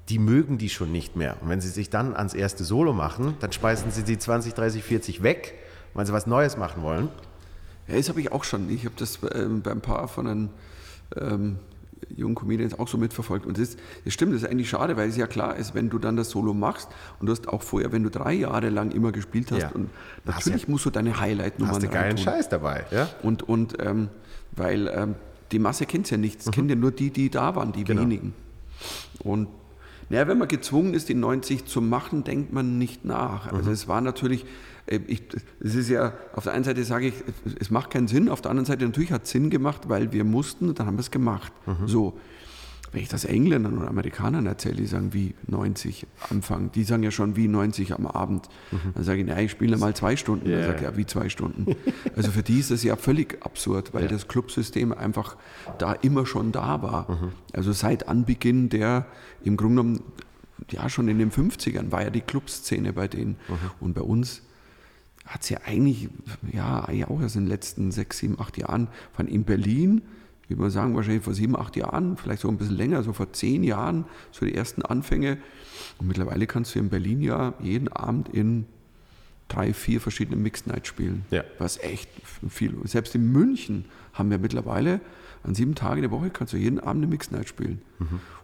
die 0.10 0.20
mögen 0.20 0.58
die 0.58 0.70
schon 0.70 0.92
nicht 0.92 1.16
mehr. 1.16 1.38
Und 1.42 1.50
wenn 1.50 1.62
sie 1.62 1.70
sich 1.70 1.90
dann 1.90 2.16
ans 2.16 2.34
erste 2.34 2.64
Solo 2.64 2.94
machen, 2.94 3.36
dann 3.40 3.52
speisen 3.52 3.90
sie 3.92 4.04
die 4.04 4.18
20, 4.18 4.54
30, 4.54 4.84
40 4.84 5.24
weg, 5.24 5.54
weil 5.94 6.06
sie 6.06 6.14
was 6.14 6.28
Neues 6.28 6.58
machen 6.58 6.84
wollen. 6.84 7.10
Ja, 7.88 7.96
das 7.98 8.10
habe 8.10 8.20
ich 8.22 8.32
auch 8.32 8.44
schon. 8.44 8.70
Ich 8.70 8.86
habe 8.86 8.96
das 8.98 9.20
ähm, 9.34 9.62
bei 9.62 9.72
ein 9.72 9.82
paar 9.82 10.08
von 10.08 10.26
den 10.26 10.50
ähm, 11.16 11.58
jungen 12.16 12.36
Comedians 12.36 12.78
auch 12.78 12.88
so 12.90 12.98
mitverfolgt. 12.98 13.46
Und 13.46 13.58
das, 13.58 13.78
das 14.04 14.14
stimmt, 14.14 14.34
das 14.34 14.44
ist 14.44 14.50
eigentlich 14.50 14.70
schade, 14.70 14.98
weil 14.98 15.08
es 15.10 15.16
ja 15.18 15.26
klar 15.28 15.56
ist, 15.56 15.74
wenn 15.74 15.90
du 15.90 16.00
dann 16.00 16.18
das 16.18 16.30
Solo 16.30 16.54
machst 16.54 16.90
und 17.20 17.28
du 17.28 17.32
hast 17.32 17.48
auch 17.48 17.62
vorher, 17.62 17.92
wenn 17.94 18.04
du 18.04 18.10
drei 18.10 18.34
Jahre 18.34 18.70
lang 18.70 18.92
immer 18.92 19.12
gespielt 19.14 19.52
hast 19.52 19.62
Ja. 19.62 19.70
und 19.70 19.90
natürlich 20.26 20.64
ja- 20.64 20.70
musst 20.70 20.86
du 20.86 20.90
deine 20.90 21.18
Highlight-Nummern 21.20 21.76
Hast 21.76 21.84
du 21.84 21.88
geilen 21.88 22.18
reintun. 22.18 22.26
Scheiß 22.26 22.50
dabei, 22.50 22.86
ja? 22.92 23.10
Und, 23.22 23.44
und 23.44 23.82
ähm, 23.82 24.10
weil 24.52 24.88
ähm, 24.94 25.16
die 25.54 25.60
Masse 25.60 25.86
kennt 25.86 26.10
ja 26.12 26.18
nichts, 26.18 26.50
kennt 26.52 26.70
ja 26.70 26.76
nur 26.76 26.92
die, 26.92 27.10
die 27.10 27.30
da 27.30 27.56
waren, 27.56 27.72
die 27.72 27.82
Mhm. 27.82 27.86
Genau. 27.86 28.02
wenigen. 28.02 28.34
Und 29.24 29.48
naja, 30.14 30.28
wenn 30.28 30.38
man 30.38 30.48
gezwungen 30.48 30.94
ist, 30.94 31.10
die 31.10 31.16
90 31.16 31.66
zu 31.66 31.82
machen, 31.82 32.24
denkt 32.24 32.54
man 32.54 32.78
nicht 32.78 33.04
nach. 33.04 33.52
Also 33.52 33.70
Mhm. 33.70 33.74
es 33.74 33.88
war 33.88 34.00
natürlich, 34.02 34.46
äh, 34.86 35.00
ich, 35.08 35.24
es 35.60 35.74
ist 35.76 35.90
ja, 35.90 36.14
auf 36.34 36.44
der 36.44 36.54
einen 36.54 36.64
Seite 36.64 36.84
sage 36.84 37.08
ich, 37.08 37.16
es- 37.46 37.56
es 37.60 37.72
macht 37.72 37.90
keinen 37.90 38.08
Sinn, 38.08 38.30
auf 38.30 38.40
der 38.42 38.52
anderen 38.52 38.66
Seite 38.66 38.86
natürlich 38.86 39.12
hat 39.12 39.24
es 39.24 39.32
Sinn 39.32 39.50
gemacht, 39.50 39.90
weil 39.90 40.12
wir 40.14 40.24
mussten 40.24 40.70
und 40.70 40.80
dann 40.80 40.86
haben 40.86 40.98
wir 40.98 41.02
es 41.02 41.12
gemacht. 41.12 41.52
Mhm. 41.66 41.88
So. 41.88 42.14
Wenn 42.94 43.02
ich 43.02 43.10
das 43.10 43.26
Engländern 43.26 43.78
oder 43.78 43.88
Amerikanern 43.90 44.46
erzähle, 44.46 44.76
die 44.76 44.86
sagen 44.86 45.14
wie 45.14 45.34
90 45.48 46.06
Anfang, 46.30 46.72
die 46.72 46.84
sagen 46.84 47.02
ja 47.04 47.12
schon 47.12 47.36
wie 47.36 47.48
90 47.48 47.94
am 47.94 48.06
Abend. 48.08 48.48
Dann 48.94 49.04
sage 49.04 49.22
ich, 49.22 49.26
naja, 49.28 49.42
ich 49.42 49.52
spiele 49.52 49.78
mal 49.78 49.96
zwei 49.96 50.16
Stunden. 50.16 50.46
Dann 50.46 50.60
Ja, 50.60 50.66
sage 50.68 50.76
ich, 50.78 50.82
ja. 50.84 50.92
ja, 50.92 50.98
wie 50.98 51.06
zwei 51.06 51.28
Stunden. 51.30 51.76
Also 52.16 52.30
für 52.32 52.44
die 52.44 52.60
ist 52.60 52.70
das 52.70 52.84
ja 52.84 52.96
völlig 52.96 53.44
absurd, 53.44 53.94
weil 53.96 54.08
das 54.08 54.28
Clubsystem 54.28 54.94
einfach 54.94 55.36
da 55.80 55.94
immer 55.94 56.26
schon 56.28 56.52
da 56.52 56.82
war. 56.84 57.32
Also 57.52 57.72
seit 57.72 58.08
Anbeginn 58.08 58.70
der 58.70 59.08
im 59.44 59.58
Grunde 59.58 59.82
genommen, 59.82 60.04
ja 60.70 60.88
schon 60.90 61.08
in 61.08 61.18
den 61.18 61.32
50ern 61.32 61.92
war 61.92 62.04
ja 62.04 62.12
die 62.12 62.22
Clubszene 62.22 62.94
bei 62.94 63.08
denen. 63.08 63.38
Und 63.80 63.96
bei 63.96 64.02
uns 64.02 64.44
hat 65.26 65.42
es 65.44 65.50
ja 65.50 65.60
eigentlich, 65.66 66.10
ja, 66.52 66.82
eigentlich 66.86 67.08
auch 67.08 67.22
erst 67.22 67.36
in 67.38 67.44
den 67.44 67.50
letzten 67.50 67.92
sechs, 67.92 68.20
sieben, 68.20 68.40
acht 68.40 68.58
Jahren, 68.58 68.88
von 69.14 69.28
in 69.28 69.44
Berlin, 69.46 70.02
wie 70.48 70.56
man 70.56 70.70
sagen, 70.70 70.96
wahrscheinlich 70.96 71.24
vor 71.24 71.34
sieben, 71.34 71.56
acht 71.56 71.76
Jahren, 71.76 72.18
vielleicht 72.18 72.42
so 72.42 72.50
ein 72.50 72.58
bisschen 72.58 72.76
länger, 72.76 73.04
so 73.04 73.14
vor 73.14 73.32
zehn 73.34 73.64
Jahren, 73.64 74.06
so 74.32 74.46
die 74.46 74.54
ersten 74.54 74.82
Anfänge. 74.82 75.38
Und 76.00 76.08
mittlerweile 76.08 76.48
kannst 76.48 76.76
du 76.76 76.80
in 76.80 76.90
Berlin 76.90 77.22
ja 77.22 77.54
jeden 77.60 77.88
Abend 77.88 78.30
in 78.30 78.66
drei, 79.48 79.74
vier 79.74 80.02
verschiedene 80.02 80.36
Mixed 80.38 80.68
Nights 80.68 80.88
spielen. 80.88 81.26
Ja. 81.32 81.44
Was 81.60 81.78
echt 81.80 82.10
viel. 82.50 82.76
Selbst 82.86 83.16
in 83.16 83.32
München 83.32 83.86
haben 84.14 84.30
wir 84.30 84.38
mittlerweile 84.38 85.00
an 85.44 85.56
sieben 85.56 85.76
Tagen 85.76 86.02
der 86.02 86.12
Woche 86.12 86.30
kannst 86.30 86.54
du 86.54 86.58
jeden 86.58 86.80
Abend 86.80 87.04
eine 87.04 87.08
Mixed 87.08 87.32
Night 87.32 87.50
spielen. 87.50 87.82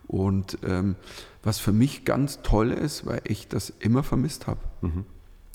Und 0.07 0.57
ähm, 0.65 0.95
was 1.43 1.59
für 1.59 1.71
mich 1.71 2.03
ganz 2.03 2.41
toll 2.41 2.71
ist, 2.71 3.05
weil 3.05 3.21
ich 3.23 3.47
das 3.47 3.71
immer 3.79 4.03
vermisst 4.03 4.47
habe. 4.47 4.59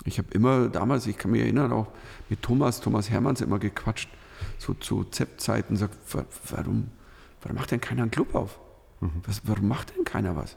Ich 0.05 0.18
habe 0.18 0.28
immer 0.32 0.68
damals, 0.68 1.07
ich 1.07 1.18
kann 1.18 1.30
mich 1.30 1.42
erinnern, 1.42 1.72
auch 1.72 1.88
mit 2.28 2.42
Thomas, 2.42 2.80
Thomas 2.80 3.11
Hermanns 3.11 3.40
immer 3.40 3.59
gequatscht, 3.59 4.09
so 4.59 4.74
zu 4.74 5.05
ZEP-Zeiten, 5.05 5.76
sagt, 5.76 5.97
"Wa- 6.14 6.24
warum, 6.51 6.89
warum 7.43 7.57
macht 7.57 7.70
denn 7.70 7.80
keiner 7.80 8.03
einen 8.03 8.11
Club 8.11 8.35
auf? 8.35 8.59
Was, 9.26 9.43
warum 9.45 9.68
macht 9.68 9.95
denn 9.97 10.05
keiner 10.05 10.35
was? 10.37 10.57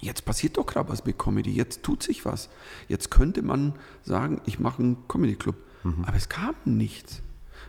Jetzt 0.00 0.24
passiert 0.26 0.58
doch 0.58 0.66
gerade 0.66 0.88
was 0.90 1.04
mit 1.06 1.18
Comedy, 1.18 1.50
jetzt 1.52 1.82
tut 1.82 2.02
sich 2.02 2.24
was. 2.26 2.50
Jetzt 2.88 3.10
könnte 3.10 3.40
man 3.42 3.74
sagen, 4.02 4.40
ich 4.44 4.58
mache 4.58 4.82
einen 4.82 5.08
Comedy-Club. 5.08 5.56
Aber 6.02 6.16
es 6.16 6.28
kam 6.28 6.54
nichts. 6.64 7.22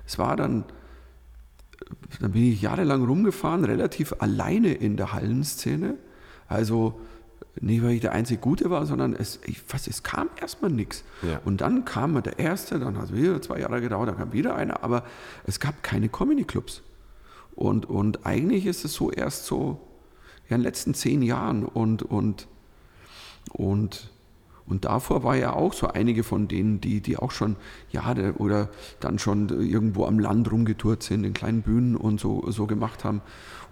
Es 0.05 0.17
war 0.17 0.35
dann, 0.35 0.65
dann 2.19 2.31
bin 2.31 2.43
ich 2.51 2.61
jahrelang 2.61 3.05
rumgefahren, 3.05 3.63
relativ 3.65 4.13
alleine 4.19 4.73
in 4.73 4.97
der 4.97 5.13
Hallenszene. 5.13 5.95
Also 6.47 6.99
nicht, 7.61 7.83
weil 7.83 7.91
ich 7.91 8.01
der 8.01 8.11
einzige 8.11 8.39
Gute 8.39 8.69
war, 8.69 8.85
sondern 8.85 9.13
es, 9.13 9.39
ich, 9.45 9.61
was, 9.69 9.87
es 9.87 10.03
kam 10.03 10.29
erstmal 10.39 10.71
nichts. 10.71 11.03
Ja. 11.21 11.39
Und 11.45 11.61
dann 11.61 11.85
kam 11.85 12.21
der 12.21 12.37
Erste, 12.37 12.79
dann 12.79 12.97
hat 12.97 13.05
es 13.05 13.13
wieder 13.13 13.41
zwei 13.41 13.59
Jahre 13.59 13.81
gedauert, 13.81 14.09
dann 14.09 14.17
kam 14.17 14.33
wieder 14.33 14.55
einer, 14.55 14.83
aber 14.83 15.03
es 15.45 15.59
gab 15.59 15.81
keine 15.81 16.09
Comedy-Clubs. 16.09 16.83
Und, 17.55 17.85
und 17.85 18.25
eigentlich 18.25 18.65
ist 18.65 18.83
es 18.83 18.93
so 18.93 19.11
erst 19.11 19.45
so 19.45 19.79
ja, 20.49 20.55
in 20.55 20.61
den 20.61 20.63
letzten 20.63 20.93
zehn 20.93 21.21
Jahren 21.21 21.63
und, 21.63 22.03
und, 22.03 22.47
und, 23.51 24.11
und 24.67 24.85
davor 24.85 25.23
war 25.23 25.35
ja 25.35 25.53
auch 25.53 25.73
so 25.73 25.87
einige 25.87 26.23
von 26.23 26.47
denen, 26.47 26.81
die, 26.81 26.99
die 26.99 27.17
auch 27.17 27.31
schon 27.31 27.55
Jahre 27.91 28.33
oder 28.33 28.69
dann 28.99 29.19
schon 29.19 29.49
irgendwo 29.49 30.05
am 30.05 30.17
Land 30.17 30.51
rumgetourt 30.51 31.03
sind, 31.03 31.23
in 31.23 31.33
kleinen 31.33 31.61
Bühnen 31.61 31.95
und 31.95 32.19
so, 32.19 32.49
so 32.49 32.65
gemacht 32.65 33.03
haben. 33.03 33.21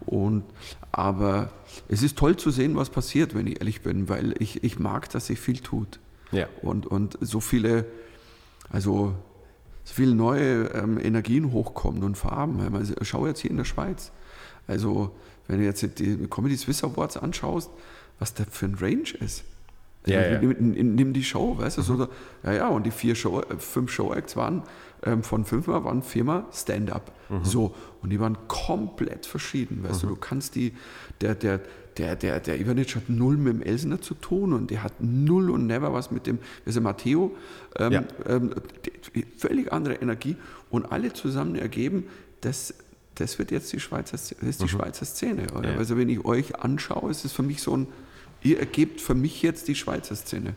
Und, 0.05 0.43
aber 0.91 1.51
es 1.87 2.03
ist 2.03 2.17
toll 2.17 2.37
zu 2.37 2.51
sehen, 2.51 2.75
was 2.75 2.91
passiert, 2.91 3.33
wenn 3.33 3.47
ich 3.47 3.59
ehrlich 3.59 3.81
bin, 3.81 4.07
weil 4.07 4.35
ich, 4.39 4.63
ich 4.63 4.77
mag, 4.77 5.09
dass 5.09 5.27
sich 5.27 5.39
viel 5.39 5.59
tut. 5.59 5.99
Ja. 6.31 6.47
Und, 6.61 6.85
und 6.85 7.17
so 7.21 7.39
viele, 7.39 7.85
also 8.69 9.15
so 9.83 9.93
viele 9.95 10.13
neue 10.13 10.65
ähm, 10.73 10.99
Energien 10.99 11.51
hochkommen 11.51 12.03
und 12.03 12.17
Farben. 12.17 12.57
Meine, 12.57 12.85
Schau 13.01 13.25
jetzt 13.25 13.39
hier 13.39 13.51
in 13.51 13.57
der 13.57 13.65
Schweiz. 13.65 14.11
Also, 14.67 15.11
wenn 15.47 15.59
du 15.59 15.65
jetzt 15.65 15.81
die 15.99 16.27
Comedy 16.29 16.55
Swiss 16.55 16.83
Awards 16.83 17.17
anschaust, 17.17 17.71
was 18.19 18.33
da 18.33 18.45
für 18.49 18.67
ein 18.67 18.75
Range 18.75 19.09
ist. 19.19 19.43
Ja, 20.05 20.21
ja. 20.33 20.39
Nimm, 20.41 21.13
die 21.13 21.23
Show, 21.23 21.57
weißt 21.57 21.77
du, 21.77 21.81
so, 21.81 22.07
ja, 22.43 22.53
ja, 22.53 22.67
und 22.67 22.85
die 22.85 22.91
vier 22.91 23.15
Show, 23.15 23.39
äh, 23.41 23.57
fünf 23.57 23.91
Show-Acts 23.91 24.35
waren, 24.35 24.63
ähm, 25.03 25.23
von 25.23 25.45
fünfmal 25.45 25.83
waren 25.85 26.01
viermal 26.03 26.45
Stand-up. 26.51 27.11
So, 27.41 27.73
und 28.01 28.11
die 28.11 28.19
waren 28.19 28.37
komplett 28.47 29.25
verschieden, 29.25 29.83
weißt 29.83 30.03
du, 30.03 30.07
du 30.07 30.15
kannst 30.15 30.53
die, 30.55 30.73
der, 31.21 31.33
der, 31.33 31.61
der, 31.97 32.15
der, 32.15 32.39
der 32.39 32.59
Ivanic 32.59 32.95
hat 32.95 33.09
null 33.09 33.37
mit 33.37 33.53
dem 33.53 33.61
Elsner 33.63 34.01
zu 34.01 34.13
tun 34.13 34.53
und 34.53 34.69
der 34.69 34.83
hat 34.83 34.93
null 34.99 35.49
und 35.49 35.65
never 35.65 35.93
was 35.93 36.11
mit 36.11 36.27
dem, 36.27 36.37
also 36.65 36.79
Matteo, 36.81 37.35
ähm, 37.79 37.91
Ja. 37.93 38.03
ähm, 38.27 38.51
völlig 39.37 39.73
andere 39.73 39.95
Energie 39.95 40.35
und 40.69 40.91
alle 40.91 41.11
zusammen 41.13 41.55
ergeben, 41.55 42.05
das, 42.41 42.73
das 43.15 43.39
wird 43.39 43.49
jetzt 43.51 43.71
die 43.73 43.79
Schweizer, 43.79 44.11
das 44.11 44.31
ist 44.31 44.61
die 44.61 44.67
Schweizer 44.69 45.05
Szene. 45.05 45.47
Oder? 45.57 45.71
Ja. 45.71 45.77
Also 45.77 45.97
wenn 45.97 46.09
ich 46.09 46.23
euch 46.25 46.59
anschaue, 46.59 47.09
ist 47.09 47.25
es 47.25 47.31
für 47.31 47.43
mich 47.43 47.61
so 47.63 47.75
ein, 47.77 47.87
ihr 48.43 48.59
ergebt 48.59 49.01
für 49.01 49.15
mich 49.15 49.41
jetzt 49.41 49.67
die 49.67 49.75
Schweizer 49.75 50.15
Szene. 50.15 50.55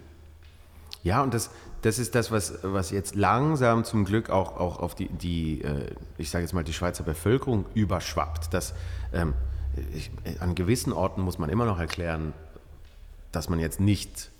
Ja, 1.02 1.22
und 1.22 1.34
das, 1.34 1.50
das 1.82 1.98
ist 1.98 2.14
das, 2.14 2.30
was, 2.30 2.58
was 2.62 2.90
jetzt 2.90 3.14
langsam 3.14 3.84
zum 3.84 4.04
Glück 4.04 4.30
auch, 4.30 4.56
auch 4.56 4.80
auf 4.80 4.94
die, 4.94 5.08
die 5.08 5.62
äh, 5.62 5.94
ich 6.18 6.30
sage 6.30 6.42
jetzt 6.42 6.52
mal, 6.52 6.64
die 6.64 6.72
Schweizer 6.72 7.04
Bevölkerung 7.04 7.64
überschwappt. 7.74 8.52
Dass, 8.52 8.74
ähm, 9.12 9.34
ich, 9.94 10.10
an 10.40 10.54
gewissen 10.54 10.92
Orten 10.92 11.20
muss 11.20 11.38
man 11.38 11.48
immer 11.48 11.64
noch 11.64 11.78
erklären, 11.78 12.32
dass 13.30 13.48
man 13.48 13.58
jetzt 13.60 13.80
nicht 13.80 14.30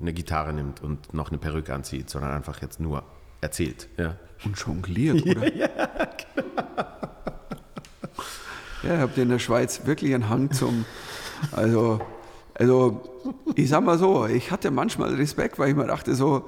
eine 0.00 0.12
Gitarre 0.12 0.52
nimmt 0.52 0.82
und 0.82 1.12
noch 1.12 1.30
eine 1.30 1.38
Perücke 1.38 1.74
anzieht, 1.74 2.08
sondern 2.08 2.32
einfach 2.32 2.62
jetzt 2.62 2.80
nur 2.80 3.02
erzählt. 3.40 3.88
Ja. 3.96 4.16
Und 4.44 4.58
jongliert, 4.58 5.26
oder? 5.26 5.54
Ja, 5.54 5.68
Ja, 8.82 8.94
ihr 8.94 9.00
habt 9.00 9.18
in 9.18 9.28
der 9.28 9.38
Schweiz 9.38 9.84
wirklich 9.84 10.14
einen 10.14 10.28
Hang 10.28 10.50
zum. 10.52 10.86
Also, 11.52 12.00
also 12.60 13.00
ich 13.54 13.68
sag 13.70 13.82
mal 13.82 13.96
so, 13.98 14.26
ich 14.26 14.50
hatte 14.50 14.70
manchmal 14.70 15.14
Respekt, 15.14 15.58
weil 15.58 15.70
ich 15.70 15.74
mir 15.76 15.86
dachte, 15.86 16.14
so, 16.14 16.46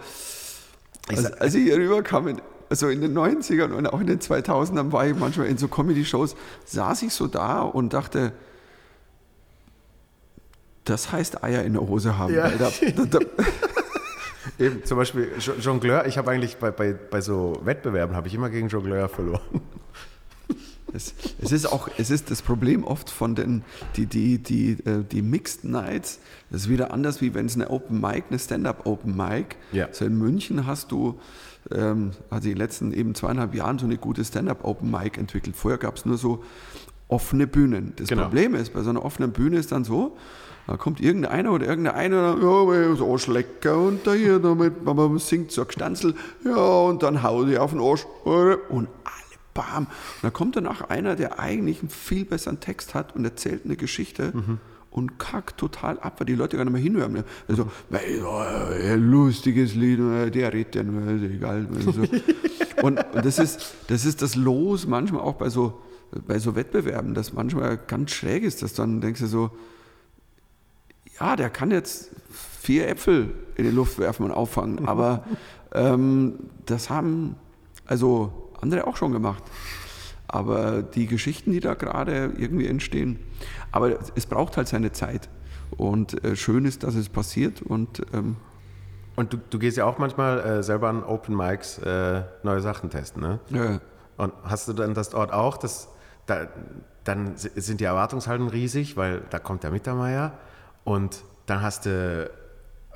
als, 1.09 1.25
als 1.33 1.55
ich 1.55 1.65
hier 1.65 1.77
rüberkam, 1.79 2.37
also 2.69 2.89
in 2.89 3.01
den 3.01 3.17
90ern 3.17 3.73
und 3.73 3.87
auch 3.87 4.01
in 4.01 4.07
den 4.07 4.19
2000ern 4.21 4.93
war 4.93 5.07
ich 5.07 5.17
manchmal 5.17 5.47
in 5.47 5.57
so 5.57 5.69
Comedy-Shows, 5.69 6.37
saß 6.67 7.03
ich 7.03 7.15
so 7.15 7.27
da 7.29 7.63
und 7.63 7.95
dachte, 7.95 8.33
das 10.85 11.13
heißt 11.13 11.43
Eier 11.45 11.63
in 11.63 11.73
der 11.75 11.83
Hose 11.83 12.19
haben. 12.19 12.35
Ja. 12.35 12.49
Da, 12.51 12.71
da, 12.97 13.05
da, 13.07 13.19
Eben, 14.59 14.85
zum 14.85 14.99
Beispiel 14.99 15.31
Jo- 15.39 15.55
Jongleur, 15.61 16.07
ich 16.07 16.19
habe 16.19 16.31
eigentlich 16.31 16.57
bei, 16.59 16.71
bei, 16.71 16.93
bei 16.93 17.21
so 17.21 17.59
Wettbewerben 17.65 18.15
habe 18.17 18.29
ich 18.29 18.35
immer 18.35 18.51
gegen 18.51 18.69
Jongleur 18.69 19.09
verloren. 19.09 19.41
Es, 20.95 21.15
es, 21.41 21.53
ist 21.53 21.67
auch, 21.67 21.89
es 21.99 22.11
ist 22.11 22.31
das 22.31 22.43
Problem 22.43 22.85
oft 22.85 23.11
von 23.11 23.35
den, 23.35 23.63
die, 23.97 24.07
die, 24.07 24.39
die, 24.39 24.73
äh, 24.85 25.05
die 25.11 25.23
Mixed 25.23 25.65
Nights, 25.65 26.19
das 26.51 26.63
ist 26.63 26.69
wieder 26.69 26.93
anders, 26.93 27.21
wie 27.21 27.35
wenn 27.35 27.47
es 27.47 27.55
eine 27.55 27.71
Open 27.71 28.01
Mic, 28.01 28.25
eine 28.29 28.39
Stand-Up 28.39 28.87
Open 28.87 29.17
Mic. 29.17 29.57
Ja. 29.73 29.89
So 29.93 30.05
in 30.05 30.19
München 30.19 30.67
hast 30.67 30.93
du, 30.93 31.19
ähm, 31.71 32.11
also 32.31 32.49
in 32.49 32.55
den 32.55 32.59
letzten 32.59 32.93
eben 32.93 33.15
zweieinhalb 33.15 33.55
Jahren 33.55 33.79
so 33.79 33.87
eine 33.87 33.97
gute 33.97 34.25
Stand-Up 34.25 34.65
Open 34.65 34.91
Mic 34.91 35.19
entwickelt. 35.19 35.57
Vorher 35.57 35.79
gab 35.79 35.97
es 35.97 36.05
nur 36.05 36.19
so 36.19 36.45
offene 37.09 37.47
Bühnen. 37.47 37.93
Das 37.97 38.09
Genau. 38.09 38.23
Problem 38.25 38.55
ist, 38.55 38.73
bei 38.73 38.83
so 38.83 38.91
einer 38.91 39.05
offenen 39.05 39.33
Bühne 39.33 39.59
ist 39.59 39.73
dann 39.73 39.85
so, 39.85 40.17
da 40.67 40.77
kommt 40.77 41.01
irgendeiner 41.01 41.53
oder 41.53 41.67
irgendeiner, 41.67 42.37
ja, 42.41 42.95
so 42.97 43.13
Arschlecker 43.13 43.77
und 43.79 44.07
da 44.07 44.13
hier, 44.13 44.39
damit, 44.39 44.85
man 44.85 45.19
singt 45.19 45.51
so 45.51 45.63
ein 45.63 45.69
Gstanzel, 45.69 46.15
ja, 46.45 46.55
und 46.55 47.03
dann 47.03 47.23
haut 47.23 47.49
die 47.49 47.59
auf 47.59 47.73
den 47.73 47.81
Arsch 47.81 48.07
und 48.69 48.89
bam. 49.55 49.85
Und 49.87 49.89
dann 50.23 50.33
kommt 50.33 50.57
danach 50.57 50.83
einer, 50.89 51.17
der 51.17 51.39
eigentlich 51.39 51.81
einen 51.81 51.91
viel 51.91 52.25
besseren 52.25 52.61
Text 52.61 52.95
hat 52.95 53.15
und 53.17 53.25
erzählt 53.25 53.65
eine 53.65 53.77
Geschichte 53.77 54.33
und 54.93 55.19
kackt 55.19 55.59
total 55.59 55.99
ab, 55.99 56.21
weil 56.21 56.27
die 56.27 56.35
Leute 56.35 56.57
gar 56.57 56.65
nicht 56.65 56.73
mehr 56.73 56.83
hinhören. 56.83 57.25
Also, 57.49 57.71
"Mei, 57.89 58.01
ja, 58.19 58.93
ein 58.93 59.11
lustiges 59.11 59.75
Lied, 59.75 60.01
äh, 60.01 60.31
der 60.31 60.53
redet 60.53 60.75
ja 60.75 60.83
nur, 60.83 61.11
ist 61.11 61.23
egal. 61.23 61.67
So. 61.81 62.03
Und, 62.83 62.99
und 63.15 63.25
das, 63.25 63.39
ist, 63.39 63.75
das 63.89 64.05
ist 64.05 64.23
das 64.23 64.35
Los 64.35 64.89
manchmal 64.89 65.21
auch 65.21 65.35
bei 65.35 65.51
so, 65.51 65.81
bei 66.27 66.41
so 66.41 66.57
Wettbewerben, 66.57 67.15
das 67.15 67.33
manchmal 67.33 67.77
ganz 67.77 68.11
schräg 68.11 68.43
ist, 68.43 68.63
dass 68.63 68.73
dann 68.73 69.01
denkst 69.01 69.21
du 69.21 69.27
so, 69.27 69.51
ja, 71.21 71.37
der 71.37 71.49
kann 71.49 71.71
jetzt 71.71 72.11
vier 72.61 72.89
Äpfel 72.89 73.31
in 73.55 73.65
die 73.65 73.71
Luft 73.71 73.99
werfen 73.99 74.25
und 74.25 74.33
auffangen, 74.33 74.89
aber 74.89 75.23
ähm, 75.73 76.41
das 76.67 76.91
haben 76.91 77.37
also 77.87 78.42
andere 78.63 78.87
auch 78.87 78.97
schon 78.97 79.13
gemacht. 79.13 79.43
Aber 80.29 80.83
die 80.83 81.07
Geschichten, 81.07 81.53
die 81.53 81.61
da 81.61 81.75
gerade 81.75 82.33
irgendwie 82.39 82.67
entstehen, 82.67 83.19
aber 83.71 83.99
es 84.15 84.27
braucht 84.27 84.57
halt 84.57 84.69
seine 84.69 84.93
Zeit. 84.93 85.29
Und 85.77 86.23
äh, 86.25 86.37
schön 86.37 86.65
ist, 86.65 86.83
dass 86.85 86.95
es 86.95 87.09
passiert 87.09 87.63
und 87.63 88.03
ähm, 88.13 88.37
Und 89.17 89.33
du, 89.33 89.39
du 89.51 89.59
gehst 89.59 89.77
ja 89.77 89.85
auch 89.87 89.99
manchmal 89.99 90.41
äh, 90.41 90.63
selber 90.63 90.89
an 90.89 91.03
Open 91.05 91.37
Mics 91.37 91.79
äh, 91.79 92.23
neue 92.43 92.61
Sachen 92.61 92.89
testen, 92.91 93.23
ne? 93.23 93.41
ja, 93.51 93.81
Und 94.19 94.33
hast 94.45 94.69
du 94.69 94.73
dann 94.75 94.95
das 94.95 95.11
dort 95.11 95.33
auch, 95.33 95.57
dass 95.57 95.89
da, 96.27 96.47
dann 97.05 97.37
si- 97.37 97.51
sind 97.57 97.81
die 97.81 97.85
Erwartungshalten 97.85 98.49
riesig, 98.49 98.97
weil 98.97 99.23
da 99.31 99.39
kommt 99.39 99.63
der 99.65 99.71
Mittermeier 99.71 100.33
und 100.85 101.25
dann 101.47 101.63
hast 101.63 101.87
du 101.87 102.31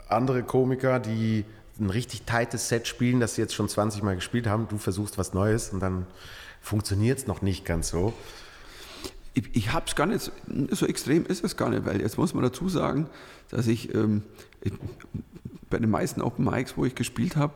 andere 0.09 0.43
Komiker, 0.43 1.01
die 1.01 1.45
ein 1.79 1.91
richtig 1.91 2.23
tightes 2.23 2.69
Set 2.69 2.87
spielen, 2.87 3.21
das 3.21 3.35
sie 3.35 3.43
jetzt 3.43 3.55
schon 3.55 3.69
20 3.69 4.03
Mal 4.03 4.15
gespielt 4.15 4.47
haben. 4.47 4.69
Du 4.69 4.79
versuchst 4.79 5.19
was 5.19 5.35
Neues 5.35 5.71
und 5.71 5.81
dann 5.81 6.07
funktioniert 6.61 7.19
es 7.19 7.27
noch 7.27 7.43
nicht 7.43 7.65
ganz 7.65 7.89
so. 7.89 8.13
ich, 9.35 9.45
ich 9.53 9.73
habe 9.73 9.87
es 9.87 9.95
gar 9.95 10.07
nicht, 10.07 10.33
so 10.71 10.87
extrem 10.87 11.27
ist 11.27 11.45
es 11.45 11.57
gar 11.57 11.71
nicht, 11.71 11.85
weil 11.85 12.01
jetzt 12.01 12.19
muss 12.19 12.35
man 12.35 12.43
dazu 12.43 12.69
sagen, 12.69 13.09
dass 13.51 13.67
ich, 13.67 13.95
ähm, 13.95 14.23
ich 14.63 14.73
bei 15.69 15.79
den 15.79 15.91
meisten 15.91 16.23
Open 16.23 16.45
Mics, 16.45 16.77
wo 16.77 16.85
ich 16.85 16.95
gespielt 16.95 17.37
habe, 17.37 17.53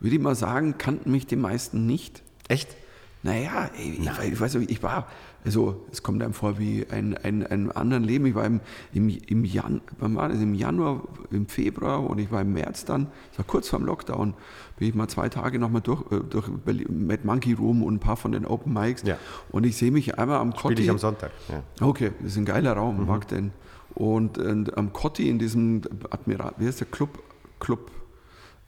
würde 0.00 0.14
ich 0.14 0.22
mal 0.22 0.34
sagen, 0.34 0.78
kannten 0.78 1.10
mich 1.10 1.26
die 1.26 1.36
meisten 1.36 1.86
nicht. 1.86 2.22
Echt? 2.48 2.76
Naja, 3.22 3.70
ey, 3.76 3.98
ich, 4.00 4.32
ich 4.32 4.40
weiß 4.40 4.54
nicht, 4.54 4.70
ich 4.70 4.82
war, 4.82 5.08
also 5.44 5.86
es 5.90 6.02
kommt 6.02 6.22
einem 6.22 6.32
vor 6.34 6.58
wie 6.58 6.86
ein, 6.90 7.16
ein, 7.16 7.46
ein 7.46 7.70
anderen 7.72 8.04
Leben. 8.04 8.26
Ich 8.26 8.34
war 8.34 8.44
im, 8.44 8.60
im, 8.92 9.08
im, 9.08 9.44
Jan, 9.44 9.80
das? 10.00 10.40
im 10.40 10.54
Januar, 10.54 11.02
im 11.30 11.46
Februar 11.46 12.08
und 12.08 12.18
ich 12.18 12.30
war 12.30 12.42
im 12.42 12.52
März 12.52 12.84
dann, 12.84 13.06
das 13.30 13.38
war 13.38 13.44
kurz 13.46 13.68
vorm 13.68 13.84
Lockdown, 13.84 14.34
bin 14.78 14.88
ich 14.88 14.94
mal 14.94 15.08
zwei 15.08 15.28
Tage 15.28 15.58
nochmal 15.58 15.82
durch, 15.82 16.02
äh, 16.12 16.20
durch 16.28 16.48
Mad 16.88 17.20
Monkey 17.24 17.52
Room 17.52 17.82
und 17.82 17.94
ein 17.94 18.00
paar 18.00 18.16
von 18.16 18.32
den 18.32 18.44
Open 18.46 18.72
Mics 18.72 19.02
Ja. 19.02 19.16
und 19.50 19.64
ich 19.64 19.76
sehe 19.76 19.90
mich 19.90 20.18
einmal 20.18 20.38
am 20.38 20.54
Kotti. 20.54 20.82
ich 20.82 20.90
am 20.90 20.98
Sonntag. 20.98 21.30
Ja. 21.48 21.62
Okay, 21.86 22.12
das 22.20 22.32
ist 22.32 22.38
ein 22.38 22.44
geiler 22.44 22.72
Raum, 22.74 23.06
mag 23.06 23.28
den. 23.28 23.52
Und, 23.94 24.38
und 24.38 24.76
am 24.76 24.92
Kotti 24.92 25.28
in 25.28 25.38
diesem 25.38 25.82
Admiral, 26.10 26.52
wie 26.58 26.66
heißt 26.66 26.80
der 26.80 26.86
Club? 26.88 27.18
Club, 27.58 27.90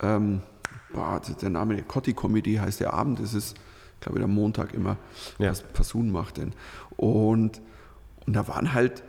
ähm, 0.03 0.41
boah, 0.93 1.21
der 1.41 1.51
Name, 1.51 1.83
Kotti 1.83 2.15
Comedy 2.15 2.55
heißt 2.57 2.81
der 2.81 2.95
Abend, 2.95 3.21
das 3.21 3.35
ist, 3.35 3.57
glaube 4.01 4.19
ich, 4.19 4.21
der 4.25 4.29
Montag 4.29 4.75
immer, 4.75 4.97
Ja. 5.39 5.51
was 5.51 5.63
Passun 5.63 6.11
macht 6.11 6.37
denn. 6.39 6.53
Und, 6.97 7.61
und 8.27 8.33
da 8.35 8.47
waren 8.49 8.73
halt, 8.73 9.03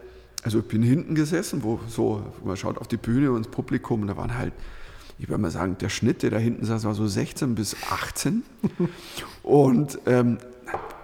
also 0.44 0.60
ich 0.60 0.66
bin 0.66 0.82
hinten 0.84 1.16
gesessen, 1.16 1.64
wo 1.64 1.80
so, 1.88 2.24
man 2.44 2.58
schaut 2.58 2.78
auf 2.78 2.88
die 2.88 2.98
Bühne 2.98 3.32
und 3.32 3.38
ins 3.38 3.48
Publikum 3.48 4.02
und 4.02 4.08
da 4.08 4.18
waren 4.18 4.38
halt, 4.38 4.54
ich 5.20 5.30
würde 5.30 5.42
mal 5.42 5.52
sagen, 5.52 5.78
der 5.80 5.90
Schnitt, 5.90 6.24
der 6.24 6.32
da 6.32 6.38
hinten 6.38 6.66
saß, 6.66 6.84
war 6.84 6.96
so 6.96 7.06
16 7.08 7.54
bis 7.54 7.76
18. 7.92 8.42
Und 9.44 10.00
ähm, 10.08 10.40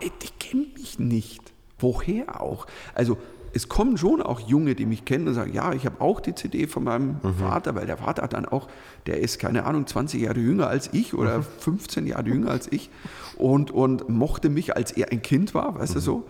die 0.02 0.30
kennen 0.40 0.68
mich 0.76 0.98
nicht. 0.98 1.42
Woher 1.80 2.42
auch? 2.42 2.66
Also 2.96 3.18
es 3.54 3.70
kommen 3.70 3.98
schon 3.98 4.22
auch 4.24 4.40
Junge, 4.40 4.74
die 4.76 4.86
mich 4.88 5.06
kennen 5.06 5.28
und 5.28 5.34
sagen, 5.36 5.54
ja, 5.54 5.72
ich 5.74 5.86
habe 5.86 6.02
auch 6.02 6.20
die 6.20 6.34
CD 6.34 6.66
von 6.68 6.84
meinem 6.84 7.18
Vater, 7.40 7.76
weil 7.76 7.86
der 7.86 7.98
Vater 7.98 8.24
hat 8.24 8.34
dann 8.34 8.46
auch, 8.46 8.68
der 9.06 9.20
ist, 9.20 9.38
keine 9.40 9.66
Ahnung, 9.66 9.86
20 9.86 10.22
Jahre 10.22 10.40
jünger 10.40 10.68
als 10.68 10.90
ich 10.94 11.14
oder 11.14 11.44
15 11.60 12.08
Jahre 12.08 12.28
jünger 12.28 12.50
als 12.50 12.72
ich 12.72 12.90
und, 13.38 13.72
und 13.72 14.10
mochte 14.10 14.50
mich, 14.50 14.76
als 14.76 14.92
er 14.92 15.12
ein 15.12 15.22
Kind 15.22 15.54
war, 15.54 15.76
weißt 15.80 15.96
du 15.96 16.00
so. 16.00 16.28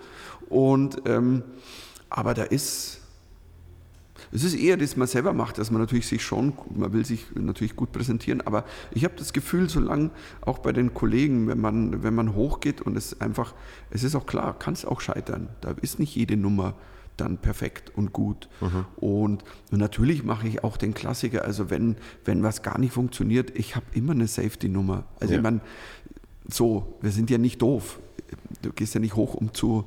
Und, 0.49 1.01
ähm, 1.05 1.43
aber 2.09 2.33
da 2.33 2.43
ist, 2.43 3.01
es 4.31 4.43
ist 4.43 4.55
eher, 4.55 4.77
dass 4.77 4.97
man 4.97 5.07
selber 5.07 5.33
macht, 5.33 5.57
dass 5.57 5.71
man 5.71 5.79
natürlich 5.81 6.07
sich 6.07 6.23
schon, 6.23 6.53
man 6.75 6.91
will 6.93 7.05
sich 7.05 7.25
natürlich 7.35 7.75
gut 7.75 7.91
präsentieren, 7.91 8.41
aber 8.41 8.65
ich 8.91 9.03
habe 9.05 9.15
das 9.17 9.31
Gefühl, 9.33 9.69
solange 9.69 10.09
auch 10.41 10.59
bei 10.59 10.71
den 10.73 10.93
Kollegen, 10.93 11.47
wenn 11.47 11.59
man, 11.61 12.03
wenn 12.03 12.15
man 12.15 12.33
hochgeht 12.35 12.81
und 12.81 12.97
es 12.97 13.19
einfach, 13.21 13.53
es 13.89 14.03
ist 14.03 14.15
auch 14.15 14.25
klar, 14.25 14.57
kann 14.57 14.73
es 14.73 14.85
auch 14.85 15.01
scheitern. 15.01 15.49
Da 15.61 15.71
ist 15.81 15.99
nicht 15.99 16.15
jede 16.15 16.35
Nummer 16.35 16.73
dann 17.15 17.37
perfekt 17.39 17.91
und 17.95 18.13
gut. 18.13 18.47
Und, 18.97 19.43
und 19.71 19.79
natürlich 19.79 20.23
mache 20.23 20.47
ich 20.47 20.63
auch 20.63 20.77
den 20.77 20.93
Klassiker, 20.93 21.43
also 21.45 21.69
wenn, 21.71 21.95
wenn 22.25 22.43
was 22.43 22.61
gar 22.61 22.77
nicht 22.79 22.93
funktioniert, 22.93 23.57
ich 23.57 23.75
habe 23.75 23.85
immer 23.93 24.11
eine 24.11 24.27
Safety-Nummer. 24.27 25.05
Also 25.19 25.33
Ja. 25.33 25.39
ich 25.39 25.43
meine, 25.43 25.61
so, 26.49 26.97
wir 27.01 27.11
sind 27.11 27.29
ja 27.29 27.37
nicht 27.37 27.61
doof. 27.61 27.99
Du 28.61 28.71
gehst 28.71 28.93
ja 28.93 28.99
nicht 28.99 29.15
hoch, 29.15 29.33
um 29.35 29.53
zu, 29.53 29.85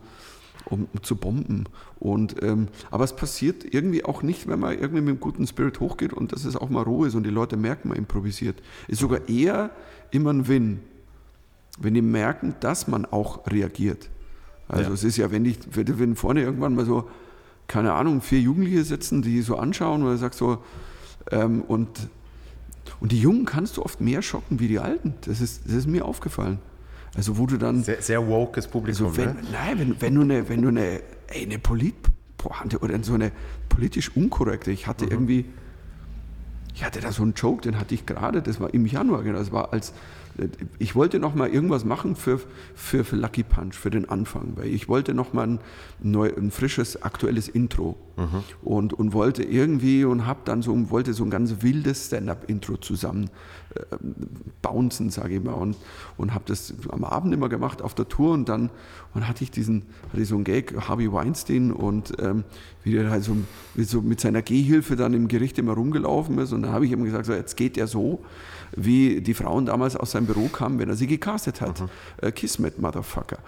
um, 0.66 0.88
um 0.92 1.02
zu 1.02 1.16
bomben. 1.16 1.64
Und, 1.98 2.42
ähm, 2.42 2.68
aber 2.90 3.04
es 3.04 3.14
passiert 3.14 3.64
irgendwie 3.74 4.04
auch 4.04 4.22
nicht, 4.22 4.46
wenn 4.48 4.60
man 4.60 4.72
irgendwie 4.72 5.00
mit 5.02 5.08
einem 5.10 5.20
guten 5.20 5.46
Spirit 5.46 5.80
hochgeht 5.80 6.12
und 6.12 6.32
dass 6.32 6.44
es 6.44 6.56
auch 6.56 6.70
mal 6.70 6.82
Ruhe 6.82 7.08
ist 7.08 7.14
und 7.14 7.24
die 7.24 7.30
Leute 7.30 7.56
merken, 7.56 7.88
man 7.88 7.98
improvisiert. 7.98 8.62
Ist 8.88 9.00
sogar 9.00 9.28
eher 9.28 9.70
immer 10.10 10.32
ein 10.32 10.48
Win, 10.48 10.80
wenn 11.78 11.94
die 11.94 12.02
merken, 12.02 12.54
dass 12.60 12.88
man 12.88 13.04
auch 13.06 13.46
reagiert. 13.46 14.08
Also 14.68 14.88
Ja. 14.90 14.94
es 14.94 15.04
ist 15.04 15.16
ja, 15.16 15.30
wenn, 15.30 15.44
ich, 15.44 15.58
wenn 15.72 15.98
wenn 15.98 16.16
vorne 16.16 16.42
irgendwann 16.42 16.74
mal 16.74 16.84
so, 16.86 17.08
keine 17.66 17.92
Ahnung, 17.92 18.20
vier 18.20 18.40
Jugendliche 18.40 18.84
sitzen, 18.84 19.22
die 19.22 19.42
so 19.42 19.56
anschauen 19.56 20.02
oder 20.02 20.16
sagst 20.16 20.38
so, 20.38 20.58
ähm, 21.30 21.62
und, 21.62 22.08
und 22.98 23.12
die 23.12 23.20
Jungen 23.20 23.44
kannst 23.44 23.76
du 23.76 23.82
oft 23.84 24.00
mehr 24.00 24.22
schocken 24.22 24.58
wie 24.60 24.68
die 24.68 24.78
Alten. 24.80 25.14
Das 25.26 25.40
ist, 25.40 25.64
das 25.66 25.72
ist 25.74 25.86
mir 25.86 26.04
aufgefallen. 26.04 26.58
Also 27.16 27.38
wo 27.38 27.46
du 27.46 27.56
dann 27.56 27.82
Sehr, 27.82 28.02
sehr 28.02 28.26
wokes 28.28 28.68
Publikum. 28.68 29.06
also 29.06 29.16
wenn, 29.16 29.30
ne? 29.34 29.36
nein, 29.52 29.78
wenn, 29.78 30.00
wenn 30.00 30.14
du 30.14 30.20
eine, 30.22 30.48
wenn 30.48 30.62
du 30.62 30.68
eine, 30.68 31.00
ey, 31.28 31.44
eine 31.44 31.58
Politpointe 31.58 32.78
oder 32.78 33.02
so 33.02 33.14
eine 33.14 33.32
politisch 33.68 34.14
unkorrekte, 34.16 34.70
ich 34.70 34.82
Mhm. 34.86 34.90
hatte 34.90 35.04
irgendwie, 35.06 35.44
ich 36.74 36.84
hatte 36.84 37.00
da 37.00 37.10
so 37.12 37.22
einen 37.22 37.34
Joke, 37.34 37.62
den 37.62 37.78
hatte 37.78 37.94
ich 37.94 38.06
gerade, 38.06 38.42
das 38.42 38.60
war 38.60 38.72
im 38.72 38.86
Januar, 38.86 39.22
genau, 39.22 39.38
das 39.38 39.50
war 39.52 39.72
als, 39.72 39.92
ich 40.78 40.94
wollte 40.94 41.18
noch 41.18 41.34
mal 41.34 41.48
irgendwas 41.48 41.84
machen 41.84 42.16
für, 42.16 42.40
für, 42.74 43.04
für 43.04 43.16
Lucky 43.16 43.42
Punch, 43.42 43.74
für 43.74 43.90
den 43.90 44.08
Anfang, 44.08 44.52
weil 44.56 44.68
ich 44.68 44.88
wollte 44.88 45.14
noch 45.14 45.32
mal 45.32 45.46
ein, 45.46 45.60
neu, 46.02 46.30
ein 46.36 46.50
frisches, 46.50 47.02
aktuelles 47.02 47.48
Intro. 47.48 47.96
Und, 48.62 48.92
und 48.92 49.14
wollte 49.14 49.42
irgendwie 49.42 50.04
und 50.04 50.26
habe 50.26 50.40
dann 50.44 50.60
so, 50.60 50.90
wollte 50.90 51.14
so 51.14 51.24
ein 51.24 51.30
ganz 51.30 51.62
wildes 51.62 52.08
Stand-Up-Intro 52.08 52.76
zusammen 52.76 53.30
äh, 53.74 53.96
bouncen, 54.60 55.08
sage 55.08 55.36
ich 55.36 55.42
mal, 55.42 55.54
und, 55.54 55.76
und 56.18 56.34
habe 56.34 56.44
das 56.46 56.74
am 56.90 57.04
Abend 57.04 57.32
immer 57.32 57.48
gemacht 57.48 57.80
auf 57.80 57.94
der 57.94 58.08
Tour 58.08 58.32
und 58.32 58.48
dann 58.48 58.68
und 59.14 59.26
hatte 59.26 59.42
ich 59.42 59.50
diesen, 59.50 59.84
hatte 60.10 60.22
ich 60.22 60.28
so 60.28 60.34
einen 60.34 60.44
Gag, 60.44 60.74
Harvey 60.86 61.10
Weinstein 61.10 61.72
und 61.72 62.12
ähm, 62.20 62.44
wie 62.82 62.92
der 62.92 63.10
halt 63.10 63.24
so, 63.24 63.36
so 63.76 64.02
mit 64.02 64.20
seiner 64.20 64.42
Gehhilfe 64.42 64.96
dann 64.96 65.14
im 65.14 65.28
Gericht 65.28 65.58
immer 65.58 65.72
rumgelaufen 65.72 66.38
ist. 66.38 66.52
Und 66.52 66.62
dann 66.62 66.72
habe 66.72 66.86
ich 66.86 66.92
ihm 66.92 67.04
gesagt, 67.04 67.26
so, 67.26 67.32
jetzt 67.32 67.56
geht 67.56 67.76
er 67.76 67.86
so, 67.86 68.20
wie 68.76 69.20
die 69.20 69.34
Frauen 69.34 69.66
damals 69.66 69.96
aus 69.96 70.12
seinem 70.12 70.26
Büro 70.26 70.48
kamen, 70.48 70.78
wenn 70.78 70.88
er 70.88 70.96
sie 70.96 71.06
gecastet 71.06 71.60
hat. 71.60 71.82
Äh, 72.20 72.32
Kismet, 72.32 72.78
Motherfucker. 72.78 73.38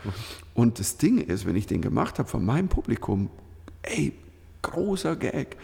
Und 0.54 0.78
das 0.78 0.96
Ding 0.96 1.18
ist, 1.18 1.46
wenn 1.46 1.56
ich 1.56 1.66
den 1.66 1.80
gemacht 1.80 2.18
habe 2.18 2.28
von 2.28 2.44
meinem 2.44 2.68
Publikum, 2.68 3.30
ey, 3.82 4.12
großer 4.62 5.16
Gag. 5.16 5.56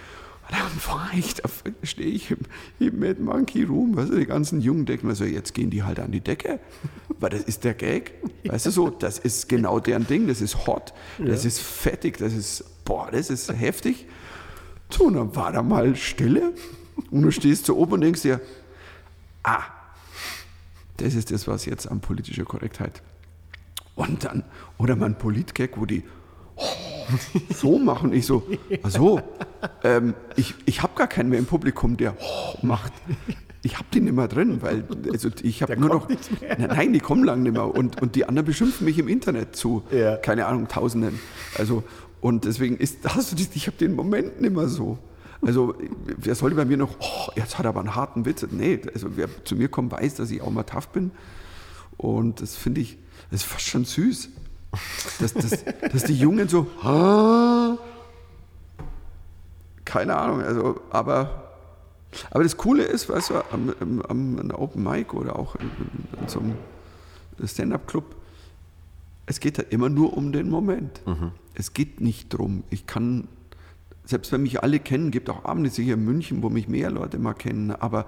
Und 0.49 0.57
dann 0.59 0.87
war 0.95 1.11
ich, 1.17 1.35
da 1.35 1.49
stehe 1.83 2.11
ich 2.11 2.31
im, 2.31 2.39
im 2.79 2.99
Mad 2.99 3.21
Monkey 3.21 3.65
Room, 3.65 3.97
weißt 3.97 4.11
du, 4.11 4.17
die 4.17 4.27
ganzen 4.27 4.61
Jungen 4.61 4.87
denken 4.87 5.07
mir 5.07 5.15
so, 5.15 5.25
jetzt 5.25 5.55
gehen 5.55 5.71
die 5.71 5.83
halt 5.83 6.01
an 6.01 6.11
die 6.11 6.21
Decke, 6.21 6.61
weil 7.21 7.31
das 7.31 7.43
ist 7.43 7.65
der 7.65 7.75
Gag, 7.75 8.15
weißt 8.45 8.67
du 8.67 8.71
so, 8.71 8.91
das 8.91 9.19
ist 9.19 9.49
genau 9.49 9.81
deren 9.81 10.07
Ding, 10.07 10.27
das 10.27 10.41
ist 10.41 10.67
hot, 10.67 10.93
das 11.19 11.45
ist 11.45 11.61
fettig, 11.61 12.19
das 12.19 12.33
ist, 12.33 12.65
boah, 12.85 13.09
das 13.11 13.31
ist 13.31 13.53
heftig. 13.53 14.07
So, 14.91 15.05
und 15.05 15.15
dann 15.15 15.37
war 15.37 15.53
da 15.53 15.63
mal 15.63 15.97
Stille 15.97 16.55
und 17.11 17.23
du 17.23 17.31
stehst 17.31 17.67
so 17.67 17.77
oben 17.77 17.95
und 17.95 18.01
denkst 18.01 18.23
dir, 18.23 18.41
ah, 19.49 19.63
das 20.99 21.15
ist 21.15 21.31
das, 21.31 21.47
was 21.47 21.65
jetzt 21.65 21.87
an 21.91 22.01
politischer 22.01 22.45
Korrektheit. 22.45 23.03
Und 23.95 24.25
dann, 24.25 24.45
oder 24.79 24.97
mal 24.97 25.07
ein 25.07 25.19
Politgag, 25.19 25.71
wo 25.77 25.87
die 25.87 26.03
so 27.55 27.79
machen. 27.79 28.13
Ich 28.13 28.27
so, 28.27 28.47
ach 28.83 28.91
so, 28.91 29.21
ähm, 29.83 30.15
ich, 30.37 30.55
ich 30.67 30.83
habe 30.83 30.93
gar 30.97 31.07
keinen 31.07 31.31
mehr 31.31 31.39
im 31.39 31.47
Publikum, 31.47 31.97
der 31.97 32.17
macht. 32.63 32.93
Ich 33.63 33.77
habe 33.77 33.87
die 33.93 34.01
nicht 34.01 34.15
mehr 34.15 34.29
drin, 34.29 34.63
weil 34.63 34.85
also 35.13 35.31
ich 35.43 35.63
habe 35.63 35.77
nur 35.77 35.89
noch. 35.89 36.09
Nein, 36.09 36.69
nein, 36.69 36.93
die 36.93 37.01
kommen 37.01 37.25
lang 37.25 37.43
nicht 37.43 37.53
mehr. 37.53 37.75
Und, 37.75 38.01
und 38.01 38.15
die 38.15 38.25
anderen 38.25 38.47
beschimpfen 38.47 38.85
mich 38.85 38.99
im 38.99 39.09
Internet 39.09 39.57
zu, 39.57 39.83
Ja. 39.91 40.17
keine 40.17 40.47
Ahnung, 40.47 40.69
Tausenden. 40.69 41.19
Also, 41.57 41.83
und 42.21 42.45
deswegen 42.45 42.77
ist, 42.77 42.99
hast 43.05 43.33
du 43.33 43.37
das, 43.37 43.49
ich 43.55 43.67
habe 43.67 43.77
den 43.77 43.95
Moment 43.95 44.41
nicht 44.41 44.55
mehr 44.55 44.69
so. 44.69 44.99
Also, 45.41 45.75
wer 46.05 46.35
sollte 46.35 46.57
bei 46.57 46.65
mir 46.65 46.77
noch, 46.77 46.97
oh, 46.99 47.31
jetzt 47.37 47.59
hat 47.59 47.67
er 47.67 47.71
aber 47.71 47.81
einen 47.81 47.95
harten 47.95 48.25
Witz. 48.25 48.45
Nee, 48.51 48.81
also 48.93 49.17
wer 49.17 49.29
zu 49.45 49.55
mir 49.57 49.69
kommt, 49.69 49.93
weiß, 49.93 50.17
dass 50.17 50.31
ich 50.31 50.43
auch 50.43 50.51
mal 50.51 50.65
tough 50.65 50.89
bin. 50.89 51.13
Und 51.97 52.41
das 52.41 52.57
finde 52.57 52.81
ich, 52.81 52.99
das 53.31 53.43
ist 53.43 53.47
fast 53.47 53.67
schon 53.67 53.85
süß. 53.85 54.31
Dass, 55.21 55.35
dass, 55.35 55.65
dass 55.93 56.05
die 56.05 56.15
Jungen 56.19 56.49
so, 56.49 56.67
ah, 56.83 57.79
keine 59.85 60.17
Ahnung, 60.17 60.43
also, 60.43 60.81
aber, 60.91 61.55
aber 62.31 62.43
das 62.43 62.57
Coole 62.57 62.83
ist, 62.83 63.09
weißt 63.09 63.31
du, 63.31 63.35
am, 63.51 63.75
am, 63.81 64.03
am 64.39 64.51
Open 64.51 64.83
Mic 64.83 65.15
oder 65.15 65.39
auch 65.39 65.57
in, 65.57 65.63
in, 65.63 66.23
in 66.23 66.29
so 66.29 66.41
einem 66.41 66.57
Stand-Up-Club, 67.43 68.05
es 69.25 69.41
geht 69.41 69.59
halt 69.59 69.73
immer 69.73 69.89
nur 69.89 70.17
um 70.17 70.33
den 70.33 70.51
Moment. 70.51 71.01
Es 71.55 71.73
geht 71.73 72.01
nicht 72.01 72.29
drum, 72.31 72.65
ich 72.71 72.87
kann, 72.87 73.29
selbst 74.09 74.33
wenn 74.33 74.43
mich 74.43 74.63
alle 74.63 74.81
kennen, 74.81 75.11
gibt 75.11 75.29
auch 75.29 75.45
Abende 75.45 75.69
sicher 75.69 75.93
in 75.93 76.05
München, 76.05 76.43
wo 76.43 76.49
mich 76.49 76.67
mehr 76.67 76.91
Leute 76.91 77.19
mal 77.19 77.35
kennen, 77.35 77.73
aber 77.73 78.07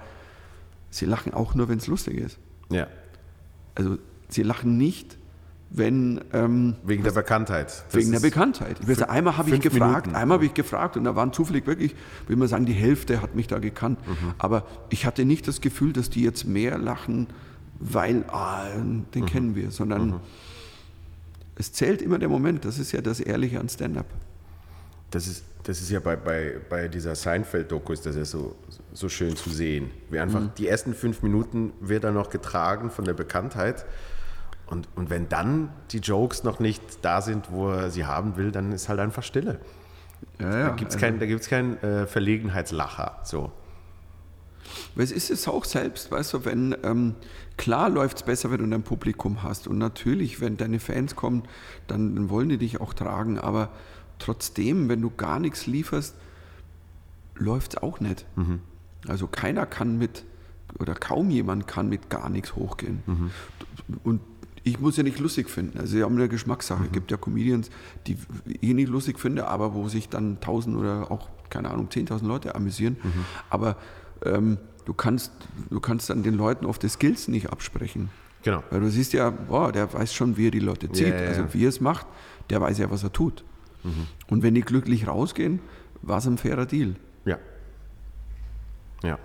sie 0.88 1.04
lachen 1.04 1.34
auch 1.34 1.54
nur, 1.54 1.68
wenn 1.68 1.76
es 1.76 1.88
lustig 1.88 2.16
ist. 2.16 2.38
Ja. 2.70 2.86
Also 3.74 3.98
sie 4.30 4.42
lachen 4.42 4.78
nicht, 4.78 5.18
wenn 5.68 6.22
ähm, 6.32 6.76
Wegen 6.84 7.04
der 7.04 7.10
Bekanntheit. 7.12 7.66
Das 7.66 7.94
wegen 7.94 8.12
der 8.12 8.20
Bekanntheit. 8.20 8.78
Ich 8.80 8.88
weiß, 8.88 9.02
einmal 9.02 9.36
habe 9.36 9.50
ich 9.50 9.60
gefragt, 9.60 10.06
Minuten. 10.06 10.16
einmal 10.20 10.36
habe 10.36 10.46
ich 10.46 10.54
gefragt 10.54 10.96
und 10.96 11.04
da 11.04 11.14
waren 11.16 11.34
zufällig 11.34 11.66
wirklich, 11.66 11.94
will 12.26 12.36
man 12.36 12.48
sagen, 12.48 12.64
die 12.64 12.72
Hälfte 12.72 13.20
hat 13.20 13.34
mich 13.34 13.46
da 13.46 13.58
gekannt. 13.58 13.98
Mhm. 14.08 14.34
Aber 14.38 14.66
ich 14.88 15.04
hatte 15.04 15.26
nicht 15.26 15.46
das 15.46 15.60
Gefühl, 15.60 15.92
dass 15.92 16.08
die 16.08 16.22
jetzt 16.22 16.46
mehr 16.46 16.78
lachen, 16.78 17.26
weil 17.78 18.24
ah, 18.28 18.64
Mhm. 18.74 19.04
den 19.14 19.26
kennen 19.26 19.54
wir, 19.54 19.70
sondern 19.70 20.20
es 21.56 21.74
zählt 21.74 22.00
immer 22.00 22.18
der 22.18 22.30
Moment. 22.30 22.64
Das 22.64 22.78
ist 22.78 22.92
ja 22.92 23.02
das 23.02 23.20
Ehrliche 23.20 23.60
an 23.60 23.68
Stand-up. 23.68 24.06
Das 25.10 25.26
ist, 25.26 25.44
das 25.70 25.80
ist 25.80 25.90
ja 25.90 26.00
bei, 26.00 26.16
bei, 26.16 26.56
bei 26.68 26.88
dieser 26.88 27.14
Seinfeld-Doku 27.14 27.92
ist 27.92 28.04
das 28.04 28.16
ja 28.16 28.24
so, 28.24 28.56
so 28.92 29.08
schön 29.08 29.36
zu 29.36 29.50
sehen. 29.50 29.90
Wie 30.10 30.18
einfach 30.18 30.40
Mhm. 30.40 30.50
die 30.58 30.66
ersten 30.66 30.94
fünf 30.94 31.22
Minuten 31.22 31.72
wird 31.80 32.02
er 32.02 32.10
noch 32.10 32.28
getragen 32.30 32.90
von 32.90 33.04
der 33.04 33.12
Bekanntheit. 33.14 33.86
Und, 34.66 34.88
und 34.96 35.10
wenn 35.10 35.28
dann 35.28 35.68
die 35.92 35.98
Jokes 35.98 36.42
noch 36.42 36.58
nicht 36.58 36.82
da 37.02 37.22
sind, 37.22 37.52
wo 37.52 37.70
er 37.70 37.90
sie 37.90 38.04
haben 38.04 38.36
will, 38.36 38.50
dann 38.50 38.72
ist 38.72 38.88
halt 38.88 38.98
einfach 38.98 39.22
Stille. 39.22 39.60
Ja, 40.40 40.58
ja. 40.58 40.68
Da 40.70 40.74
gibt 40.74 40.90
es 40.90 40.96
also- 40.96 41.06
keinen 41.06 41.18
gibt's 41.20 41.48
keinen 41.48 41.76
äh, 41.84 42.06
Verlegenheitslacher. 42.08 43.20
So. 43.22 43.52
Weil 44.96 45.04
es 45.04 45.12
ist 45.12 45.30
es 45.30 45.46
auch 45.46 45.64
selbst, 45.64 46.10
weißt 46.10 46.32
du, 46.34 46.44
wenn, 46.44 46.76
ähm, 46.82 47.14
klar 47.56 47.88
läuft 47.90 48.16
es 48.18 48.22
besser, 48.24 48.50
wenn 48.50 48.68
du 48.68 48.76
ein 48.76 48.82
Publikum 48.82 49.42
hast. 49.44 49.68
Und 49.68 49.78
natürlich, 49.78 50.40
wenn 50.40 50.56
deine 50.56 50.80
Fans 50.80 51.14
kommen, 51.14 51.44
dann, 51.86 52.16
dann 52.16 52.28
wollen 52.28 52.48
die 52.48 52.58
dich 52.58 52.80
auch 52.80 52.92
tragen. 52.92 53.38
Aber 53.38 53.70
trotzdem, 54.20 54.88
wenn 54.88 55.00
du 55.00 55.10
gar 55.10 55.40
nichts 55.40 55.66
lieferst, 55.66 56.14
läuft 57.34 57.74
es 57.74 57.82
auch 57.82 58.00
nicht. 58.00 58.26
Also 59.08 59.26
keiner 59.26 59.66
kann 59.66 59.98
mit, 59.98 60.24
oder 60.78 60.94
kaum 60.94 61.30
jemand 61.30 61.66
kann 61.66 61.88
mit 61.88 62.10
gar 62.10 62.28
nichts 62.28 62.54
hochgehen. 62.54 63.02
Und 64.04 64.20
ich 64.62 64.78
muss 64.78 64.96
ja 64.96 65.02
nicht 65.02 65.18
lustig 65.18 65.48
finden. 65.48 65.78
Also 65.78 65.96
sie 65.96 66.04
haben 66.04 66.16
eine 66.16 66.28
Geschmackssache. 66.28 66.84
Es 66.84 66.92
gibt 66.92 67.10
ja 67.10 67.16
Comedians, 67.16 67.70
die 68.06 68.16
ich 68.44 68.74
nicht 68.74 68.88
lustig 68.88 69.18
finde, 69.18 69.48
aber 69.48 69.74
wo 69.74 69.88
sich 69.88 70.08
dann 70.08 70.40
tausend 70.40 70.76
oder 70.76 71.10
auch, 71.10 71.30
keine 71.48 71.70
Ahnung, 71.70 71.88
10.000 71.88 72.26
Leute 72.26 72.54
amüsieren. 72.54 72.98
Aber 73.48 73.76
ähm, 74.24 74.58
du, 74.84 74.92
kannst, 74.92 75.32
du 75.70 75.80
kannst 75.80 76.10
dann 76.10 76.22
den 76.22 76.34
Leuten 76.34 76.66
oft 76.66 76.82
die 76.82 76.88
Skills 76.88 77.28
nicht 77.28 77.50
absprechen. 77.50 78.10
Genau. 78.42 78.62
Weil 78.70 78.80
du 78.80 78.90
siehst 78.90 79.12
ja, 79.12 79.30
boah, 79.30 79.72
der 79.72 79.92
weiß 79.92 80.14
schon, 80.14 80.36
wie 80.36 80.48
er 80.48 80.50
die 80.50 80.60
Leute 80.60 80.90
zieht. 80.92 81.08
Ja, 81.08 81.14
ja, 81.14 81.22
ja. 81.22 81.28
Also 81.28 81.44
wie 81.52 81.64
er 81.64 81.68
es 81.68 81.80
macht, 81.80 82.06
der 82.50 82.60
weiß 82.60 82.78
ja, 82.78 82.90
was 82.90 83.02
er 83.02 83.12
tut. 83.12 83.44
Und 84.28 84.42
wenn 84.42 84.54
die 84.54 84.62
glücklich 84.62 85.06
rausgehen, 85.06 85.60
war 86.02 86.18
es 86.18 86.26
ein 86.26 86.38
fairer 86.38 86.66
Deal. 86.66 86.96
Ja. 87.24 87.38
Ja. 89.02 89.18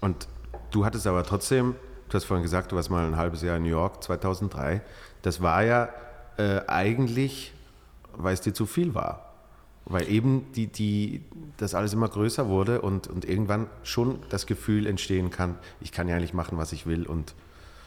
Und 0.00 0.28
du 0.70 0.84
hattest 0.84 1.06
aber 1.06 1.24
trotzdem, 1.24 1.74
du 2.08 2.14
hast 2.14 2.24
vorhin 2.24 2.42
gesagt, 2.42 2.72
du 2.72 2.76
warst 2.76 2.90
mal 2.90 3.06
ein 3.06 3.16
halbes 3.16 3.42
Jahr 3.42 3.56
in 3.56 3.62
New 3.62 3.68
York, 3.68 4.02
2003. 4.02 4.82
Das 5.22 5.40
war 5.40 5.64
ja 5.64 5.88
äh, 6.36 6.60
eigentlich, 6.66 7.52
weil 8.16 8.34
es 8.34 8.40
dir 8.40 8.52
zu 8.52 8.66
viel 8.66 8.94
war. 8.94 9.32
Weil 9.86 10.08
eben 10.10 10.46
die, 10.54 10.66
die, 10.66 11.22
das 11.58 11.74
alles 11.74 11.92
immer 11.92 12.08
größer 12.08 12.48
wurde 12.48 12.80
und, 12.80 13.06
und 13.06 13.26
irgendwann 13.26 13.66
schon 13.82 14.18
das 14.30 14.46
Gefühl 14.46 14.86
entstehen 14.86 15.30
kann, 15.30 15.56
ich 15.80 15.92
kann 15.92 16.08
ja 16.08 16.16
eigentlich 16.16 16.32
machen, 16.32 16.56
was 16.56 16.72
ich 16.72 16.86
will 16.86 17.06
und 17.06 17.34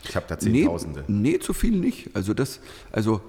ich 0.03 0.15
habe 0.15 0.25
da 0.27 0.37
Zehntausende. 0.37 1.03
Nee, 1.07 1.31
nee, 1.31 1.39
zu 1.39 1.53
viel 1.53 1.77
nicht. 1.77 2.15
Also 2.15 2.33
das, 2.33 2.59
also 2.91 3.21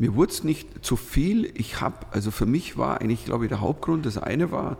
mir 0.00 0.14
wurde 0.14 0.32
es 0.32 0.44
nicht 0.44 0.82
zu 0.82 0.96
viel. 0.96 1.52
Ich 1.54 1.82
habe, 1.82 2.06
also 2.10 2.30
für 2.30 2.46
mich 2.46 2.78
war 2.78 3.02
eigentlich, 3.02 3.26
glaube 3.26 3.44
ich, 3.44 3.50
der 3.50 3.60
Hauptgrund, 3.60 4.06
das 4.06 4.16
eine 4.16 4.50
war, 4.50 4.78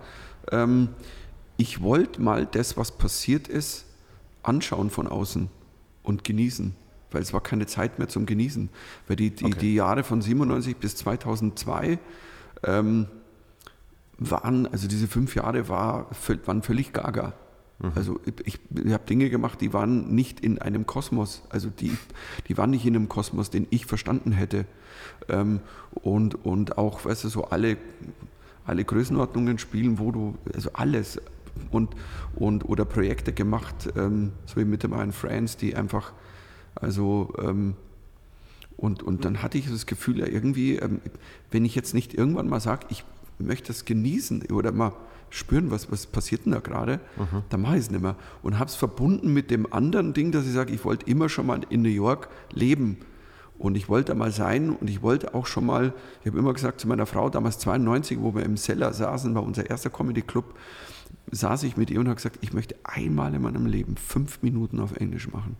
ähm, 0.50 0.88
ich 1.58 1.82
wollte 1.82 2.22
mal 2.22 2.46
das, 2.46 2.78
was 2.78 2.90
passiert 2.90 3.46
ist, 3.46 3.84
anschauen 4.42 4.88
von 4.88 5.06
außen 5.06 5.50
und 6.02 6.24
genießen. 6.24 6.74
Weil 7.10 7.20
es 7.20 7.34
war 7.34 7.42
keine 7.42 7.66
Zeit 7.66 7.98
mehr 7.98 8.08
zum 8.08 8.24
Genießen. 8.24 8.70
Weil 9.08 9.16
die, 9.16 9.30
die, 9.30 9.44
Okay. 9.44 9.58
die 9.60 9.74
Jahre 9.74 10.04
von 10.04 10.22
97 10.22 10.78
bis 10.78 10.96
2002 10.96 11.98
ähm, 12.64 13.06
waren, 14.16 14.66
also 14.68 14.88
diese 14.88 15.06
fünf 15.06 15.34
Jahre 15.34 15.68
war, 15.68 16.06
waren 16.46 16.62
völlig 16.62 16.94
gaga. 16.94 17.34
Also 17.94 18.20
ich, 18.44 18.58
ich 18.74 18.92
habe 18.92 19.06
Dinge 19.06 19.30
gemacht, 19.30 19.60
die 19.60 19.72
waren 19.72 20.14
nicht 20.14 20.40
in 20.40 20.58
einem 20.58 20.86
Kosmos, 20.86 21.42
also 21.48 21.70
die, 21.70 21.96
die 22.48 22.58
waren 22.58 22.70
nicht 22.70 22.84
in 22.84 22.94
einem 22.94 23.08
Kosmos, 23.08 23.48
den 23.48 23.66
ich 23.70 23.86
verstanden 23.86 24.32
hätte. 24.32 24.66
Ähm, 25.28 25.60
und, 25.94 26.44
und 26.44 26.76
auch, 26.76 27.04
weißt 27.04 27.24
du, 27.24 27.28
so 27.28 27.44
alle, 27.44 27.78
alle 28.66 28.84
Größenordnungen 28.84 29.58
spielen, 29.58 29.98
wo 29.98 30.12
du, 30.12 30.36
also 30.54 30.70
alles. 30.74 31.20
Und, 31.70 31.94
und 32.36 32.64
oder 32.68 32.84
Projekte 32.84 33.32
gemacht, 33.32 33.90
ähm, 33.96 34.32
so 34.46 34.60
wie 34.60 34.64
mit 34.64 34.82
dem 34.82 34.92
einen 34.92 35.12
Friends, 35.12 35.56
die 35.56 35.74
einfach, 35.74 36.12
also 36.74 37.34
ähm, 37.38 37.74
und, 38.76 39.02
und 39.02 39.26
dann 39.26 39.42
hatte 39.42 39.58
ich 39.58 39.68
das 39.68 39.84
Gefühl, 39.84 40.20
ja, 40.20 40.26
irgendwie, 40.26 40.76
ähm, 40.76 41.00
wenn 41.50 41.64
ich 41.66 41.74
jetzt 41.74 41.92
nicht 41.92 42.14
irgendwann 42.14 42.48
mal 42.48 42.60
sage, 42.60 42.86
ich 42.88 43.04
möchte 43.38 43.72
es 43.72 43.84
genießen 43.84 44.44
oder 44.52 44.72
mal 44.72 44.92
spüren, 45.30 45.70
was, 45.70 45.90
was 45.90 46.06
passiert 46.06 46.44
denn 46.44 46.52
da 46.52 46.60
gerade, 46.60 47.00
dann 47.48 47.62
mache 47.62 47.74
ich 47.76 47.82
es 47.82 47.90
nicht 47.90 48.02
mehr. 48.02 48.16
Und 48.42 48.58
habe 48.58 48.68
es 48.68 48.76
verbunden 48.76 49.32
mit 49.32 49.50
dem 49.50 49.72
anderen 49.72 50.12
Ding, 50.12 50.32
dass 50.32 50.46
ich 50.46 50.52
sage, 50.52 50.72
ich 50.72 50.84
wollte 50.84 51.08
immer 51.10 51.28
schon 51.28 51.46
mal 51.46 51.60
in 51.70 51.82
New 51.82 51.88
York 51.88 52.28
leben. 52.52 52.98
Und 53.58 53.76
ich 53.76 53.88
wollte 53.90 54.12
da 54.12 54.18
mal 54.18 54.32
sein 54.32 54.70
und 54.70 54.88
ich 54.88 55.02
wollte 55.02 55.34
auch 55.34 55.46
schon 55.46 55.66
mal, 55.66 55.92
ich 56.22 56.26
habe 56.28 56.38
immer 56.38 56.54
gesagt 56.54 56.80
zu 56.80 56.88
meiner 56.88 57.04
Frau, 57.04 57.28
damals 57.28 57.58
92, 57.58 58.18
wo 58.20 58.34
wir 58.34 58.42
im 58.42 58.56
Cellar 58.56 58.92
saßen, 58.94 59.34
war 59.34 59.42
unser 59.42 59.68
erster 59.68 59.90
Comedy-Club, 59.90 60.54
saß 61.30 61.64
ich 61.64 61.76
mit 61.76 61.90
ihr 61.90 62.00
und 62.00 62.06
habe 62.06 62.16
gesagt, 62.16 62.38
ich 62.40 62.54
möchte 62.54 62.74
einmal 62.84 63.34
in 63.34 63.42
meinem 63.42 63.66
Leben 63.66 63.96
fünf 63.96 64.42
Minuten 64.42 64.80
auf 64.80 64.96
Englisch 64.96 65.30
machen. 65.30 65.56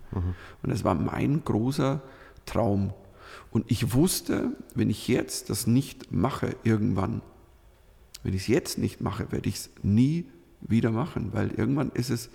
Und 0.63 0.71
das 0.73 0.83
war 0.83 0.95
mein 0.95 1.45
großer 1.45 2.01
Traum. 2.47 2.95
Und 3.51 3.71
ich 3.71 3.93
wusste, 3.93 4.53
wenn 4.75 4.89
ich 4.89 5.07
jetzt 5.07 5.51
das 5.51 5.67
nicht 5.67 6.11
mache, 6.11 6.57
irgendwann, 6.65 7.21
wenn 8.23 8.35
ich 8.35 8.43
es 8.43 8.49
jetzt 8.49 8.79
nicht 8.79 9.01
mache, 9.01 9.33
werde 9.33 9.49
ich 9.49 9.57
es 9.57 9.71
nie 9.83 10.27
wieder 10.61 10.91
machen, 10.91 11.31
weil 11.33 11.51
irgendwann 11.51 11.91
ist 11.91 12.11
es 12.11 12.31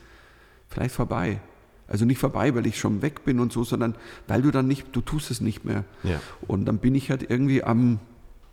vielleicht 0.68 0.96
vorbei. 0.96 1.40
Also 1.88 2.06
nicht 2.06 2.18
vorbei, 2.18 2.56
weil 2.56 2.66
ich 2.66 2.80
schon 2.80 3.02
weg 3.02 3.24
bin 3.26 3.40
und 3.40 3.52
so, 3.52 3.64
sondern 3.64 3.96
weil 4.28 4.42
du 4.42 4.50
dann 4.52 4.68
nicht, 4.68 4.88
du 4.96 5.02
tust 5.02 5.30
es 5.30 5.42
nicht 5.42 5.66
mehr. 5.66 5.84
Ja. 6.04 6.20
Und 6.48 6.66
dann 6.66 6.80
bin 6.80 6.96
ich 6.96 7.12
halt 7.12 7.30
irgendwie 7.30 7.64
am, 7.64 8.00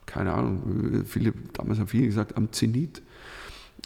keine 0.04 0.32
Ahnung, 0.34 1.04
viele, 1.06 1.32
damals 1.54 1.78
haben 1.78 1.86
viele 1.86 2.06
gesagt, 2.06 2.36
am 2.36 2.52
Zenit, 2.52 3.02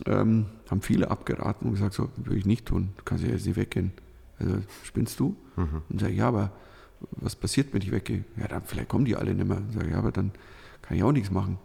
ähm, 0.05 0.47
haben 0.68 0.82
viele 0.82 1.11
abgeraten 1.11 1.68
und 1.68 1.74
gesagt, 1.74 1.94
so 1.94 2.11
würde 2.16 2.38
ich 2.38 2.44
nicht 2.44 2.66
tun, 2.66 2.90
du 2.97 3.05
kannst 3.05 3.24
ja 3.24 3.30
jetzt 3.30 3.47
nicht 3.47 3.57
weggehen. 3.57 3.92
Also 4.38 4.57
spinnst 4.84 5.20
du? 5.20 5.36
Und 5.88 6.01
sage, 6.01 6.12
ja, 6.12 6.28
aber 6.28 6.53
was 7.12 7.36
passiert, 7.36 7.72
wenn 7.72 7.82
ich 7.82 7.92
weggehe? 7.92 8.24
Ja, 8.36 8.49
dann 8.49 8.62
vielleicht 8.64 8.88
kommen 8.88 9.05
die 9.05 9.16
alle 9.16 9.34
nicht 9.34 9.47
mehr. 9.47 9.62
Sag, 9.74 9.90
ja, 9.90 9.99
aber 9.99 10.12
dann 10.12 10.32
kann 10.82 10.97
ich 10.97 11.03
auch 11.03 11.12
nichts 11.12 11.30
machen. 11.30 11.59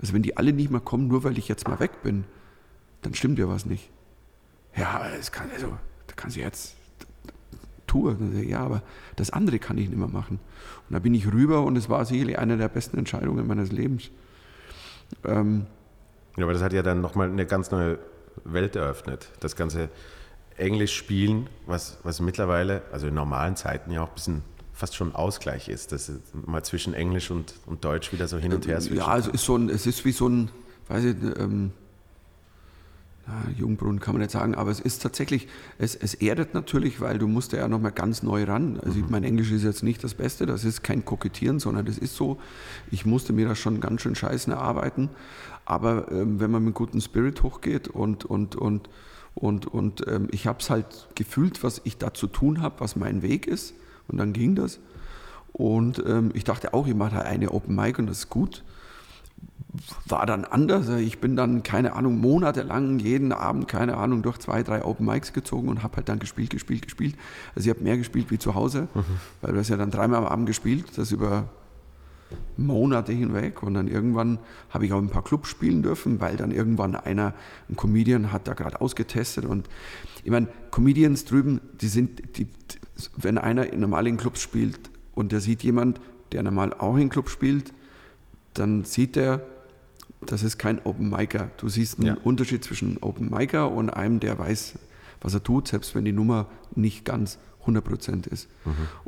Also 0.00 0.12
wenn 0.12 0.22
die 0.22 0.36
alle 0.36 0.52
nicht 0.52 0.70
mehr 0.70 0.80
kommen, 0.80 1.08
nur 1.08 1.24
weil 1.24 1.38
ich 1.38 1.48
jetzt 1.48 1.68
mal 1.68 1.80
weg 1.80 2.02
bin, 2.02 2.24
dann 3.02 3.14
stimmt 3.14 3.38
ja 3.38 3.48
was 3.48 3.66
nicht. 3.66 3.90
Ja, 4.76 5.06
es 5.18 5.30
kann, 5.30 5.50
also, 5.52 5.68
da 6.06 6.14
kannst 6.16 6.36
du 6.36 6.40
jetzt 6.40 6.76
tun. 7.86 8.44
Ja, 8.48 8.60
aber 8.60 8.82
das 9.16 9.30
andere 9.30 9.58
kann 9.58 9.78
ich 9.78 9.88
nicht 9.88 9.98
mehr 9.98 10.08
machen. 10.08 10.40
Und 10.88 10.94
da 10.94 10.98
bin 10.98 11.14
ich 11.14 11.32
rüber 11.32 11.62
und 11.62 11.76
es 11.76 11.88
war 11.88 12.04
sicherlich 12.04 12.38
eine 12.38 12.56
der 12.56 12.68
besten 12.68 12.98
Entscheidungen 12.98 13.46
meines 13.46 13.70
Lebens. 13.72 14.10
Ähm, 15.24 15.66
Ja, 16.36 16.44
aber 16.44 16.52
das 16.52 16.62
hat 16.62 16.72
ja 16.72 16.82
dann 16.82 17.00
nochmal 17.00 17.30
eine 17.30 17.46
ganz 17.46 17.70
neue 17.70 17.98
Welt 18.44 18.74
eröffnet. 18.74 19.30
Das 19.40 19.54
ganze 19.54 19.90
Englisch 20.56 20.96
spielen, 20.96 21.48
was, 21.66 21.98
was 22.02 22.20
mittlerweile, 22.20 22.82
also 22.92 23.06
in 23.06 23.14
normalen 23.14 23.56
Zeiten 23.56 23.90
ja 23.92 24.02
auch 24.02 24.08
ein 24.08 24.14
bisschen 24.14 24.42
fast 24.74 24.96
schon 24.96 25.10
ein 25.10 25.14
Ausgleich 25.14 25.68
ist, 25.68 25.92
dass 25.92 26.08
es 26.08 26.20
mal 26.46 26.62
zwischen 26.64 26.94
Englisch 26.94 27.30
und, 27.30 27.54
und 27.66 27.84
Deutsch 27.84 28.12
wieder 28.12 28.26
so 28.28 28.36
hin 28.38 28.52
und 28.52 28.66
her 28.66 28.80
switchen 28.80 28.98
Ja, 28.98 29.06
also 29.06 29.30
ist 29.30 29.44
so 29.44 29.56
ein, 29.56 29.70
es 29.70 29.86
ist 29.86 30.04
wie 30.04 30.12
so 30.12 30.28
ein, 30.28 30.50
weiß 30.88 31.04
ich, 31.04 31.16
ähm, 31.38 31.70
na, 33.26 33.42
Jungbrunnen 33.56 34.00
kann 34.00 34.14
man 34.14 34.20
nicht 34.20 34.32
sagen, 34.32 34.54
aber 34.54 34.70
es 34.70 34.80
ist 34.80 35.00
tatsächlich, 35.02 35.48
es, 35.78 35.94
es 35.94 36.12
erdet 36.14 36.52
natürlich, 36.52 37.00
weil 37.00 37.18
du 37.18 37.26
musst 37.26 37.52
ja 37.52 37.68
nochmal 37.68 37.92
ganz 37.92 38.22
neu 38.22 38.44
ran. 38.44 38.78
Also 38.84 38.98
Mhm. 38.98 39.06
mein 39.08 39.24
Englisch 39.24 39.50
ist 39.50 39.62
jetzt 39.62 39.82
nicht 39.82 40.04
das 40.04 40.12
Beste, 40.14 40.44
das 40.44 40.64
ist 40.64 40.82
kein 40.82 41.04
Kokettieren, 41.06 41.58
sondern 41.58 41.86
das 41.86 41.96
ist 41.96 42.16
so, 42.16 42.38
ich 42.90 43.06
musste 43.06 43.32
mir 43.32 43.48
das 43.48 43.58
schon 43.58 43.80
ganz 43.80 44.02
schön 44.02 44.14
scheißen 44.14 44.52
erarbeiten. 44.52 45.08
Aber 45.64 46.10
ähm, 46.12 46.40
wenn 46.40 46.50
man 46.50 46.64
mit 46.64 46.74
gutem 46.74 47.00
Spirit 47.00 47.42
hochgeht 47.42 47.88
und, 47.88 48.26
und, 48.26 48.56
und, 48.56 48.90
und, 49.34 49.66
und 49.66 50.06
ähm, 50.06 50.28
ich 50.30 50.46
habe 50.46 50.58
es 50.60 50.68
halt 50.68 51.08
gefühlt, 51.14 51.62
was 51.62 51.80
ich 51.84 51.96
da 51.96 52.12
zu 52.12 52.26
tun 52.26 52.60
habe, 52.60 52.80
was 52.80 52.96
mein 52.96 53.22
Weg 53.22 53.46
ist. 53.46 53.72
Und 54.08 54.18
dann 54.18 54.32
ging 54.32 54.54
das. 54.54 54.80
Und 55.52 56.02
ähm, 56.06 56.30
ich 56.34 56.44
dachte 56.44 56.74
auch, 56.74 56.86
ich 56.86 56.94
mache 56.94 57.16
da 57.16 57.20
eine 57.20 57.52
Open 57.52 57.74
Mic 57.74 57.98
und 57.98 58.06
das 58.06 58.18
ist 58.18 58.30
gut 58.30 58.64
war 60.06 60.26
dann 60.26 60.44
anders. 60.44 60.88
Ich 60.88 61.18
bin 61.18 61.36
dann, 61.36 61.62
keine 61.62 61.94
Ahnung, 61.94 62.18
monatelang 62.18 62.98
jeden 62.98 63.32
Abend, 63.32 63.68
keine 63.68 63.96
Ahnung, 63.96 64.22
durch 64.22 64.38
zwei, 64.38 64.62
drei 64.62 64.84
Open 64.84 65.06
Mics 65.06 65.32
gezogen 65.32 65.68
und 65.68 65.82
habe 65.82 65.96
halt 65.96 66.08
dann 66.08 66.18
gespielt, 66.18 66.50
gespielt, 66.50 66.82
gespielt. 66.82 67.16
Also 67.54 67.68
ich 67.68 67.74
habe 67.74 67.84
mehr 67.84 67.96
gespielt 67.96 68.30
wie 68.30 68.38
zu 68.38 68.54
Hause, 68.54 68.88
weil 69.40 69.52
du 69.52 69.58
hast 69.58 69.68
ja 69.68 69.76
dann 69.76 69.90
dreimal 69.90 70.20
am 70.20 70.26
Abend 70.26 70.46
gespielt, 70.46 70.96
das 70.96 71.10
über 71.10 71.48
Monate 72.56 73.12
hinweg 73.12 73.62
und 73.62 73.74
dann 73.74 73.86
irgendwann 73.86 74.38
habe 74.70 74.86
ich 74.86 74.92
auch 74.92 74.98
ein 74.98 75.10
paar 75.10 75.22
Clubs 75.22 75.48
spielen 75.48 75.82
dürfen, 75.82 76.20
weil 76.20 76.36
dann 76.36 76.50
irgendwann 76.50 76.96
einer, 76.96 77.34
ein 77.68 77.76
Comedian 77.76 78.32
hat 78.32 78.48
da 78.48 78.54
gerade 78.54 78.80
ausgetestet 78.80 79.44
und 79.44 79.68
ich 80.24 80.30
meine, 80.30 80.48
Comedians 80.70 81.26
drüben, 81.26 81.60
die 81.80 81.88
sind, 81.88 82.38
die, 82.38 82.48
wenn 83.16 83.38
einer 83.38 83.72
in 83.72 83.80
normalen 83.80 84.16
Clubs 84.16 84.40
spielt 84.40 84.78
und 85.14 85.32
der 85.32 85.40
sieht 85.40 85.62
jemand, 85.62 86.00
der 86.32 86.42
normal 86.42 86.72
auch 86.74 86.96
in 86.96 87.08
Clubs 87.10 87.30
spielt, 87.32 87.72
dann 88.54 88.84
sieht 88.84 89.16
er, 89.16 89.44
das 90.26 90.42
ist 90.42 90.58
kein 90.58 90.84
Open 90.84 91.10
Micer. 91.10 91.50
Du 91.58 91.68
siehst 91.68 91.98
einen 91.98 92.06
Ja. 92.06 92.16
Unterschied 92.24 92.64
zwischen 92.64 92.98
Open 93.02 93.30
Micer 93.30 93.70
und 93.70 93.90
einem, 93.90 94.20
der 94.20 94.38
weiß, 94.38 94.74
was 95.20 95.34
er 95.34 95.42
tut, 95.42 95.68
selbst 95.68 95.94
wenn 95.94 96.04
die 96.04 96.12
Nummer 96.12 96.46
nicht 96.74 97.04
ganz 97.04 97.38
100% 97.66 98.28
ist. 98.28 98.48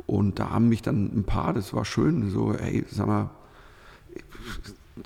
Und 0.05 0.39
da 0.39 0.49
haben 0.49 0.67
mich 0.69 0.81
dann 0.81 1.05
ein 1.15 1.23
paar, 1.23 1.53
das 1.53 1.73
war 1.73 1.85
schön, 1.85 2.29
so, 2.31 2.53
ey, 2.53 2.85
sag 2.89 3.07
mal, 3.07 3.29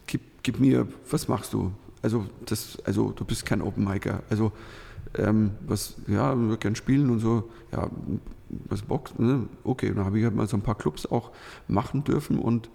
gib, 0.07 0.21
gib 0.43 0.59
mir, 0.59 0.87
was 1.09 1.27
machst 1.27 1.53
du? 1.53 1.71
Also, 2.01 2.25
das, 2.45 2.77
also 2.85 3.11
du 3.11 3.25
bist 3.25 3.45
kein 3.45 3.61
Open 3.61 3.83
Micer. 3.83 4.23
Also, 4.29 4.51
ähm, 5.17 5.51
was, 5.67 5.95
ja, 6.07 6.35
wir 6.35 6.57
gern 6.57 6.75
spielen 6.75 7.09
und 7.09 7.19
so, 7.19 7.49
ja, 7.71 7.89
was 8.69 8.81
Bock, 8.81 9.17
ne? 9.19 9.47
okay, 9.63 9.93
dann 9.93 10.05
habe 10.05 10.17
ich 10.17 10.23
halt 10.23 10.35
mal 10.35 10.47
so 10.47 10.57
ein 10.57 10.61
paar 10.61 10.77
Clubs 10.77 11.05
auch 11.05 11.31
machen 11.67 12.03
dürfen 12.03 12.39
und 12.39 12.69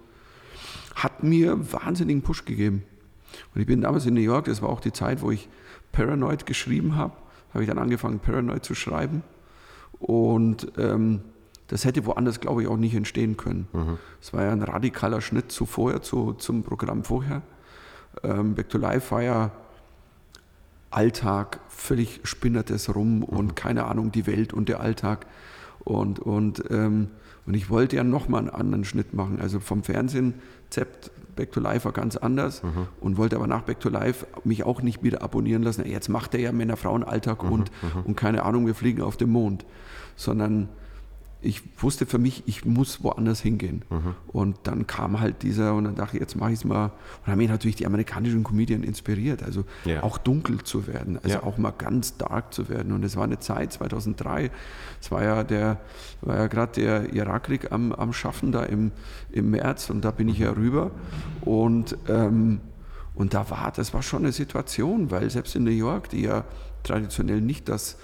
hat 0.95 1.23
mir 1.23 1.71
wahnsinnigen 1.71 2.21
Push 2.21 2.45
gegeben. 2.45 2.83
Und 3.53 3.61
ich 3.61 3.67
bin 3.67 3.81
damals 3.81 4.05
in 4.05 4.13
New 4.13 4.21
York, 4.21 4.45
das 4.45 4.61
war 4.61 4.69
auch 4.69 4.79
die 4.79 4.93
Zeit, 4.93 5.21
wo 5.21 5.31
ich 5.31 5.49
Paranoid 5.91 6.45
geschrieben 6.45 6.95
habe, 6.95 7.13
habe 7.53 7.63
ich 7.63 7.69
dann 7.69 7.77
angefangen, 7.77 8.19
Paranoid 8.19 8.65
zu 8.65 8.75
schreiben. 8.75 9.23
Und 9.99 10.71
ähm, 10.77 11.21
das 11.67 11.85
hätte 11.85 12.05
woanders, 12.05 12.39
glaube 12.39 12.61
ich, 12.61 12.67
auch 12.67 12.77
nicht 12.77 12.95
entstehen 12.95 13.35
können. 13.35 13.67
Es 14.21 14.33
war 14.33 14.43
ja 14.43 14.51
ein 14.51 14.61
radikaler 14.61 15.21
Schnitt 15.21 15.51
zu 15.51 15.65
vorher, 15.65 16.01
zu, 16.01 16.33
zum 16.33 16.63
Programm 16.63 17.03
vorher. 17.03 17.41
Ähm, 18.23 18.55
Back 18.55 18.69
to 18.69 18.77
Life 18.77 19.11
war 19.11 19.21
ja 19.21 19.51
Alltag, 20.89 21.59
völlig 21.67 22.21
spinnertes 22.23 22.95
rum 22.95 23.23
und 23.23 23.55
keine 23.55 23.85
Ahnung, 23.85 24.11
die 24.11 24.25
Welt 24.25 24.53
und 24.53 24.69
der 24.69 24.79
Alltag. 24.79 25.25
Und, 25.87 26.19
und, 26.19 26.63
ähm, 26.69 27.07
und 27.45 27.53
ich 27.53 27.69
wollte 27.69 27.95
ja 27.95 28.03
nochmal 28.03 28.41
einen 28.41 28.49
anderen 28.49 28.83
Schnitt 28.83 29.13
machen. 29.13 29.39
Also 29.41 29.59
vom 29.61 29.83
Fernsehen, 29.83 30.33
Zept, 30.69 31.11
Back 31.37 31.51
to 31.53 31.59
Life 31.61 31.85
war 31.85 31.93
ganz 31.93 32.17
anders 32.17 32.61
und 32.99 33.17
wollte 33.17 33.35
aber 33.37 33.47
nach 33.47 33.61
Back 33.61 33.79
to 33.79 33.89
Life 33.89 34.25
mich 34.43 34.63
auch 34.65 34.81
nicht 34.81 35.01
wieder 35.03 35.21
abonnieren 35.21 35.63
lassen. 35.63 35.85
"Ey, 35.85 35.91
Jetzt 35.91 36.09
macht 36.09 36.33
er 36.33 36.41
ja 36.41 36.51
Männer-Frauen-Alltag 36.51 37.43
und, 37.43 37.71
und 38.05 38.17
keine 38.17 38.43
Ahnung, 38.43 38.65
wir 38.65 38.75
fliegen 38.75 39.01
auf 39.01 39.15
den 39.17 39.29
Mond. 39.29 39.65
Sondern 40.17 40.67
ich 41.47 41.61
wusste 41.81 42.05
für 42.05 42.17
mich, 42.17 42.43
ich 42.45 42.65
muss 42.65 43.03
woanders 43.03 43.39
hingehen. 43.39 43.83
Und 44.27 44.57
dann 44.63 44.85
kam 44.85 45.19
halt 45.19 45.43
dieser, 45.43 45.73
und 45.75 45.85
dann 45.85 45.95
dachte 45.95 46.17
ich, 46.17 46.21
jetzt 46.21 46.35
mache 46.35 46.51
ich 46.51 46.59
es 46.59 46.65
mal. 46.65 46.91
Und 47.25 47.31
haben 47.31 47.37
mich 47.37 47.49
natürlich 47.49 47.77
die 47.77 47.85
amerikanischen 47.85 48.43
Comedien 48.43 48.83
inspiriert, 48.83 49.43
also 49.43 49.63
Ja. 49.85 50.03
auch 50.03 50.17
dunkel 50.17 50.63
zu 50.63 50.87
werden, 50.87 51.17
also 51.23 51.29
Ja. 51.37 51.43
auch 51.43 51.57
mal 51.57 51.71
ganz 51.71 52.17
dark 52.17 52.53
zu 52.53 52.67
werden. 52.69 52.91
Und 52.91 53.03
es 53.05 53.15
war 53.15 53.23
eine 53.23 53.39
Zeit, 53.39 53.71
2003, 53.73 54.51
es 55.01 55.09
war 55.11 55.23
ja, 55.23 55.43
der, 55.43 55.79
war 56.21 56.35
ja 56.37 56.47
gerade 56.47 56.73
der 56.81 57.13
Irakkrieg 57.13 57.71
am, 57.71 57.91
am 57.93 58.11
Schaffen 58.13 58.51
da 58.51 58.63
im, 58.63 58.91
im 59.31 59.49
März 59.51 59.89
und 59.89 60.03
da 60.03 60.11
bin 60.11 60.27
ich 60.27 60.39
ja 60.39 60.51
rüber. 60.51 60.91
Und, 61.41 61.97
ähm, 62.09 62.59
und 63.15 63.33
da 63.33 63.49
war, 63.49 63.71
das 63.75 63.93
war 63.93 64.01
schon 64.03 64.23
eine 64.23 64.31
Situation, 64.31 65.11
weil 65.11 65.29
selbst 65.29 65.55
in 65.55 65.63
New 65.63 65.71
York, 65.71 66.09
die 66.09 66.21
ja 66.23 66.43
traditionell 66.83 67.41
nicht 67.41 67.67
das 67.69 67.97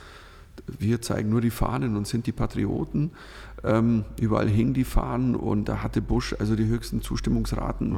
wir 0.68 1.02
zeigen 1.02 1.30
nur 1.30 1.42
die 1.42 1.50
Fahnen 1.50 1.96
und 1.98 2.08
sind 2.08 2.28
die 2.28 2.32
Patrioten. 2.32 3.12
Ähm, 3.64 4.06
überall 4.20 4.50
hingen 4.50 4.74
die 4.74 4.84
Fahnen 4.84 5.36
und 5.36 5.70
da 5.70 5.82
hatte 5.84 6.02
Bush 6.02 6.36
also 6.40 6.56
die 6.56 6.66
höchsten 6.68 7.02
Zustimmungsraten 7.02 7.98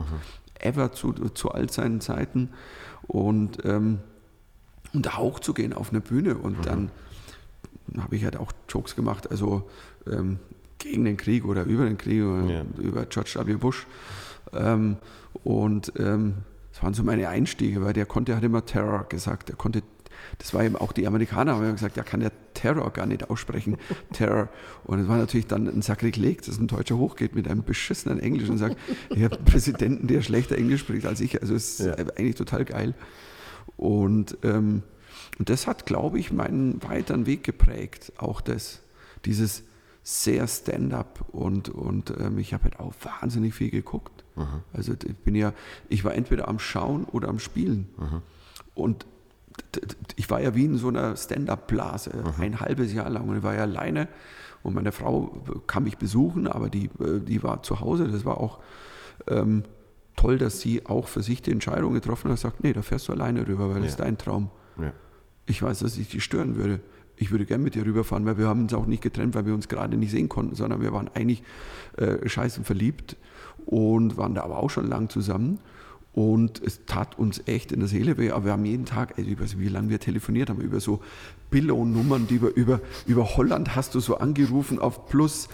ever 0.59 0.91
zu, 0.91 1.11
zu 1.13 1.51
all 1.51 1.69
seinen 1.69 2.01
Zeiten. 2.01 2.49
Und, 3.07 3.63
ähm, 3.65 3.99
und 4.93 5.05
da 5.05 5.17
hochzugehen 5.17 5.73
auf 5.73 5.89
eine 5.91 6.01
Bühne 6.01 6.35
und 6.37 6.65
dann 6.65 6.91
habe 7.99 8.15
ich 8.15 8.23
halt 8.23 8.37
auch 8.37 8.51
Jokes 8.69 8.95
gemacht, 8.95 9.29
also 9.29 9.69
ähm, 10.11 10.39
gegen 10.79 11.05
den 11.05 11.17
Krieg 11.17 11.45
oder 11.45 11.63
über 11.63 11.85
den 11.85 11.97
Krieg 11.97 12.23
oder 12.23 12.43
Ja. 12.45 12.65
über 12.79 13.05
George 13.05 13.35
W. 13.45 13.53
Bush. 13.55 13.85
Ähm, 14.53 14.97
und 15.43 15.93
ähm, 15.97 16.35
das 16.71 16.83
waren 16.83 16.93
so 16.93 17.03
meine 17.03 17.29
Einstiege, 17.29 17.81
weil 17.83 17.93
der 17.93 18.05
konnte, 18.05 18.35
hat 18.35 18.43
immer 18.43 18.65
Terror 18.65 19.05
gesagt. 19.07 19.49
Der 19.49 19.55
konnte, 19.55 19.81
das 20.39 20.53
war 20.53 20.63
eben 20.63 20.75
auch 20.75 20.91
die 20.91 21.07
Amerikaner 21.07 21.53
haben 21.53 21.63
immer 21.63 21.73
gesagt, 21.73 21.95
der 21.95 22.03
kann 22.03 22.21
ja 22.21 22.29
Terror 22.65 22.91
gar 22.91 23.05
nicht 23.05 23.29
aussprechen. 23.29 23.77
Terror. 24.13 24.49
Und 24.85 24.99
es 24.99 25.07
war 25.07 25.17
natürlich 25.17 25.47
dann 25.47 25.67
ein 25.67 25.81
Sakrileg, 25.83 26.41
dass 26.43 26.57
ein 26.57 26.67
Deutscher 26.67 26.97
hochgeht 26.97 27.35
mit 27.35 27.47
einem 27.47 27.63
beschissenen 27.63 28.19
Englisch 28.19 28.49
und 28.49 28.57
sagt, 28.57 28.77
ich 29.11 29.23
habe 29.23 29.35
einen 29.35 29.45
Präsidenten, 29.45 30.07
der 30.07 30.21
schlechter 30.21 30.57
Englisch 30.57 30.81
spricht 30.81 31.05
als 31.05 31.19
ich. 31.21 31.41
Also 31.41 31.53
es 31.53 31.79
ist 31.79 31.85
Ja. 31.85 31.93
eigentlich 31.93 32.35
total 32.35 32.65
geil. 32.65 32.93
Und, 33.77 34.37
ähm, 34.43 34.81
und 35.37 35.49
das 35.49 35.67
hat, 35.67 35.85
glaube 35.85 36.17
ich, 36.19 36.31
meinen 36.31 36.81
weiteren 36.83 37.25
Weg 37.25 37.43
geprägt. 37.43 38.13
Auch 38.17 38.41
das, 38.41 38.81
dieses 39.25 39.63
sehr 40.03 40.47
Stand-up 40.47 41.25
und, 41.31 41.69
und 41.69 42.13
ähm, 42.19 42.37
ich 42.37 42.53
habe 42.53 42.65
halt 42.65 42.79
auch 42.79 42.93
wahnsinnig 43.21 43.53
viel 43.55 43.69
geguckt. 43.71 44.23
Also 44.73 44.93
ich 44.93 45.15
bin 45.17 45.33
ja, 45.35 45.53
ich 45.89 46.03
war 46.03 46.13
entweder 46.13 46.47
am 46.47 46.59
Schauen 46.59 47.05
oder 47.05 47.27
am 47.29 47.39
Spielen. 47.39 47.87
Und 48.75 49.03
d- 49.03 49.07
d- 49.07 49.14
ich 50.15 50.29
war 50.29 50.41
ja 50.41 50.55
wie 50.55 50.65
in 50.65 50.77
so 50.77 50.87
einer 50.87 51.15
Stand-up-Blase, 51.15 52.11
ein 52.39 52.59
halbes 52.59 52.93
Jahr 52.93 53.09
lang. 53.09 53.27
Und 53.29 53.37
ich 53.37 53.43
war 53.43 53.53
ja 53.55 53.61
alleine 53.61 54.07
und 54.63 54.73
meine 54.73 54.91
Frau 54.91 55.43
kam 55.67 55.83
mich 55.83 55.97
besuchen, 55.97 56.47
aber 56.47 56.69
die, 56.69 56.85
äh, 56.99 57.19
die 57.19 57.43
war 57.43 57.63
zu 57.63 57.79
Hause. 57.81 58.07
Das 58.07 58.25
war 58.25 58.39
auch 58.39 58.59
ähm, 59.27 59.63
toll, 60.15 60.37
dass 60.37 60.59
sie 60.61 60.85
auch 60.85 61.07
für 61.07 61.21
sich 61.23 61.41
die 61.41 61.51
Entscheidung 61.51 61.93
getroffen 61.93 62.31
hat 62.31 62.39
sagt, 62.39 62.63
nee, 62.63 62.73
da 62.73 62.81
fährst 62.81 63.07
du 63.07 63.13
alleine 63.13 63.47
rüber, 63.47 63.69
weil 63.69 63.81
das 63.81 63.91
ist 63.91 63.99
Ja. 63.99 64.05
dein 64.05 64.17
Traum. 64.17 64.49
Ja. 64.81 64.91
Ich 65.45 65.61
weiß, 65.61 65.79
dass 65.79 65.97
ich 65.97 66.09
dich 66.09 66.23
stören 66.23 66.55
würde. 66.55 66.79
Ich 67.17 67.31
würde 67.31 67.45
gern 67.45 67.63
mit 67.63 67.75
dir 67.75 67.85
rüberfahren, 67.85 68.25
weil 68.25 68.37
wir 68.37 68.47
haben 68.47 68.61
uns 68.63 68.73
auch 68.73 68.87
nicht 68.87 69.01
getrennt, 69.03 69.35
weil 69.35 69.45
wir 69.45 69.53
uns 69.53 69.67
gerade 69.69 69.95
nicht 69.95 70.11
sehen 70.11 70.27
konnten, 70.27 70.55
sondern 70.55 70.81
wir 70.81 70.91
waren 70.91 71.09
eigentlich 71.13 71.43
äh, 71.97 72.27
scheißen 72.27 72.65
verliebt 72.65 73.15
und 73.65 74.17
waren 74.17 74.35
da 74.35 74.43
aber 74.43 74.57
auch 74.57 74.69
schon 74.69 74.87
lang 74.87 75.09
zusammen. 75.09 75.59
Und 76.15 76.61
es 76.63 76.85
tat 76.85 77.19
uns 77.19 77.41
echt 77.45 77.73
in 77.73 77.81
der 77.81 77.89
Seele 77.89 78.17
weh, 78.17 78.31
aber 78.31 78.45
wir 78.45 78.51
haben 78.53 78.63
jeden 78.63 78.85
Tag, 78.85 79.15
ich 79.17 79.37
weiß 79.37 79.55
nicht, 79.55 79.59
wie 79.59 79.67
lange 79.67 79.89
wir 79.89 79.99
telefoniert 79.99 80.49
haben, 80.49 80.61
über 80.61 80.79
so 80.79 81.01
Billow-Nummern, 81.51 82.25
die 82.27 82.41
wir 82.41 82.55
über, 82.55 82.79
über 83.05 83.35
Holland 83.35 83.75
hast 83.75 83.95
du 83.95 83.99
so 83.99 84.17
angerufen 84.17 84.79
auf 84.79 85.09
plus 85.09 85.49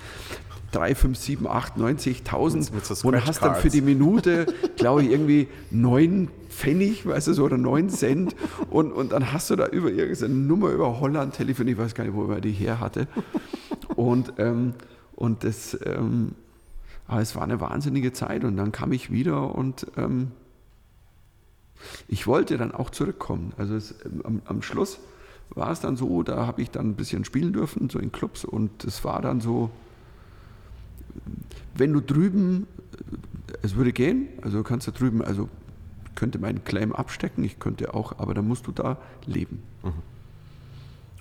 3, 0.72 0.94
5, 0.94 1.18
7, 1.18 1.48
8, 1.48 1.78
90.000 1.78 2.74
Mit 2.76 2.86
so 2.86 3.08
und 3.08 3.26
hast 3.26 3.42
dann 3.42 3.56
für 3.56 3.70
die 3.70 3.82
Minute, 3.82 4.46
glaube 4.78 5.02
ich, 5.02 5.10
irgendwie 5.10 5.48
9 5.72 6.30
Pfennig, 6.50 7.08
weißt 7.08 7.30
du 7.30 7.34
so, 7.34 7.44
oder 7.44 7.58
9 7.58 7.90
Cent. 7.90 8.36
Und, 8.70 8.92
und 8.92 9.14
dann 9.14 9.34
hast 9.34 9.50
du 9.50 9.56
da 9.56 9.66
über 9.66 9.90
irgendeine 9.90 10.36
Nummer 10.36 10.70
über 10.70 11.00
Holland 11.00 11.34
telefoniert, 11.34 11.80
ich 11.80 11.84
weiß 11.84 11.96
gar 11.96 12.04
nicht, 12.04 12.14
wo 12.14 12.32
er 12.32 12.40
die 12.40 12.52
her 12.52 12.80
hatte. 12.80 13.08
Und, 13.96 14.34
ähm, 14.38 14.76
und 15.16 15.44
das, 15.44 15.76
ähm, 15.86 16.36
aber 17.08 17.22
es 17.22 17.36
war 17.36 17.42
eine 17.42 17.60
wahnsinnige 17.60 18.14
Zeit. 18.14 18.44
Und 18.44 18.58
dann 18.58 18.72
kam 18.72 18.92
ich 18.92 19.12
wieder 19.12 19.56
und 19.56 19.88
ähm, 19.98 20.32
ich 22.08 22.28
wollte 22.28 22.58
dann 22.58 22.72
auch 22.72 22.90
zurückkommen. 22.90 23.54
Also 23.58 23.76
es, 23.76 23.96
ähm, 24.06 24.22
am, 24.24 24.42
am 24.46 24.62
Schluss 24.62 25.00
war 25.50 25.72
es 25.72 25.80
dann 25.80 25.96
so, 25.98 26.24
da 26.24 26.46
habe 26.46 26.62
ich 26.62 26.72
dann 26.72 26.90
ein 26.90 26.96
bisschen 26.96 27.26
spielen 27.26 27.54
dürfen, 27.54 27.90
so 27.90 28.00
in 28.00 28.12
Clubs 28.12 28.46
und 28.46 28.84
es 28.84 29.04
war 29.04 29.22
dann 29.22 29.42
so, 29.42 29.70
wenn 31.76 31.94
du 31.94 32.02
drüben, 32.02 32.68
äh, 33.48 33.54
es 33.62 33.76
würde 33.76 33.94
gehen, 33.94 34.30
also 34.42 34.60
du 34.60 34.64
kannst 34.64 34.88
da 34.88 34.92
drüben, 34.92 35.22
also 35.22 35.50
ich 36.06 36.16
könnte 36.16 36.40
meinen 36.40 36.64
Claim 36.64 36.94
abstecken, 36.94 37.44
ich 37.44 37.60
könnte 37.60 37.94
auch, 37.94 38.20
aber 38.20 38.34
dann 38.34 38.48
musst 38.48 38.68
du 38.68 38.72
da 38.72 38.98
leben. 39.26 39.64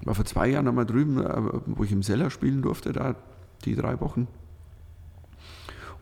War 0.02 0.14
vor 0.14 0.24
zwei 0.24 0.48
Jahren 0.48 0.66
einmal 0.66 0.86
drüben, 0.86 1.24
äh, 1.24 1.42
wo 1.66 1.84
ich 1.84 1.92
im 1.92 2.02
Seller 2.02 2.30
spielen 2.30 2.62
durfte, 2.62 2.92
da 2.92 3.16
die 3.64 3.76
drei 3.76 4.00
Wochen. 4.00 4.26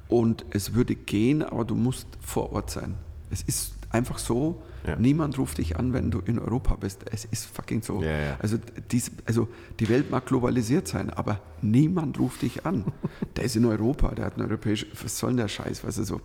Und 0.09 0.47
es 0.51 0.75
würde 0.75 0.95
gehen, 0.95 1.43
aber 1.43 1.65
du 1.65 1.75
musst 1.75 2.07
vor 2.21 2.53
Ort 2.53 2.71
sein. 2.71 2.95
Es 3.31 3.43
ist 3.43 3.78
einfach 3.91 4.19
so, 4.19 4.63
Ja. 4.87 4.97
niemand 4.97 5.39
ruft 5.39 5.59
dich 5.59 5.77
an, 5.77 5.93
wenn 5.93 6.11
du 6.11 6.21
in 6.21 6.39
Europa 6.39 6.77
bist. 6.77 7.05
Es 7.11 7.25
ist 7.25 7.47
fucking 7.47 7.83
so. 7.83 8.03
Ja, 8.03 8.19
ja. 8.19 8.37
Also, 8.41 8.59
dies, 8.91 9.11
also 9.27 9.49
die 9.81 9.89
Welt 9.89 10.11
mag 10.11 10.27
globalisiert 10.27 10.89
sein, 10.89 11.11
aber 11.11 11.41
niemand 11.63 12.19
ruft 12.19 12.43
dich 12.43 12.65
an. 12.67 12.85
der 13.37 13.45
ist 13.45 13.57
in 13.57 13.65
Europa, 13.65 14.15
der 14.15 14.27
hat 14.27 14.35
eine 14.35 14.45
europäische, 14.45 14.87
was 15.03 15.19
soll 15.19 15.31
denn 15.31 15.39
der 15.39 15.49
Scheiß? 15.49 15.85
Was 15.85 15.99
ist 15.99 16.09
so? 16.09 16.21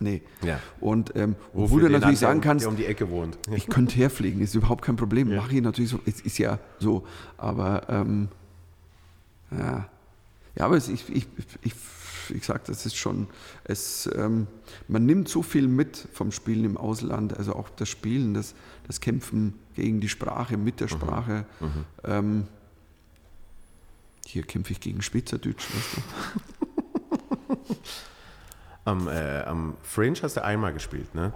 Nee. 0.00 0.22
Und 0.80 1.14
ähm, 1.16 1.34
wo 1.52 1.78
du 1.78 1.88
natürlich 1.88 2.20
sagen 2.20 2.40
kannst, 2.40 2.66
um 2.66 2.76
die 2.76 2.86
Ecke 2.86 3.10
wohnt. 3.10 3.38
ich 3.54 3.66
könnte 3.66 3.96
herfliegen, 3.96 4.40
ist 4.40 4.54
überhaupt 4.54 4.84
kein 4.84 4.96
Problem. 4.96 5.34
Mache 5.34 5.54
ich 5.56 5.62
natürlich 5.62 5.90
so, 5.90 5.98
es 6.06 6.20
ist 6.20 6.38
ja 6.38 6.58
so. 6.78 7.04
Aber 7.36 7.82
ähm, 7.88 8.28
ja. 9.50 9.88
ja, 10.54 10.64
aber 10.64 10.76
es, 10.76 10.88
ich, 10.88 11.08
ich, 11.08 11.26
ich, 11.62 11.72
ich 12.30 12.44
sage, 12.44 12.60
das 12.66 12.86
ist 12.86 12.96
schon, 12.96 13.28
es, 13.64 14.08
ähm, 14.14 14.46
man 14.86 15.06
nimmt 15.06 15.28
so 15.28 15.42
viel 15.42 15.68
mit 15.68 16.08
vom 16.12 16.32
Spielen 16.32 16.64
im 16.64 16.76
Ausland, 16.76 17.36
also 17.36 17.54
auch 17.54 17.68
das 17.70 17.88
Spielen, 17.88 18.34
das, 18.34 18.54
das 18.86 19.00
Kämpfen 19.00 19.54
gegen 19.74 20.00
die 20.00 20.08
Sprache, 20.08 20.56
mit 20.56 20.80
der 20.80 20.88
Sprache. 20.88 21.46
Ähm, 22.04 22.46
hier 24.26 24.42
kämpfe 24.42 24.72
ich 24.72 24.80
gegen 24.80 25.00
Schweizerdeutsch, 25.02 25.66
weißt 25.74 25.96
du. 25.96 27.76
Am, 28.84 29.06
äh, 29.06 29.42
am 29.42 29.76
Fringe 29.82 30.18
hast 30.22 30.38
du 30.38 30.42
einmal 30.42 30.72
gespielt, 30.72 31.14
ne? 31.14 31.34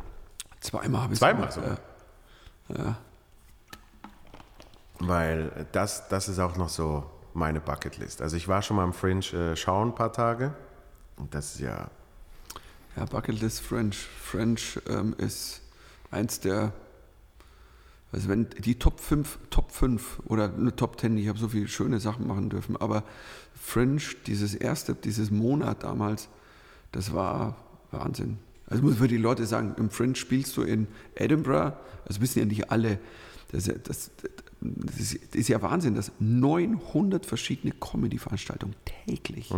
Zweimal 0.60 1.02
habe 1.02 1.12
ich 1.12 1.18
Zweimal 1.18 1.48
es 1.48 1.54
sogar? 1.56 1.78
Ja. 2.68 2.76
ja. 2.76 2.96
Weil 5.00 5.66
das, 5.72 6.08
das 6.08 6.30
ist 6.30 6.38
auch 6.38 6.56
noch 6.56 6.70
so 6.70 7.04
meine 7.34 7.60
Bucketlist. 7.60 8.22
Also 8.22 8.36
ich 8.36 8.48
war 8.48 8.62
schon 8.62 8.76
mal 8.76 8.84
am 8.84 8.94
Fringe 8.94 9.20
äh, 9.32 9.54
schauen 9.54 9.88
ein 9.88 9.94
paar 9.94 10.14
Tage. 10.14 10.54
Und 11.22 11.34
das 11.34 11.54
ist 11.54 11.60
ja, 11.60 11.90
Ja, 12.96 13.04
Bucketlist 13.06 13.60
French. 13.60 13.96
French 13.96 14.78
ähm, 14.88 15.14
ist 15.16 15.62
eins 16.10 16.40
der, 16.40 16.72
also 18.10 18.28
wenn 18.28 18.50
die 18.50 18.74
Top 18.78 19.00
5, 19.00 19.38
Top 19.50 19.70
5 19.70 20.20
oder 20.26 20.52
eine 20.52 20.76
Top 20.76 21.00
10, 21.00 21.16
ich 21.16 21.28
habe 21.28 21.38
so 21.38 21.48
viele 21.48 21.68
schöne 21.68 22.00
Sachen 22.00 22.26
machen 22.26 22.50
dürfen, 22.50 22.76
aber 22.76 23.04
French, 23.54 24.16
dieses 24.26 24.54
erste, 24.54 24.94
dieses 24.94 25.30
Monat 25.30 25.84
damals, 25.84 26.28
das 26.90 27.14
war 27.14 27.56
Wahnsinn. 27.92 28.38
Also 28.66 28.82
muss 28.82 28.96
für 28.96 29.08
die 29.08 29.16
Leute 29.16 29.46
sagen, 29.46 29.74
im 29.78 29.88
Fringe 29.90 30.16
spielst 30.16 30.56
du 30.56 30.62
in 30.62 30.86
Edinburgh, 31.14 31.76
das 32.06 32.20
wissen 32.20 32.40
ja 32.40 32.44
nicht 32.44 32.70
alle, 32.70 32.98
das, 33.52 33.62
ist 33.62 33.66
ja- 33.68 33.74
das, 33.82 34.10
das 34.60 34.96
ist- 35.00 35.20
das 35.30 35.34
ist 35.36 35.48
ja 35.48 35.62
Wahnsinn, 35.62 35.94
dass 35.94 36.10
900 36.18 37.24
verschiedene 37.24 37.72
Comedy-Veranstaltungen 37.80 38.74
täglich, 39.06 39.50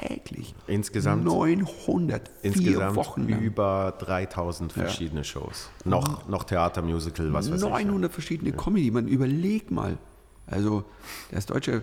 täglich, 0.00 0.54
Insgesamt- 0.66 1.24
900, 1.24 2.28
vier 2.28 2.44
insgesamt 2.52 2.96
Wochen 2.96 3.28
lang. 3.28 3.40
über 3.40 3.94
3000 3.98 4.72
verschiedene 4.72 5.24
Shows. 5.24 5.70
Noch, 5.84 6.28
noch 6.28 6.44
Theater, 6.44 6.82
Musical, 6.82 7.32
was 7.32 7.50
weiß 7.50 7.62
ich. 7.62 7.68
900 7.68 8.12
verschiedene 8.12 8.52
Comedy. 8.52 8.90
Man 8.90 9.08
überlegt 9.08 9.70
mal. 9.70 9.98
Also 10.46 10.84
das 11.30 11.46
deutsche 11.46 11.82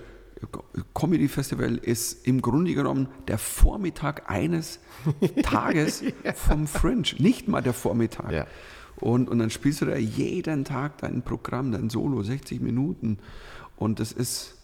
Comedy 0.94 1.28
Festival 1.28 1.76
ist 1.78 2.28
im 2.28 2.42
Grunde 2.42 2.74
genommen 2.74 3.08
der 3.28 3.38
Vormittag 3.38 4.30
eines 4.30 4.80
Tages 5.44 6.04
vom 6.36 6.68
Fringe. 6.68 7.04
Nicht 7.20 7.48
mal 7.48 7.62
der 7.62 7.74
Vormittag. 7.74 8.32
Ja. 8.32 8.46
Und, 8.98 9.30
und 9.30 9.40
dann 9.40 9.50
spielst 9.50 9.82
du 9.82 9.86
da 9.86 9.96
jeden 9.98 10.64
Tag 10.66 10.98
dein 11.00 11.22
Programm, 11.22 11.72
dein 11.72 11.90
Solo, 11.90 12.24
60 12.24 12.62
Minuten. 12.62 13.18
Und 13.78 14.00
das 14.00 14.12
ist, 14.12 14.56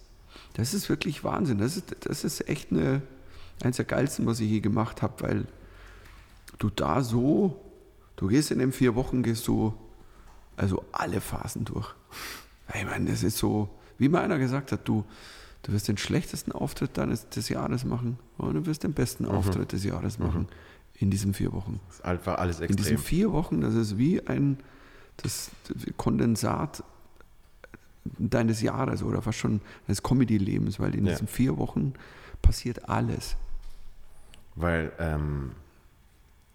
das 0.54 0.74
ist 0.74 0.88
wirklich 0.90 1.24
Wahnsinn. 1.24 1.58
Das 1.58 1.76
ist, 1.78 1.96
das 2.02 2.24
ist 2.24 2.48
echt 2.48 2.72
eine, 2.72 3.02
eines 3.64 3.78
der 3.78 3.86
geilsten, 3.86 4.26
was 4.26 4.40
ich 4.40 4.50
je 4.50 4.60
gemacht 4.60 5.02
habe, 5.02 5.14
weil 5.24 5.46
du 6.60 6.70
da 6.70 7.02
so, 7.02 7.60
du 8.16 8.28
gehst 8.28 8.52
in 8.52 8.60
den 8.60 8.72
vier 8.72 8.96
Wochen, 8.96 9.24
gehst 9.24 9.48
du 9.48 9.74
also 10.58 10.84
alle 10.92 11.22
Phasen 11.22 11.66
durch. 11.66 11.94
Ich 12.76 12.86
meine, 12.86 13.10
das 13.10 13.24
ist 13.24 13.38
so, 13.38 13.70
wie 13.98 14.10
mal 14.10 14.22
einer 14.24 14.38
gesagt 14.38 14.72
hat, 14.72 14.88
du, 14.88 15.04
du 15.64 15.72
wirst 15.74 15.88
den 15.88 15.98
schlechtesten 15.98 16.52
Auftritt 16.52 16.98
deines, 16.98 17.30
des 17.30 17.50
Jahres 17.50 17.84
machen 17.86 18.18
und 18.38 18.54
du 18.54 18.66
wirst 18.66 18.84
den 18.84 18.94
besten 18.94 19.26
Auftritt 19.26 19.72
des 19.72 19.84
Jahres 19.84 20.20
machen 20.20 20.48
in 20.96 21.10
diesen 21.10 21.34
vier 21.34 21.52
Wochen. 21.54 21.80
Das 21.88 21.98
ist 21.98 22.06
einfach 22.06 22.38
alles 22.38 22.60
In 22.60 22.68
diesen 22.76 22.94
extrem. 22.94 22.98
vier 22.98 23.32
Wochen, 23.32 23.62
das 23.62 23.74
ist 23.74 23.98
wie 23.98 24.26
ein 24.28 24.58
das 25.18 25.52
Kondensat 25.98 26.84
deines 28.18 28.62
Jahres 28.62 29.04
oder 29.04 29.22
fast 29.22 29.38
schon 29.40 29.62
deines 29.88 30.02
Comedy-Lebens, 30.02 30.80
weil 30.80 30.96
in 30.96 31.06
Ja. 31.06 31.12
diesen 31.12 31.28
vier 31.28 31.58
Wochen 31.58 31.94
passiert 32.42 32.90
alles. 32.90 33.36
Weil, 34.56 34.92
ähm, 35.00 35.52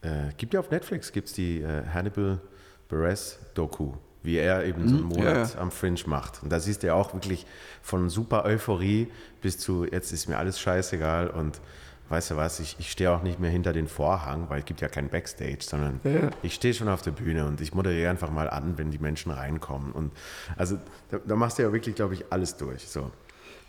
äh, 0.03 0.33
gibt 0.37 0.55
ja 0.55 0.61
auf 0.61 0.71
Netflix 0.71 1.13
gibt's 1.13 1.33
die 1.33 1.61
äh, 1.63 1.83
Hannibal 1.93 2.41
Buress 2.89 3.39
Doku, 3.55 3.95
wie 4.23 4.37
er 4.37 4.65
eben 4.65 4.87
so 4.89 4.95
einen 4.97 5.05
Mhm, 5.05 5.09
Monat 5.09 5.49
ja, 5.49 5.55
ja. 5.55 5.61
am 5.61 5.71
Fringe 5.71 6.01
macht. 6.07 6.43
Und 6.43 6.51
da 6.53 6.61
siehst 6.61 6.83
du 6.83 6.89
ja 6.89 6.95
auch 6.95 7.15
wirklich 7.15 7.47
von 7.83 8.09
super 8.11 8.45
Euphorie 8.45 9.09
bis 9.41 9.59
zu 9.59 9.85
jetzt 9.85 10.13
ist 10.13 10.29
mir 10.29 10.37
alles 10.39 10.61
scheißegal 10.61 11.29
und 11.31 11.61
weißt 12.09 12.31
du 12.33 12.37
was, 12.37 12.61
ich, 12.61 12.77
ich 12.79 12.93
stehe 12.93 13.11
auch 13.11 13.23
nicht 13.23 13.41
mehr 13.41 13.51
hinter 13.51 13.73
den 13.73 13.89
Vorhang, 13.89 14.49
weil 14.49 14.61
es 14.61 14.65
gibt 14.65 14.81
ja 14.81 14.87
kein 14.89 15.09
Backstage, 15.09 15.59
sondern 15.63 16.01
Ja. 16.05 16.31
ich 16.43 16.55
stehe 16.55 16.73
schon 16.73 16.89
auf 16.89 17.03
der 17.03 17.11
Bühne 17.11 17.47
und 17.47 17.61
ich 17.61 17.75
moderiere 17.75 18.09
einfach 18.11 18.31
mal 18.31 18.49
an, 18.49 18.79
wenn 18.79 18.93
die 18.93 18.99
Menschen 19.01 19.33
reinkommen. 19.33 19.91
Und 19.91 20.13
also 20.57 20.79
da, 21.11 21.19
da 21.27 21.35
machst 21.35 21.59
du 21.59 21.63
ja 21.63 21.73
wirklich, 21.73 21.97
glaube 21.97 22.15
ich, 22.15 22.25
alles 22.31 22.57
durch. 22.57 22.87
So. 22.87 23.11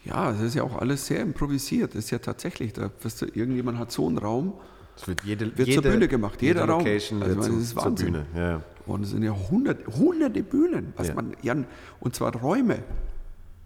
Ja, 0.08 0.32
es 0.32 0.42
ist 0.42 0.56
ja 0.56 0.64
auch 0.64 0.78
alles 0.80 1.06
sehr 1.08 1.20
improvisiert. 1.22 1.94
Das 1.96 2.06
ist 2.06 2.12
ja 2.12 2.20
tatsächlich, 2.20 2.74
da 2.74 2.90
wirst 3.02 3.22
du, 3.22 3.26
irgendjemand 3.26 3.78
hat 3.78 3.92
so 3.92 4.08
einen 4.08 4.18
Raum 4.18 4.54
Es 4.96 5.08
wird 5.08 5.24
jede, 5.24 5.46
Wird 5.46 5.58
zur 5.58 5.68
jede, 5.68 5.92
Bühne 5.92 6.08
gemacht, 6.08 6.42
jeder 6.42 6.62
jede 6.62 6.72
Raum. 6.72 6.80
Location 6.84 7.22
Also, 7.24 7.42
zum- 7.42 7.62
ist 7.62 7.70
zur 7.74 7.86
Wahnsinn. 7.86 8.14
Bühne. 8.14 8.26
Ja. 8.36 8.62
und 8.86 9.04
es 9.04 9.10
sind 9.10 9.22
ja 9.24 9.32
hundert, 9.52 9.86
hunderte 9.88 10.42
Bühnen, 10.44 10.94
was 10.96 11.10
Ja. 11.10 11.14
man, 11.16 11.36
ja, 11.42 11.56
und 12.00 12.16
zwar 12.16 12.34
Räume. 12.36 12.80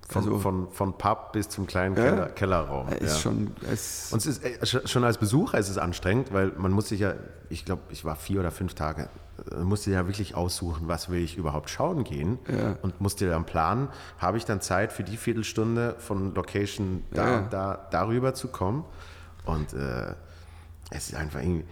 Von, 0.09 0.23
Also- 0.23 0.39
von, 0.39 0.67
von 0.71 0.97
Pub 0.97 1.31
bis 1.31 1.47
zum 1.47 1.67
kleinen 1.67 1.95
Ja. 1.95 2.03
Keller, 2.03 2.25
Kellerraum. 2.29 2.89
Ist 2.89 3.01
ja. 3.01 3.19
schon, 3.19 3.51
es, 3.71 4.09
Und 4.11 4.19
es 4.19 4.25
ist 4.25 4.43
äh, 4.43 4.57
sch- 4.63 4.85
schon 4.87 5.03
als 5.05 5.17
Besucher 5.19 5.57
ist 5.57 5.69
es 5.69 5.77
anstrengend, 5.77 6.33
weil 6.33 6.51
man 6.57 6.71
muss 6.73 6.89
sich 6.89 6.99
ja, 6.99 7.13
ich 7.49 7.63
glaube, 7.63 7.83
ich 7.91 8.03
war 8.03 8.15
vier 8.17 8.41
oder 8.41 8.51
fünf 8.51 8.73
Tage, 8.73 9.07
äh, 9.51 9.63
musste 9.63 9.91
ja 9.91 10.05
wirklich 10.07 10.35
aussuchen, 10.35 10.87
was 10.87 11.09
will 11.09 11.21
ich 11.23 11.37
überhaupt 11.37 11.69
schauen 11.69 12.03
gehen 12.03 12.39
Ja. 12.47 12.77
und 12.81 12.99
musste 13.01 13.29
dann 13.29 13.45
planen, 13.45 13.87
habe 14.17 14.37
ich 14.37 14.45
dann 14.45 14.61
Zeit 14.61 14.91
für 14.91 15.03
die 15.03 15.17
Viertelstunde 15.17 15.95
von 15.99 16.33
Location 16.35 17.03
da, 17.11 17.27
Ja. 17.29 17.41
da 17.49 17.87
darüber 17.91 18.33
zu 18.33 18.47
kommen 18.49 18.83
und 19.45 19.73
äh, 19.73 20.13
es 20.93 21.07
ist 21.09 21.15
einfach 21.15 21.39
irgendwie, 21.41 21.65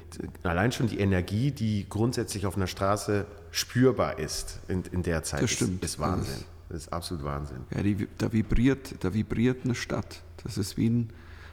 allein 0.44 0.72
schon 0.72 0.88
die 0.88 1.00
Energie, 1.00 1.52
die 1.52 1.86
grundsätzlich 1.90 2.46
auf 2.46 2.56
einer 2.56 2.68
Straße 2.68 3.26
spürbar 3.52 4.18
ist 4.18 4.60
in, 4.70 4.84
in 4.92 5.04
der 5.04 5.24
Zeit, 5.24 5.42
Das 5.44 5.52
ist, 5.52 5.58
stimmt. 5.58 5.84
ist 5.84 6.00
Wahnsinn. 6.00 6.44
Das 6.70 6.84
ist 6.84 6.94
absolut 6.94 7.24
Wahnsinn. 7.26 7.58
ja, 7.76 7.82
die, 7.82 8.08
da, 8.18 8.32
vibriert, 8.32 9.04
da 9.04 9.14
vibriert 9.14 9.66
eine 9.66 9.76
Stadt. 9.76 10.22
Das 10.44 10.58
ist 10.58 10.78
wie 10.78 10.88
ein, 10.90 11.10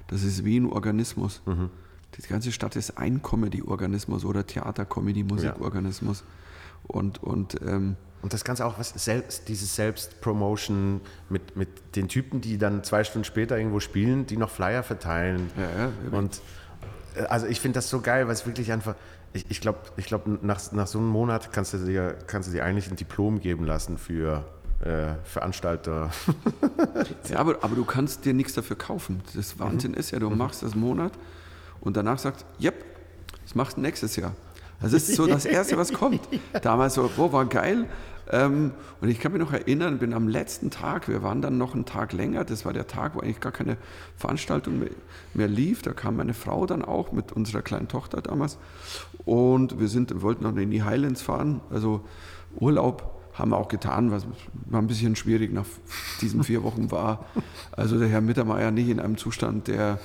das 0.06 0.22
ist 0.22 0.44
wie 0.44 0.60
ein 0.60 0.70
Organismus. 0.70 1.42
Mhm. 1.46 1.70
Die 2.18 2.28
ganze 2.28 2.52
Stadt 2.52 2.76
ist 2.76 2.98
ein 2.98 3.22
Comedy-Organismus 3.22 4.24
oder 4.24 4.46
Theater, 4.46 4.84
Comedy, 4.84 5.22
Musikorganismus. 5.22 6.24
Und, 6.86 7.22
und 7.22 7.60
ähm, 7.62 7.96
Und 8.22 8.32
das 8.32 8.44
Ganze 8.44 8.64
auch, 8.64 8.78
was 8.78 8.90
selbst, 8.90 9.48
dieses 9.48 9.74
Selbstpromotion 9.76 11.00
mit, 11.28 11.56
mit 11.56 11.96
den 11.96 12.08
Typen, 12.08 12.40
die 12.40 12.58
dann 12.58 12.84
zwei 12.84 13.04
Stunden 13.04 13.24
später 13.24 13.58
irgendwo 13.58 13.80
spielen, 13.80 14.26
die 14.26 14.36
noch 14.36 14.50
Flyer 14.50 14.82
verteilen. 14.82 15.50
Ja, 15.56 15.86
ja, 15.86 16.18
Und 16.18 16.40
äh, 17.16 17.22
also 17.22 17.46
ich 17.46 17.60
finde 17.60 17.76
das 17.78 17.90
so 17.90 18.00
geil, 18.00 18.26
weil 18.26 18.34
es 18.34 18.46
wirklich 18.46 18.72
einfach, 18.72 18.94
ich, 19.32 19.46
ich 19.50 19.60
glaube, 19.60 19.80
ich 19.96 20.06
glaub, 20.06 20.26
nach, 20.42 20.72
nach 20.72 20.86
so 20.86 20.98
einem 20.98 21.08
Monat 21.08 21.52
kannst 21.52 21.74
du, 21.74 21.78
dir, 21.78 22.16
kannst 22.26 22.48
du 22.48 22.52
dir 22.52 22.64
eigentlich 22.64 22.88
ein 22.88 22.96
Diplom 22.96 23.40
geben 23.40 23.66
lassen 23.66 23.98
für 23.98 24.44
äh, 24.80 25.14
Veranstalter. 25.24 26.10
Ja, 27.28 27.38
aber, 27.38 27.58
aber 27.62 27.74
du 27.74 27.84
kannst 27.84 28.24
dir 28.24 28.34
nichts 28.34 28.54
dafür 28.54 28.76
kaufen. 28.76 29.20
Das 29.34 29.58
Wahnsinn 29.58 29.94
ist 29.94 30.12
ja, 30.12 30.20
du 30.20 30.30
machst 30.30 30.62
das 30.62 30.76
Monat 30.76 31.12
und 31.80 31.96
danach 31.96 32.18
sagst, 32.18 32.44
yep, 32.60 32.74
das 33.42 33.54
machst 33.54 33.76
du 33.76 33.80
nächstes 33.80 34.16
Jahr. 34.16 34.32
Das 34.80 34.92
ist 34.92 35.14
so 35.14 35.26
das 35.26 35.46
Erste, 35.46 35.78
was 35.78 35.92
kommt. 35.92 36.20
Damals 36.62 36.94
so, 36.94 37.10
boah, 37.16 37.32
war 37.32 37.46
geil. 37.46 37.86
Ähm, 38.30 38.72
und 39.00 39.08
ich 39.08 39.20
kann 39.20 39.32
mich 39.32 39.40
noch 39.40 39.52
erinnern, 39.52 39.98
bin 39.98 40.12
am 40.12 40.26
letzten 40.26 40.70
Tag, 40.70 41.08
wir 41.08 41.22
waren 41.22 41.42
dann 41.42 41.58
noch 41.58 41.74
einen 41.74 41.84
Tag 41.84 42.12
länger, 42.12 42.44
das 42.44 42.64
war 42.64 42.72
der 42.72 42.88
Tag, 42.88 43.14
wo 43.14 43.20
eigentlich 43.20 43.40
gar 43.40 43.52
keine 43.52 43.76
Veranstaltung 44.16 44.80
mehr, 44.80 44.90
mehr 45.32 45.48
lief. 45.48 45.82
Da 45.82 45.92
kam 45.92 46.16
meine 46.16 46.34
Frau 46.34 46.66
dann 46.66 46.84
auch 46.84 47.12
mit 47.12 47.32
unserer 47.32 47.62
kleinen 47.62 47.88
Tochter 47.88 48.20
damals. 48.20 48.58
Und 49.24 49.78
wir 49.78 49.88
sind, 49.88 50.22
wollten 50.22 50.42
noch 50.42 50.56
in 50.56 50.70
die 50.70 50.82
Highlands 50.82 51.22
fahren, 51.22 51.60
also 51.70 52.00
Urlaub 52.58 53.12
haben 53.34 53.50
wir 53.50 53.58
auch 53.58 53.68
getan, 53.68 54.10
was 54.10 54.26
war 54.66 54.80
ein 54.80 54.86
bisschen 54.86 55.14
schwierig 55.14 55.52
nach 55.52 55.66
diesen 56.20 56.42
vier 56.42 56.62
Wochen 56.62 56.90
war. 56.90 57.26
Also 57.70 57.98
der 57.98 58.08
Herr 58.08 58.22
Mittermeier 58.22 58.70
nicht 58.70 58.88
in 58.88 58.98
einem 58.98 59.18
Zustand, 59.18 59.68
der 59.68 60.00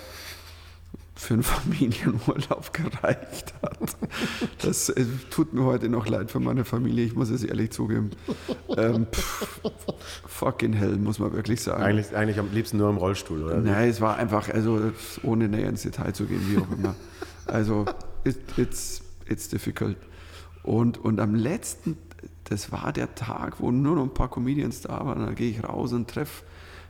für 1.22 1.36
einen 1.36 1.44
Familienurlaub 1.44 2.74
gereicht 2.74 3.54
hat. 3.62 3.78
Das 4.62 4.90
äh, 4.90 5.06
tut 5.30 5.54
mir 5.54 5.64
heute 5.64 5.88
noch 5.88 6.08
leid 6.08 6.32
für 6.32 6.40
meine 6.40 6.66
Familie, 6.66 7.06
ich 7.06 7.16
muss 7.16 7.30
es 7.30 7.44
ehrlich 7.44 7.72
zugeben. 7.72 8.10
Ähm, 8.76 9.06
pff, 9.06 9.62
fucking 10.26 10.74
hell, 10.74 10.98
muss 10.98 11.20
man 11.20 11.32
wirklich 11.34 11.62
sagen. 11.62 11.84
Eigentlich, 11.84 12.16
eigentlich 12.16 12.40
am 12.40 12.52
liebsten 12.52 12.78
nur 12.78 12.90
im 12.90 12.98
Rollstuhl, 12.98 13.44
oder? 13.44 13.58
Nein, 13.58 13.90
es 13.90 14.02
war 14.02 14.18
einfach, 14.18 14.50
also 14.50 14.92
ohne 15.22 15.48
näher 15.48 15.70
ins 15.70 15.84
Detail 15.84 16.14
zu 16.14 16.26
gehen, 16.26 16.42
wie 16.50 16.58
auch 16.58 16.72
immer. 16.72 16.96
Also, 17.46 17.86
it, 18.24 18.40
it's, 18.58 19.04
it's 19.28 19.48
difficult. 19.48 19.98
Und, 20.64 20.98
und 20.98 21.20
am 21.20 21.36
letzten, 21.36 21.98
das 22.46 22.72
war 22.72 22.92
der 22.94 23.14
Tag, 23.14 23.60
wo 23.60 23.70
nur 23.70 23.96
noch 23.96 24.04
ein 24.04 24.14
paar 24.14 24.30
Comedians 24.30 24.82
da 24.82 25.06
waren, 25.06 25.24
da 25.24 25.34
gehe 25.34 25.52
ich 25.52 25.64
raus 25.64 25.94
und 25.94 26.10
treffe, 26.10 26.44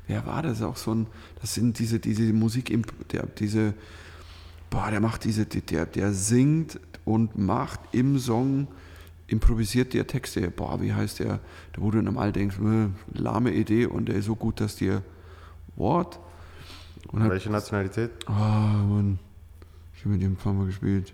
wer 0.07 0.25
war 0.25 0.41
das 0.41 0.61
auch 0.61 0.77
so 0.77 0.93
ein, 0.93 1.07
das 1.41 1.53
sind 1.53 1.79
diese, 1.79 1.99
diese 1.99 2.31
Musik, 2.31 2.73
der, 3.11 3.25
diese, 3.25 3.73
boah, 4.71 4.89
der 4.89 5.01
macht 5.01 5.25
diese, 5.25 5.45
der, 5.45 5.85
der 5.85 6.13
singt 6.13 6.79
und 7.05 7.37
macht 7.37 7.79
im 7.91 8.17
Song, 8.17 8.67
improvisiert 9.27 9.93
der 9.93 10.07
Texte. 10.07 10.49
Boah, 10.49 10.81
wie 10.81 10.93
heißt 10.93 11.19
der? 11.19 11.39
Da 11.73 11.81
wo 11.81 11.91
du 11.91 12.01
normal 12.01 12.31
denkst, 12.31 12.57
äh, 12.57 12.87
lahme 13.17 13.51
Idee 13.51 13.85
und 13.85 14.07
der 14.07 14.15
ist 14.15 14.25
so 14.25 14.35
gut, 14.35 14.59
dass 14.59 14.75
dir, 14.75 15.03
what? 15.75 16.19
Und 17.11 17.29
Welche 17.29 17.45
hat, 17.45 17.53
Nationalität? 17.53 18.11
Ah, 18.25 18.81
oh, 18.81 18.87
Mann, 18.87 19.19
ich 19.93 20.01
habe 20.01 20.15
mit 20.15 20.21
ihm 20.23 20.31
ein 20.31 20.35
paar 20.35 20.53
Mal 20.53 20.65
gespielt. 20.65 21.13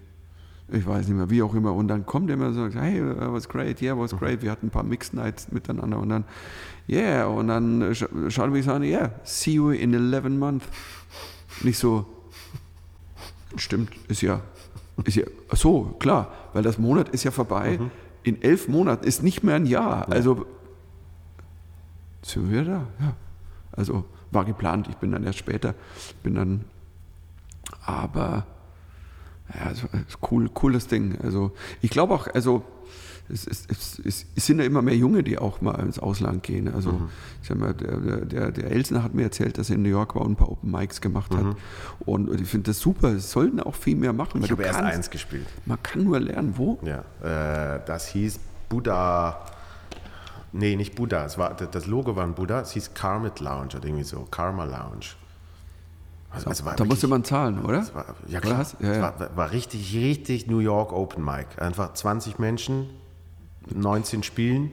Ich 0.69 0.85
weiß 0.85 1.07
nicht 1.07 1.15
mehr, 1.15 1.29
wie 1.29 1.41
auch 1.41 1.53
immer. 1.53 1.73
Und 1.73 1.87
dann 1.87 2.05
kommt 2.05 2.29
er 2.29 2.33
immer 2.33 2.51
so 2.51 2.61
und 2.61 2.71
sagt, 2.71 2.83
hey, 2.83 3.01
was 3.01 3.47
great, 3.47 3.81
yeah, 3.81 3.97
was 3.97 4.15
great. 4.15 4.41
Wir 4.41 4.51
hatten 4.51 4.67
ein 4.67 4.69
paar 4.69 4.83
Mixed 4.83 5.13
Nights 5.13 5.49
miteinander 5.51 5.97
und 5.97 6.09
dann, 6.09 6.25
yeah, 6.89 7.25
und 7.25 7.47
dann 7.47 7.95
sch 7.95 8.05
schauen 8.27 8.53
wir 8.53 8.67
an, 8.67 8.83
yeah, 8.83 9.11
see 9.23 9.53
you 9.53 9.69
in 9.69 9.93
11 9.93 10.29
months. 10.37 10.65
Nicht 11.63 11.79
so, 11.79 12.05
Stimmt, 13.55 13.91
ist 14.07 14.21
ja, 14.21 14.41
ist 15.03 15.15
ja 15.15 15.25
so, 15.53 15.95
klar, 15.99 16.31
weil 16.53 16.63
das 16.63 16.77
Monat 16.77 17.09
ist 17.09 17.23
ja 17.23 17.31
vorbei. 17.31 17.77
Mhm. 17.79 17.91
In 18.23 18.41
elf 18.41 18.67
Monaten 18.67 19.05
ist 19.05 19.23
nicht 19.23 19.43
mehr 19.43 19.55
ein 19.55 19.65
Jahr. 19.65 20.07
Ja. 20.07 20.13
Also 20.13 20.45
sind 22.21 22.51
wir 22.51 22.63
da? 22.65 22.87
Ja. 22.99 23.15
Also 23.71 24.03
war 24.31 24.43
geplant, 24.43 24.87
ich 24.89 24.97
bin 24.97 25.11
dann 25.11 25.23
erst 25.23 25.39
später, 25.39 25.73
bin 26.23 26.35
dann, 26.35 26.65
aber 27.85 28.45
ja, 29.53 29.71
cool, 30.29 30.49
cooles 30.49 30.87
Ding. 30.87 31.17
Also 31.21 31.51
ich 31.81 31.89
glaube 31.89 32.13
auch, 32.13 32.27
also 32.27 32.65
es, 33.29 33.45
es, 33.45 34.25
es, 34.35 34.45
sind 34.45 34.59
ja 34.59 34.65
immer 34.65 34.81
mehr 34.81 34.95
Junge, 34.95 35.23
die 35.23 35.37
auch 35.37 35.61
mal 35.61 35.79
ins 35.79 35.99
Ausland 35.99 36.43
gehen. 36.43 36.73
Also 36.73 36.93
mhm. 36.93 37.09
ich 37.41 37.47
sag 37.47 37.57
mal, 37.57 37.73
der, 37.73 38.25
der, 38.25 38.51
der 38.51 38.71
Elsner 38.71 39.03
hat 39.03 39.13
mir 39.13 39.23
erzählt, 39.23 39.57
dass 39.57 39.69
er 39.69 39.75
in 39.75 39.83
New 39.83 39.89
York 39.89 40.15
war 40.15 40.21
und 40.21 40.33
ein 40.33 40.35
paar 40.35 40.49
Open 40.49 40.71
Mics 40.71 41.01
gemacht 41.01 41.33
mhm. 41.33 41.37
hat. 41.37 41.57
Und 41.99 42.39
ich 42.39 42.47
finde 42.47 42.71
das 42.71 42.79
super. 42.79 43.09
Es 43.09 43.31
sollten 43.31 43.59
auch 43.59 43.75
viel 43.75 43.95
mehr 43.95 44.13
machen. 44.13 44.43
Ich 44.43 44.51
habe 44.51 44.63
erst 44.63 44.79
eins 44.79 45.09
gespielt. 45.09 45.47
Man 45.65 45.81
kann 45.83 46.03
nur 46.03 46.19
lernen. 46.19 46.53
Wo? 46.55 46.79
Ja, 46.83 47.75
äh, 47.75 47.81
das 47.85 48.07
hieß 48.07 48.39
Buddha. 48.69 49.45
Nee, 50.53 50.75
nicht 50.75 50.95
Buddha. 50.95 51.25
Es 51.25 51.37
war, 51.37 51.53
das 51.53 51.85
Logo 51.85 52.15
war 52.15 52.23
ein 52.23 52.33
Buddha. 52.33 52.61
Es 52.61 52.71
hieß 52.71 52.93
Karmit 52.93 53.39
Lounge 53.41 53.75
oder 53.75 53.85
irgendwie 53.85 54.03
so. 54.03 54.25
Karma 54.31 54.63
Lounge. 54.63 55.15
Also, 56.29 56.49
also 56.49 56.63
da 56.63 56.71
wirklich, 56.71 56.89
musste 56.89 57.07
man 57.07 57.23
zahlen, 57.23 57.63
oder? 57.63 57.85
War, 57.93 58.15
ja, 58.27 58.39
klar. 58.39 58.65
Ja, 58.79 58.93
ja. 58.93 59.01
War, 59.01 59.37
war, 59.37 59.51
richtig, 59.51 59.95
richtig 59.95 60.47
New 60.47 60.59
York 60.59 60.91
Open 60.91 61.23
Mic. 61.23 61.47
Einfach 61.57 61.93
20 61.93 62.37
Menschen, 62.37 62.89
19 63.75 64.23
Spielen. 64.23 64.71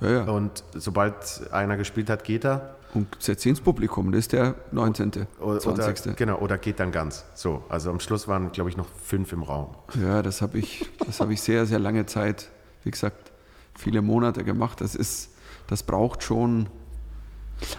Ja, 0.00 0.10
ja. 0.10 0.24
Und 0.24 0.64
sobald 0.74 1.52
einer 1.52 1.76
gespielt 1.76 2.10
hat, 2.10 2.24
geht 2.24 2.44
er. 2.44 2.76
Und 2.92 3.06
setzt 3.20 3.46
ins 3.46 3.60
Publikum, 3.60 4.10
das 4.10 4.20
ist 4.20 4.32
der 4.32 4.56
19. 4.72 5.26
Oder, 5.40 5.60
20. 5.60 6.06
Oder, 6.06 6.14
genau, 6.16 6.38
oder 6.38 6.58
geht 6.58 6.80
dann 6.80 6.90
ganz. 6.90 7.24
So, 7.34 7.62
also 7.68 7.90
am 7.90 8.00
Schluss 8.00 8.26
waren, 8.26 8.50
glaube 8.50 8.68
ich, 8.70 8.76
noch 8.76 8.88
fünf 9.04 9.32
im 9.32 9.44
Raum. 9.44 9.76
Ja, 10.02 10.22
das 10.22 10.42
habe 10.42 10.58
ich, 10.58 10.90
hab 11.18 11.30
ich 11.30 11.40
sehr, 11.40 11.66
sehr 11.66 11.78
lange 11.78 12.06
Zeit, 12.06 12.48
wie 12.82 12.90
gesagt, 12.90 13.30
viele 13.76 14.02
Monate 14.02 14.42
gemacht. 14.42 14.80
Das 14.80 14.96
ist, 14.96 15.30
das 15.68 15.84
braucht 15.84 16.24
schon. 16.24 16.68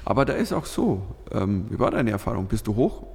Aber 0.06 0.24
da 0.24 0.34
ist 0.34 0.54
auch 0.54 0.66
so. 0.66 1.02
Ähm, 1.32 1.66
wie 1.70 1.80
war 1.80 1.92
deine 1.92 2.12
Erfahrung? 2.12 2.46
Bist 2.46 2.68
du 2.68 2.76
hoch? 2.76 3.08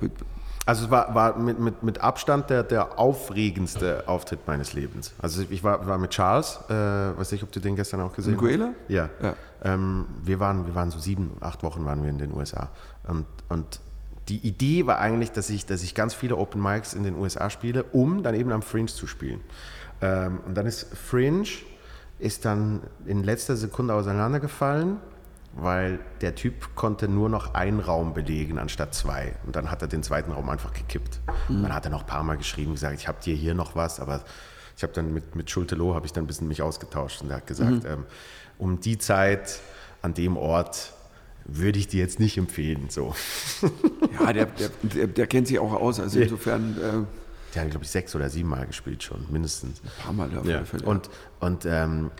Also 0.67 0.87
es 0.87 0.91
war, 0.91 1.15
war 1.15 1.39
mit, 1.39 1.61
mit, 1.61 1.83
mit 1.85 2.01
Abstand 2.01 2.51
der, 2.51 2.65
der 2.65 2.99
aufregendste 2.99 4.03
Auftritt 4.07 4.41
meines 4.49 4.73
Lebens. 4.73 5.13
Also 5.23 5.45
ich 5.49 5.63
war, 5.63 5.87
war 5.87 5.97
mit 5.97 6.11
Charles, 6.11 6.59
äh, 6.69 6.73
weiß 6.73 7.31
nicht, 7.31 7.45
ob 7.45 7.53
du 7.53 7.61
den 7.61 7.77
gestern 7.77 8.01
auch 8.01 8.13
gesehen 8.13 8.35
hast. 8.35 8.41
Ja. 8.89 9.09
ja. 9.23 9.37
Ähm, 9.63 10.07
wir, 10.25 10.41
waren, 10.41 10.67
wir 10.67 10.75
waren 10.75 10.91
so 10.91 10.99
sieben, 10.99 11.37
acht 11.41 11.63
Wochen 11.63 11.85
waren 11.85 12.03
wir 12.03 12.11
in 12.11 12.19
den 12.19 12.35
USA. 12.35 12.69
Und, 13.07 13.27
und 13.49 13.81
die 14.29 14.39
Idee 14.39 14.87
war 14.87 14.99
eigentlich, 14.99 15.31
dass 15.31 15.51
ich, 15.51 15.67
dass 15.67 15.85
ich 15.85 15.95
ganz 15.95 16.15
viele 16.15 16.37
Open 16.37 16.61
Mics 16.61 16.95
in 16.95 17.05
den 17.05 17.15
USA 17.17 17.49
spiele, 17.49 17.85
um 17.93 18.25
dann 18.25 18.35
eben 18.35 18.51
am 18.51 18.63
Fringe 18.63 18.89
zu 18.89 19.07
spielen. 19.07 19.41
Ähm, 20.01 20.41
und 20.47 20.57
dann 20.57 20.67
ist 20.67 20.89
Fringe 20.97 21.47
ist 22.19 22.45
dann 22.45 22.81
in 23.05 23.23
letzter 23.23 23.57
Sekunde 23.57 23.95
auseinandergefallen 23.95 24.97
weil 25.59 25.99
der 26.21 26.35
Typ 26.35 26.75
konnte 26.75 27.09
nur 27.09 27.31
noch 27.31 27.55
einen 27.55 27.81
Raum 27.81 28.13
belegen 28.13 28.59
anstatt 28.59 28.95
zwei. 28.95 29.35
Und 29.47 29.57
dann 29.57 29.71
hat 29.71 29.81
er 29.81 29.89
den 29.89 30.03
zweiten 30.03 30.31
Raum 30.31 30.51
einfach 30.51 30.75
gekippt. 30.75 31.21
Mhm. 31.49 31.63
Dann 31.63 31.75
hat 31.75 31.87
er 31.87 31.91
noch 31.91 32.03
ein 32.03 32.07
paar 32.07 32.23
Mal 32.23 32.37
geschrieben, 32.37 32.73
gesagt, 32.73 33.01
ich 33.01 33.09
habe 33.09 33.19
dir 33.23 33.35
hier 33.35 33.55
noch 33.55 33.75
was, 33.75 33.99
aber 33.99 34.23
ich 34.77 34.83
habe 34.83 34.93
dann 34.93 35.15
mit, 35.15 35.35
mit 35.35 35.51
Schulte-Loh 35.51 35.95
habe 35.95 36.05
ich 36.05 36.13
dann 36.13 36.25
ein 36.25 36.27
bisschen 36.27 36.47
mich 36.47 36.61
ausgetauscht 36.61 37.23
und 37.23 37.31
er 37.31 37.37
hat 37.37 37.47
gesagt, 37.47 37.85
mhm. 37.85 37.87
ähm, 37.87 38.05
um 38.59 38.81
die 38.81 38.99
Zeit 38.99 39.61
an 40.03 40.13
dem 40.13 40.37
Ort 40.37 40.93
würde 41.47 41.79
ich 41.79 41.89
dir 41.89 42.01
jetzt 42.01 42.21
nicht 42.21 42.37
empfehlen. 42.37 42.89
So. 42.91 43.15
Ja, 44.19 44.33
der, 44.33 44.47
der, 44.83 45.07
der, 45.09 45.27
kennt 45.27 45.47
sich 45.47 45.59
auch 45.59 45.73
aus, 45.75 46.01
also 46.01 46.19
insofern... 46.19 46.77
Äh 46.79 47.23
der 47.55 47.63
hat, 47.63 47.71
glaube 47.71 47.85
ich, 47.85 47.91
sechs 47.91 48.15
oder 48.15 48.29
sieben 48.31 48.49
Mal 48.49 48.67
gespielt 48.67 49.03
schon, 49.03 49.27
mindestens. 49.31 49.81
Ein 49.83 50.05
paar 50.05 50.13
Mal 50.13 50.39
auf 50.39 50.47
ja. 50.47 50.65
Fall. 50.65 50.83
Und, 50.85 51.11
und 51.41 51.65
ähm, 51.67 52.11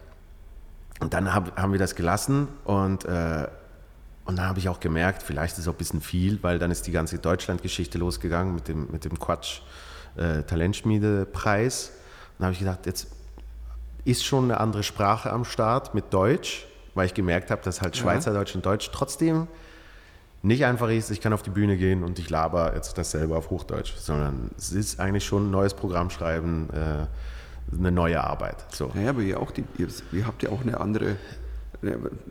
und 1.01 1.15
dann 1.15 1.35
hab, 1.35 1.57
haben 1.57 1.73
wir 1.73 1.79
das 1.79 1.95
gelassen 1.95 2.49
und, 2.65 3.05
äh, 3.05 3.47
und 4.25 4.37
dann 4.37 4.47
habe 4.47 4.59
ich 4.59 4.69
auch 4.69 4.81
gemerkt, 4.81 5.23
vielleicht 5.23 5.55
ist 5.55 5.61
es 5.61 5.69
auch 5.69 5.75
ein 5.75 5.79
bisschen 5.79 6.01
viel, 6.01 6.43
weil 6.43 6.59
dann 6.59 6.71
ist 6.71 6.87
die 6.87 6.93
ganze 6.93 7.19
Deutschland-Geschichte 7.19 7.99
losgegangen 7.99 8.55
mit 8.55 8.69
dem, 8.69 8.89
mit 8.91 9.05
dem 9.05 9.19
Quatsch 9.19 9.61
äh, 10.17 10.43
Talentschmiede-Preis. 10.43 11.93
Dann 12.39 12.47
habe 12.47 12.53
ich 12.53 12.59
gedacht, 12.59 12.87
jetzt 12.87 13.09
ist 14.05 14.25
schon 14.25 14.45
eine 14.45 14.59
andere 14.59 14.83
Sprache 14.83 15.33
am 15.33 15.45
Start 15.45 15.95
mit 15.95 16.13
Deutsch, 16.13 16.67
weil 16.95 17.07
ich 17.07 17.15
gemerkt 17.15 17.51
habe, 17.51 17.63
dass 17.63 17.83
halt 17.83 17.97
Schweizerdeutsch 17.97 18.55
und 18.55 18.65
Deutsch 18.65 18.91
trotzdem 18.93 19.47
nicht 20.43 20.65
einfach 20.65 20.89
ist, 20.91 21.11
ich 21.11 21.21
kann 21.21 21.33
auf 21.33 21.43
die 21.43 21.51
Bühne 21.51 21.77
gehen 21.77 22.05
und 22.05 22.19
ich 22.19 22.31
laber 22.31 22.75
jetzt 22.75 22.97
dasselbe 22.99 23.37
auf 23.37 23.51
Hochdeutsch, 23.51 23.95
sondern 23.97 24.51
es 24.57 24.71
ist 24.73 25.01
eigentlich 25.01 25.25
schon 25.25 25.49
ein 25.49 25.51
neues 25.51 25.75
Programm 25.75 26.09
schreiben. 26.11 26.69
Äh, 26.73 27.07
eine 27.73 27.93
neue 27.93 28.23
Arbeit. 28.23 28.65
So. 28.73 28.91
Naja, 28.95 29.11
aber 29.11 29.23
ihr, 29.23 29.41
auch 29.41 29.51
die, 29.51 29.65
ihr, 29.79 29.89
ihr 30.13 30.27
habt 30.27 30.43
ja 30.43 30.51
auch 30.51 30.63
eine 30.63 30.81
andere 30.81 31.17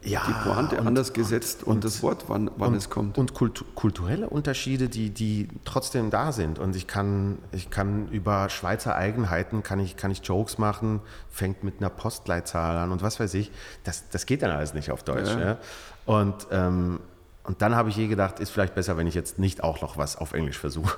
ja, 0.03 0.21
die 0.27 0.33
Pointe 0.43 0.77
und, 0.77 0.87
anders 0.87 1.13
gesetzt 1.13 1.63
und, 1.63 1.75
und, 1.75 1.83
das 1.83 2.01
Wort, 2.03 2.25
wann, 2.27 2.49
wann 2.57 2.69
und, 2.69 2.75
es 2.75 2.89
kommt. 2.89 3.17
Und 3.17 3.33
kulturelle 3.33 4.29
Unterschiede, 4.29 4.89
die, 4.89 5.09
die 5.09 5.47
trotzdem 5.63 6.09
da 6.09 6.31
sind. 6.31 6.59
Und 6.59 6.75
ich 6.75 6.87
kann, 6.87 7.37
ich 7.51 7.69
kann 7.69 8.07
über 8.09 8.49
Schweizer 8.49 8.95
Eigenheiten, 8.95 9.63
kann 9.63 9.79
ich, 9.79 9.97
kann 9.97 10.11
ich 10.11 10.21
Jokes 10.23 10.57
machen, 10.57 11.01
fängt 11.29 11.63
mit 11.63 11.75
einer 11.79 11.89
Postleitzahl 11.89 12.77
an 12.77 12.91
und 12.91 13.01
was 13.01 13.19
weiß 13.19 13.33
ich. 13.35 13.51
Das, 13.83 14.09
das 14.09 14.25
geht 14.25 14.41
dann 14.41 14.51
alles 14.51 14.73
nicht 14.73 14.91
auf 14.91 15.03
Deutsch. 15.03 15.29
Ja. 15.29 15.39
Ja. 15.39 15.57
Und 16.05 16.47
ähm, 16.51 16.99
und 17.45 17.61
dann 17.61 17.75
habe 17.75 17.89
ich 17.89 17.95
je 17.95 18.07
gedacht, 18.07 18.39
ist 18.39 18.49
vielleicht 18.49 18.73
besser, 18.73 18.97
wenn 18.97 19.07
ich 19.07 19.13
jetzt 19.13 19.37
nicht 19.37 19.63
auch 19.63 19.81
noch 19.81 19.97
was 19.97 20.17
auf 20.17 20.33
Englisch 20.33 20.57
versuche. 20.57 20.97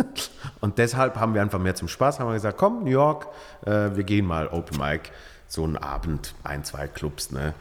und 0.60 0.78
deshalb 0.78 1.16
haben 1.16 1.34
wir 1.34 1.40
einfach 1.40 1.58
mehr 1.58 1.74
zum 1.74 1.88
Spaß, 1.88 2.20
haben 2.20 2.28
wir 2.28 2.34
gesagt, 2.34 2.58
komm, 2.58 2.84
New 2.84 2.90
York, 2.90 3.26
äh, 3.64 3.90
wir 3.94 4.04
gehen 4.04 4.26
mal 4.26 4.48
Open 4.48 4.78
Mic, 4.78 5.10
so 5.46 5.64
einen 5.64 5.78
Abend, 5.78 6.34
ein, 6.44 6.62
zwei 6.64 6.88
Clubs. 6.88 7.30
Ne? 7.32 7.54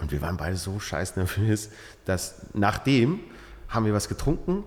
Und 0.00 0.10
wir 0.10 0.22
waren 0.22 0.38
beide 0.38 0.56
so 0.56 0.80
scheiß 0.80 1.16
nervös, 1.16 1.70
dass 2.06 2.46
nachdem 2.54 3.20
haben 3.68 3.84
wir 3.84 3.92
was 3.92 4.08
getrunken 4.08 4.64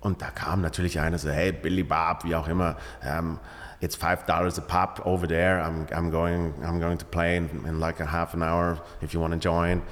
und 0.00 0.20
da 0.22 0.30
kam 0.30 0.60
natürlich 0.60 0.98
einer 0.98 1.18
so, 1.18 1.30
hey, 1.30 1.52
Billy 1.52 1.84
Bob, 1.84 2.24
wie 2.24 2.34
auch 2.34 2.48
immer, 2.48 2.76
um, 3.02 3.08
ähm, 3.08 3.38
it's 3.80 3.94
five 3.94 4.26
dollars 4.26 4.58
a 4.58 4.62
pop 4.62 5.04
over 5.06 5.28
there. 5.28 5.62
I'm, 5.62 5.86
I'm 5.92 6.10
going, 6.10 6.54
I'm 6.64 6.80
going 6.80 6.98
to 6.98 7.06
play 7.06 7.36
in, 7.36 7.48
in 7.66 7.78
like 7.78 8.00
a 8.00 8.10
half 8.10 8.34
an 8.34 8.42
hour 8.42 8.78
if 9.02 9.12
you 9.12 9.20
want 9.20 9.34
to 9.34 9.38
join. 9.38 9.82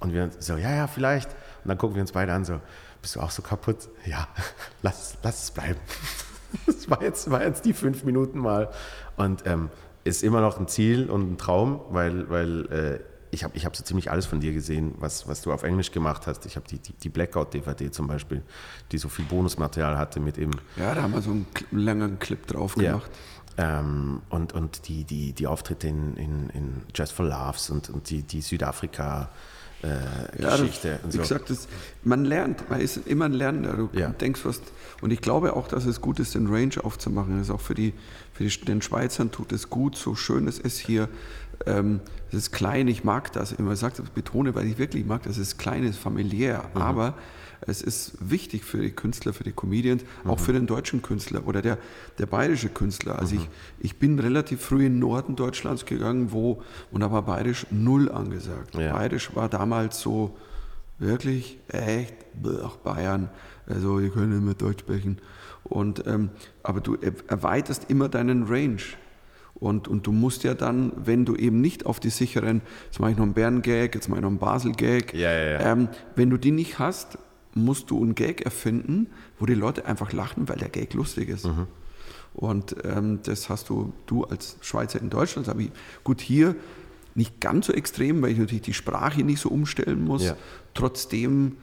Und 0.00 0.12
wir 0.12 0.30
so, 0.38 0.56
ja, 0.56 0.74
ja, 0.74 0.86
vielleicht. 0.86 1.30
Und 1.64 1.68
dann 1.68 1.78
gucken 1.78 1.96
wir 1.96 2.02
uns 2.02 2.12
beide 2.12 2.32
an, 2.32 2.44
so, 2.44 2.60
bist 3.02 3.16
du 3.16 3.20
auch 3.20 3.30
so 3.30 3.42
kaputt? 3.42 3.88
Ja, 4.06 4.28
lass, 4.82 5.16
lass 5.22 5.44
es 5.44 5.50
bleiben. 5.50 5.80
Das 6.66 6.90
war 6.90 7.00
jetzt, 7.00 7.30
war 7.30 7.44
jetzt 7.44 7.64
die 7.64 7.72
fünf 7.72 8.02
Minuten 8.02 8.40
mal. 8.40 8.70
Und 9.16 9.46
ähm, 9.46 9.70
ist 10.02 10.24
immer 10.24 10.40
noch 10.40 10.58
ein 10.58 10.66
Ziel 10.66 11.08
und 11.08 11.34
ein 11.34 11.38
Traum, 11.38 11.80
weil, 11.90 12.28
weil 12.28 12.66
äh, 12.72 13.00
ich 13.30 13.44
habe 13.44 13.56
ich 13.56 13.64
hab 13.64 13.76
so 13.76 13.84
ziemlich 13.84 14.10
alles 14.10 14.26
von 14.26 14.40
dir 14.40 14.52
gesehen, 14.52 14.94
was, 14.98 15.28
was 15.28 15.42
du 15.42 15.52
auf 15.52 15.62
Englisch 15.62 15.92
gemacht 15.92 16.26
hast. 16.26 16.46
Ich 16.46 16.56
habe 16.56 16.66
die, 16.66 16.80
die, 16.80 16.92
die 16.94 17.08
Blackout-DVD 17.08 17.92
zum 17.92 18.08
Beispiel, 18.08 18.42
die 18.90 18.98
so 18.98 19.08
viel 19.08 19.24
Bonusmaterial 19.26 19.96
hatte 19.96 20.18
mit 20.18 20.38
eben. 20.38 20.50
Ja, 20.76 20.92
da 20.94 21.02
haben 21.02 21.12
wir 21.14 21.22
so 21.22 21.30
einen 21.30 21.46
langen 21.70 22.18
Clip 22.18 22.44
drauf 22.48 22.74
gemacht. 22.74 23.10
Ja. 23.56 23.80
Ähm, 23.80 24.22
und 24.30 24.52
und 24.52 24.88
die, 24.88 25.04
die, 25.04 25.32
die 25.32 25.46
Auftritte 25.46 25.86
in, 25.86 26.16
in, 26.16 26.50
in 26.50 26.82
Just 26.94 27.12
for 27.12 27.26
Laughs 27.26 27.70
und, 27.70 27.90
und 27.90 28.10
die, 28.10 28.22
die 28.22 28.42
Südafrika- 28.42 29.28
äh, 29.82 30.42
Ja, 30.42 30.56
Geschichte. 30.56 30.90
das, 30.96 31.04
und 31.04 31.12
wie 31.12 31.16
so. 31.16 31.22
gesagt, 31.22 31.50
das, 31.50 31.68
man 32.04 32.24
lernt, 32.24 32.68
man 32.70 32.80
ist 32.80 32.98
immer 33.06 33.26
ein 33.26 33.32
Lernender. 33.32 33.72
Du 33.74 33.88
Ja. 33.92 34.08
denkst 34.10 34.40
was. 34.44 34.60
Und 35.00 35.12
ich 35.12 35.20
glaube 35.20 35.54
auch, 35.56 35.68
dass 35.68 35.86
es 35.86 36.00
gut 36.00 36.20
ist, 36.20 36.34
den 36.34 36.46
Range 36.48 36.74
aufzumachen. 36.82 37.38
Das 37.38 37.48
ist 37.48 37.54
auch 37.54 37.60
für, 37.60 37.74
die, 37.74 37.94
für 38.34 38.44
die, 38.44 38.60
den 38.64 38.82
Schweizern 38.82 39.30
tut 39.30 39.52
es 39.52 39.70
gut, 39.70 39.96
so 39.96 40.14
schön 40.14 40.46
es 40.48 40.58
ist 40.58 40.78
hier. 40.78 41.08
Ähm, 41.66 42.00
es 42.28 42.34
ist 42.34 42.52
klein, 42.52 42.86
ich 42.88 43.04
mag 43.04 43.32
das 43.32 43.52
immer. 43.52 43.72
Ich 43.72 43.78
sage 43.80 43.94
das, 43.98 44.10
betone, 44.10 44.54
weil 44.54 44.66
ich 44.66 44.78
wirklich 44.78 45.04
mag, 45.06 45.22
das 45.24 45.36
ist 45.38 45.58
klein, 45.58 45.84
es 45.84 45.90
ist 45.96 45.98
familiär. 45.98 46.64
Mhm. 46.74 46.80
Aber 46.82 47.14
es 47.66 47.82
ist 47.82 48.12
wichtig 48.20 48.64
für 48.64 48.78
die 48.78 48.90
Künstler, 48.90 49.32
für 49.32 49.44
die 49.44 49.52
Comedians, 49.52 50.02
auch 50.24 50.38
Mhm. 50.38 50.42
für 50.44 50.52
den 50.52 50.66
deutschen 50.66 51.02
Künstler 51.02 51.46
oder 51.46 51.62
der, 51.62 51.78
der 52.18 52.26
bayerische 52.26 52.68
Künstler. 52.68 53.18
Also 53.18 53.36
ich, 53.36 53.48
ich 53.80 53.98
bin 53.98 54.18
relativ 54.18 54.60
früh 54.62 54.86
in 54.86 54.94
den 54.94 54.98
Norden 55.00 55.36
Deutschlands 55.36 55.84
gegangen, 55.84 56.32
wo, 56.32 56.62
und 56.90 57.00
da 57.00 57.10
war 57.12 57.22
bayerisch 57.22 57.66
null 57.70 58.10
angesagt. 58.10 58.74
Ja. 58.74 58.92
Bayerisch 58.92 59.34
war 59.34 59.48
damals 59.48 60.00
so, 60.00 60.36
Wirklich, 61.02 61.58
echt, 61.68 62.12
ach 62.62 62.76
Bayern, 62.76 63.30
also 63.66 64.00
die 64.00 64.10
können 64.10 64.34
nicht 64.34 64.44
mehr 64.44 64.52
Deutsch 64.52 64.80
sprechen. 64.80 65.16
Und, 65.64 66.06
ähm, 66.06 66.28
aber 66.62 66.82
du 66.82 66.94
er- 67.00 67.14
erweiterst 67.26 67.86
immer 67.90 68.10
deinen 68.10 68.42
Range. 68.48 68.82
Und, 69.54 69.88
und 69.88 70.06
du 70.06 70.12
musst 70.12 70.44
ja 70.44 70.52
dann, 70.52 70.92
wenn 70.96 71.24
du 71.24 71.36
eben 71.36 71.62
nicht 71.62 71.86
auf 71.86 72.00
die 72.00 72.10
sicheren, 72.10 72.60
jetzt 72.84 73.00
mache 73.00 73.12
ich 73.12 73.16
noch 73.16 73.24
einen 73.24 73.32
Bern-Gag, 73.32 73.94
jetzt 73.94 74.08
mache 74.10 74.18
ich 74.18 74.22
noch 74.22 74.28
einen 74.28 74.38
Basel-Gag, 74.38 75.14
Ja, 75.14 75.32
ja, 75.32 75.50
ja. 75.52 75.72
Ähm, 75.72 75.88
wenn 76.16 76.28
du 76.28 76.36
die 76.36 76.50
nicht 76.50 76.78
hast, 76.78 77.16
musst 77.54 77.90
du 77.90 78.02
einen 78.02 78.14
Gag 78.14 78.42
erfinden, 78.42 79.08
wo 79.38 79.46
die 79.46 79.54
Leute 79.54 79.86
einfach 79.86 80.12
lachen, 80.12 80.48
weil 80.48 80.58
der 80.58 80.68
Gag 80.68 80.94
lustig 80.94 81.28
ist. 81.28 81.46
Mhm. 81.46 81.66
Und 82.34 82.76
ähm, 82.84 83.20
das 83.24 83.48
hast 83.48 83.68
du, 83.68 83.92
du 84.06 84.24
als 84.24 84.56
Schweizer 84.60 85.00
in 85.00 85.10
Deutschland, 85.10 85.48
aber 85.48 85.60
ich, 85.60 85.70
gut 86.04 86.20
hier 86.20 86.54
nicht 87.14 87.40
ganz 87.40 87.66
so 87.66 87.72
extrem, 87.72 88.22
weil 88.22 88.30
ich 88.30 88.38
natürlich 88.38 88.62
die 88.62 88.74
Sprache 88.74 89.22
nicht 89.24 89.40
so 89.40 89.48
umstellen 89.48 90.04
muss. 90.04 90.24
Ja. 90.24 90.36
Trotzdem 90.74 91.56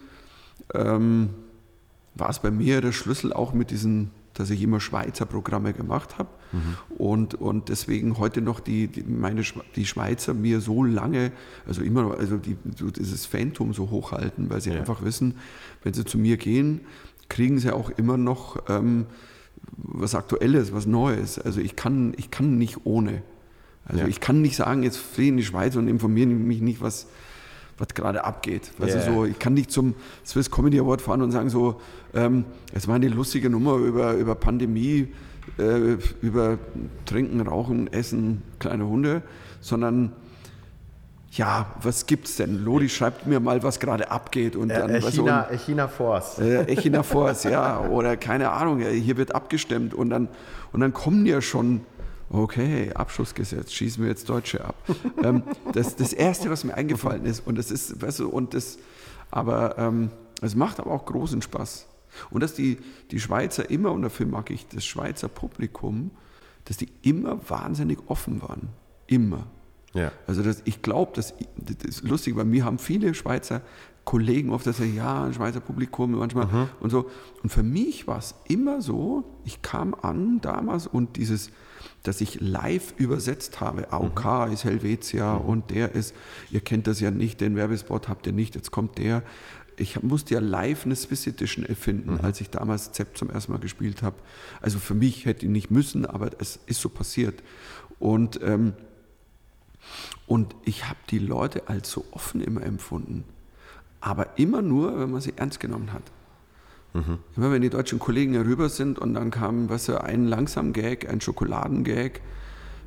ähm, 0.74 1.30
war 2.16 2.30
es 2.30 2.40
bei 2.40 2.52
mir 2.52 2.82
der 2.82 2.92
Schlüssel 2.92 3.32
auch 3.32 3.54
mit 3.54 3.72
diesen, 3.72 4.12
dass 4.34 4.50
ich 4.50 4.62
immer 4.62 4.82
Schweizer 4.82 5.26
Programme 5.26 5.72
gemacht 5.74 6.18
habe 6.18 6.30
und, 6.98 7.36
und 7.36 7.70
deswegen 7.70 8.18
heute 8.18 8.42
noch 8.42 8.60
die, 8.60 8.88
die, 8.88 9.04
meine, 9.04 9.42
die 9.76 9.86
Schweizer 9.86 10.34
mir 10.34 10.62
so 10.62 10.84
lange, 10.84 11.32
also 11.68 11.82
immer 11.82 12.04
noch, 12.04 12.18
also 12.18 12.38
die, 12.38 12.58
so 12.78 12.90
dieses 12.90 13.26
Phantom 13.26 13.74
so 13.74 13.90
hochhalten, 13.90 14.50
weil 14.50 14.62
sie 14.62 14.72
Ja. 14.72 14.78
einfach 14.80 15.04
wissen, 15.04 15.36
wenn 15.84 15.94
sie 15.94 16.06
zu 16.06 16.18
mir 16.18 16.38
gehen, 16.38 16.82
kriegen 17.30 17.60
sie 17.60 17.72
auch 17.74 17.90
immer 17.92 18.18
noch 18.18 18.58
ähm, 18.70 19.06
was 19.78 20.16
Aktuelles, 20.16 20.74
was 20.74 20.86
Neues. 20.86 21.40
Also 21.40 21.60
ich 21.60 21.76
kann, 21.76 22.14
ich 22.18 22.32
kann 22.32 22.58
nicht 22.58 22.86
ohne. 22.86 23.22
Also 23.86 24.04
Ja. 24.04 24.08
ich 24.08 24.20
kann 24.20 24.42
nicht 24.42 24.56
sagen, 24.56 24.84
jetzt 24.84 24.98
fliege 24.98 25.30
in 25.30 25.38
die 25.38 25.46
Schweiz 25.46 25.76
und 25.76 25.88
informiere 25.88 26.28
mich 26.28 26.62
nicht, 26.62 26.82
was, 26.82 27.08
was 27.78 27.90
gerade 27.90 28.24
abgeht. 28.24 28.72
Ja. 28.80 28.86
du, 28.88 29.02
so, 29.02 29.26
ich 29.26 29.40
kann 29.40 29.54
nicht 29.54 29.72
zum 29.72 29.94
Swiss 30.26 30.50
Comedy 30.52 30.80
Award 30.80 31.02
fahren 31.02 31.22
und 31.22 31.32
sagen 31.32 31.50
so, 31.50 31.80
ähm, 32.14 32.46
es 32.74 32.88
war 32.88 32.96
eine 32.96 33.08
lustige 33.10 33.50
Nummer 33.50 33.76
über, 33.78 34.14
über 34.14 34.36
Pandemie, 34.36 35.08
äh, 35.58 35.98
über 36.22 36.58
Trinken, 37.06 37.42
Rauchen, 37.42 37.92
Essen, 37.92 38.44
kleine 38.60 38.88
Hunde, 38.88 39.22
sondern 39.62 40.14
ja, 41.32 41.68
was 41.82 42.06
gibt's 42.06 42.38
denn? 42.38 42.64
Lodi 42.64 42.90
schreibt 42.90 43.28
mir 43.28 43.40
mal, 43.40 43.62
was 43.62 43.80
gerade 43.80 44.10
abgeht 44.10 44.56
und 44.56 44.70
dann 44.70 44.90
Äh, 44.90 45.04
weißt 45.04 45.18
du, 45.18 45.22
China, 45.24 45.48
China 45.66 45.88
Force. 45.88 46.40
äh, 46.40 46.64
Echina 46.64 47.04
Force, 47.04 47.44
ja, 47.44 47.82
oder 47.82 48.18
keine 48.18 48.52
Ahnung, 48.52 48.80
hier 48.80 49.18
wird 49.18 49.36
abgestimmt 49.36 49.94
und 49.94 50.10
dann, 50.10 50.30
und 50.72 50.80
dann 50.80 50.94
kommen 50.94 51.26
ja 51.26 51.42
schon, 51.42 51.82
okay, 52.30 52.92
Abschussgesetz, 52.94 53.72
schießen 53.74 54.02
wir 54.02 54.10
jetzt 54.10 54.30
Deutsche 54.30 54.64
ab. 54.66 54.76
ähm, 55.24 55.44
das, 55.74 55.96
das 55.96 56.14
Erste, 56.14 56.50
was 56.50 56.64
mir 56.64 56.74
eingefallen 56.76 57.26
ist, 57.26 57.46
und 57.46 57.58
das 57.58 57.72
ist, 57.72 58.02
weißt 58.02 58.20
du, 58.20 58.30
und 58.30 58.54
das, 58.54 58.78
aber 59.30 59.78
ähm, 59.78 60.10
es 60.42 60.56
macht 60.56 60.80
aber 60.80 60.92
auch 60.92 61.06
großen 61.06 61.42
Spaß. 61.42 61.88
Und 62.30 62.42
dass 62.42 62.54
die, 62.54 62.78
die 63.12 63.20
Schweizer 63.20 63.70
immer, 63.70 63.92
und 63.92 64.02
dafür 64.02 64.26
mag 64.26 64.50
ich 64.50 64.68
das 64.68 64.86
Schweizer 64.86 65.28
Publikum, 65.28 66.12
dass 66.66 66.78
die 66.78 66.90
immer 67.02 67.40
wahnsinnig 67.50 68.00
offen 68.08 68.42
waren. 68.42 68.70
Immer. 69.08 69.48
Ja. 69.94 70.12
Also 70.28 70.44
das, 70.44 70.62
ich 70.66 70.82
glaube, 70.82 71.12
das, 71.16 71.34
das 71.58 72.00
ist 72.00 72.04
lustig, 72.04 72.36
weil 72.36 72.46
mir 72.46 72.66
haben 72.66 72.78
viele 72.78 73.14
Schweizer 73.14 73.62
Kollegen 74.08 74.52
oft 74.52 74.64
gesagt, 74.64 74.96
ja, 74.96 75.26
ein 75.26 75.34
Schweizer 75.34 75.60
Publikum 75.60 76.12
manchmal 76.12 76.70
und 76.80 76.90
so. 76.90 77.10
Und 77.44 77.50
für 77.50 77.62
mich 77.62 78.08
war 78.08 78.18
es 78.18 78.36
immer 78.48 78.82
so, 78.82 79.26
ich 79.44 79.62
kam 79.62 79.94
an 80.02 80.40
damals 80.40 80.88
und 80.88 81.18
dieses, 81.18 81.52
dass 82.04 82.22
ich 82.22 82.40
live 82.40 82.94
übersetzt 82.96 83.60
habe, 83.60 83.92
AOK 83.92 84.50
ist 84.54 84.64
Helvetia 84.64 85.36
und 85.36 85.72
der 85.72 85.92
ist, 85.92 86.16
ihr 86.52 86.62
kennt 86.62 86.88
das 86.88 87.02
ja 87.02 87.12
nicht, 87.12 87.42
den 87.42 87.58
Werbespot 87.58 88.08
habt 88.08 88.26
ihr 88.28 88.34
nicht, 88.34 88.56
jetzt 88.56 88.72
kommt 88.72 88.98
der. 88.98 89.24
Ich 89.78 90.02
musste 90.02 90.34
ja 90.34 90.40
live 90.40 90.86
eine 90.86 90.96
Swiss 90.96 91.28
Edition 91.28 91.64
erfinden, 91.66 92.20
als 92.22 92.42
ich 92.42 92.50
damals 92.50 92.92
Zepp 92.92 93.18
zum 93.18 93.30
ersten 93.30 93.52
Mal 93.52 93.60
gespielt 93.60 94.02
habe. 94.02 94.16
Also 94.60 94.80
für 94.80 94.96
mich 94.96 95.26
hätte 95.26 95.46
ich 95.46 95.52
nicht 95.52 95.72
müssen, 95.72 96.06
aber 96.06 96.32
es 96.40 96.60
ist 96.66 96.82
so 96.82 96.90
passiert. 96.90 97.42
Und 98.00 98.40
ähm, 98.42 98.74
und 100.26 100.56
ich 100.66 100.90
habe 100.90 101.00
die 101.10 101.20
Leute 101.20 101.70
als 101.70 101.92
so 101.92 102.04
offen 102.12 102.42
immer 102.42 102.62
empfunden. 102.64 103.24
Aber 104.02 104.38
immer 104.38 104.62
nur, 104.62 105.00
wenn 105.00 105.12
man 105.12 105.22
sie 105.22 105.34
ernst 105.36 105.60
genommen 105.60 105.94
hat. 105.94 106.04
Immer 107.36 107.52
wenn 107.52 107.62
die 107.62 107.70
deutschen 107.70 108.00
Kollegen 108.00 108.34
herüber 108.34 108.70
sind 108.70 109.00
und 109.00 109.14
dann 109.14 109.32
kam, 109.32 109.70
was 109.70 109.88
weißt 109.88 109.90
du, 109.90 110.04
ein 110.04 110.26
langsam 110.26 110.74
Gag, 110.74 111.10
ein 111.10 111.22
Schokoladengag, 111.22 112.22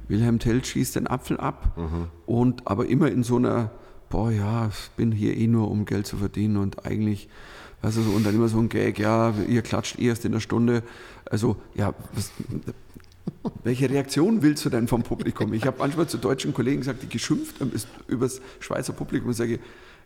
Wilhelm 0.08 0.40
Tell 0.40 0.64
schießt 0.64 0.96
den 0.96 1.06
Apfel 1.06 1.38
ab 1.38 1.78
und 2.26 2.66
aber 2.66 2.86
immer 2.86 3.08
in 3.08 3.22
so 3.22 3.36
einer, 3.36 3.70
boah 4.10 4.30
ja, 4.30 4.68
ich 4.68 4.90
bin 4.96 5.12
hier 5.12 5.34
eh 5.36 5.46
nur, 5.46 5.70
um 5.70 5.86
Geld 5.86 6.06
zu 6.06 6.18
verdienen 6.18 6.58
und 6.58 6.84
eigentlich, 6.84 7.28
weißt 7.80 7.96
du, 7.96 8.02
so, 8.02 8.10
und 8.10 8.26
dann 8.26 8.34
immer 8.34 8.48
so 8.48 8.58
ein 8.58 8.68
Gag, 8.68 8.98
ja, 8.98 9.32
ihr 9.48 9.62
klatscht 9.62 9.98
erst 9.98 10.24
in 10.26 10.32
der 10.32 10.40
Stunde. 10.40 10.82
Also, 11.24 11.56
ja, 11.74 11.94
was, 12.12 12.30
welche 13.64 13.88
Reaktion 13.88 14.42
willst 14.42 14.64
du 14.64 14.68
denn 14.70 14.88
vom 14.88 15.02
Publikum? 15.02 15.52
Ich 15.54 15.64
habe 15.64 15.78
manchmal 15.78 16.08
zu 16.08 16.18
deutschen 16.18 16.52
Kollegen 16.52 16.78
gesagt, 16.80 17.02
die 17.02 17.08
geschimpft 17.08 17.60
haben 17.60 17.72
ist 17.72 17.88
übers 18.08 18.40
Schweizer 18.58 18.92
Publikum 18.92 19.28
und 19.28 19.34
sage, 19.34 19.60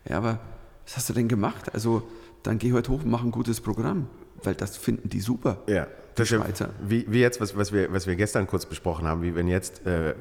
ja, 0.07 0.17
aber 0.17 0.39
was 0.85 0.97
hast 0.97 1.09
du 1.09 1.13
denn 1.13 1.27
gemacht? 1.27 1.73
Also, 1.73 2.03
dann 2.43 2.59
geh 2.59 2.73
heute 2.73 2.91
hoch 2.91 3.03
und 3.03 3.09
mach 3.09 3.23
ein 3.23 3.31
gutes 3.31 3.59
Programm, 3.59 4.07
weil 4.43 4.53
das 4.53 4.77
finden 4.77 5.09
die 5.09 5.19
super. 5.19 5.63
Ja, 5.67 5.85
Die 5.85 5.89
das 6.13 6.31
ist 6.31 6.37
Schweizer. 6.37 6.69
wie, 6.87 7.05
wie 7.09 7.19
jetzt, 7.21 7.41
was, 7.41 7.57
was, 7.57 7.73
wir, 7.73 7.91
was 7.91 8.05
wir 8.05 8.15
gestern 8.15 8.45
kurz 8.45 8.67
besprochen 8.67 9.07
haben, 9.07 9.23
wie 9.23 9.33
wenn 9.33 9.47
jetzt 9.47 9.83
äh, 9.87 10.13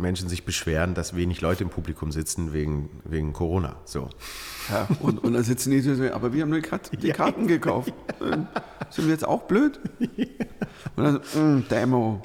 Menschen 0.00 0.28
sich 0.28 0.44
beschweren, 0.44 0.94
dass 0.94 1.14
wenig 1.14 1.40
Leute 1.40 1.64
im 1.64 1.70
Publikum 1.70 2.12
sitzen 2.12 2.52
wegen, 2.52 2.90
wegen 3.04 3.32
Corona. 3.32 3.76
So. 3.84 4.08
Ja, 4.70 4.88
und, 5.00 5.22
und 5.22 5.34
dann 5.34 5.42
sitzen 5.44 5.70
die 5.70 5.80
so, 5.80 5.92
aber 6.12 6.32
wir 6.32 6.42
haben 6.42 6.52
die, 6.52 6.60
Kat 6.60 6.90
die 7.00 7.10
Karten 7.10 7.46
gekauft. 7.46 7.92
Ähm, 8.20 8.46
Sind 8.90 9.06
wir 9.06 9.12
jetzt 9.12 9.26
auch 9.26 9.42
blöd? 9.42 9.80
Und 10.96 11.04
dann, 11.04 11.20
so, 11.22 11.40
mm, 11.40 11.64
Demo. 11.70 12.22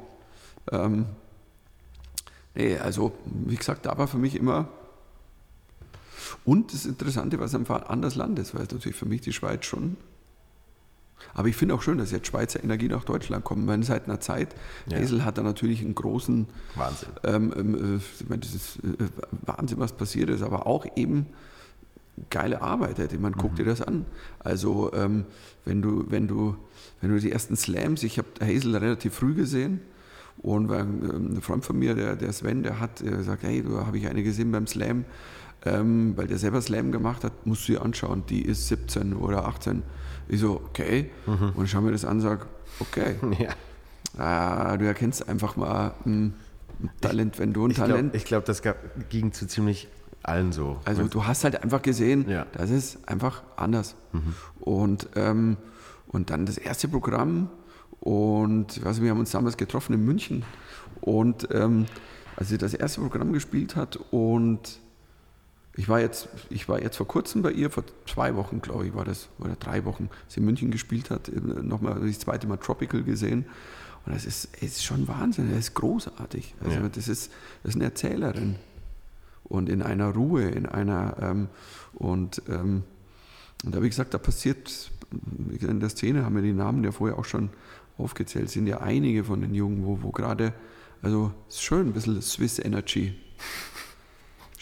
Ähm, 0.71 1.05
nee, 2.55 2.77
also, 2.77 3.13
wie 3.25 3.55
gesagt, 3.55 3.85
da 3.85 3.97
war 3.97 4.07
für 4.07 4.17
mich 4.17 4.35
immer. 4.35 4.67
Und 6.43 6.73
das 6.73 6.85
Interessante, 6.85 7.39
was 7.39 7.55
einfach 7.55 7.81
ein 7.81 7.87
anderes 7.87 8.15
Land 8.15 8.39
ist, 8.39 8.55
weil 8.55 8.63
es 8.63 8.71
natürlich 8.71 8.97
für 8.97 9.05
mich 9.05 9.21
die 9.21 9.33
Schweiz 9.33 9.65
schon. 9.65 9.97
Aber 11.33 11.47
ich 11.47 11.55
finde 11.55 11.73
auch 11.75 11.81
schön, 11.81 11.97
dass 11.97 12.11
jetzt 12.11 12.27
Schweizer 12.27 12.63
Energie 12.63 12.87
nach 12.87 13.03
Deutschland 13.03 13.43
kommen, 13.43 13.67
weil 13.67 13.83
seit 13.83 14.05
einer 14.05 14.19
Zeit, 14.19 14.55
Ja. 14.89 14.97
Esel 14.99 15.25
hat 15.25 15.37
da 15.37 15.43
natürlich 15.43 15.81
einen 15.81 15.95
großen 15.95 16.47
Wahnsinn. 16.75 17.09
ähm, 17.23 17.53
ähm, 17.57 17.95
äh, 17.95 17.97
ich 17.97 18.29
meine, 18.29 18.41
das 18.41 18.53
ist 18.55 18.77
äh, 18.77 19.05
Wahnsinn, 19.45 19.79
was 19.79 19.93
passiert 19.93 20.29
ist, 20.29 20.43
aber 20.43 20.65
auch 20.67 20.85
eben 20.95 21.25
geile 22.29 22.61
Arbeit. 22.61 22.99
Ich 23.11 23.19
meine, 23.19 23.35
guck 23.37 23.55
dir 23.55 23.65
das 23.65 23.81
an. 23.81 24.05
Also 24.39 24.93
ähm, 24.93 25.25
wenn 25.65 25.81
du, 25.81 26.05
wenn 26.09 26.27
du, 26.27 26.55
wenn 27.01 27.09
du 27.11 27.19
die 27.19 27.31
ersten 27.31 27.57
Slams, 27.57 28.03
ich 28.03 28.17
habe 28.17 28.27
Hazel 28.41 28.75
relativ 28.77 29.15
früh 29.15 29.33
gesehen 29.33 29.81
und 30.37 30.71
ähm, 30.71 31.35
ein 31.35 31.41
Freund 31.41 31.65
von 31.65 31.77
mir, 31.77 31.93
der, 31.95 32.15
der 32.15 32.31
Sven, 32.31 32.63
der 32.63 32.79
hat 32.79 33.01
äh, 33.01 33.09
gesagt, 33.09 33.43
hey, 33.43 33.63
da 33.63 33.85
habe 33.85 33.97
ich 33.97 34.07
eine 34.07 34.23
gesehen 34.23 34.51
beim 34.51 34.67
Slam, 34.67 35.03
ähm, 35.65 36.13
weil 36.15 36.27
der 36.27 36.37
selber 36.37 36.61
Slam 36.61 36.91
gemacht 36.93 37.25
hat, 37.25 37.45
musst 37.45 37.67
du 37.67 37.73
dir 37.73 37.81
anschauen, 37.81 38.23
die 38.29 38.43
ist 38.43 38.67
17 38.69 39.13
oder 39.13 39.45
18. 39.45 39.83
Ich 40.27 40.39
so, 40.39 40.61
okay. 40.69 41.11
Und 41.25 41.65
ich 41.65 41.71
schaue 41.71 41.81
mir 41.83 41.91
das 41.91 42.05
an 42.05 42.17
und 42.17 42.21
sage, 42.21 42.45
okay. 42.79 43.15
Ja. 43.39 43.49
Ah, 44.17 44.77
du 44.77 44.85
erkennst 44.85 45.27
einfach 45.27 45.55
mal 45.57 45.93
ein 46.05 46.33
Talent, 47.01 47.37
wenn 47.39 47.51
du 47.53 47.65
ein 47.65 47.71
Ich 47.71 47.75
glaube, 47.77 47.91
Talent. 47.93 48.25
glaub, 48.25 48.45
das 48.45 48.61
gab, 48.61 48.77
ging 49.09 49.31
zu 49.33 49.45
ziemlich 49.47 49.87
allen 50.23 50.51
so. 50.51 50.79
also 50.85 51.07
du 51.07 51.25
hast 51.25 51.43
halt 51.43 51.61
einfach 51.61 51.81
gesehen, 51.81 52.27
Ja. 52.29 52.45
das 52.53 52.69
ist 52.71 53.07
einfach 53.07 53.43
anders. 53.57 53.95
Und, 54.59 55.09
ähm, 55.15 55.57
und 56.07 56.29
dann 56.29 56.45
das 56.45 56.57
erste 56.57 56.87
Programm 56.87 57.49
und 57.99 58.77
ich 58.77 58.83
weiß, 58.85 58.95
nicht, 58.95 59.03
wir 59.03 59.11
haben 59.11 59.19
uns 59.19 59.31
damals 59.31 59.57
getroffen 59.57 59.93
in 59.93 60.03
München 60.05 60.43
und 61.01 61.47
ähm, 61.51 61.85
als 62.37 62.49
sie 62.49 62.57
das 62.57 62.73
erste 62.73 63.01
Programm 63.01 63.33
gespielt 63.33 63.75
hat 63.75 63.97
und 64.11 64.79
ich 65.77 65.89
war 65.89 65.99
jetzt, 65.99 66.29
ich 66.49 66.69
war 66.69 66.81
jetzt 66.81 66.95
vor 66.97 67.07
kurzem 67.07 67.41
bei 67.41 67.51
ihr, 67.51 67.69
vor 67.69 67.83
zwei 68.07 68.35
Wochen, 68.35 68.61
glaube 68.61 68.87
ich, 68.87 68.93
war 68.95 69.03
das, 69.05 69.27
oder 69.39 69.55
drei 69.55 69.83
Wochen, 69.85 70.09
sie 70.27 70.39
in 70.39 70.45
München 70.45 70.71
gespielt 70.71 71.09
hat, 71.09 71.29
nochmal 71.33 71.99
das 71.99 72.19
zweite 72.19 72.47
Mal 72.47 72.57
Tropical 72.57 73.03
gesehen. 73.03 73.45
Und 74.05 74.13
das 74.15 74.25
ist, 74.25 74.55
ist 74.61 74.83
schon 74.85 75.07
Wahnsinn, 75.07 75.49
das 75.49 75.59
ist 75.59 75.73
großartig. 75.73 76.55
Also 76.63 76.77
Ja. 76.77 76.87
das, 76.89 77.07
ist, 77.07 77.31
das 77.63 77.71
ist 77.71 77.75
eine 77.75 77.85
Erzählerin. 77.85 78.55
und 79.43 79.67
in 79.69 79.81
einer 79.81 80.09
Ruhe, 80.13 80.43
in 80.43 80.65
einer 80.65 81.17
ähm, 81.21 81.47
und, 81.93 82.41
ähm, 82.49 82.83
und 83.63 83.75
da 83.75 83.81
wie 83.81 83.89
gesagt, 83.89 84.13
da 84.13 84.17
passiert 84.17 84.91
in 85.59 85.79
der 85.79 85.89
Szene 85.89 86.25
haben 86.25 86.35
wir 86.35 86.41
die 86.41 86.53
Namen 86.53 86.83
ja 86.83 86.91
vorher 86.91 87.17
auch 87.19 87.25
schon 87.25 87.49
aufgezählt, 87.97 88.49
sind 88.49 88.67
ja 88.67 88.79
einige 88.81 89.23
von 89.23 89.41
den 89.41 89.53
Jungen, 89.53 89.85
wo, 89.85 89.99
wo 90.01 90.11
gerade, 90.11 90.53
also 91.01 91.31
ist 91.47 91.61
schön, 91.61 91.87
ein 91.87 91.93
bisschen 91.93 92.21
Swiss 92.21 92.59
Energy. 92.59 93.15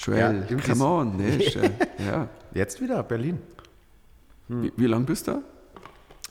Joel, 0.05 0.45
ja, 0.49 0.57
come 0.57 0.83
on, 0.83 1.17
ne? 1.17 1.37
ja. 1.97 2.27
Jetzt 2.53 2.81
wieder 2.81 3.01
Berlin. 3.03 3.39
Hm. 4.47 4.63
Wie, 4.63 4.73
wie 4.75 4.87
lange 4.87 5.05
bist 5.05 5.27
du 5.27 5.41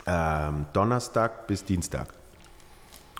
da? 0.04 0.48
Ähm, 0.48 0.66
Donnerstag 0.72 1.46
bis 1.46 1.64
Dienstag. 1.64 2.08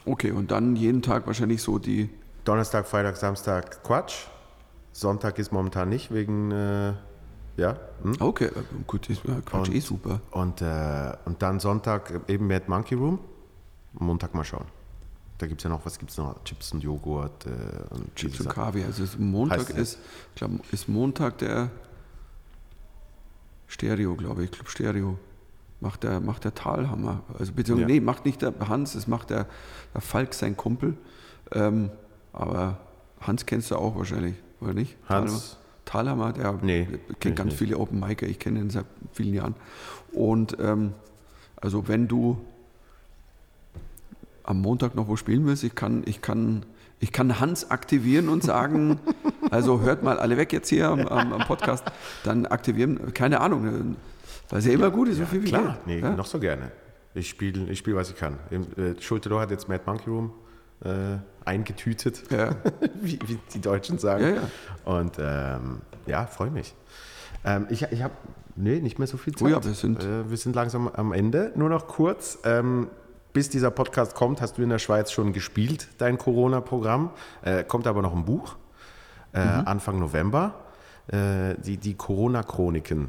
Okay, 0.04 0.32
und 0.32 0.50
dann 0.50 0.76
jeden 0.76 1.00
Tag 1.00 1.26
wahrscheinlich 1.26 1.62
so 1.62 1.78
die. 1.78 2.10
Donnerstag, 2.44 2.86
Freitag, 2.86 3.16
Samstag 3.16 3.82
Quatsch. 3.84 4.26
Sonntag 4.92 5.38
ist 5.38 5.52
momentan 5.52 5.88
nicht 5.88 6.12
wegen. 6.12 6.50
Äh, 6.50 6.92
ja. 7.56 7.76
Hm? 8.02 8.16
Okay, 8.18 8.50
gut, 8.86 9.08
ist, 9.08 9.22
Quatsch 9.22 9.68
und, 9.68 9.74
eh 9.74 9.80
super. 9.80 10.20
Und, 10.32 10.60
äh, 10.60 11.12
und 11.24 11.42
dann 11.42 11.60
Sonntag 11.60 12.22
eben 12.28 12.46
Mad 12.46 12.64
Monkey 12.66 12.94
Room. 12.94 13.20
Montag 13.92 14.34
mal 14.34 14.44
schauen. 14.44 14.66
Da 15.42 15.48
gibt 15.48 15.60
es 15.60 15.64
ja 15.64 15.70
noch, 15.70 15.84
was 15.84 15.98
gibt 15.98 16.12
es 16.12 16.18
noch? 16.18 16.44
Chips 16.44 16.70
und 16.70 16.84
Joghurt. 16.84 17.46
Äh, 17.46 17.50
und 17.90 18.14
Chips 18.14 18.38
und 18.38 18.48
Kaviar. 18.48 18.86
Also 18.86 19.02
Montag 19.18 19.70
ist, 19.70 19.98
ich 20.28 20.34
glaube, 20.36 20.60
ist 20.70 20.88
Montag 20.88 21.38
der 21.38 21.68
Stereo, 23.66 24.14
glaube 24.14 24.44
ich. 24.44 24.52
Club 24.52 24.68
Stereo. 24.68 25.18
Macht 25.80 26.04
der, 26.04 26.20
macht 26.20 26.44
der 26.44 26.54
Talhammer. 26.54 27.24
Also 27.36 27.52
beziehungsweise, 27.54 27.92
ja. 27.92 27.96
nee, 27.96 28.00
macht 28.00 28.24
nicht 28.24 28.40
der 28.40 28.54
Hans, 28.68 28.94
es 28.94 29.08
macht 29.08 29.30
der, 29.30 29.48
der 29.92 30.00
Falk, 30.00 30.32
sein 30.32 30.56
Kumpel. 30.56 30.96
Ähm, 31.50 31.90
aber 32.32 32.78
Hans 33.20 33.44
kennst 33.44 33.72
du 33.72 33.74
auch 33.74 33.96
wahrscheinlich, 33.96 34.36
oder 34.60 34.74
nicht? 34.74 34.96
Hans. 35.08 35.58
Talhammer, 35.84 36.34
der 36.34 36.52
nee, 36.62 36.86
kennt 37.18 37.34
ganz 37.34 37.48
nicht. 37.48 37.58
viele 37.58 37.78
Open 37.78 37.98
Micer, 37.98 38.28
ich 38.28 38.38
kenne 38.38 38.60
ihn 38.60 38.70
seit 38.70 38.86
vielen 39.10 39.34
Jahren. 39.34 39.56
Und 40.12 40.56
ähm, 40.60 40.94
also 41.56 41.88
wenn 41.88 42.06
du 42.06 42.38
am 44.44 44.60
Montag 44.60 44.94
noch 44.94 45.08
wo 45.08 45.16
spielen 45.16 45.46
willst, 45.46 45.64
ich 45.64 45.74
kann, 45.74 46.02
ich 46.06 46.20
kann, 46.20 46.64
ich 47.00 47.12
kann 47.12 47.40
Hans 47.40 47.70
aktivieren 47.70 48.28
und 48.28 48.42
sagen, 48.42 48.98
also 49.50 49.80
hört 49.80 50.02
mal 50.02 50.18
alle 50.18 50.36
weg 50.36 50.52
jetzt 50.52 50.68
hier 50.68 50.88
am, 50.88 51.06
am, 51.06 51.32
am 51.32 51.46
Podcast, 51.46 51.84
dann 52.24 52.46
aktivieren, 52.46 53.14
keine 53.14 53.40
Ahnung, 53.40 53.96
weil 54.48 54.58
es 54.58 54.66
ja 54.66 54.72
immer 54.72 54.90
gut 54.90 55.08
ist, 55.08 55.18
so 55.18 55.26
viel 55.26 55.42
wie 55.42 55.48
klar. 55.48 55.78
Nee, 55.86 56.00
ja? 56.00 56.10
noch 56.10 56.26
so 56.26 56.38
gerne. 56.38 56.72
Ich 57.14 57.28
spiele, 57.28 57.70
ich 57.70 57.78
spiel, 57.78 57.94
was 57.94 58.10
ich 58.10 58.16
kann. 58.16 58.38
Äh, 58.50 59.00
Schulte 59.00 59.38
hat 59.38 59.50
jetzt 59.50 59.68
Mad 59.68 59.82
Monkey 59.86 60.08
Room 60.08 60.32
äh, 60.84 61.18
eingetütet, 61.44 62.24
ja. 62.30 62.56
wie, 63.02 63.18
wie, 63.26 63.38
die 63.52 63.60
Deutschen 63.60 63.98
sagen. 63.98 64.36
Ja, 64.36 64.92
und 64.92 65.12
ähm, 65.18 65.82
ja, 66.06 66.26
freue 66.26 66.50
mich. 66.50 66.74
Ähm, 67.44 67.66
ich 67.70 67.82
ich 67.82 68.02
habe 68.02 68.14
nee, 68.56 68.80
nicht 68.80 68.98
mehr 68.98 69.08
so 69.08 69.16
viel 69.16 69.34
Zeit. 69.34 69.48
Oh 69.48 69.50
ja, 69.50 69.64
wir, 69.64 69.74
sind 69.74 70.02
äh, 70.02 70.28
wir 70.28 70.36
sind 70.36 70.56
langsam 70.56 70.88
am 70.88 71.12
Ende. 71.12 71.52
Nur 71.54 71.68
noch 71.68 71.86
kurz. 71.86 72.38
Ähm, 72.44 72.88
bis 73.32 73.48
dieser 73.48 73.70
Podcast 73.70 74.14
kommt, 74.14 74.40
hast 74.40 74.58
du 74.58 74.62
in 74.62 74.68
der 74.68 74.78
Schweiz 74.78 75.10
schon 75.10 75.32
gespielt, 75.32 75.88
dein 75.98 76.18
Corona-Programm. 76.18 77.10
Äh, 77.42 77.64
kommt 77.64 77.86
aber 77.86 78.02
noch 78.02 78.14
ein 78.14 78.24
Buch, 78.24 78.56
äh, 79.32 79.44
mhm. 79.44 79.66
Anfang 79.66 79.98
November. 79.98 80.54
Äh, 81.08 81.56
die 81.58 81.78
die 81.78 81.94
Corona-Chroniken. 81.94 83.08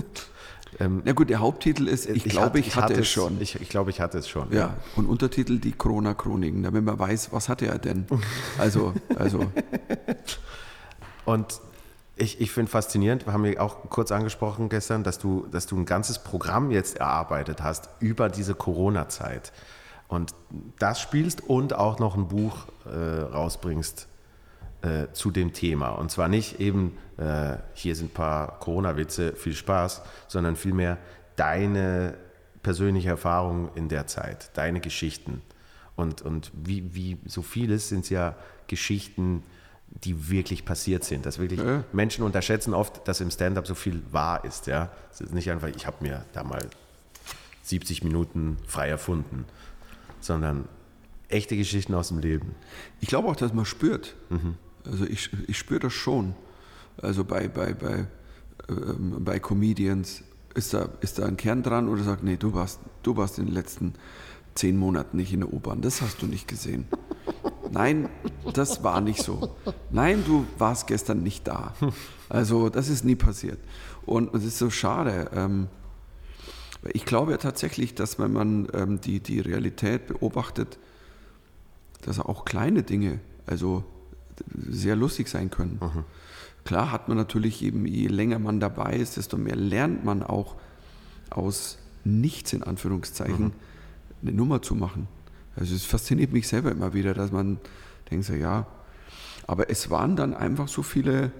ähm, 0.80 1.00
Na 1.04 1.12
gut, 1.12 1.30
der 1.30 1.38
Haupttitel 1.38 1.86
ist, 1.86 2.08
ich, 2.08 2.26
ich 2.26 2.32
glaube, 2.32 2.58
ich, 2.58 2.66
ich, 2.66 2.76
hatte, 2.76 2.94
es 2.94 3.08
schon. 3.08 3.40
Ich, 3.40 3.60
ich 3.60 3.68
glaube, 3.68 3.90
ich 3.90 4.00
hatte 4.00 4.18
es 4.18 4.28
schon. 4.28 4.50
Ja, 4.50 4.58
ja. 4.58 4.76
und 4.96 5.06
Untertitel 5.06 5.58
die 5.58 5.70
Corona-Chroniken, 5.70 6.64
damit 6.64 6.84
man 6.84 6.98
weiß, 6.98 7.32
was 7.32 7.48
hatte 7.48 7.66
er 7.66 7.78
denn. 7.78 8.06
Also, 8.58 8.94
also. 9.16 9.46
und 11.24 11.60
ich, 12.16 12.40
ich 12.40 12.52
finde 12.52 12.70
faszinierend, 12.70 13.26
wir 13.26 13.32
haben 13.32 13.44
ja 13.44 13.60
auch 13.60 13.88
kurz 13.90 14.12
angesprochen 14.12 14.68
gestern, 14.68 15.02
dass 15.02 15.18
du, 15.18 15.46
dass 15.50 15.66
du 15.66 15.76
ein 15.76 15.84
ganzes 15.84 16.20
Programm 16.20 16.70
jetzt 16.70 16.98
erarbeitet 16.98 17.62
hast 17.62 17.88
über 17.98 18.28
diese 18.28 18.54
Corona-Zeit 18.54 19.52
und 20.08 20.34
das 20.78 21.00
spielst 21.00 21.42
und 21.42 21.74
auch 21.74 21.98
noch 21.98 22.16
ein 22.16 22.28
Buch 22.28 22.66
äh, 22.86 23.20
rausbringst 23.22 24.06
äh, 24.82 25.06
zu 25.12 25.30
dem 25.30 25.52
Thema. 25.52 25.90
Und 25.90 26.10
zwar 26.10 26.28
nicht 26.28 26.60
eben, 26.60 26.96
äh, 27.16 27.56
hier 27.74 27.96
sind 27.96 28.10
ein 28.10 28.14
paar 28.14 28.60
Corona-Witze, 28.60 29.34
viel 29.34 29.54
Spaß, 29.54 30.02
sondern 30.28 30.56
vielmehr 30.56 30.98
deine 31.36 32.14
persönliche 32.62 33.08
Erfahrung 33.08 33.70
in 33.74 33.88
der 33.88 34.06
Zeit, 34.06 34.50
deine 34.56 34.80
Geschichten. 34.80 35.42
Und, 35.96 36.22
und 36.22 36.52
wie, 36.54 36.94
wie 36.94 37.18
so 37.26 37.42
vieles 37.42 37.88
sind 37.88 38.04
es 38.04 38.10
ja 38.10 38.36
Geschichten, 38.66 39.42
die 39.88 40.30
wirklich 40.30 40.64
passiert 40.64 41.04
sind. 41.04 41.26
Dass 41.26 41.38
wirklich 41.38 41.60
ja. 41.60 41.84
Menschen 41.92 42.24
unterschätzen 42.24 42.74
oft, 42.74 43.06
dass 43.06 43.20
im 43.20 43.30
Stand-up 43.30 43.66
so 43.66 43.74
viel 43.74 44.02
wahr 44.10 44.44
ist. 44.44 44.66
Ja? 44.66 44.90
Es 45.12 45.20
ist 45.20 45.32
nicht 45.32 45.50
einfach, 45.50 45.68
ich 45.68 45.86
habe 45.86 45.96
mir 46.00 46.24
da 46.32 46.44
mal 46.44 46.66
70 47.62 48.04
Minuten 48.04 48.58
frei 48.66 48.88
erfunden, 48.88 49.44
sondern 50.20 50.68
echte 51.28 51.56
Geschichten 51.56 51.94
aus 51.94 52.08
dem 52.08 52.18
Leben. 52.18 52.54
Ich 53.00 53.08
glaube 53.08 53.28
auch, 53.28 53.36
dass 53.36 53.52
man 53.52 53.64
spürt. 53.64 54.14
Mhm. 54.30 54.56
Also 54.84 55.06
ich, 55.06 55.30
ich 55.46 55.58
spüre 55.58 55.80
das 55.80 55.92
schon. 55.92 56.34
Also 57.00 57.24
bei, 57.24 57.48
bei, 57.48 57.72
bei, 57.72 58.06
ähm, 58.68 59.24
bei 59.24 59.38
Comedians 59.38 60.22
ist 60.54 60.74
da, 60.74 60.88
ist 61.00 61.18
da 61.18 61.26
ein 61.26 61.36
Kern 61.36 61.62
dran 61.62 61.88
oder 61.88 62.02
sagt, 62.02 62.22
nee, 62.22 62.36
du 62.36 62.54
warst, 62.54 62.80
du 63.02 63.16
warst 63.16 63.38
in 63.38 63.46
den 63.46 63.54
letzten 63.54 63.94
zehn 64.54 64.76
Monaten 64.76 65.16
nicht 65.16 65.32
in 65.32 65.40
der 65.40 65.52
U-Bahn, 65.52 65.80
das 65.80 66.02
hast 66.02 66.22
du 66.22 66.26
nicht 66.26 66.48
gesehen. 66.48 66.86
Nein, 67.70 68.08
das 68.52 68.84
war 68.84 69.00
nicht 69.00 69.22
so. 69.22 69.56
Nein, 69.90 70.22
du 70.24 70.46
warst 70.58 70.86
gestern 70.86 71.22
nicht 71.22 71.48
da. 71.48 71.74
Also 72.28 72.68
das 72.68 72.88
ist 72.88 73.04
nie 73.04 73.16
passiert. 73.16 73.58
Und 74.06 74.34
es 74.34 74.44
ist 74.44 74.58
so 74.58 74.70
schade. 74.70 75.30
Ähm, 75.34 75.68
ich 76.92 77.04
glaube 77.04 77.32
ja 77.32 77.38
tatsächlich, 77.38 77.94
dass 77.94 78.18
wenn 78.18 78.32
man 78.32 78.68
ähm, 78.72 79.00
die, 79.00 79.20
die 79.20 79.40
Realität 79.40 80.06
beobachtet, 80.06 80.78
dass 82.02 82.20
auch 82.20 82.44
kleine 82.44 82.82
Dinge 82.82 83.20
also 83.46 83.84
sehr 84.68 84.96
lustig 84.96 85.28
sein 85.28 85.50
können. 85.50 85.78
Mhm. 85.80 86.04
Klar 86.64 86.92
hat 86.92 87.08
man 87.08 87.16
natürlich 87.16 87.62
eben, 87.62 87.86
je 87.86 88.08
länger 88.08 88.38
man 88.38 88.58
dabei 88.58 88.96
ist, 88.96 89.16
desto 89.16 89.36
mehr 89.36 89.56
lernt 89.56 90.04
man 90.04 90.22
auch 90.22 90.56
aus 91.30 91.78
nichts 92.04 92.52
in 92.52 92.62
Anführungszeichen 92.62 93.46
mhm. 93.46 93.52
Eine 94.24 94.36
Nummer 94.36 94.62
zu 94.62 94.74
machen. 94.74 95.08
Also 95.56 95.74
es 95.74 95.84
fasziniert 95.84 96.32
mich 96.32 96.48
selber 96.48 96.72
immer 96.72 96.94
wieder, 96.94 97.14
dass 97.14 97.30
man 97.30 97.58
denkt 98.10 98.26
so, 98.26 98.34
ja, 98.34 98.66
aber 99.46 99.70
es 99.70 99.90
waren 99.90 100.16
dann 100.16 100.34
einfach 100.34 100.68
so 100.68 100.82
viele, 100.82 101.30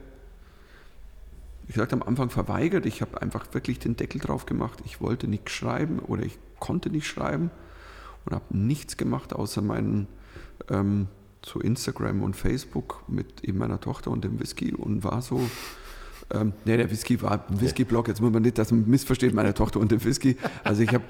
ich 1.66 1.74
sagte 1.74 1.96
am 1.96 2.02
Anfang 2.02 2.30
verweigert, 2.30 2.86
ich 2.86 3.00
habe 3.00 3.20
einfach 3.22 3.46
wirklich 3.52 3.78
den 3.78 3.96
Deckel 3.96 4.20
drauf 4.20 4.46
gemacht, 4.46 4.80
ich 4.84 5.00
wollte 5.00 5.26
nichts 5.26 5.52
schreiben 5.52 5.98
oder 5.98 6.22
ich 6.22 6.38
konnte 6.60 6.90
nicht 6.90 7.06
schreiben 7.06 7.50
und 8.24 8.34
habe 8.34 8.56
nichts 8.56 8.96
gemacht, 8.96 9.32
außer 9.32 9.62
meinen 9.62 10.06
ähm, 10.68 11.08
so 11.44 11.60
Instagram 11.60 12.22
und 12.22 12.36
Facebook 12.36 13.02
mit 13.08 13.44
eben 13.44 13.58
meiner 13.58 13.80
Tochter 13.80 14.10
und 14.10 14.24
dem 14.24 14.40
Whisky 14.40 14.74
und 14.74 15.04
war 15.04 15.20
so 15.22 15.40
ähm, 16.32 16.52
nee, 16.64 16.76
der 16.76 16.90
Whisky 16.90 17.20
war 17.22 17.44
ein 17.48 17.60
Whisky-Blog. 17.60 18.08
Jetzt 18.08 18.20
muss 18.20 18.32
man 18.32 18.42
nicht, 18.42 18.58
dass 18.58 18.70
man 18.70 18.88
missversteht, 18.88 19.34
meine 19.34 19.54
Tochter 19.54 19.80
und 19.80 19.92
den 19.92 20.04
Whisky. 20.04 20.36
Also 20.62 20.82
ich 20.82 20.92
habe 20.92 21.04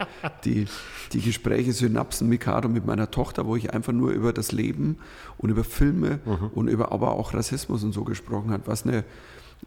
die, 0.45 0.67
die 1.13 1.21
Gespräche 1.21 1.73
Synapsen 1.73 2.29
Mikado 2.29 2.69
mit 2.69 2.87
meiner 2.87 3.11
Tochter, 3.11 3.47
wo 3.47 3.57
ich 3.57 3.73
einfach 3.73 3.93
nur 3.93 4.11
über 4.11 4.33
das 4.33 4.53
Leben 4.53 4.99
und 5.39 5.51
über 5.51 5.65
Filme 5.65 6.21
mhm. 6.25 6.51
und 6.55 6.69
über 6.69 6.93
aber 6.93 7.13
auch 7.13 7.35
Rassismus 7.35 7.85
und 7.85 7.93
so 7.93 8.05
gesprochen 8.05 8.51
habe, 8.51 8.67
was 8.67 8.85
eine, 8.85 9.05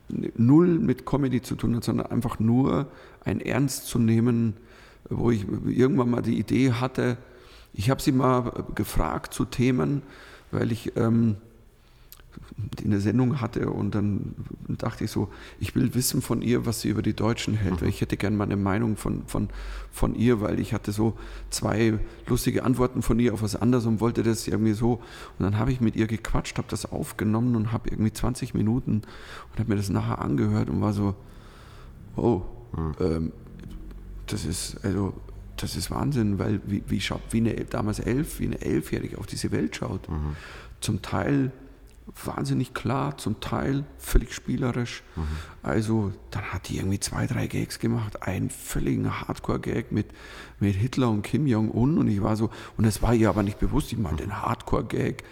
eine 0.10 0.32
Null 0.36 0.80
mit 0.80 1.06
Comedy 1.06 1.42
zu 1.42 1.56
tun 1.56 1.76
hat, 1.76 1.84
sondern 1.84 2.08
einfach 2.08 2.40
nur 2.40 2.88
ein 3.24 3.40
Ernst 3.40 3.88
zu 3.88 4.00
nehmen, 4.00 4.56
wo 5.10 5.32
ich 5.32 5.46
irgendwann 5.66 6.10
mal 6.10 6.22
die 6.22 6.38
Idee 6.38 6.74
hatte, 6.74 7.18
ich 7.74 7.90
habe 7.90 8.02
sie 8.02 8.12
mal 8.12 8.66
gefragt 8.74 9.34
zu 9.34 9.46
Themen, 9.46 10.02
weil 10.52 10.72
ich 10.72 10.96
ähm, 10.96 11.38
in 12.84 12.92
der 12.92 13.00
Sendung 13.00 13.42
hatte 13.42 13.70
und 13.70 13.94
dann 13.94 14.36
dachte 14.68 15.04
ich 15.04 15.12
so, 15.12 15.30
ich 15.60 15.76
will 15.76 15.94
wissen 15.94 16.22
von 16.22 16.42
ihr, 16.42 16.66
was 16.66 16.82
sie 16.82 16.90
über 16.90 17.02
die 17.02 17.14
Deutschen 17.14 17.54
hält. 17.54 17.82
Mhm. 17.82 17.88
Ich 17.88 18.02
hätte 18.02 18.18
gerne 18.18 18.36
mal 18.36 18.46
eine 18.46 18.56
Meinung 18.56 18.98
von, 18.98 19.24
von, 19.28 19.50
von 19.92 20.16
ihr, 20.16 20.42
weil 20.42 20.60
ich 20.60 20.74
hatte 20.74 20.92
so 20.92 21.18
zwei 21.50 22.00
lustige 22.28 22.64
Antworten 22.64 23.02
von 23.02 23.20
ihr 23.20 23.34
auf 23.34 23.42
was 23.42 23.56
anderes 23.56 23.86
und 23.86 24.00
wollte 24.00 24.24
das 24.24 24.48
irgendwie 24.48 24.74
so. 24.74 24.94
Und 24.94 25.44
dann 25.44 25.58
habe 25.58 25.72
ich 25.72 25.82
mit 25.82 25.96
ihr 25.96 26.08
gequatscht, 26.08 26.58
habe 26.58 26.68
das 26.70 26.92
aufgenommen 26.92 27.56
und 27.56 27.72
habe 27.72 27.90
irgendwie 27.90 28.14
20 28.14 28.54
Minuten 28.54 29.02
und 29.52 29.60
habe 29.60 29.70
mir 29.70 29.78
das 29.78 29.90
nachher 29.90 30.22
angehört 30.22 30.70
und 30.70 30.82
war 30.82 30.94
so, 30.94 31.16
oh, 32.16 32.42
mhm. 32.76 32.96
ähm, 33.00 33.32
das 34.28 34.46
ist, 34.46 34.84
also 34.84 35.14
das 35.58 35.76
ist 35.76 35.90
Wahnsinn, 35.92 36.40
weil 36.40 36.62
wie, 36.66 36.84
wie, 36.88 37.02
schaut, 37.02 37.22
wie 37.32 37.38
eine 37.38 37.54
damals 37.66 38.00
elf, 38.00 38.40
wie 38.40 38.46
eine 38.46 38.62
Elfjährige 38.62 39.18
auf 39.18 39.26
diese 39.26 39.52
Welt 39.52 39.76
schaut. 39.76 40.08
Mhm. 40.10 40.36
Zum 40.82 41.02
Teil 41.02 41.52
wahnsinnig 42.24 42.74
klar, 42.74 43.18
zum 43.18 43.40
Teil 43.40 43.84
völlig 43.98 44.34
spielerisch. 44.34 45.04
Mhm. 45.16 45.24
Also 45.62 46.14
dann 46.32 46.44
hat 46.54 46.70
die 46.70 46.78
irgendwie 46.78 47.00
zwei, 47.00 47.28
drei 47.28 47.48
Gags 47.48 47.80
gemacht, 47.80 48.24
einen 48.24 48.50
völligen 48.50 49.22
Hardcore-Gag 49.22 49.92
mit, 49.92 50.08
mit 50.60 50.76
Hitler 50.76 51.10
und 51.10 51.22
Kim 51.22 51.48
Jong-un 51.48 51.98
und 51.98 52.08
ich 52.08 52.22
war 52.22 52.36
so, 52.36 52.50
und 52.78 52.86
es 52.86 53.02
war 53.02 53.14
ihr 53.14 53.30
aber 53.30 53.44
nicht 53.44 53.60
bewusst, 53.60 53.92
ich 53.92 53.98
meine 53.98 54.18
den 54.18 54.42
Hardcore-Gag 54.42 55.24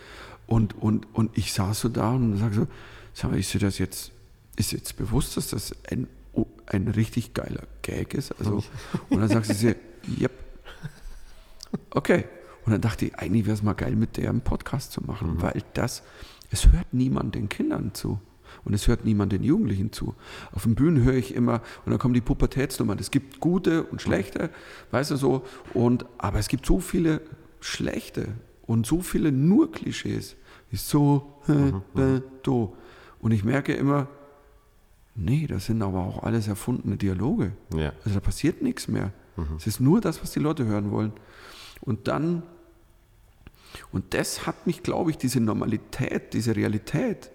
und, 0.47 0.75
und, 0.75 1.07
und 1.13 1.37
ich 1.37 1.53
saß 1.53 1.79
so 1.79 1.89
da 1.89 2.11
und 2.11 2.37
sage 2.37 2.55
so, 2.55 2.67
Sag 3.15 3.31
mal, 3.31 3.39
ist 3.39 3.53
dir 3.53 3.59
das 3.59 3.77
jetzt, 3.77 4.11
ist 4.57 4.73
jetzt 4.73 4.97
bewusst, 4.97 5.37
dass 5.37 5.47
das 5.47 5.73
ein, 5.89 6.07
ein 6.65 6.89
richtig 6.89 7.33
geiler 7.33 7.63
Gag 7.81 8.13
ist? 8.13 8.33
Also, 8.33 8.61
und 9.09 9.21
dann 9.21 9.29
sagt 9.29 9.45
sie, 9.45 9.73
yep. 10.19 10.31
Okay. 11.91 12.25
Und 12.65 12.73
dann 12.73 12.81
dachte 12.81 13.05
ich, 13.05 13.15
eigentlich 13.15 13.45
wäre 13.45 13.53
es 13.53 13.63
mal 13.63 13.73
geil, 13.73 13.95
mit 13.95 14.17
der 14.17 14.29
einen 14.29 14.41
Podcast 14.41 14.91
zu 14.91 15.01
machen, 15.01 15.35
mhm. 15.35 15.41
weil 15.41 15.63
das, 15.73 16.03
es 16.51 16.71
hört 16.71 16.93
niemand 16.93 17.35
den 17.35 17.49
Kindern 17.49 17.93
zu. 17.93 18.19
Und 18.63 18.73
es 18.73 18.87
hört 18.87 19.05
niemand 19.05 19.31
den 19.31 19.43
Jugendlichen 19.43 19.91
zu. 19.91 20.15
Auf 20.51 20.63
den 20.63 20.75
Bühnen 20.75 21.03
höre 21.03 21.15
ich 21.15 21.35
immer, 21.35 21.61
und 21.83 21.91
dann 21.91 21.99
kommen 21.99 22.13
die 22.13 22.21
Pubertätsnummern. 22.21 22.97
Es 22.99 23.11
gibt 23.11 23.39
gute 23.39 23.83
und 23.83 24.01
schlechte, 24.01 24.49
weißt 24.91 25.11
du 25.11 25.15
so. 25.17 25.43
Und, 25.73 26.05
aber 26.17 26.39
es 26.39 26.47
gibt 26.47 26.65
so 26.65 26.79
viele 26.79 27.21
schlechte 27.59 28.29
und 28.65 28.85
so 28.85 29.01
viele 29.01 29.31
nur 29.31 29.71
Klischees. 29.71 30.35
Ist 30.71 30.89
so, 30.89 31.41
äh, 31.47 32.21
do. 32.43 32.75
Und 33.19 33.31
ich 33.31 33.43
merke 33.43 33.73
immer, 33.73 34.07
nee, 35.15 35.47
das 35.47 35.65
sind 35.65 35.81
aber 35.81 35.99
auch 35.99 36.23
alles 36.23 36.47
erfundene 36.47 36.97
Dialoge. 36.97 37.51
Ja. 37.73 37.93
Also 38.03 38.15
da 38.15 38.19
passiert 38.19 38.61
nichts 38.61 38.87
mehr. 38.87 39.11
Mhm. 39.37 39.55
Es 39.57 39.67
ist 39.67 39.79
nur 39.79 40.01
das, 40.01 40.21
was 40.21 40.31
die 40.31 40.39
Leute 40.39 40.65
hören 40.65 40.91
wollen. 40.91 41.13
Und 41.81 42.07
dann, 42.07 42.43
und 43.91 44.13
das 44.13 44.45
hat 44.45 44.67
mich, 44.67 44.83
glaube 44.83 45.11
ich, 45.11 45.17
diese 45.17 45.39
Normalität, 45.39 46.33
diese 46.33 46.55
Realität 46.55 47.31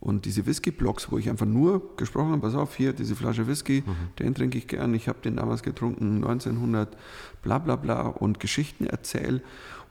und 0.00 0.26
diese 0.26 0.46
Whisky-Blocks, 0.46 1.10
wo 1.10 1.18
ich 1.18 1.28
einfach 1.28 1.46
nur 1.46 1.96
gesprochen 1.96 2.30
habe, 2.30 2.42
pass 2.42 2.54
auf, 2.54 2.76
hier, 2.76 2.92
diese 2.92 3.16
Flasche 3.16 3.46
Whisky, 3.46 3.82
mhm. 3.84 3.94
den 4.18 4.34
trinke 4.34 4.58
ich 4.58 4.68
gern, 4.68 4.94
ich 4.94 5.08
habe 5.08 5.18
den 5.22 5.36
damals 5.36 5.62
getrunken, 5.62 6.16
1900, 6.24 6.96
bla 7.42 7.58
bla 7.58 7.76
bla, 7.76 8.02
und 8.02 8.40
Geschichten 8.40 8.86
erzähle. 8.86 9.42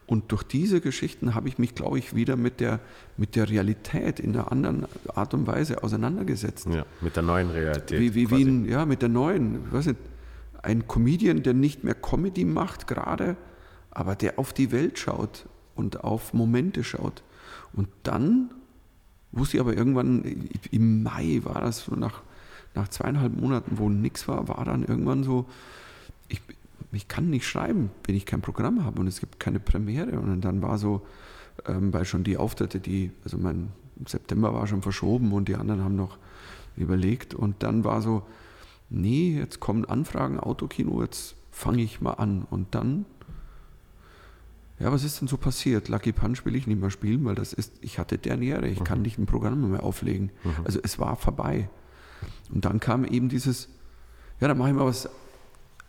Und 0.05 0.31
durch 0.31 0.43
diese 0.43 0.79
Geschichten 0.79 1.35
habe 1.35 1.49
ich 1.49 1.57
mich, 1.57 1.75
glaube 1.75 1.99
ich, 1.99 2.15
wieder 2.15 2.37
mit 2.37 2.61
der, 2.61 2.79
mit 3.17 3.35
der 3.35 3.49
Realität 3.49 4.21
in 4.21 4.33
einer 4.33 4.49
anderen 4.53 4.85
Art 5.13 5.33
und 5.33 5.45
Weise 5.47 5.83
auseinandergesetzt. 5.83 6.67
Ja, 6.67 6.85
mit 7.01 7.17
der 7.17 7.23
neuen 7.23 7.49
Realität. 7.49 7.99
Wie, 7.99 8.15
wie, 8.15 8.31
wie 8.31 8.43
ein, 8.43 8.65
ja, 8.69 8.85
mit 8.85 9.01
der 9.01 9.09
neuen, 9.09 9.65
ich 9.67 9.73
weiß 9.73 9.87
nicht, 9.87 9.99
ein 10.63 10.87
Comedian, 10.87 11.43
der 11.43 11.53
nicht 11.53 11.83
mehr 11.83 11.93
Comedy 11.93 12.45
macht 12.45 12.87
gerade, 12.87 13.35
aber 13.97 14.15
der 14.15 14.37
auf 14.37 14.53
die 14.53 14.71
Welt 14.71 14.99
schaut 14.99 15.47
und 15.73 16.03
auf 16.03 16.31
Momente 16.31 16.83
schaut. 16.83 17.23
Und 17.73 17.87
dann 18.03 18.51
wusste 19.31 19.57
ich 19.57 19.61
aber 19.61 19.75
irgendwann, 19.75 20.23
im 20.69 21.01
Mai 21.01 21.41
war 21.43 21.61
das 21.61 21.79
so 21.79 21.95
nach, 21.95 22.21
nach 22.75 22.89
zweieinhalb 22.89 23.35
Monaten, 23.35 23.79
wo 23.79 23.89
nichts 23.89 24.27
war, 24.27 24.47
war 24.49 24.63
dann 24.65 24.83
irgendwann 24.83 25.23
so, 25.23 25.47
ich, 26.27 26.43
ich 26.91 27.07
kann 27.07 27.31
nicht 27.31 27.47
schreiben, 27.47 27.89
wenn 28.05 28.13
ich 28.13 28.27
kein 28.27 28.41
Programm 28.41 28.85
habe 28.85 29.01
und 29.01 29.07
es 29.07 29.19
gibt 29.19 29.39
keine 29.39 29.59
Premiere. 29.59 30.19
Und 30.19 30.41
dann 30.41 30.61
war 30.61 30.77
so, 30.77 31.01
ähm, 31.65 31.91
weil 31.91 32.05
schon 32.05 32.23
die 32.23 32.37
Auftritte, 32.37 32.79
die, 32.79 33.09
also 33.23 33.39
mein 33.39 33.71
September 34.05 34.53
war 34.53 34.67
schon 34.67 34.83
verschoben 34.83 35.31
und 35.33 35.47
die 35.47 35.55
anderen 35.55 35.83
haben 35.83 35.95
noch 35.95 36.19
überlegt. 36.75 37.33
Und 37.33 37.63
dann 37.63 37.83
war 37.83 38.03
so, 38.03 38.21
nee, 38.91 39.35
jetzt 39.39 39.59
kommen 39.59 39.85
Anfragen, 39.85 40.39
Autokino, 40.39 41.01
jetzt 41.01 41.35
fange 41.49 41.81
ich 41.81 41.99
mal 41.99 42.13
an. 42.13 42.45
Und 42.47 42.75
dann, 42.75 43.07
ja, 44.79 44.91
was 44.91 45.03
ist 45.03 45.21
denn 45.21 45.27
so 45.27 45.37
passiert? 45.37 45.87
Lucky 45.89 46.11
Punch 46.11 46.45
will 46.45 46.55
ich 46.55 46.67
nicht 46.67 46.79
mehr 46.79 46.91
spielen, 46.91 47.25
weil 47.25 47.35
das 47.35 47.53
ist, 47.53 47.73
ich 47.81 47.99
hatte 47.99 48.17
Derniere, 48.17 48.67
ich 48.67 48.79
mhm. 48.79 48.83
kann 48.83 49.01
nicht 49.01 49.17
ein 49.17 49.25
Programm 49.25 49.71
mehr 49.71 49.83
auflegen. 49.83 50.31
Mhm. 50.43 50.51
Also 50.65 50.79
es 50.83 50.99
war 50.99 51.15
vorbei. 51.15 51.69
Und 52.53 52.65
dann 52.65 52.79
kam 52.79 53.05
eben 53.05 53.29
dieses, 53.29 53.69
ja, 54.39 54.47
dann 54.47 54.57
mache 54.57 54.69
ich 54.69 54.75
mal 54.75 54.85
was 54.85 55.09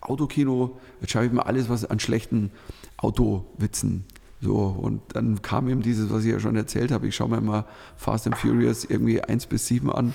Autokino, 0.00 0.78
jetzt 1.00 1.10
schaue 1.12 1.26
ich 1.26 1.32
mal 1.32 1.42
alles, 1.42 1.68
was 1.68 1.84
an 1.84 1.98
schlechten 1.98 2.50
Autowitzen 2.96 4.04
so, 4.40 4.54
und 4.54 5.02
dann 5.14 5.42
kam 5.42 5.68
eben 5.68 5.82
dieses, 5.82 6.10
was 6.10 6.24
ich 6.24 6.30
ja 6.30 6.38
schon 6.38 6.54
erzählt 6.54 6.92
habe, 6.92 7.08
ich 7.08 7.16
schaue 7.16 7.28
mir 7.28 7.40
mal 7.40 7.64
Fast 7.96 8.26
and 8.26 8.36
Furious 8.36 8.84
irgendwie 8.84 9.20
1 9.20 9.46
bis 9.46 9.66
7 9.66 9.90
an 9.90 10.14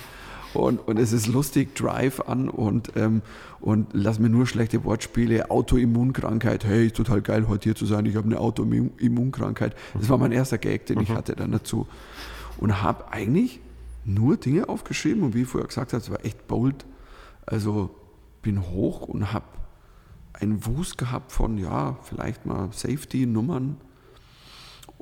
und, 0.56 0.78
und 0.86 0.98
es 0.98 1.12
ist 1.12 1.26
lustig, 1.26 1.74
Drive 1.74 2.20
an 2.20 2.48
und, 2.48 2.92
ähm, 2.96 3.22
und 3.60 3.88
lass 3.92 4.18
mir 4.18 4.28
nur 4.28 4.46
schlechte 4.46 4.84
Wortspiele, 4.84 5.50
Autoimmunkrankheit, 5.50 6.64
hey, 6.64 6.86
ist 6.86 6.96
total 6.96 7.22
geil, 7.22 7.48
heute 7.48 7.64
hier 7.64 7.74
zu 7.74 7.86
sein, 7.86 8.06
ich 8.06 8.16
habe 8.16 8.26
eine 8.26 8.40
Autoimmunkrankheit. 8.40 9.74
Das 9.94 10.08
war 10.08 10.18
mein 10.18 10.32
erster 10.32 10.58
Gag, 10.58 10.86
den 10.86 11.00
ich 11.00 11.08
mhm. 11.10 11.14
hatte 11.14 11.34
dann 11.34 11.52
dazu. 11.52 11.86
Und 12.58 12.82
habe 12.82 13.12
eigentlich 13.12 13.60
nur 14.04 14.36
Dinge 14.36 14.68
aufgeschrieben 14.68 15.22
und 15.22 15.34
wie 15.34 15.42
ich 15.42 15.48
vorher 15.48 15.66
gesagt 15.66 15.92
habe, 15.92 16.02
es 16.02 16.10
war 16.10 16.24
echt 16.24 16.46
bold. 16.46 16.84
Also 17.46 17.90
bin 18.42 18.62
hoch 18.62 19.02
und 19.02 19.32
habe 19.32 19.46
einen 20.34 20.64
Wust 20.66 20.98
gehabt 20.98 21.32
von, 21.32 21.58
ja, 21.58 21.96
vielleicht 22.02 22.46
mal 22.46 22.68
Safety-Nummern 22.72 23.76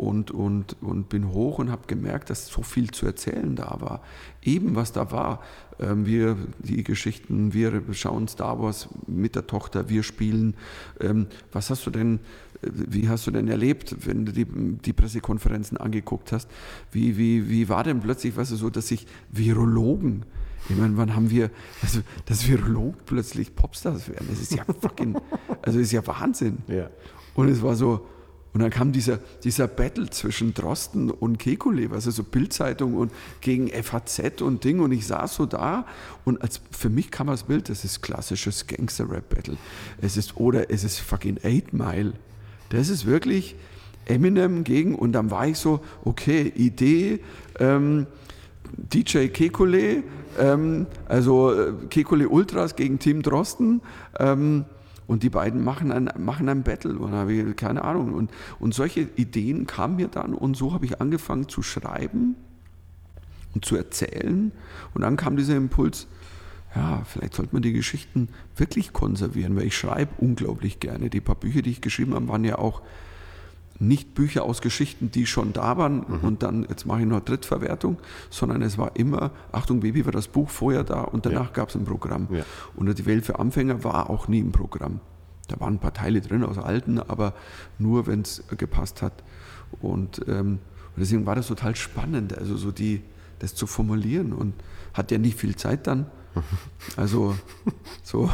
und, 0.03 0.33
und, 0.33 0.77
und 0.83 1.09
bin 1.09 1.31
hoch 1.31 1.61
und 1.61 1.71
habe 1.71 1.87
gemerkt, 1.87 2.29
dass 2.29 2.49
so 2.49 2.63
viel 2.63 2.91
zu 2.91 3.07
erzählen 3.07 3.55
da 3.55 3.77
war. 3.79 4.03
Eben 4.43 4.75
was 4.75 4.91
da 4.91 5.13
war. 5.13 5.41
Ähm, 5.79 6.07
wir, 6.07 6.37
die 6.59 6.83
Geschichten, 6.83 7.55
wir 7.55 7.83
schauen 7.93 8.27
Star 8.27 8.61
Wars 8.61 8.89
mit 9.07 9.37
der 9.37 9.47
Tochter, 9.47 9.89
wir 9.89 10.03
spielen. 10.03 10.55
Ähm, 11.01 11.29
was 11.53 11.71
hast 11.71 11.87
du 11.87 11.91
denn, 11.91 12.17
äh, 12.63 12.69
wie 12.73 13.09
hast 13.09 13.29
du 13.29 13.31
denn 13.31 13.47
erlebt, 13.47 14.05
wenn 14.05 14.27
du 14.27 14.33
die, 14.33 14.45
die 14.45 14.93
Pressekonferenzen 14.93 15.77
angeguckt 15.77 16.33
hast? 16.33 16.51
Wie, 16.91 17.17
wie, 17.17 17.49
wie 17.49 17.69
war 17.69 17.85
denn 17.85 18.01
plötzlich, 18.01 18.37
weißt 18.37 18.51
du, 18.51 18.57
so, 18.57 18.71
dass 18.71 18.89
sich 18.89 19.07
Virologen 19.31 20.25
ich 20.69 20.77
meine, 20.77 20.97
wann 20.97 21.17
haben 21.17 21.29
wir, 21.29 21.51
also, 21.83 22.03
dass 22.27 22.47
Virologen 22.47 22.95
plötzlich 23.05 23.53
Popstars 23.53 24.09
werden? 24.09 24.29
Das 24.31 24.41
ist 24.41 24.55
ja 24.55 24.63
fucking, 24.81 25.21
also 25.61 25.81
ist 25.81 25.91
ja 25.91 26.07
Wahnsinn. 26.07 26.59
Ja. 26.69 26.89
Und 27.35 27.49
es 27.49 27.63
war 27.63 27.75
so, 27.75 28.07
und 28.55 28.61
dann 28.61 28.71
kam 28.71 28.93
dieser, 28.93 29.19
dieser 29.45 29.67
Battle 29.67 30.11
zwischen 30.11 30.53
Drosten 30.53 31.11
und 31.11 31.41
Kekulé, 31.41 31.91
also 31.91 32.11
so 32.11 32.23
Bildzeitung 32.23 32.95
und 32.95 33.11
gegen 33.41 33.69
FAZ 33.69 34.43
und 34.43 34.65
Ding. 34.65 34.81
Und 34.81 34.93
ich 34.93 35.07
saß 35.07 35.35
so 35.35 35.47
da 35.47 35.87
und 36.25 36.43
als, 36.43 36.61
für 36.71 36.91
mich 36.91 37.11
kam 37.11 37.29
das 37.29 37.45
Bild, 37.45 37.71
das 37.71 37.85
ist 37.85 38.03
klassisches 38.03 38.67
Gangster-Rap-Battle. 38.67 39.57
Es 40.03 40.19
ist, 40.19 40.37
oder 40.37 40.71
es 40.71 40.85
ist 40.85 40.99
fucking 40.99 41.39
Eight 41.43 41.73
Mile. 41.73 42.13
Das 42.69 42.91
ist 42.91 43.07
wirklich 43.07 43.57
Eminem 44.05 44.65
gegen, 44.65 44.97
und 44.97 45.13
dann 45.13 45.31
war 45.31 45.47
ich 45.47 45.57
so, 45.57 45.81
okay, 46.05 46.53
Idee, 46.55 47.21
ähm, 47.59 48.07
DJ 48.77 49.29
Kekulé, 49.29 50.03
ähm, 50.39 50.87
also 51.09 51.55
äh, 51.55 51.73
Kekulé 51.89 52.27
Ultras 52.27 52.77
gegen 52.77 52.99
Team 52.99 53.23
Drosten. 53.23 53.81
Ähm, 54.19 54.67
und 55.13 55.23
die 55.23 55.29
beiden 55.29 55.63
machen 55.63 55.93
ein, 55.93 56.09
machen 56.17 56.49
ein 56.49 56.63
Battle 56.63 56.97
oder 56.97 57.29
wie, 57.29 57.53
keine 57.53 57.85
Ahnung. 57.85 58.15
Und, 58.15 58.31
und 58.59 58.73
solche 58.73 59.03
Ideen 59.17 59.67
kamen 59.67 59.97
mir 59.97 60.09
dann 60.09 60.33
und 60.33 60.57
so 60.57 60.73
habe 60.73 60.87
ich 60.87 61.03
angefangen 61.03 61.49
zu 61.49 61.63
schreiben 61.63 62.35
und 63.55 63.63
zu 63.63 63.77
erzählen. 63.77 64.53
Und 64.95 65.03
dann 65.03 65.19
kam 65.19 65.37
dieser 65.37 65.55
Impuls, 65.55 66.07
ja, 66.75 67.03
vielleicht 67.05 67.35
sollte 67.35 67.55
man 67.55 67.61
die 67.61 67.75
Geschichten 67.75 68.31
wirklich 68.57 68.95
konservieren, 68.95 69.55
weil 69.55 69.67
ich 69.67 69.77
schreibe 69.77 70.13
unglaublich 70.17 70.81
gerne. 70.81 71.11
Die 71.11 71.21
paar 71.21 71.35
Bücher, 71.35 71.61
die 71.61 71.71
ich 71.71 71.83
geschrieben 71.83 72.15
habe, 72.15 72.29
waren 72.29 72.45
ja 72.45 72.57
auch 72.57 72.81
nicht 73.79 74.15
Bücher 74.15 74.45
aus 74.45 74.61
Geschichten, 74.61 75.11
die 75.11 75.27
schon 75.27 75.53
da 75.53 75.77
waren 75.77 76.05
mhm. 76.07 76.19
und 76.23 76.43
dann, 76.43 76.67
jetzt 76.69 76.87
mache 76.87 77.01
ich 77.01 77.07
noch 77.07 77.21
Drittverwertung, 77.21 77.99
sondern 78.31 78.63
es 78.63 78.79
war 78.79 78.97
immer, 78.97 79.31
Achtung 79.51 79.81
Baby 79.81 80.05
war 80.05 80.13
das 80.13 80.29
Buch 80.29 80.51
vorher 80.51 80.85
da 80.85 81.03
und 81.03 81.27
danach 81.27 81.47
ja. 81.47 81.53
gab 81.53 81.69
es 81.69 81.75
ein 81.75 81.85
Programm. 81.85 82.29
Ja. 82.31 82.45
Und 82.77 82.97
die 82.99 83.07
Welt 83.07 83.25
für 83.25 83.39
Anfänger 83.39 83.85
war 83.85 84.11
auch 84.11 84.29
nie 84.29 84.41
im 84.41 84.53
Programm. 84.53 85.01
Da 85.49 85.59
waren 85.61 85.75
ein 85.75 85.81
paar 85.81 85.95
Teile 85.95 86.21
drin 86.21 86.45
aus 86.45 86.59
alten, 86.59 86.99
aber 86.99 87.35
nur, 87.79 88.07
wenn 88.07 88.23
es 88.23 88.45
gepasst 88.57 89.03
hat. 89.03 89.25
Und, 89.81 90.23
ähm, 90.29 90.61
deswegen 90.97 91.27
war 91.27 91.35
das 91.35 91.47
total 91.49 91.75
spannend, 91.77 92.37
also 92.37 92.57
so 92.57 92.71
die, 92.71 93.03
das 93.39 93.55
zu 93.55 93.67
formulieren 93.67 94.33
und 94.33 94.55
hat 94.95 95.11
ja 95.11 95.19
nicht 95.19 95.39
viel 95.39 95.57
Zeit 95.57 95.87
dann. 95.87 96.07
Also 96.97 97.37
so. 98.03 98.31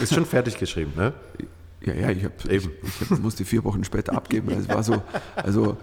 Ist 0.00 0.12
schon 0.12 0.26
fertig 0.26 0.58
geschrieben, 0.58 0.92
ne? 0.96 1.14
Ja, 1.84 1.94
ja, 1.94 2.10
ich, 2.10 2.24
hab, 2.24 2.44
ich, 2.46 2.68
ich 2.82 3.10
hab, 3.10 3.18
musste 3.20 3.44
vier 3.44 3.62
Wochen 3.64 3.84
später 3.84 4.14
abgeben. 4.14 4.50
Es 4.50 4.68
war 4.68 4.82
so, 4.82 5.02
also 5.36 5.76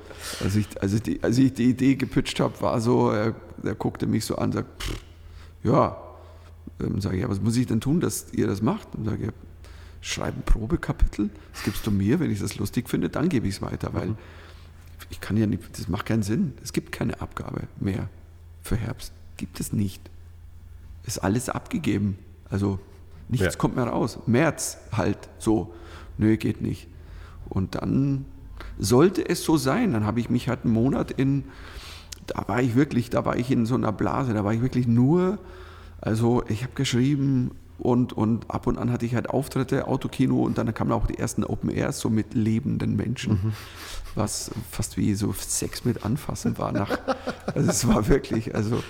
als 0.44 0.56
ich, 0.56 0.82
als 0.82 0.94
ich, 0.94 1.02
die, 1.04 1.24
als 1.24 1.38
ich 1.38 1.54
die 1.54 1.70
Idee 1.70 1.96
gepitcht 1.96 2.40
habe, 2.40 2.60
war 2.62 2.82
so, 2.82 3.12
er, 3.12 3.36
er 3.64 3.76
guckte 3.76 4.08
mich 4.08 4.26
so 4.26 4.36
an 4.36 4.46
und 4.46 4.54
sagt, 4.54 4.84
pff, 4.84 5.00
ja, 5.64 5.98
ähm, 6.80 7.02
sage 7.02 7.18
ich, 7.18 7.22
ja, 7.22 7.30
was 7.30 7.40
muss 7.40 7.56
ich 7.56 7.68
denn 7.68 7.82
tun, 7.82 8.00
dass 8.00 8.34
ihr 8.34 8.48
das 8.48 8.62
macht? 8.62 8.96
Und 8.96 9.06
sage 9.06 9.26
ich, 9.26 9.32
schreibe 10.02 10.40
ein 10.40 10.44
Probekapitel, 10.44 11.30
das 11.54 11.64
gibst 11.64 11.86
du 11.86 11.92
mir, 11.92 12.20
wenn 12.20 12.32
ich 12.32 12.40
das 12.40 12.58
lustig 12.58 12.90
finde, 12.90 13.10
dann 13.10 13.30
gebe 13.30 13.48
ich 13.48 13.56
es 13.56 13.62
weiter, 13.62 13.94
weil 13.94 14.10
mhm. 14.10 14.18
ich 15.12 15.22
kann 15.22 15.38
ja 15.38 15.46
nicht, 15.46 15.62
das 15.78 15.88
macht 15.88 16.08
keinen 16.08 16.24
Sinn. 16.24 16.54
Es 16.64 16.74
gibt 16.74 16.92
keine 16.92 17.22
Abgabe 17.22 17.68
mehr 17.80 18.10
für 18.64 18.76
Herbst. 18.76 19.14
Gibt 19.38 19.60
es 19.60 19.72
nicht. 19.72 20.02
Ist 21.06 21.20
alles 21.20 21.50
abgegeben. 21.50 22.18
Also 22.50 22.80
nichts 23.30 23.46
ja. 23.46 23.52
kommt 23.60 23.76
mehr 23.76 23.86
raus. 23.86 24.20
März 24.26 24.78
halt 24.92 25.30
so 25.40 25.74
nö, 26.22 26.38
geht 26.38 26.62
nicht. 26.62 26.88
Und 27.50 27.76
dann 27.76 28.26
sollte 28.80 29.28
es 29.28 29.44
so 29.44 29.58
sein. 29.58 29.92
Dann 29.92 30.06
habe 30.06 30.20
ich 30.20 30.30
mich 30.30 30.48
halt 30.48 30.64
einen 30.64 30.74
Monat 30.74 31.12
in, 31.12 31.46
da 32.28 32.48
war 32.48 32.62
ich 32.62 32.76
wirklich, 32.76 33.10
da 33.10 33.26
war 33.26 33.36
ich 33.36 33.52
in 33.52 33.66
so 33.66 33.76
einer 33.76 33.92
Blase, 33.92 34.34
da 34.34 34.46
war 34.46 34.54
ich 34.54 34.62
wirklich 34.62 34.88
nur, 34.88 35.40
also 36.00 36.44
ich 36.48 36.64
habe 36.64 36.74
geschrieben 36.76 37.52
und, 37.78 38.14
und 38.14 38.50
ab 38.50 38.68
und 38.68 38.78
an 38.78 38.92
hatte 38.92 39.06
ich 39.06 39.16
halt 39.16 39.30
Auftritte, 39.30 39.88
Autokino 39.88 40.44
und 40.44 40.58
dann 40.58 40.74
kamen 40.74 40.92
auch 40.92 41.08
die 41.08 41.18
ersten 41.18 41.44
Open 41.44 41.70
Airs 41.70 42.00
so 42.00 42.10
mit 42.10 42.34
lebenden 42.34 42.96
Menschen, 42.96 43.34
mhm. 43.34 43.54
was 44.16 44.52
fast 44.70 44.98
wie 44.98 45.16
so 45.16 45.34
Sex 45.34 45.84
mit 45.84 46.06
Anfassen 46.06 46.58
war. 46.58 46.72
Nach, 46.72 47.00
also 47.54 47.70
es 47.70 47.88
war 47.88 48.08
wirklich, 48.08 48.54
also 48.56 48.84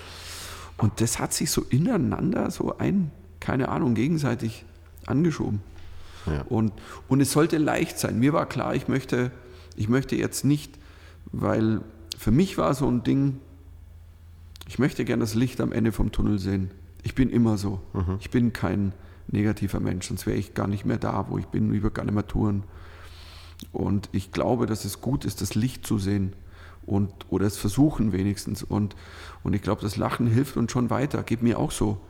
und 0.76 1.00
das 1.00 1.18
hat 1.18 1.32
sich 1.32 1.50
so 1.50 1.62
ineinander 1.62 2.50
so 2.50 2.76
ein, 2.78 3.10
keine 3.40 3.68
Ahnung, 3.68 3.94
gegenseitig 3.94 4.64
angeschoben. 5.06 5.60
Ja. 6.26 6.42
Und, 6.42 6.72
und 7.08 7.20
es 7.20 7.32
sollte 7.32 7.58
leicht 7.58 7.98
sein. 7.98 8.18
Mir 8.18 8.32
war 8.32 8.46
klar, 8.46 8.74
ich 8.74 8.88
möchte, 8.88 9.30
ich 9.76 9.88
möchte 9.88 10.16
jetzt 10.16 10.44
nicht, 10.44 10.78
weil 11.32 11.80
für 12.18 12.30
mich 12.30 12.58
war 12.58 12.74
so 12.74 12.88
ein 12.88 13.02
Ding, 13.02 13.40
ich 14.68 14.78
möchte 14.78 15.04
gerne 15.04 15.22
das 15.22 15.34
Licht 15.34 15.60
am 15.60 15.72
Ende 15.72 15.92
vom 15.92 16.12
Tunnel 16.12 16.38
sehen. 16.38 16.70
Ich 17.02 17.14
bin 17.14 17.30
immer 17.30 17.58
so. 17.58 17.80
Mhm. 17.92 18.18
Ich 18.20 18.30
bin 18.30 18.52
kein 18.52 18.92
negativer 19.28 19.80
Mensch, 19.80 20.08
sonst 20.08 20.26
wäre 20.26 20.36
ich 20.36 20.54
gar 20.54 20.66
nicht 20.66 20.84
mehr 20.84 20.98
da, 20.98 21.26
wo 21.28 21.38
ich 21.38 21.46
bin. 21.46 21.72
Ich 21.74 21.82
würde 21.82 21.94
gar 21.94 22.04
nicht 22.04 22.14
mehr 22.14 22.26
touren. 22.26 22.62
Und 23.72 24.08
ich 24.12 24.32
glaube, 24.32 24.66
dass 24.66 24.84
es 24.84 25.00
gut 25.00 25.24
ist, 25.24 25.40
das 25.40 25.54
Licht 25.54 25.86
zu 25.86 25.98
sehen 25.98 26.34
und, 26.84 27.12
oder 27.28 27.46
es 27.46 27.56
versuchen 27.56 28.12
wenigstens. 28.12 28.62
Und, 28.62 28.96
und 29.42 29.54
ich 29.54 29.62
glaube, 29.62 29.82
das 29.82 29.96
Lachen 29.96 30.26
hilft 30.26 30.56
uns 30.56 30.72
schon 30.72 30.90
weiter. 30.90 31.22
Geht 31.22 31.42
mir 31.42 31.58
auch 31.58 31.70
so. 31.70 32.00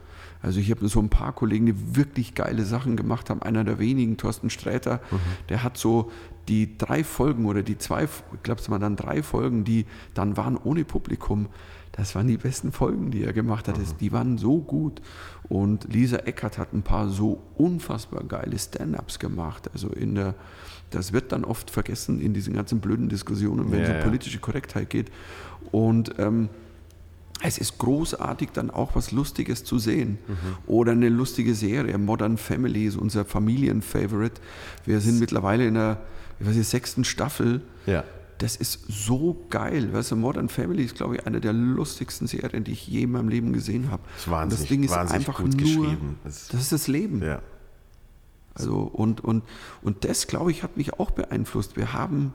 Also 0.43 0.59
ich 0.59 0.69
habe 0.69 0.87
so 0.89 0.99
ein 0.99 1.09
paar 1.09 1.31
Kollegen, 1.33 1.65
die 1.65 1.95
wirklich 1.95 2.35
geile 2.35 2.65
Sachen 2.65 2.97
gemacht 2.97 3.29
haben. 3.29 3.41
Einer 3.41 3.63
der 3.63 3.79
wenigen, 3.79 4.17
Thorsten 4.17 4.49
Sträter, 4.49 4.99
mhm. 5.09 5.17
der 5.49 5.63
hat 5.63 5.77
so 5.77 6.11
die 6.49 6.77
drei 6.77 7.05
Folgen 7.05 7.45
oder 7.45 7.63
die 7.63 7.77
zwei, 7.77 8.03
ich 8.03 8.43
glaube 8.43 8.59
es 8.59 8.69
waren 8.69 8.81
dann 8.81 8.97
drei 8.97 9.23
Folgen, 9.23 9.63
die 9.63 9.85
dann 10.13 10.35
waren 10.35 10.57
ohne 10.57 10.83
Publikum. 10.83 11.47
Das 11.93 12.13
waren 12.15 12.27
die 12.27 12.37
besten 12.37 12.71
Folgen, 12.73 13.11
die 13.11 13.23
er 13.23 13.31
gemacht 13.31 13.67
hat. 13.69 13.77
Mhm. 13.77 13.83
Die 14.01 14.11
waren 14.11 14.37
so 14.37 14.59
gut. 14.59 15.01
Und 15.47 15.93
Lisa 15.93 16.17
Eckert 16.17 16.57
hat 16.57 16.73
ein 16.73 16.81
paar 16.81 17.07
so 17.07 17.41
unfassbar 17.55 18.23
geile 18.25 18.59
Stand-ups 18.59 19.19
gemacht. 19.19 19.69
Also 19.73 19.89
in 19.89 20.15
der, 20.15 20.35
das 20.89 21.13
wird 21.13 21.31
dann 21.31 21.45
oft 21.45 21.71
vergessen 21.71 22.19
in 22.19 22.33
diesen 22.33 22.53
ganzen 22.53 22.81
blöden 22.81 23.07
Diskussionen, 23.07 23.71
wenn 23.71 23.81
es 23.81 23.89
ja, 23.89 23.97
um 23.97 24.03
politische 24.03 24.39
Korrektheit 24.39 24.89
geht. 24.89 25.09
Und 25.71 26.15
ähm, 26.17 26.49
es 27.41 27.57
ist 27.57 27.77
großartig, 27.77 28.49
dann 28.53 28.69
auch 28.69 28.95
was 28.95 29.11
Lustiges 29.11 29.63
zu 29.63 29.79
sehen. 29.79 30.19
Mhm. 30.27 30.35
Oder 30.67 30.93
eine 30.93 31.09
lustige 31.09 31.55
Serie. 31.55 31.97
Modern 31.97 32.37
Family 32.37 32.85
ist 32.85 32.95
unser 32.95 33.25
Familienfavorite. 33.25 34.39
Wir 34.85 35.01
sind 35.01 35.19
mittlerweile 35.19 35.67
in 35.67 35.73
der 35.73 36.01
ich 36.39 36.47
weiß 36.47 36.55
nicht, 36.55 36.69
sechsten 36.69 37.03
Staffel. 37.03 37.61
Ja. 37.85 38.03
Das 38.37 38.55
ist 38.55 38.85
so 38.89 39.45
geil. 39.49 39.93
Weißt 39.93 40.11
du, 40.11 40.15
Modern 40.15 40.49
Family 40.49 40.83
ist, 40.83 40.95
glaube 40.95 41.15
ich, 41.15 41.27
eine 41.27 41.39
der 41.39 41.53
lustigsten 41.53 42.27
Serien, 42.27 42.63
die 42.63 42.71
ich 42.71 42.87
je 42.87 43.03
in 43.03 43.11
meinem 43.11 43.29
Leben 43.29 43.53
gesehen 43.53 43.89
habe. 43.91 44.03
Das, 44.13 44.23
ist 44.23 44.31
wahnsinnig, 44.31 44.59
das 44.59 44.67
Ding 44.67 44.83
ist 44.83 44.93
einfach 44.93 45.37
gut 45.37 45.53
nur, 45.53 45.57
geschrieben. 45.57 46.19
Das, 46.23 46.47
das 46.49 46.61
ist 46.61 46.71
das 46.71 46.87
Leben. 46.87 47.21
Ja. 47.21 47.41
Also, 48.55 48.79
und, 48.79 49.23
und, 49.23 49.43
und 49.81 50.03
das, 50.03 50.27
glaube 50.27 50.51
ich, 50.51 50.63
hat 50.63 50.77
mich 50.77 50.99
auch 50.99 51.11
beeinflusst. 51.11 51.77
Wir 51.77 51.93
haben 51.93 52.33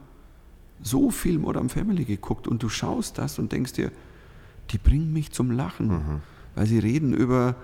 so 0.82 1.10
viel 1.10 1.38
Modern 1.38 1.68
Family 1.68 2.04
geguckt 2.04 2.48
und 2.48 2.62
du 2.62 2.68
schaust 2.68 3.18
das 3.18 3.38
und 3.38 3.52
denkst 3.52 3.74
dir, 3.74 3.92
die 4.70 4.78
bringen 4.78 5.12
mich 5.12 5.32
zum 5.32 5.50
Lachen, 5.50 5.88
mhm. 5.88 6.20
weil 6.54 6.66
sie 6.66 6.78
reden 6.78 7.14
über, 7.14 7.56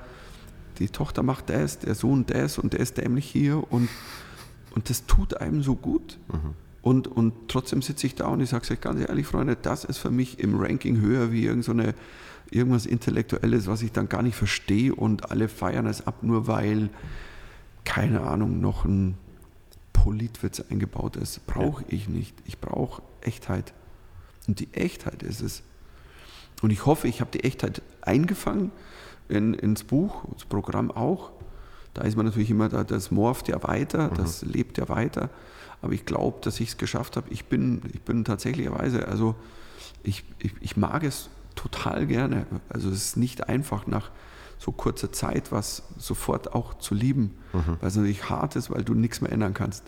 die 0.79 0.89
Tochter 0.89 1.23
macht 1.23 1.51
das, 1.51 1.79
der 1.79 1.95
Sohn 1.95 2.27
das 2.27 2.59
und 2.59 2.73
der 2.73 2.81
ist 2.81 2.99
dämlich 2.99 3.27
hier 3.27 3.71
und, 3.73 3.89
und 4.75 4.91
das 4.91 5.07
tut 5.07 5.37
einem 5.37 5.63
so 5.63 5.75
gut. 5.75 6.19
Mhm. 6.33 6.55
Und, 6.83 7.09
und 7.09 7.33
trotzdem 7.49 7.81
sitze 7.81 8.07
ich 8.07 8.15
da 8.15 8.27
und 8.27 8.41
ich 8.41 8.51
sage 8.51 8.71
euch 8.71 8.81
ganz 8.81 9.01
ehrlich, 9.01 9.27
Freunde, 9.27 9.57
das 9.57 9.85
ist 9.85 9.97
für 9.97 10.11
mich 10.11 10.39
im 10.39 10.61
Ranking 10.61 11.01
höher 11.01 11.33
wie 11.33 11.47
irgend 11.47 11.65
so 11.65 11.73
eine, 11.73 11.95
irgendwas 12.51 12.85
Intellektuelles, 12.85 13.67
was 13.67 13.81
ich 13.81 13.93
dann 13.93 14.11
gar 14.11 14.23
nicht 14.23 14.37
verstehe 14.37 14.95
und 14.95 15.31
alle 15.31 15.49
feiern 15.49 15.87
es 15.87 16.07
ab, 16.07 16.23
nur 16.23 16.47
weil, 16.47 16.91
keine 17.85 18.21
Ahnung, 18.21 18.61
noch 18.61 18.85
ein 18.85 19.15
Politwitz 19.95 20.61
eingebaut 20.61 21.17
ist. 21.17 21.47
Brauche 21.47 21.85
ich 21.89 22.11
nicht. 22.11 22.37
Ich 22.45 22.59
brauche 22.59 23.01
Echtheit. 23.23 23.73
Und 24.47 24.61
die 24.61 24.69
Echtheit 24.75 25.23
ist 25.23 25.41
es. 25.41 25.63
Und 26.63 26.71
ich 26.71 26.87
hoffe, 26.87 27.09
ich 27.09 27.21
habe 27.21 27.31
die 27.31 27.45
Echtheit 27.45 27.83
eingefangen 28.01 28.71
in, 29.29 29.55
ins 29.55 29.85
Buch, 29.85 30.25
ins 30.33 30.45
Programm 30.45 30.91
auch. 30.91 31.33
Da 31.95 32.03
ist 32.03 32.17
man 32.17 32.27
natürlich 32.27 32.51
immer, 32.51 32.69
da, 32.69 32.85
das 32.85 33.11
morpht 33.11 33.49
ja 33.49 33.63
weiter, 33.63 34.11
mhm. 34.11 34.15
das 34.17 34.43
lebt 34.43 34.79
ja 34.79 34.89
weiter. 34.89 35.31
Aber 35.83 35.93
ich 35.93 36.07
glaube, 36.07 36.39
dass 36.41 36.61
ich 36.61 36.71
es 36.71 36.77
geschafft 36.77 37.17
habe. 37.17 37.29
Ich 37.31 37.47
bin, 37.47 37.83
ich 37.93 38.01
bin 38.03 38.25
tatsächlicherweise, 38.25 39.07
also 39.07 39.35
ich, 40.03 40.25
ich, 40.39 40.55
ich 40.61 40.77
mag 40.77 41.05
es 41.05 41.29
total 41.55 42.07
gerne. 42.07 42.47
Also 42.69 42.89
es 42.89 42.97
ist 42.97 43.17
nicht 43.17 43.49
einfach 43.49 43.87
nach 43.87 44.11
so 44.59 44.73
kurzer 44.73 45.13
Zeit 45.13 45.53
was 45.53 45.83
sofort 45.99 46.55
auch 46.55 46.75
zu 46.75 46.95
lieben, 46.95 47.37
mhm. 47.53 47.77
weil 47.81 47.89
es 47.89 47.97
natürlich 47.97 48.31
hart 48.31 48.57
ist, 48.57 48.71
weil 48.71 48.83
du 48.83 48.95
nichts 48.95 49.21
mehr 49.21 49.31
ändern 49.31 49.55
kannst. 49.55 49.85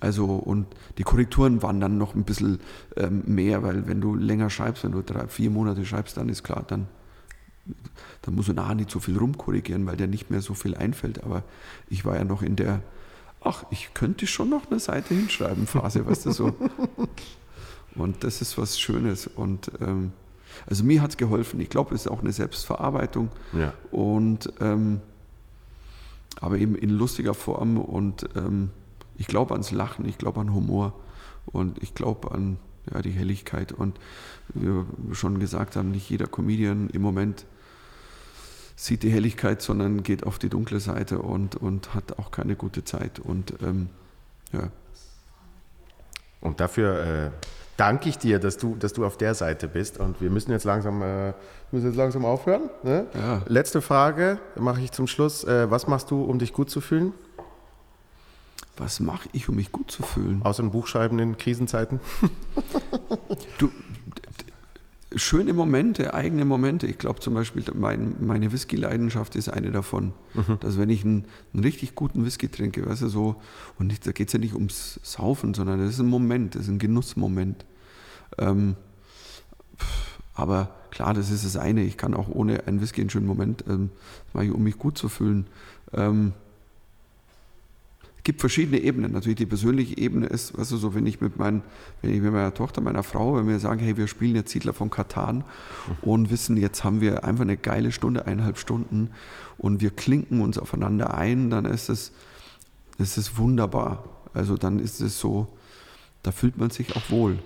Also 0.00 0.26
und 0.26 0.66
die 0.98 1.02
Korrekturen 1.02 1.62
waren 1.62 1.80
dann 1.80 1.98
noch 1.98 2.14
ein 2.14 2.24
bisschen 2.24 2.60
ähm, 2.96 3.22
mehr, 3.26 3.62
weil 3.62 3.86
wenn 3.86 4.00
du 4.00 4.14
länger 4.14 4.50
schreibst, 4.50 4.84
wenn 4.84 4.92
du 4.92 5.02
drei, 5.02 5.26
vier 5.28 5.50
Monate 5.50 5.84
schreibst, 5.84 6.16
dann 6.16 6.28
ist 6.28 6.42
klar, 6.42 6.64
dann, 6.66 6.88
dann 8.22 8.34
musst 8.34 8.48
du 8.48 8.52
nachher 8.52 8.74
nicht 8.74 8.90
so 8.90 9.00
viel 9.00 9.16
rumkorrigieren, 9.16 9.86
weil 9.86 9.96
dir 9.96 10.08
nicht 10.08 10.30
mehr 10.30 10.42
so 10.42 10.54
viel 10.54 10.74
einfällt. 10.74 11.22
Aber 11.22 11.44
ich 11.88 12.04
war 12.04 12.16
ja 12.16 12.24
noch 12.24 12.42
in 12.42 12.56
der, 12.56 12.82
ach, 13.40 13.64
ich 13.70 13.94
könnte 13.94 14.26
schon 14.26 14.48
noch 14.48 14.70
eine 14.70 14.80
Seite 14.80 15.14
hinschreiben, 15.14 15.66
Phase, 15.66 16.06
weißt 16.06 16.26
du 16.26 16.32
so. 16.32 16.54
Und 17.94 18.24
das 18.24 18.40
ist 18.40 18.56
was 18.58 18.80
Schönes. 18.80 19.26
Und 19.26 19.70
ähm, 19.80 20.12
also 20.66 20.84
mir 20.84 21.02
hat 21.02 21.10
es 21.10 21.16
geholfen. 21.16 21.60
Ich 21.60 21.68
glaube, 21.68 21.94
es 21.94 22.02
ist 22.02 22.10
auch 22.10 22.20
eine 22.20 22.32
Selbstverarbeitung. 22.32 23.30
Ja. 23.52 23.74
Und 23.90 24.52
ähm, 24.60 25.00
aber 26.40 26.58
eben 26.58 26.74
in 26.74 26.90
lustiger 26.90 27.34
Form 27.34 27.78
und 27.78 28.26
ähm, 28.34 28.70
ich 29.16 29.26
glaube 29.26 29.52
ans 29.52 29.70
Lachen, 29.70 30.04
ich 30.06 30.18
glaube 30.18 30.40
an 30.40 30.54
Humor 30.54 30.92
und 31.46 31.82
ich 31.82 31.94
glaube 31.94 32.32
an 32.32 32.58
ja, 32.92 33.02
die 33.02 33.10
Helligkeit. 33.10 33.72
Und 33.72 33.98
wie 34.54 34.66
wir 34.66 34.86
schon 35.12 35.38
gesagt 35.38 35.76
haben, 35.76 35.90
nicht 35.90 36.10
jeder 36.10 36.26
Comedian 36.26 36.88
im 36.90 37.02
Moment 37.02 37.46
sieht 38.76 39.02
die 39.02 39.10
Helligkeit, 39.10 39.62
sondern 39.62 40.02
geht 40.02 40.26
auf 40.26 40.38
die 40.38 40.48
dunkle 40.48 40.80
Seite 40.80 41.18
und, 41.18 41.56
und 41.56 41.94
hat 41.94 42.18
auch 42.18 42.30
keine 42.30 42.56
gute 42.56 42.84
Zeit. 42.84 43.20
Und 43.20 43.54
ähm, 43.62 43.88
ja. 44.52 44.70
Und 46.40 46.58
dafür 46.58 47.00
äh, 47.00 47.30
danke 47.76 48.08
ich 48.08 48.18
dir, 48.18 48.40
dass 48.40 48.56
du, 48.56 48.74
dass 48.74 48.92
du 48.92 49.04
auf 49.06 49.16
der 49.16 49.34
Seite 49.34 49.68
bist. 49.68 49.98
Und 49.98 50.20
wir 50.20 50.30
müssen 50.30 50.50
jetzt 50.50 50.64
langsam, 50.64 51.02
äh, 51.02 51.32
müssen 51.70 51.86
jetzt 51.86 51.96
langsam 51.96 52.24
aufhören. 52.24 52.70
Ne? 52.82 53.06
Ja. 53.14 53.42
Letzte 53.46 53.80
Frage 53.80 54.38
mache 54.56 54.80
ich 54.80 54.90
zum 54.90 55.06
Schluss. 55.06 55.44
Äh, 55.44 55.70
was 55.70 55.86
machst 55.86 56.10
du, 56.10 56.24
um 56.24 56.38
dich 56.38 56.52
gut 56.52 56.68
zu 56.68 56.80
fühlen? 56.80 57.12
Was 58.76 59.00
mache 59.00 59.28
ich, 59.32 59.48
um 59.48 59.56
mich 59.56 59.72
gut 59.72 59.90
zu 59.90 60.02
fühlen? 60.02 60.42
Außer 60.42 60.62
ein 60.62 60.70
Buch 60.70 60.86
schreiben 60.86 61.18
in 61.18 61.36
Krisenzeiten? 61.36 62.00
du, 63.58 63.70
schöne 65.16 65.52
Momente, 65.52 66.14
eigene 66.14 66.44
Momente. 66.44 66.86
Ich 66.86 66.98
glaube 66.98 67.20
zum 67.20 67.34
Beispiel, 67.34 67.64
mein, 67.74 68.16
meine 68.20 68.52
Whisky-Leidenschaft 68.52 69.36
ist 69.36 69.48
eine 69.48 69.70
davon. 69.70 70.12
Mhm. 70.34 70.58
Dass 70.60 70.78
wenn 70.78 70.90
ich 70.90 71.04
einen, 71.04 71.26
einen, 71.52 71.64
richtig 71.64 71.94
guten 71.94 72.24
Whisky 72.24 72.48
trinke, 72.48 72.86
weißt 72.86 73.02
du, 73.02 73.08
so, 73.08 73.36
und 73.78 73.88
nicht, 73.88 74.06
da 74.06 74.12
geht 74.12 74.28
es 74.28 74.32
ja 74.32 74.38
nicht 74.38 74.54
ums 74.54 75.00
Saufen, 75.02 75.54
sondern 75.54 75.80
das 75.80 75.90
ist 75.90 76.00
ein 76.00 76.08
Moment, 76.08 76.54
das 76.54 76.62
ist 76.62 76.68
ein 76.68 76.78
Genussmoment. 76.78 77.64
Ähm, 78.38 78.76
aber 80.34 80.74
klar, 80.90 81.14
das 81.14 81.30
ist 81.30 81.44
das 81.44 81.56
eine. 81.56 81.82
Ich 81.82 81.96
kann 81.96 82.14
auch 82.14 82.28
ohne 82.28 82.66
einen 82.66 82.80
Whisky 82.80 83.00
einen 83.02 83.10
schönen 83.10 83.26
Moment, 83.26 83.64
ähm, 83.68 83.90
mache 84.32 84.46
ich, 84.46 84.52
um 84.52 84.62
mich 84.62 84.78
gut 84.78 84.96
zu 84.96 85.08
fühlen. 85.08 85.46
Ähm, 85.92 86.32
gibt 88.24 88.40
verschiedene 88.40 88.78
Ebenen. 88.78 89.12
Natürlich 89.12 89.38
die 89.38 89.46
persönliche 89.46 89.98
Ebene 89.98 90.26
ist, 90.26 90.56
weißt 90.56 90.72
du, 90.72 90.76
so 90.76 90.94
wenn 90.94 91.06
ich 91.06 91.20
mit, 91.20 91.38
mein, 91.38 91.62
wenn 92.00 92.14
ich 92.14 92.20
mit 92.20 92.32
meiner 92.32 92.54
Tochter, 92.54 92.80
meiner 92.80 93.02
Frau, 93.02 93.36
wenn 93.36 93.48
wir 93.48 93.58
sagen, 93.58 93.80
hey, 93.80 93.96
wir 93.96 94.06
spielen 94.06 94.36
jetzt 94.36 94.52
Siedler 94.52 94.72
von 94.72 94.90
Katan 94.90 95.44
und 96.02 96.30
wissen, 96.30 96.56
jetzt 96.56 96.84
haben 96.84 97.00
wir 97.00 97.24
einfach 97.24 97.42
eine 97.42 97.56
geile 97.56 97.90
Stunde, 97.90 98.26
eineinhalb 98.26 98.58
Stunden 98.58 99.10
und 99.58 99.80
wir 99.80 99.90
klinken 99.90 100.40
uns 100.40 100.58
aufeinander 100.58 101.14
ein, 101.14 101.50
dann 101.50 101.64
ist 101.64 101.88
es, 101.88 102.12
ist 102.98 103.16
es 103.16 103.38
wunderbar. 103.38 104.04
Also 104.34 104.56
dann 104.56 104.78
ist 104.78 105.00
es 105.00 105.18
so, 105.18 105.48
da 106.22 106.30
fühlt 106.30 106.56
man 106.56 106.70
sich 106.70 106.96
auch 106.96 107.10
wohl. 107.10 107.38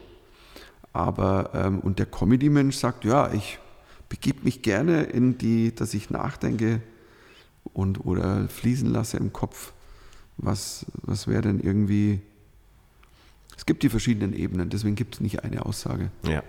Aber, 0.92 1.50
ähm, 1.54 1.80
und 1.80 1.98
der 1.98 2.06
Comedy-Mensch 2.06 2.76
sagt, 2.76 3.04
ja, 3.04 3.32
ich 3.32 3.58
begib 4.08 4.44
mich 4.44 4.62
gerne 4.62 5.04
in 5.04 5.38
die, 5.38 5.74
dass 5.74 5.94
ich 5.94 6.10
nachdenke 6.10 6.80
und 7.72 8.04
oder 8.04 8.48
fließen 8.48 8.88
lasse 8.88 9.16
im 9.16 9.32
Kopf 9.32 9.72
was, 10.36 10.86
was 11.02 11.26
wäre 11.26 11.42
denn 11.42 11.60
irgendwie. 11.60 12.20
Es 13.56 13.64
gibt 13.64 13.82
die 13.82 13.88
verschiedenen 13.88 14.34
Ebenen, 14.34 14.68
deswegen 14.68 14.96
gibt 14.96 15.14
es 15.14 15.20
nicht 15.20 15.42
eine 15.42 15.64
Aussage. 15.64 16.10
Ja. 16.24 16.42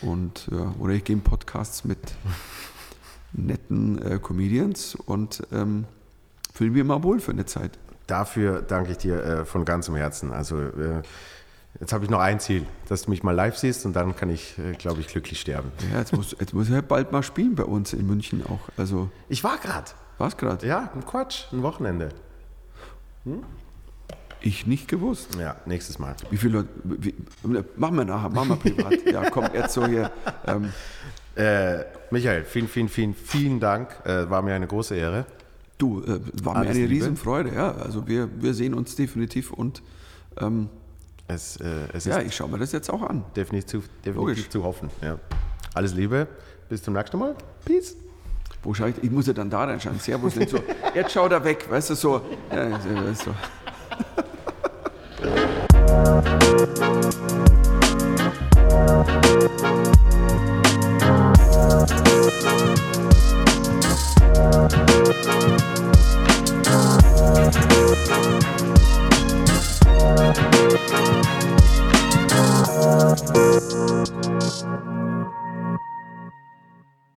Und, 0.00 0.48
ja, 0.50 0.74
oder 0.78 0.94
ich 0.94 1.04
gehe 1.04 1.16
in 1.16 1.22
Podcasts 1.22 1.84
mit 1.84 1.98
netten 3.32 4.00
äh, 4.00 4.18
Comedians 4.18 4.94
und 4.94 5.42
ähm, 5.52 5.84
fühle 6.52 6.70
mich 6.70 6.84
mal 6.84 7.02
wohl 7.02 7.20
für 7.20 7.32
eine 7.32 7.44
Zeit. 7.44 7.78
Dafür 8.06 8.62
danke 8.62 8.92
ich 8.92 8.98
dir 8.98 9.22
äh, 9.22 9.44
von 9.44 9.64
ganzem 9.64 9.96
Herzen. 9.96 10.32
Also 10.32 10.60
äh, 10.60 11.02
jetzt 11.80 11.92
habe 11.92 12.04
ich 12.04 12.10
noch 12.10 12.20
ein 12.20 12.38
Ziel, 12.40 12.66
dass 12.88 13.02
du 13.02 13.10
mich 13.10 13.22
mal 13.22 13.32
live 13.32 13.58
siehst 13.58 13.84
und 13.86 13.94
dann 13.94 14.14
kann 14.14 14.30
ich, 14.30 14.58
äh, 14.58 14.72
glaube 14.72 15.00
ich, 15.00 15.08
glücklich 15.08 15.40
sterben. 15.40 15.72
Ja, 15.92 15.98
jetzt 15.98 16.12
muss, 16.14 16.36
jetzt 16.38 16.54
muss 16.54 16.70
er 16.70 16.82
bald 16.82 17.12
mal 17.12 17.22
spielen 17.22 17.54
bei 17.54 17.64
uns 17.64 17.92
in 17.92 18.06
München 18.06 18.44
auch. 18.46 18.60
Also 18.76 19.10
ich 19.28 19.42
war 19.44 19.58
gerade. 19.58 19.90
Was 20.18 20.36
gerade? 20.36 20.66
Ja, 20.66 20.90
ein 20.94 21.04
Quatsch, 21.04 21.52
ein 21.52 21.62
Wochenende. 21.62 22.10
Ich 24.40 24.66
nicht 24.66 24.88
gewusst. 24.88 25.36
Ja, 25.38 25.56
nächstes 25.66 25.98
Mal. 25.98 26.14
Wie 26.30 26.36
viele 26.36 26.58
Leute. 26.58 26.68
Wie, 26.84 27.14
machen 27.76 27.96
wir 27.96 28.04
nachher, 28.04 28.28
machen 28.28 28.50
wir 28.50 28.56
privat. 28.56 29.06
ja, 29.10 29.30
komm, 29.30 29.46
jetzt 29.54 29.74
so 29.74 29.86
hier. 29.86 30.10
Ähm, 30.46 30.72
Äh, 31.36 31.84
Michael, 32.12 32.44
vielen, 32.44 32.68
vielen, 32.68 32.88
vielen, 32.88 33.12
vielen 33.14 33.58
Dank. 33.58 33.88
Äh, 34.04 34.30
war 34.30 34.40
mir 34.42 34.54
eine 34.54 34.68
große 34.68 34.94
Ehre. 34.94 35.26
du, 35.78 36.00
äh, 36.04 36.20
war 36.44 36.52
mir 36.54 36.60
Alles 36.60 36.70
eine 36.76 36.86
Liebe. 36.86 36.94
Riesenfreude, 36.94 37.52
ja. 37.52 37.72
Also 37.72 38.06
wir, 38.06 38.28
wir 38.40 38.54
sehen 38.54 38.72
uns 38.72 38.94
definitiv 38.94 39.50
und 39.52 39.82
ähm, 40.38 40.68
Es, 41.26 41.56
äh, 41.56 41.88
es 41.92 42.04
ja, 42.04 42.20
ich 42.20 42.36
schaue 42.36 42.50
mir 42.50 42.58
das 42.58 42.70
jetzt 42.70 42.88
auch 42.88 43.02
an. 43.02 43.24
definitiv, 43.34 43.88
definitiv 44.04 44.14
Logisch. 44.14 44.48
zu 44.48 44.62
hoffen. 44.62 44.90
Ja. 45.02 45.18
Alles 45.74 45.92
Liebe. 45.94 46.28
Bis 46.68 46.84
zum 46.84 46.94
nächsten 46.94 47.18
Mal. 47.18 47.34
Peace 47.64 47.96
wo 48.64 48.72
schaue 48.72 48.90
ich, 48.90 49.02
ich 49.02 49.10
muss 49.10 49.26
ja 49.26 49.32
dann 49.32 49.50
da 49.50 49.64
reinschauen, 49.64 49.98
Servus, 50.00 50.36
nicht 50.36 50.50
so, 50.50 50.58
jetzt 50.94 51.12
schaut 51.12 51.32
er 51.32 51.44
weg, 51.44 51.66
weißt 51.68 51.90
du, 51.90 51.94
so. 51.94 52.20
Ja, 52.50 52.80
so. 53.14 53.34